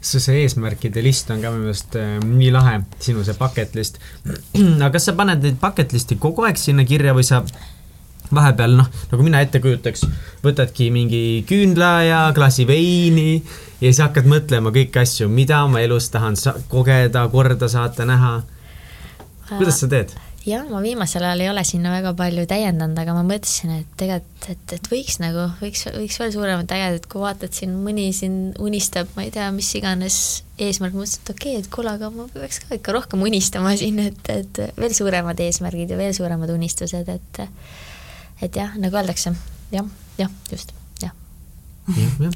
Su 0.00 0.20
see 0.22 0.42
eesmärkide 0.42 1.02
list 1.04 1.30
on 1.30 1.42
ka 1.44 1.52
minu 1.52 1.68
meelest 1.68 1.96
äh, 2.00 2.16
nii 2.24 2.50
lahe, 2.54 2.80
sinu 3.02 3.24
see 3.26 3.36
bucket 3.38 3.74
list. 3.78 4.00
aga 4.56 4.90
kas 4.96 5.08
sa 5.10 5.16
paned 5.18 5.44
neid 5.44 5.60
bucket 5.62 5.94
list'i 5.96 6.18
kogu 6.20 6.46
aeg 6.48 6.60
sinna 6.60 6.86
kirja 6.88 7.14
või 7.16 7.26
sa 7.26 7.42
vahepeal 8.32 8.74
noh, 8.80 8.88
nagu 9.12 9.22
mina 9.22 9.40
ette 9.44 9.60
kujutaks, 9.62 10.02
võtadki 10.42 10.88
mingi 10.90 11.22
küünla 11.46 11.92
ja 12.02 12.20
klaasi 12.34 12.66
veini 12.66 13.36
ja 13.38 13.86
siis 13.86 14.02
hakkad 14.02 14.26
mõtlema 14.26 14.72
kõiki 14.74 14.98
asju, 15.02 15.28
mida 15.30 15.60
ma 15.70 15.84
elus 15.84 16.10
tahan 16.10 16.34
kogeda, 16.72 17.22
korda 17.30 17.68
saata, 17.70 18.08
näha 18.08 18.40
kuidas 19.54 19.80
sa 19.80 19.88
teed? 19.90 20.14
Jah, 20.46 20.62
ma 20.70 20.80
viimasel 20.82 21.24
ajal 21.26 21.42
ei 21.42 21.50
ole 21.50 21.62
sinna 21.66 21.90
väga 21.90 22.12
palju 22.18 22.44
täiendanud, 22.48 22.98
aga 23.02 23.14
ma 23.16 23.24
mõtlesin, 23.26 23.72
et 23.80 23.96
tegelikult, 23.98 24.48
et, 24.52 24.74
et 24.76 24.88
võiks 24.92 25.18
nagu, 25.22 25.48
võiks, 25.58 25.86
võiks 25.96 26.18
veel 26.22 26.32
suuremat 26.34 26.74
ägedat, 26.76 27.08
kui 27.10 27.22
vaatad 27.24 27.54
siin, 27.56 27.74
mõni 27.82 28.06
siin 28.14 28.38
unistab, 28.62 29.10
ma 29.16 29.26
ei 29.26 29.32
tea, 29.34 29.48
mis 29.54 29.72
iganes 29.78 30.20
eesmärk, 30.62 30.94
mõtlesin, 30.94 31.24
et 31.24 31.34
okei 31.34 31.56
okay,, 31.56 31.64
et 31.64 31.70
kuule, 31.72 31.92
aga 31.98 32.12
ma 32.14 32.28
peaks 32.32 32.62
ka 32.62 32.78
ikka 32.78 32.94
rohkem 32.94 33.26
unistama 33.26 33.74
siin, 33.78 33.98
et, 34.06 34.22
et 34.32 34.62
veel 34.78 34.96
suuremad 34.96 35.42
eesmärgid 35.48 35.92
ja 35.92 36.00
veel 36.00 36.14
suuremad 36.16 36.54
unistused, 36.54 37.10
et 37.10 37.44
et 38.44 38.56
jah, 38.56 38.74
nagu 38.78 38.98
öeldakse, 39.00 39.32
jah, 39.72 39.86
jah, 40.20 40.32
just 40.52 40.74
jah, 41.02 41.12
jah. 41.88 42.30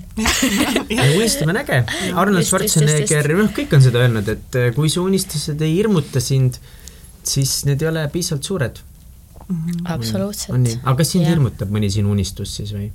unistamine 1.20 1.54
on 1.54 1.62
äge, 1.62 1.80
Arnold 2.18 2.46
Schwarzenegger, 2.48 3.30
noh, 3.38 3.54
kõik 3.54 3.74
on 3.76 3.86
seda 3.86 4.02
öelnud, 4.02 4.34
et 4.34 4.60
kui 4.74 4.90
su 4.90 5.04
unistused 5.04 5.62
ei 5.62 5.76
hirmuta 5.76 6.22
sind, 6.24 6.58
siis 7.24 7.64
need 7.68 7.82
ei 7.82 7.88
ole 7.88 8.08
piisavalt 8.08 8.44
suured 8.44 8.80
mm. 9.48 9.56
-hmm. 9.56 9.92
absoluutselt. 9.92 10.54
on 10.54 10.62
nii, 10.62 10.80
aga 10.82 10.96
kas 11.02 11.12
sind 11.12 11.26
hirmutab 11.26 11.70
mõni 11.70 11.90
sinu 11.90 12.12
unistus 12.12 12.56
siis 12.56 12.74
või? 12.74 12.90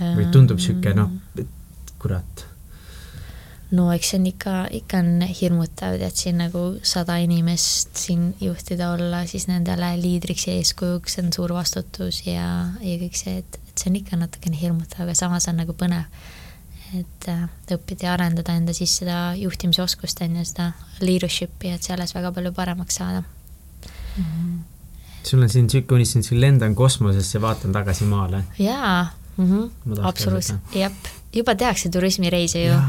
või 0.00 0.30
tundub 0.32 0.58
niisugune 0.58 0.94
noh, 0.96 1.10
et 1.38 1.48
kurat? 1.98 2.46
no 3.70 3.90
eks 3.92 4.12
see 4.12 4.18
on 4.18 4.26
ikka, 4.26 4.54
ikka 4.80 4.98
on 5.04 5.24
hirmutav, 5.40 5.96
tead 6.00 6.16
siin 6.18 6.40
nagu 6.42 6.64
sada 6.82 7.16
inimest 7.22 7.96
siin 8.02 8.34
juhtida 8.40 8.92
olla, 8.96 9.24
siis 9.30 9.46
nendele 9.50 9.92
liidriks 10.00 10.48
ja 10.48 10.56
eeskujuks 10.58 11.20
on 11.22 11.32
suur 11.36 11.54
vastutus 11.54 12.24
ja, 12.26 12.48
ja 12.82 12.98
kõik 13.04 13.18
see, 13.18 13.38
et, 13.44 13.60
et 13.68 13.78
see 13.78 13.92
on 13.92 14.00
ikka 14.00 14.18
natukene 14.18 14.58
hirmutav, 14.60 15.04
aga 15.06 15.14
samas 15.18 15.48
on 15.52 15.60
nagu 15.62 15.76
põnev 15.78 16.08
et 16.98 17.28
äh, 17.30 17.44
õppida 17.76 18.08
ja 18.08 18.14
arendada 18.16 18.54
enda 18.58 18.74
siis 18.76 18.96
seda 19.00 19.32
juhtimisoskust, 19.38 20.22
on 20.24 20.40
ju, 20.40 20.46
seda 20.48 20.70
leadership'i, 21.04 21.74
et 21.76 21.86
selles 21.86 22.14
väga 22.16 22.32
palju 22.34 22.52
paremaks 22.56 22.98
saada 23.00 23.22
mm. 23.22 24.24
-hmm. 24.24 24.58
sul 25.22 25.42
on 25.42 25.48
siin 25.48 25.68
niisugune 25.68 26.00
unistus, 26.00 26.32
lendan 26.32 26.74
kosmosesse 26.74 27.40
vaatan 27.40 27.72
tagasi 27.72 28.04
maale. 28.04 28.44
jaa 28.58 29.06
mm 29.36 29.46
-hmm., 29.50 30.00
absoluutselt, 30.02 30.74
jep, 30.74 30.92
juba 31.34 31.54
tehakse 31.54 31.88
turismireise 31.88 32.64
ju 32.64 32.72
ja. 32.72 32.82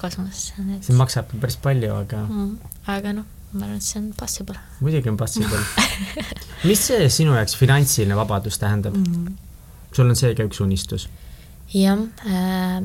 kosmosesse. 0.00 0.54
see 0.80 0.96
maksab 0.96 1.30
päris 1.40 1.56
palju, 1.56 1.94
aga 1.94 2.26
mm. 2.26 2.56
-hmm. 2.56 2.68
aga 2.86 3.12
noh, 3.12 3.24
ma 3.52 3.64
arvan, 3.64 3.76
et 3.76 3.82
see 3.82 4.02
on 4.02 4.12
possible. 4.18 4.58
muidugi 4.80 5.08
on 5.08 5.16
possible 5.16 5.58
mis 6.68 6.86
see 6.86 7.08
sinu 7.08 7.34
jaoks 7.34 7.56
finantsiline 7.56 8.16
vabadus 8.16 8.58
tähendab 8.58 8.96
mm? 8.96 9.04
-hmm. 9.04 9.32
sul 9.92 10.08
on 10.08 10.16
see 10.16 10.34
ka 10.34 10.42
üks 10.42 10.60
unistus? 10.60 11.08
jah 11.74 11.98
äh,, 12.26 12.82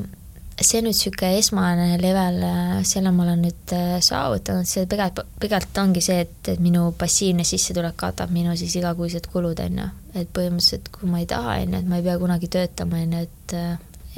see 0.60 0.80
nüüd 0.84 0.92
niisugune 0.92 1.38
esmane 1.38 1.86
level, 2.00 2.40
äh, 2.44 2.72
selle 2.88 3.12
ma 3.14 3.24
olen 3.24 3.44
nüüd 3.46 3.74
äh, 3.76 3.96
saavutanud, 4.04 4.68
see 4.68 4.86
pigem, 4.90 5.20
pigem 5.40 5.66
ongi 5.82 6.02
see, 6.04 6.18
et, 6.26 6.50
et 6.52 6.60
minu 6.62 6.90
passiivne 7.00 7.46
sissetulek 7.48 7.96
katab 8.00 8.32
minu 8.34 8.56
siis 8.60 8.76
igakuised 8.80 9.30
kulud, 9.32 9.60
on 9.64 9.78
ju. 9.82 9.86
et 10.20 10.32
põhimõtteliselt, 10.36 10.90
kui 10.94 11.08
ma 11.10 11.22
ei 11.22 11.28
taha, 11.30 11.60
on 11.62 11.76
ju, 11.76 11.80
et 11.80 11.88
ma 11.88 12.00
ei 12.00 12.06
pea 12.08 12.18
kunagi 12.20 12.50
töötama, 12.52 13.00
on 13.04 13.16
ju, 13.16 13.28
et 13.28 13.56
äh, 13.56 13.70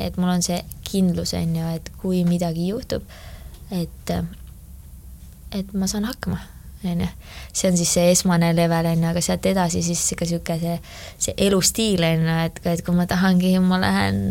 et 0.02 0.16
mul 0.16 0.32
on 0.32 0.42
see 0.42 0.58
kindlus, 0.88 1.34
on 1.38 1.54
ju, 1.58 1.68
et 1.76 1.92
kui 2.00 2.24
midagi 2.28 2.70
juhtub, 2.72 3.06
et 3.70 4.16
et 5.52 5.74
ma 5.76 5.86
saan 5.86 6.08
hakkama 6.08 6.40
on 6.84 7.00
ju. 7.00 7.06
see 7.52 7.70
on 7.70 7.76
siis 7.76 7.92
see 7.94 8.10
esmane 8.10 8.52
level, 8.56 8.86
on 8.86 9.02
ju, 9.02 9.08
aga 9.10 9.20
sealt 9.20 9.46
edasi 9.46 9.82
siis 9.82 10.02
ikka 10.14 10.26
niisugune 10.26 10.58
see, 10.60 10.78
see 11.26 11.34
elustiil, 11.46 12.02
on 12.06 12.26
ju, 12.26 12.38
et, 12.46 12.60
et 12.72 12.82
kui 12.84 12.96
ma 12.96 13.06
tahangi, 13.10 13.52
ma 13.62 13.80
lähen 13.82 14.22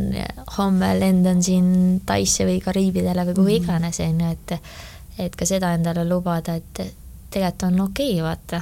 homme 0.57 0.91
lendan 0.99 1.44
siin 1.44 2.02
Taisse 2.06 2.48
või 2.48 2.60
Kariibidele 2.64 3.26
või 3.30 3.38
kuhu 3.38 3.48
-hmm. 3.48 3.64
iganes, 3.64 3.99
on 3.99 4.26
ju, 4.26 4.32
et 4.32 4.57
et 5.19 5.36
ka 5.36 5.45
seda 5.45 5.73
endale 5.76 6.06
lubada, 6.07 6.56
et 6.56 6.84
tegelikult 7.30 7.64
on 7.72 7.80
okei 7.80 8.22
okay,, 8.22 8.23
vaata. 8.23 8.61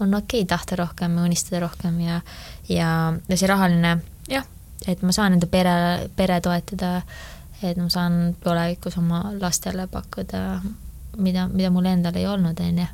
on 0.00 0.14
okei 0.14 0.42
okay 0.42 0.46
tahta 0.46 0.76
rohkem 0.76 1.16
ja 1.16 1.24
unistada 1.24 1.60
rohkem 1.60 2.00
ja, 2.00 2.20
ja, 2.68 3.12
ja 3.28 3.36
see 3.36 3.48
rahaline, 3.48 3.98
jah, 4.28 4.46
et 4.86 5.02
ma 5.02 5.12
saan 5.12 5.32
enda 5.32 5.46
pere, 5.46 6.08
pere 6.16 6.40
toetada, 6.40 7.02
et 7.62 7.76
ma 7.76 7.88
saan 7.88 8.36
tulevikus 8.44 8.96
oma 8.98 9.32
lastele 9.40 9.86
pakkuda 9.86 10.60
mida, 11.16 11.48
mida 11.48 11.70
mul 11.70 11.84
endal 11.84 12.16
ei 12.16 12.26
olnud, 12.26 12.60
on 12.60 12.78
ju 12.78 12.86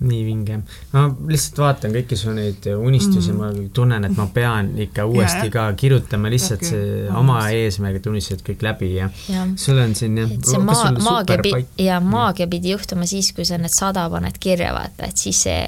nii 0.00 0.20
vinge. 0.24 0.60
ma 0.92 1.02
lihtsalt 1.28 1.58
vaatan 1.60 1.92
kõiki 1.92 2.16
su 2.16 2.32
neid 2.32 2.64
unistusi 2.72 3.34
mm, 3.34 3.40
ma 3.40 3.68
tunnen, 3.76 4.06
et 4.08 4.16
ma 4.16 4.26
pean 4.32 4.72
ikka 4.80 5.04
uuesti 5.04 5.50
yeah. 5.50 5.52
ka 5.52 5.66
kirjutama 5.76 6.32
lihtsalt 6.32 6.62
okay. 6.62 6.70
see 6.70 7.10
oma 7.20 7.42
eesmärgid, 7.52 8.08
unistused 8.08 8.44
kõik 8.46 8.64
läbi 8.64 8.94
ja, 8.94 9.10
ja. 9.28 9.44
sul 9.60 9.80
on 9.82 9.92
siin 9.98 10.16
jah. 10.22 10.32
see 10.52 10.62
maa, 10.64 10.94
maagia 11.04 11.38
pidi, 11.44 11.84
ja 11.84 12.00
maagia 12.00 12.48
pidi 12.50 12.72
juhtuma 12.72 13.08
siis, 13.10 13.32
kui 13.36 13.44
sa 13.44 13.60
need 13.60 13.74
sada 13.74 14.06
paned 14.12 14.40
kirja, 14.40 14.72
vaata, 14.76 15.10
et 15.10 15.20
siis 15.20 15.44
see 15.48 15.62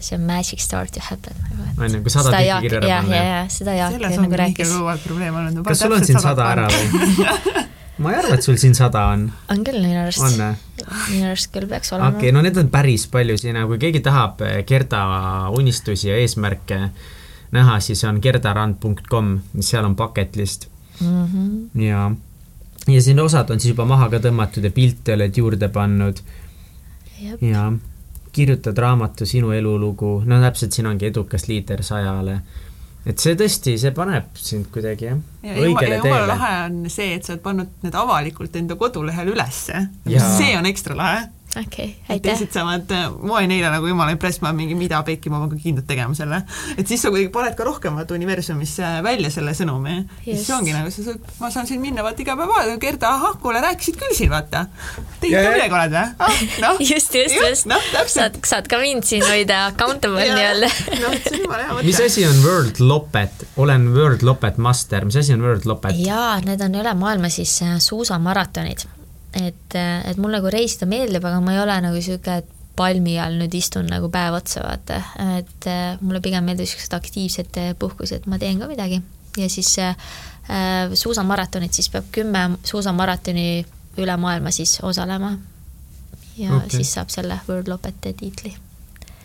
see 0.00 0.18
on 0.18 0.26
magic 0.28 0.60
start 0.60 0.92
to 0.92 1.00
happen. 1.00 1.34
on 1.78 1.94
ju, 1.94 2.02
kui 2.04 2.12
sada 2.12 2.36
tükki 2.36 2.68
kirja 2.68 2.80
panna. 2.84 3.16
jah, 3.16 3.26
jah, 3.32 3.50
seda 3.56 3.78
Jaak 3.80 3.98
nagu 4.20 4.42
rääkis. 4.42 4.76
kas 5.64 5.80
sul 5.80 5.96
on 5.96 6.04
siin 6.04 6.20
sada 6.20 6.50
ära 6.52 6.68
või 6.68 7.16
ma 8.04 8.12
ei 8.12 8.20
arva, 8.20 8.36
et 8.36 8.44
sul 8.44 8.60
siin 8.60 8.76
sada 8.76 9.08
on. 9.16 9.30
on 9.48 9.64
küll 9.64 9.80
minu 9.80 10.04
arust. 10.04 10.20
on 10.20 10.36
või? 10.36 10.65
Minu 10.84 11.26
arust 11.30 11.52
küll 11.54 11.68
peaks 11.70 11.92
olema. 11.92 12.08
okei 12.08 12.28
okay,, 12.28 12.32
no 12.36 12.42
need 12.44 12.56
on 12.60 12.70
päris 12.72 13.06
palju 13.12 13.38
siin, 13.40 13.58
kui 13.70 13.78
keegi 13.82 14.02
tahab 14.04 14.42
eh, 14.46 14.62
Gerda 14.68 15.02
unistusi 15.56 16.10
ja 16.10 16.16
eesmärke 16.20 16.80
näha, 17.56 17.80
siis 17.80 18.04
on 18.04 18.20
gerdarand.com, 18.22 19.36
seal 19.60 19.84
on 19.84 19.96
bucket 19.96 20.36
list 20.36 20.68
mm. 21.00 21.26
-hmm. 21.26 21.82
ja, 21.82 22.10
ja 22.88 23.02
siin 23.02 23.20
osad 23.20 23.50
on 23.50 23.60
siis 23.60 23.72
juba 23.74 23.84
maha 23.84 24.08
ka 24.10 24.18
tõmmatud 24.18 24.64
ja 24.64 24.70
pilte 24.70 25.14
oled 25.14 25.36
juurde 25.36 25.68
pannud. 25.68 26.16
ja 27.40 27.72
kirjutad 28.32 28.78
raamatu 28.78 29.26
Sinu 29.26 29.50
elulugu, 29.50 30.22
no 30.26 30.40
täpselt, 30.40 30.72
siin 30.72 30.86
ongi 30.86 31.06
edukas 31.06 31.48
liider 31.48 31.82
sajale 31.82 32.40
et 33.06 33.22
see 33.22 33.36
tõesti, 33.38 33.76
see 33.78 33.92
paneb 33.94 34.34
sind 34.40 34.66
kuidagi 34.74 35.08
jah 35.08 35.18
ja, 35.46 35.54
õigele 35.62 36.00
teele. 36.02 36.26
lahe 36.26 36.52
on 36.66 36.80
see, 36.90 37.14
et 37.16 37.26
sa 37.26 37.36
oled 37.36 37.44
pannud 37.44 37.86
need 37.86 37.98
avalikult 37.98 38.58
enda 38.58 38.78
kodulehel 38.80 39.30
ülesse. 39.34 39.86
see 40.06 40.56
on 40.58 40.66
ekstra 40.68 40.98
lahe. 40.98 41.26
okei, 41.60 41.88
et 42.06 42.10
aitäh. 42.16 42.30
teised 42.30 42.52
saavad, 42.54 42.92
ma 43.22 43.38
olin 43.38 43.54
eile 43.56 43.70
nagu 43.72 43.88
jumala 43.90 44.14
impress, 44.14 44.42
ma 44.44 44.52
mingi 44.56 44.76
mida 44.78 45.00
pekki, 45.06 45.30
ma 45.32 45.40
pean 45.42 45.54
ka 45.54 45.60
kindlalt 45.62 45.88
tegema 45.88 46.16
selle. 46.18 46.42
et 46.76 46.86
siis 46.88 47.02
sa 47.02 47.12
kuidagi 47.12 47.32
paned 47.34 47.56
ka 47.58 47.66
rohkem 47.66 47.96
vaata 47.98 48.16
universumisse 48.16 48.90
välja 49.06 49.30
selle 49.32 49.54
sõnumi. 49.56 49.96
siis 50.24 50.50
ongi 50.54 50.74
nagu, 50.76 50.90
sa 50.92 51.06
saad, 51.06 51.30
ma 51.40 51.50
saan 51.54 51.68
siin 51.68 51.80
minna 51.82 52.04
vaata 52.06 52.22
iga 52.24 52.36
päev 52.38 52.52
vaatama, 52.52 52.80
Gerda, 52.82 53.12
ahah, 53.14 53.38
kuule 53.42 53.62
rääkisid 53.64 53.98
küll 54.00 54.16
siin 54.16 54.32
vaata. 54.32 54.66
Ja, 55.26 55.42
ka 55.42 55.54
midagi 55.54 55.76
oled 55.78 55.94
või 55.94 56.02
ah,? 56.02 56.42
noh, 56.64 56.82
just, 56.90 57.14
just, 57.16 57.38
just 57.40 57.70
noh, 57.70 57.82
täpselt. 57.92 58.36
saad, 58.36 58.40
saad 58.52 58.70
ka 58.70 58.80
mind 58.82 59.06
siin 59.08 59.24
hoida 59.26 59.62
accountable 59.70 60.26
nii-öelda. 60.36 60.70
noh, 61.04 61.16
see 61.22 61.38
on 61.38 61.46
jumala 61.46 61.62
hea 61.62 61.78
mõte. 61.78 61.88
mis 61.88 62.02
asi 62.04 62.26
on 62.28 62.42
World 62.44 62.82
Lopet? 62.82 63.46
olen 63.62 63.88
World 63.94 64.26
Lopet 64.26 64.60
master, 64.62 65.08
mis 65.08 65.18
asi 65.22 65.36
on 65.36 65.44
World 65.46 65.68
Lopet? 65.68 65.96
jaa, 66.00 66.36
need 66.46 66.62
on 66.64 66.78
üle 66.82 66.94
maailma 66.98 67.32
siis 67.32 67.56
äh, 67.66 67.78
suusamaratonid. 67.82 68.86
et, 69.36 69.76
et 69.76 70.20
mul 70.20 70.32
nagu 70.36 70.52
reisida 70.52 70.88
meeldib, 70.88 71.24
aga 71.24 71.40
ma 71.44 71.56
ei 71.56 71.62
ole 71.62 71.80
nagu 71.84 72.02
sihuke, 72.02 72.38
et 72.42 72.52
palmi 72.76 73.16
all 73.20 73.38
nüüd 73.40 73.54
istun 73.56 73.88
nagu 73.88 74.10
päev 74.12 74.36
otsa, 74.36 74.62
vaata, 74.66 75.00
et 75.38 75.68
äh, 75.70 76.00
mulle 76.04 76.20
pigem 76.24 76.44
meeldivad 76.44 76.68
siuksed 76.68 76.96
aktiivsed 76.96 77.60
äh, 77.62 77.70
puhkused, 77.78 78.28
ma 78.28 78.40
teen 78.40 78.60
ka 78.60 78.68
midagi 78.70 79.00
ja 79.36 79.48
siis 79.48 79.78
äh, 79.78 79.88
äh, 79.88 80.92
suusamaratonid, 80.94 81.72
siis 81.72 81.88
peab 81.90 82.08
kümme 82.12 82.50
suusamaratoni 82.64 83.66
üle 84.00 84.16
maailma 84.16 84.50
siis 84.50 84.78
osalema. 84.82 85.36
ja 86.36 86.56
okay. 86.56 86.68
siis 86.70 86.92
saab 86.92 87.08
selle 87.08 87.40
World 87.48 87.68
Lopete 87.68 88.12
tiitli. 88.12 88.54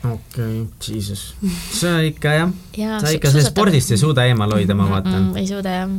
okei 0.04 0.62
okay,, 0.62 0.96
jesus. 0.96 1.36
sa 1.80 2.00
ikka 2.00 2.34
jah, 2.34 2.54
Jaa, 2.78 3.00
sa 3.00 3.12
ikka 3.12 3.32
sellest 3.32 3.52
spordist 3.52 3.92
ei 3.92 3.98
suuda 3.98 4.26
eemal 4.26 4.56
hoida, 4.56 4.76
ma 4.76 4.90
vaatan. 4.90 5.32
ei 5.38 5.48
suuda 5.48 5.76
jah. 5.76 5.92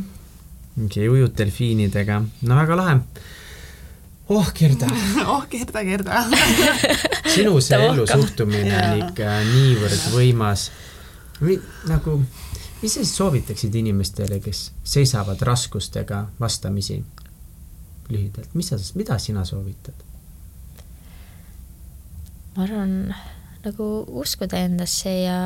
mingi 0.75 1.09
ujud 1.09 1.37
delfiinidega, 1.37 2.21
no 2.41 2.59
väga 2.61 2.77
lahe. 2.77 2.99
oh, 4.29 4.51
Gerda, 4.53 4.87
oh, 5.33 5.43
Gerda, 5.49 5.83
Gerda. 5.83 6.23
sinu 7.33 7.59
see 7.61 7.79
ellu 7.79 8.07
suhtumine 8.07 8.77
on 8.77 9.03
ikka 9.07 9.35
niivõrd 9.49 10.07
võimas. 10.13 10.69
nagu, 11.89 12.19
mis 12.81 12.93
sa 12.93 13.03
siis 13.03 13.15
soovitaksid 13.17 13.75
inimestele, 13.75 14.39
kes 14.43 14.71
seisavad 14.83 15.41
raskustega 15.41 16.27
vastamisi? 16.39 17.03
lühidalt, 18.11 18.51
mis 18.53 18.67
sa, 18.67 18.77
mida 18.99 19.17
sina 19.19 19.45
soovitad? 19.47 19.95
ma 22.53 22.63
arvan 22.67 23.13
nagu 23.63 23.85
uskuda 24.21 24.59
endasse 24.67 25.09
ja, 25.23 25.37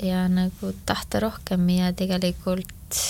ja 0.00 0.20
nagu 0.32 0.70
tahta 0.86 1.20
rohkem 1.20 1.66
ja 1.68 1.90
tegelikult 1.92 3.00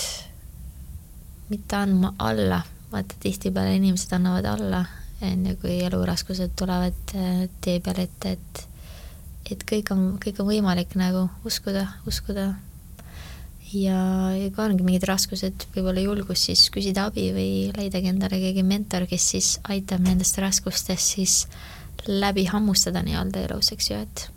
mitte 1.53 1.77
andma 1.77 2.15
alla, 2.19 2.63
vaata 2.95 3.19
tihtipeale 3.23 3.75
inimesed 3.79 4.13
annavad 4.17 4.47
alla, 4.55 4.85
ju, 5.21 5.57
kui 5.63 5.81
eluraskused 5.87 6.55
tulevad 6.59 7.17
äh, 7.19 7.45
tee 7.65 7.81
peale 7.83 8.09
ette, 8.09 8.37
et 8.39 8.69
et 9.51 9.65
kõik 9.69 9.91
on, 9.93 10.05
kõik 10.23 10.39
on 10.41 10.49
võimalik 10.49 10.95
nagu 10.97 11.27
uskuda, 11.45 11.85
uskuda. 12.09 12.55
Ja, 13.75 13.99
ja 14.37 14.51
kui 14.55 14.63
ongi 14.63 14.87
mingid 14.87 15.07
raskused, 15.09 15.67
võib-olla 15.75 16.05
julgus 16.05 16.45
siis 16.47 16.69
küsida 16.73 17.09
abi 17.11 17.27
või 17.35 17.49
leidagi 17.75 18.13
endale 18.13 18.39
keegi 18.39 18.63
mentor, 18.67 19.09
kes 19.11 19.27
siis 19.35 19.49
aitab 19.67 20.05
nendest 20.05 20.39
raskustest 20.39 21.17
siis 21.17 21.35
läbi 22.07 22.45
hammustada 22.47 23.03
nii-öelda 23.03 23.43
elus, 23.49 23.73
eks 23.75 23.91
ju, 23.91 23.99
et 24.05 24.29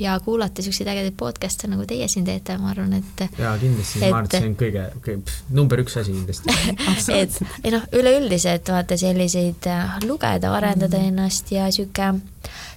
ja 0.00 0.18
kuulata 0.20 0.60
niisuguseid 0.60 0.88
ägedaid 0.92 1.14
podcast'e, 1.16 1.68
nagu 1.72 1.86
teie 1.88 2.08
siin 2.08 2.24
teete, 2.26 2.56
ma 2.60 2.70
arvan, 2.74 2.92
et 2.98 3.22
jaa, 3.38 3.54
kindlasti, 3.60 4.00
ma 4.02 4.06
arvan, 4.10 4.26
et 4.28 4.36
see 4.36 4.48
on 4.50 4.56
kõige, 4.60 4.82
kõige, 5.04 5.36
number 5.56 5.80
üks 5.80 5.96
asi 6.00 6.12
kindlasti. 6.12 6.56
et 7.20 7.38
ei 7.64 7.72
noh, 7.72 7.86
üleüldiselt 7.96 8.68
vaata 8.72 8.98
selliseid 9.00 9.68
äh, 9.72 9.96
lugeda, 10.04 10.52
arendada 10.56 10.98
Mhm. 10.98 11.06
ennast 11.12 11.50
ja 11.52 11.70
sihuke, 11.72 12.10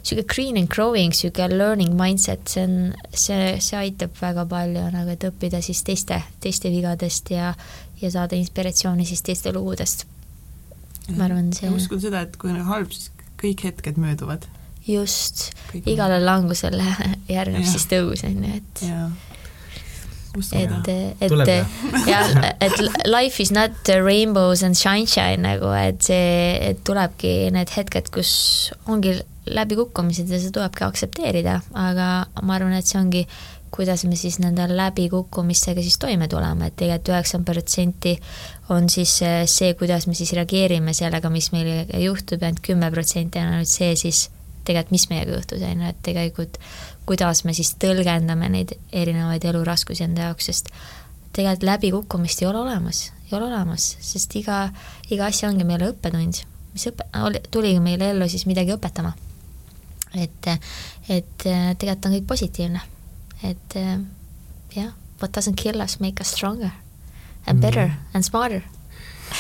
sihuke 0.04 0.24
green 0.34 0.58
and 0.58 0.68
growing, 0.72 1.14
sihuke 1.14 1.48
learning 1.52 1.94
mindset, 2.00 2.48
see 2.48 2.64
on, 2.64 2.94
see, 3.14 3.58
see 3.60 3.78
aitab 3.80 4.16
väga 4.22 4.46
palju 4.50 4.86
nagu, 4.96 5.10
et 5.16 5.24
õppida 5.28 5.62
siis 5.66 5.84
teiste, 5.84 6.22
teiste 6.40 6.72
vigadest 6.72 7.32
ja, 7.36 7.54
ja 8.02 8.12
saada 8.12 8.36
inspiratsiooni 8.40 9.06
siis 9.06 9.22
teiste 9.28 9.52
lugudest. 9.56 10.06
ma 11.18 11.26
arvan, 11.26 11.52
see 11.58 11.68
ja 11.68 11.74
uskun 11.74 12.00
seda, 12.02 12.22
et 12.22 12.38
kui 12.38 12.52
on 12.54 12.62
halb, 12.70 12.92
siis 12.94 13.12
kõik 13.42 13.64
hetked 13.66 13.98
mööduvad. 13.98 14.46
just, 14.88 15.50
igale 15.86 16.20
langusele 16.24 16.86
järgneb 17.36 17.64
Jah. 17.66 17.72
siis 17.74 17.88
tõus, 17.92 18.24
on 18.28 18.38
ju, 18.44 18.54
et 18.60 18.84
jaa. 18.88 19.10
et, 20.54 20.88
et 21.26 21.32
jah, 22.08 22.32
et 22.66 22.78
life 23.10 23.42
is 23.44 23.52
not 23.52 23.72
rainbows 24.06 24.64
and 24.64 24.78
sunshine 24.78 25.42
nagu, 25.46 25.70
et 25.76 26.02
see, 26.06 26.58
et 26.72 26.82
tulebki 26.88 27.50
need 27.56 27.70
hetked, 27.76 28.10
kus 28.14 28.32
ongi 28.88 29.18
läbikukkumised 29.50 30.30
ja 30.30 30.38
see 30.42 30.52
tulebki 30.54 30.86
aktsepteerida, 30.86 31.60
aga 31.74 32.10
ma 32.46 32.58
arvan, 32.60 32.76
et 32.78 32.86
see 32.86 33.00
ongi, 33.02 33.24
kuidas 33.74 34.04
me 34.10 34.16
siis 34.18 34.40
nende 34.42 34.66
läbikukkumistega 34.70 35.82
siis 35.86 35.98
toime 36.02 36.28
tuleme, 36.30 36.70
et 36.72 36.76
tegelikult 36.78 37.12
üheksakümmend 37.14 37.50
protsenti 37.52 38.16
on 38.74 38.90
siis 38.90 39.12
see- 39.22 39.46
see, 39.50 39.74
kuidas 39.78 40.08
me 40.10 40.14
siis 40.18 40.34
reageerime 40.38 40.94
sellega, 40.98 41.30
mis 41.34 41.52
meiega 41.54 42.02
juhtub 42.02 42.42
ja 42.42 42.50
ainult 42.50 42.62
kümme 42.66 42.90
protsenti 42.94 43.42
on 43.42 43.54
ainult 43.60 43.70
see 43.70 43.96
siis 43.98 44.28
tegelikult, 44.66 44.92
mis 44.92 45.08
meiega 45.10 45.36
juhtus, 45.38 45.62
on 45.66 45.82
ju, 45.84 45.90
et 45.90 46.02
tegelikult 46.06 46.58
kuidas 47.10 47.44
me 47.46 47.54
siis 47.58 47.72
tõlgendame 47.82 48.50
neid 48.54 48.76
erinevaid 48.94 49.46
eluraskusi 49.50 50.04
enda 50.06 50.28
jaoks, 50.30 50.46
sest 50.52 50.70
tegelikult 51.34 51.64
läbikukkumist 51.70 52.42
ei 52.44 52.48
ole 52.50 52.62
olemas, 52.66 53.12
ei 53.30 53.38
ole 53.38 53.48
olemas, 53.50 53.96
sest 54.04 54.36
iga, 54.38 54.70
iga 55.10 55.26
asi 55.30 55.46
ongi 55.48 55.66
meile 55.66 55.90
õppetund, 55.94 56.44
mis 56.74 56.88
õpe-, 56.92 57.08
tuligi 57.52 57.80
meile 57.82 58.12
ellu 58.14 58.28
siis 58.30 58.46
midagi 58.50 58.76
õpetama. 58.76 59.14
et, 60.18 60.48
et 61.10 61.46
äh, 61.46 61.76
tegelikult 61.78 62.06
on 62.10 62.16
kõik 62.18 62.28
positiivne, 62.28 62.82
et 63.46 63.76
äh, 63.78 64.00
jah, 64.76 64.94
what 65.22 65.36
doesn't 65.38 65.56
kill 65.56 65.82
us 65.82 66.00
make 66.00 66.22
us 66.22 66.32
stronger 66.34 66.72
and 67.48 67.62
better 67.62 67.88
Mhm. 67.88 67.98
and 68.14 68.24
smarter. 68.26 68.64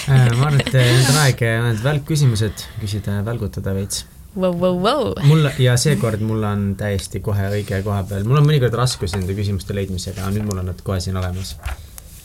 Äh, 0.07 0.29
ma 0.37 0.45
arvan, 0.45 0.59
et 0.61 0.73
nüüd 0.73 1.09
on 1.09 1.17
aeg 1.23 1.41
need 1.41 1.83
välkküsimused 1.83 2.65
küsida 2.79 3.17
ja 3.19 3.25
välgutada 3.25 3.73
veits. 3.73 4.05
Vau, 4.35 4.53
vau, 4.53 4.75
vau. 4.77 5.13
mul 5.25 5.47
ja 5.57 5.73
seekord 5.77 6.21
mul 6.21 6.43
on 6.45 6.65
täiesti 6.77 7.17
kohe 7.25 7.47
õige 7.49 7.79
koha 7.81 8.03
peal, 8.05 8.27
mul 8.29 8.37
on 8.37 8.45
mõnikord 8.45 8.75
raskusi 8.77 9.17
nende 9.17 9.33
küsimuste 9.33 9.73
leidmisega, 9.73 10.21
aga 10.21 10.35
nüüd 10.35 10.45
mul 10.45 10.59
on 10.61 10.67
nad 10.69 10.83
kohe 10.85 10.99
siin 11.01 11.17
olemas. 11.17 11.55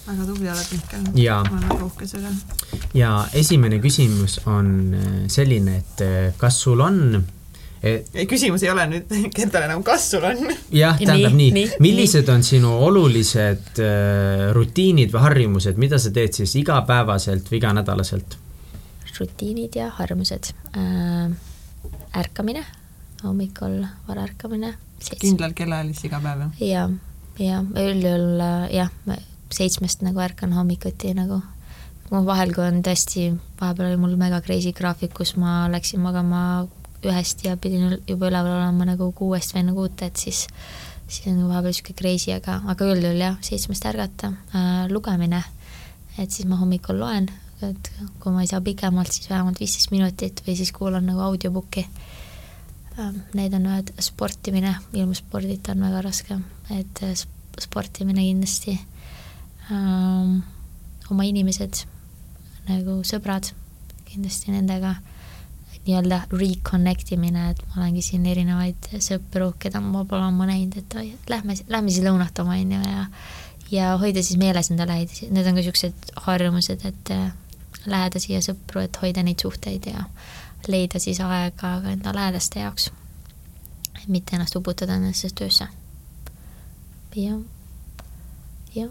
väga 0.05 0.26
tubli 0.28 0.51
oled, 0.52 0.66
Mihkel. 0.74 1.06
Ma 1.09 1.39
olen 1.40 1.64
väga 1.70 1.86
uhke 1.86 2.09
selle. 2.10 2.32
ja 2.94 3.14
esimene 3.32 3.78
küsimus 3.81 4.36
on 4.44 4.68
äh, 4.98 5.14
selline, 5.32 5.78
et 5.81 6.05
äh, 6.05 6.35
kas 6.36 6.60
sul 6.66 6.85
on 6.85 7.24
et 7.85 8.12
ei, 8.16 8.28
küsimus 8.28 8.62
ei 8.64 8.70
ole 8.72 8.85
nüüd 8.93 9.16
Gerdale 9.36 9.70
enam, 9.70 9.82
kas 9.86 10.10
sul 10.12 10.28
on? 10.28 10.44
jah, 10.76 11.01
tähendab 11.01 11.39
nii, 11.40 11.51
nii, 11.56 11.81
millised 11.85 12.28
on 12.32 12.44
sinu 12.44 12.74
olulised 12.85 13.81
äh, 13.81 14.44
rutiinid 14.56 15.12
või 15.16 15.24
harjumused, 15.24 15.81
mida 15.81 15.97
sa 15.97 16.12
teed 16.12 16.36
siis 16.36 16.52
igapäevaselt 16.60 17.48
või 17.48 17.62
iganädalaselt? 17.62 18.39
rutiinid 19.16 19.81
ja 19.81 19.89
harjumused 20.02 20.52
äh,. 20.76 21.32
ärkamine, 22.16 22.65
hommikul 23.23 23.81
vara 24.09 24.27
ärkamine. 24.28 24.74
kindlal 25.20 25.52
kellaajal 25.56 25.93
siis 25.93 26.09
iga 26.09 26.20
päev, 26.24 26.44
jah? 26.44 26.61
ja, 26.61 26.85
ja 27.39 27.62
üldjuhul 27.65 28.40
äh, 28.44 28.69
jah, 28.74 28.93
seitsmest 29.52 30.05
nagu 30.06 30.23
ärkan 30.24 30.52
hommikuti 30.52 31.15
nagu. 31.15 31.43
ma 32.11 32.23
vahel, 32.27 32.55
kui 32.55 32.65
on 32.66 32.82
tõesti, 32.85 33.31
vahepeal 33.61 33.93
oli 33.93 34.01
mul 34.01 34.16
mega 34.20 34.40
crazy 34.44 34.73
graafik, 34.73 35.15
kus 35.16 35.36
ma 35.40 35.65
läksin 35.73 36.02
magama 36.05 36.66
ühest 37.05 37.44
ja 37.44 37.56
pidin 37.56 37.98
juba 38.09 38.28
üleval 38.31 38.59
olema 38.59 38.86
nagu 38.89 39.11
kuuest 39.16 39.55
või 39.55 39.65
enne 39.65 39.77
kuute, 39.77 40.09
et 40.09 40.20
siis 40.20 40.47
siis 41.09 41.27
on 41.28 41.48
vahepeal 41.48 41.73
niisugune 41.73 41.98
crazy, 41.98 42.32
aga, 42.32 42.61
aga 42.70 42.89
üldjuhul 42.93 43.20
jah, 43.20 43.36
seitsmest 43.44 43.86
ärgata 43.89 44.32
äh,, 44.55 44.85
lugemine, 44.93 45.43
et 46.19 46.31
siis 46.31 46.48
ma 46.48 46.59
hommikul 46.61 46.98
loen, 47.01 47.28
et 47.62 47.90
kui 48.20 48.32
ma 48.32 48.43
ei 48.43 48.51
saa 48.51 48.60
pikemalt, 48.64 49.12
siis 49.12 49.31
vähemalt 49.31 49.60
viisteist 49.60 49.93
minutit 49.94 50.43
või 50.47 50.56
siis 50.59 50.72
kuulan 50.74 51.06
nagu 51.06 51.22
audiobook'i. 51.28 51.86
Ähm, 52.98 53.22
Need 53.35 53.55
on 53.55 53.68
ühed, 53.70 53.94
sportimine, 54.02 54.76
ilma 54.93 55.14
spordita 55.18 55.74
on 55.74 55.86
väga 55.86 56.02
raske, 56.05 56.39
et 56.70 57.02
äh, 57.02 57.14
sp- 57.14 57.62
sportimine 57.62 58.22
kindlasti. 58.26 58.78
Ähm,, 59.70 60.43
oma 61.10 61.26
inimesed 61.28 61.85
nagu 62.68 63.02
sõbrad, 63.06 63.51
kindlasti 64.09 64.55
nendega 64.55 64.94
nii-öelda 65.85 66.22
reconnect 66.32 67.10
imine, 67.12 67.51
et 67.52 67.60
ma 67.68 67.82
olengi 67.82 68.02
siin 68.05 68.24
erinevaid 68.28 68.89
sõpru, 69.05 69.51
keda 69.60 69.82
ma 69.85 70.05
pole 70.09 70.24
ammu 70.31 70.47
näinud, 70.48 70.78
et 70.81 70.97
oi, 70.97 71.10
et 71.12 71.32
lähme, 71.32 71.56
lähme 71.68 71.93
siis 71.93 72.06
lõunatama, 72.06 72.56
on 72.56 72.76
ju, 72.78 72.85
ja 72.89 73.09
ja 73.72 73.94
hoida 73.98 74.22
siis 74.22 74.39
meeles 74.39 74.70
enda 74.70 74.86
lähedasi, 74.89 75.28
need 75.32 75.47
on 75.48 75.56
ka 75.56 75.62
niisugused 75.62 76.12
harjumused, 76.26 76.85
et 76.89 77.12
äh, 77.12 77.32
lähedasi 77.86 78.32
ja 78.32 78.40
sõpru, 78.44 78.82
et 78.85 78.97
hoida 79.02 79.23
neid 79.23 79.43
suhteid 79.43 79.86
ja 79.86 80.05
leida 80.69 80.98
siis 81.02 81.20
aega 81.20 81.51
ka 81.82 81.90
enda 81.90 82.15
lähedaste 82.15 82.61
jaoks. 82.61 82.90
mitte 84.09 84.36
ennast 84.36 84.56
uputada 84.56 84.94
endasse 84.94 85.28
töösse. 85.35 85.69
jah, 87.16 87.39
jah, 88.74 88.90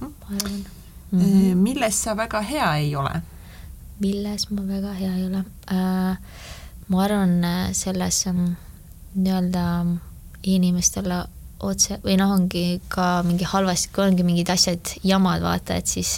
ma 0.00 0.10
arvan 0.36 0.64
mm. 1.10 1.20
-hmm. 1.20 1.54
milles 1.54 2.02
sa 2.02 2.16
väga 2.16 2.40
hea 2.40 2.76
ei 2.76 2.96
ole? 2.96 3.22
milles 3.98 4.50
ma 4.50 4.62
väga 4.66 4.92
hea 4.92 5.14
ei 5.16 5.26
ole 5.26 5.44
äh,. 5.72 6.18
ma 6.88 7.02
arvan, 7.04 7.42
selles 7.72 8.26
ähm, 8.26 8.52
nii-öelda 9.14 9.86
inimestele 10.42 11.24
otse 11.60 11.98
või 12.04 12.16
noh, 12.16 12.32
ongi 12.32 12.80
ka 12.88 13.22
mingi 13.26 13.44
halvasti, 13.44 13.90
kui 13.92 14.04
ongi 14.04 14.24
mingid 14.24 14.50
asjad 14.50 14.94
jamad, 15.04 15.42
vaata, 15.42 15.76
et 15.76 15.86
siis 15.86 16.14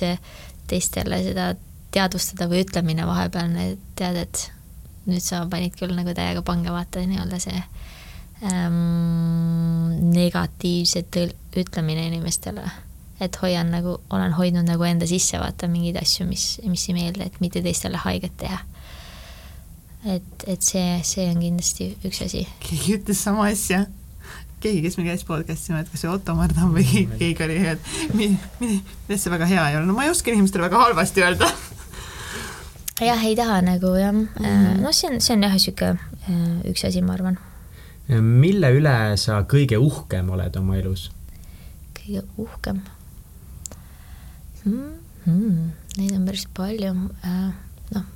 teistele 0.73 1.21
seda 1.25 1.53
teadvustada 1.93 2.49
või 2.51 2.65
ütlemine 2.65 3.07
vahepeal, 3.09 3.53
tead, 3.99 4.19
et 4.25 4.47
nüüd 5.09 5.23
sa 5.25 5.43
panid 5.51 5.77
küll 5.79 5.95
nagu 5.97 6.15
täiega 6.17 6.45
pange, 6.47 6.73
vaata 6.73 7.03
nii-öelda 7.05 7.41
see 7.43 7.59
ähm, 8.49 9.93
negatiivset 10.15 11.19
ütlemine 11.59 12.07
inimestele. 12.11 12.65
et 13.23 13.37
hoian 13.39 13.69
nagu, 13.71 14.01
olen 14.11 14.33
hoidnud 14.35 14.67
nagu 14.67 14.83
enda 14.83 15.07
sisse, 15.07 15.39
vaata 15.39 15.69
mingeid 15.71 16.01
asju, 16.01 16.27
mis, 16.27 16.47
mis 16.67 16.89
ei 16.89 16.97
meeldi, 16.97 17.23
et 17.23 17.37
mitte 17.41 17.63
teistele 17.63 18.01
haiget 18.03 18.35
teha. 18.41 18.59
et, 20.17 20.47
et 20.47 20.63
see, 20.63 20.97
see 21.07 21.29
on 21.31 21.43
kindlasti 21.43 21.93
üks 22.09 22.25
asi. 22.27 22.47
keegi 22.65 22.97
ütles 22.99 23.23
sama 23.23 23.51
asja 23.51 23.85
keegi, 24.63 24.83
kes 24.85 24.97
meil 24.99 25.11
käis 25.11 25.25
podcast'i, 25.27 25.75
ma 25.75 25.81
ei 25.81 25.87
tea, 25.87 25.95
kas 25.95 26.05
see 26.05 26.11
Otto 26.13 26.35
Mardam 26.39 26.75
või 26.77 26.85
keegi, 26.87 27.19
keegi 27.19 27.47
oli, 27.47 27.59
et 27.73 27.91
millest 28.15 29.25
see 29.25 29.33
väga 29.33 29.49
hea 29.51 29.65
ei 29.71 29.79
ole, 29.79 29.89
no 29.89 29.97
ma 29.97 30.07
ei 30.07 30.13
oska 30.13 30.33
inimestele 30.33 30.69
väga 30.69 30.83
halvasti 30.85 31.25
öelda. 31.27 31.49
jah, 33.03 33.25
ei 33.27 33.35
taha 33.39 33.61
nagu 33.67 33.95
jah 33.99 34.13
mm, 34.15 34.29
-hmm. 34.39 34.81
noh, 34.85 34.95
see 34.95 35.11
on, 35.11 35.21
see 35.21 35.37
on 35.37 35.47
jah, 35.49 35.57
niisugune 35.57 35.99
äh, 36.29 36.71
üks 36.71 36.87
asi, 36.87 37.03
ma 37.03 37.17
arvan. 37.19 37.39
mille 38.23 38.73
üle 38.79 38.97
sa 39.17 39.43
kõige 39.49 39.79
uhkem 39.79 40.31
oled 40.31 40.57
oma 40.57 40.79
elus? 40.79 41.11
kõige 41.99 42.25
uhkem 42.37 42.83
hmm,? 44.65 44.99
Hmm, 45.23 45.71
neid 45.99 46.17
on 46.17 46.25
päris 46.27 46.49
palju, 46.51 46.91
äh, 47.23 47.53
noh, 47.95 48.07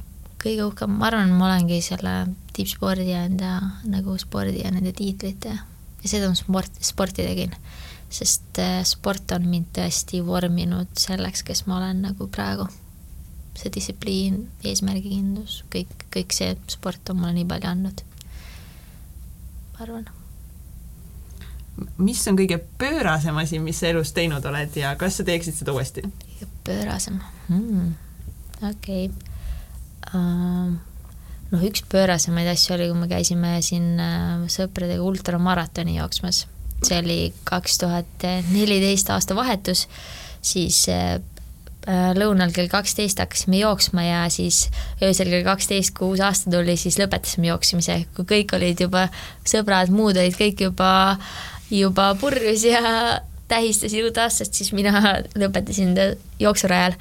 kõige 0.43 0.65
uhkem, 0.67 0.99
ma 0.99 1.07
arvan, 1.07 1.31
ma 1.39 1.47
olengi 1.47 1.79
selle 1.83 2.15
tippspordi 2.57 3.13
ja 3.13 3.23
enda 3.29 3.61
nagu 3.87 4.19
spordi 4.19 4.65
ja 4.65 4.73
nende 4.75 4.91
tiitlite 4.97 5.55
ja 6.07 6.11
seda 6.15 6.31
ma 6.31 6.39
sport, 6.39 6.81
sporti 6.85 7.27
tegin. 7.27 7.55
sest 8.11 8.61
äh, 8.63 8.81
sport 8.87 9.33
on 9.35 9.49
mind 9.51 9.73
tõesti 9.75 10.23
vorminud 10.25 10.93
selleks, 10.99 11.43
kes 11.43 11.65
ma 11.67 11.81
olen 11.81 12.05
nagu 12.07 12.29
praegu. 12.31 12.69
see 13.57 13.73
distsipliin, 13.73 14.43
eesmärgikindlus, 14.69 15.63
kõik, 15.73 15.93
kõik 16.13 16.35
see 16.37 16.53
sport 16.69 17.11
on 17.11 17.23
mulle 17.23 17.39
nii 17.39 17.49
palju 17.49 17.71
andnud, 17.71 18.03
ma 19.73 19.85
arvan 19.87 20.09
mis 22.01 22.21
on 22.29 22.37
kõige 22.39 22.59
pöörasem 22.81 23.37
asi, 23.41 23.59
mis 23.61 23.81
sa 23.81 23.91
elus 23.91 24.13
teinud 24.17 24.45
oled 24.49 24.77
ja 24.77 24.95
kas 25.01 25.19
sa 25.19 25.25
teeksid 25.29 25.57
seda 25.59 25.75
uuesti? 25.77 26.05
kõige 26.05 26.49
pöörasem 26.69 27.19
hmm., 27.49 27.95
okei 28.61 29.09
okay. 29.09 29.11
uh, 30.13 30.77
noh, 31.53 31.63
üks 31.67 31.85
pöörasemaid 31.91 32.51
asju 32.51 32.75
oli, 32.77 32.91
kui 32.91 32.99
me 32.99 33.09
käisime 33.11 33.57
siin 33.65 33.97
äh, 34.03 34.45
sõpradega 34.53 35.05
ultramaratoni 35.05 35.99
jooksmas. 36.01 36.47
see 36.85 36.99
oli 37.01 37.21
kaks 37.49 37.79
tuhat 37.81 38.27
neliteist 38.53 39.09
aasta 39.11 39.35
vahetus, 39.35 39.87
siis 40.45 40.83
äh, 40.93 41.17
äh, 41.89 42.11
lõunal 42.19 42.53
kell 42.55 42.69
kaksteist 42.73 43.23
hakkasime 43.23 43.63
jooksma 43.63 44.05
ja 44.05 44.25
siis 44.31 44.67
öösel 45.03 45.31
kell 45.33 45.47
kaksteist, 45.47 45.95
kui 45.97 46.13
uus 46.13 46.25
aasta 46.25 46.53
tuli, 46.53 46.77
siis 46.81 46.99
lõpetasime 47.01 47.51
jooksmise, 47.53 48.03
kui 48.17 48.29
kõik 48.35 48.57
olid 48.59 48.83
juba, 48.87 49.07
sõbrad, 49.47 49.95
muud 49.95 50.19
olid 50.19 50.37
kõik 50.37 50.67
juba, 50.69 50.91
juba 51.71 52.13
purjus 52.21 52.67
ja 52.69 53.23
tähistasid 53.49 54.05
uut 54.05 54.19
aastat, 54.19 54.53
siis 54.55 54.73
mina 54.75 55.23
lõpetasin 55.39 55.95
jooksurajal 56.43 56.99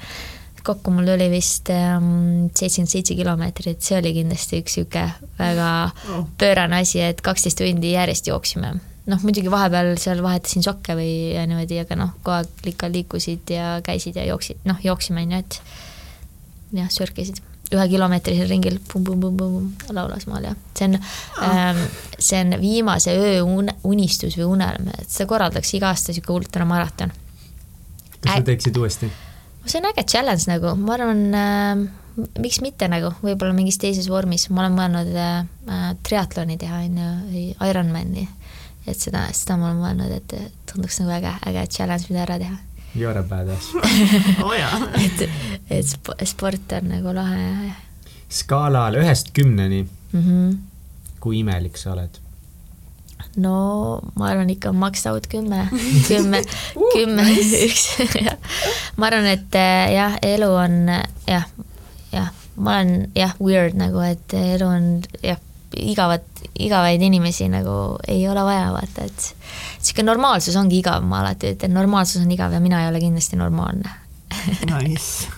kokku 0.66 0.92
mul 0.94 1.06
tuli 1.08 1.28
vist 1.32 1.70
ähm, 1.74 2.48
seitsekümmend 2.50 2.92
seitse 2.92 3.16
kilomeetrit, 3.18 3.80
see 3.84 3.98
oli 4.00 4.12
kindlasti 4.16 4.60
üks 4.62 4.76
niisugune 4.80 5.32
väga 5.38 5.70
oh. 6.12 6.28
pöörane 6.40 6.82
asi, 6.82 7.00
et 7.06 7.22
kaksteist 7.24 7.60
tundi 7.62 7.94
järjest 7.94 8.30
jooksime. 8.30 8.74
noh, 9.06 9.22
muidugi 9.22 9.50
vahepeal 9.52 9.94
seal 10.02 10.22
vahetasin 10.24 10.66
sokke 10.66 10.96
või 10.98 11.10
niimoodi, 11.38 11.78
aga 11.84 11.98
noh, 11.98 12.14
kogu 12.22 12.40
aeg 12.40 12.70
ikka 12.72 12.90
liikusid 12.90 13.52
ja 13.54 13.76
käisid 13.86 14.18
ja 14.18 14.26
jooksid, 14.26 14.64
noh, 14.66 14.80
jooksime, 14.82 15.22
on 15.22 15.36
ju, 15.36 15.44
et 15.44 15.60
jah, 16.80 16.90
sörkisid 16.90 17.42
ühekilomeetrisel 17.74 18.48
ringil 18.50 18.78
pum-pum-pum-pum 18.90 19.70
laulas 19.94 20.26
maal 20.30 20.50
ja 20.50 20.54
see 20.76 20.86
on 20.86 20.98
oh. 20.98 21.46
ähm,, 21.46 21.80
see 22.18 22.40
on 22.44 22.58
viimase 22.60 23.14
öö 23.18 23.42
un-, 23.42 23.72
unistus 23.84 24.38
või 24.38 24.50
unelm, 24.56 24.90
et 24.98 25.10
seda 25.10 25.28
korraldatakse 25.30 25.78
iga 25.78 25.90
aasta 25.90 26.12
niisugune 26.12 26.44
ultramaraton. 26.44 27.14
kas 28.20 28.32
sa 28.32 28.42
teeksid 28.46 28.82
uuesti? 28.82 29.10
See 29.66 29.80
on 29.80 29.88
äge 29.90 30.04
challenge 30.06 30.46
nagu, 30.50 30.74
ma 30.80 30.96
arvan 30.96 31.22
äh,, 31.34 31.86
miks 32.40 32.60
mitte 32.64 32.88
nagu, 32.90 33.12
võib-olla 33.24 33.54
mingis 33.56 33.78
teises 33.82 34.08
vormis, 34.10 34.48
ma 34.50 34.64
olen 34.64 34.76
mõelnud 34.78 35.12
äh, 35.20 35.40
äh 35.70 35.88
triatloni 36.06 36.58
teha, 36.60 36.82
on 36.86 37.00
ju, 37.02 37.10
või 37.32 37.70
Ironmani. 37.70 38.28
et 38.86 38.98
seda, 39.00 39.26
seda 39.34 39.58
ma 39.60 39.70
olen 39.70 39.82
mõelnud, 39.82 40.16
et 40.16 40.36
tunduks 40.70 41.00
nagu 41.02 41.16
äge, 41.16 41.34
äge 41.50 41.66
challenge, 41.78 42.06
mida 42.10 42.22
ära 42.26 42.38
teha. 42.42 42.58
You 42.96 43.10
are 43.10 43.20
a 43.20 43.22
badass 43.22 43.74
oh 44.44 44.54
et, 45.04 45.26
et 45.68 46.28
sport 46.28 46.72
on 46.78 46.88
nagu 46.94 47.12
lahe. 47.12 47.74
skaalal 48.28 48.96
ühest 48.96 49.34
kümneni 49.36 49.82
mm, 49.82 50.22
-hmm. 50.22 50.54
kui 51.20 51.38
imelik 51.42 51.76
sa 51.76 51.92
oled 51.92 52.16
no 53.40 54.00
ma 54.16 54.30
arvan 54.30 54.50
ikka 54.52 54.72
max 54.76 55.06
out 55.10 55.28
kümme, 55.30 55.66
kümme 56.08 56.42
kümme, 56.94 57.26
üks, 57.66 57.86
jah. 58.16 58.38
ma 58.96 59.10
arvan, 59.10 59.28
et 59.32 59.58
eh, 59.58 59.96
jah, 59.96 60.16
elu 60.24 60.48
on 60.52 60.78
jah, 61.26 61.48
jah, 62.12 62.30
ma 62.56 62.78
olen 62.78 63.10
jah, 63.16 63.36
weird 63.42 63.76
nagu, 63.78 64.00
et 64.06 64.36
elu 64.38 64.68
on 64.68 64.88
jah, 65.24 65.40
igavat, 65.76 66.26
igavaid 66.62 67.02
inimesi 67.04 67.50
nagu 67.52 67.96
ei 68.08 68.24
ole 68.30 68.44
vaja, 68.46 68.70
vaata, 68.74 69.08
et 69.08 69.28
niisugune 69.80 70.10
normaalsus 70.10 70.56
ongi 70.56 70.80
igav, 70.80 71.04
ma 71.04 71.20
alati 71.24 71.52
ütlen, 71.56 71.76
normaalsus 71.76 72.24
on 72.24 72.32
igav 72.32 72.56
ja 72.56 72.62
mina 72.62 72.84
ei 72.84 72.90
ole 72.92 73.02
kindlasti 73.04 73.40
normaalne 73.40 73.92
Nice 74.72 75.28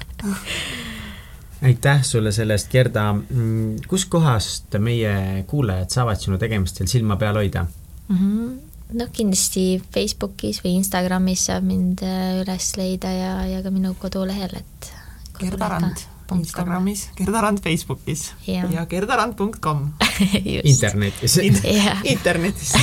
aitäh 1.62 2.02
sulle 2.02 2.32
selle 2.32 2.54
eest, 2.54 2.70
Gerda. 2.70 3.12
Mm, 3.12 3.76
kuskohast 3.88 4.78
meie 4.78 5.44
kuulajad 5.46 5.90
saavad 5.90 6.20
sinu 6.20 6.38
tegemistel 6.38 6.86
silma 6.90 7.16
peal 7.16 7.38
hoida? 7.40 7.66
Mm. 8.08 8.16
-hmm 8.16 8.56
noh, 8.96 9.08
kindlasti 9.12 9.82
Facebookis 9.94 10.62
või 10.64 10.78
Instagramis 10.78 11.48
saab 11.50 11.66
mind 11.68 12.04
äh, 12.06 12.38
üles 12.42 12.70
leida 12.80 13.10
ja, 13.12 13.32
ja 13.48 13.64
ka 13.64 13.72
minu 13.74 13.94
kodulehel, 14.00 14.54
et 14.62 14.92
Gerda 15.38 15.68
Rand 15.74 16.06
Instagramis, 16.34 17.06
Gerda 17.16 17.40
Rand 17.40 17.60
Facebookis 17.64 18.26
ja, 18.46 18.66
ja 18.68 18.84
gerdarand.com 18.88 19.86
internetis. 20.72 21.38
Internetis. 21.40 22.74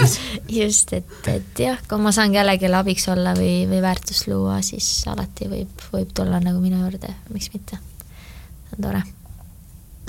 Just, 0.00 0.20
just, 0.60 0.92
et, 0.98 1.28
et 1.30 1.62
jah, 1.66 1.78
kui 1.86 2.02
ma 2.02 2.14
saan 2.14 2.34
kellelegi 2.34 2.72
abiks 2.74 3.06
olla 3.12 3.34
või, 3.38 3.62
või 3.70 3.82
väärtust 3.84 4.26
luua, 4.30 4.58
siis 4.66 4.88
alati 5.10 5.50
võib, 5.50 5.86
võib 5.92 6.12
tulla 6.16 6.42
nagu 6.42 6.62
minu 6.62 6.82
juurde, 6.82 7.14
miks 7.30 7.52
mitte. 7.54 7.78
see 7.78 8.78
on 8.78 8.86
tore 8.88 9.06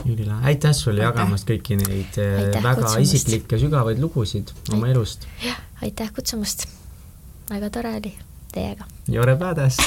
Jülila, 0.05 0.39
aitäh 0.43 0.73
sulle 0.73 1.01
aitäh. 1.01 1.11
jagamast 1.11 1.47
kõiki 1.49 1.75
neid 1.81 2.17
eh, 2.21 2.37
aitäh 2.45 2.63
väga 2.63 2.75
kutsumast. 2.81 3.05
isiklikke 3.05 3.59
sügavaid 3.61 3.99
lugusid 4.01 4.47
oma 4.73 4.85
Ait. 4.87 4.95
elust. 4.95 5.19
aitäh 5.81 6.11
kutsumast. 6.15 6.59
väga 7.49 7.69
tore 7.69 7.95
oli 8.01 8.13
teiega. 8.53 8.83
Jore 9.07 9.35
badass 9.39 9.77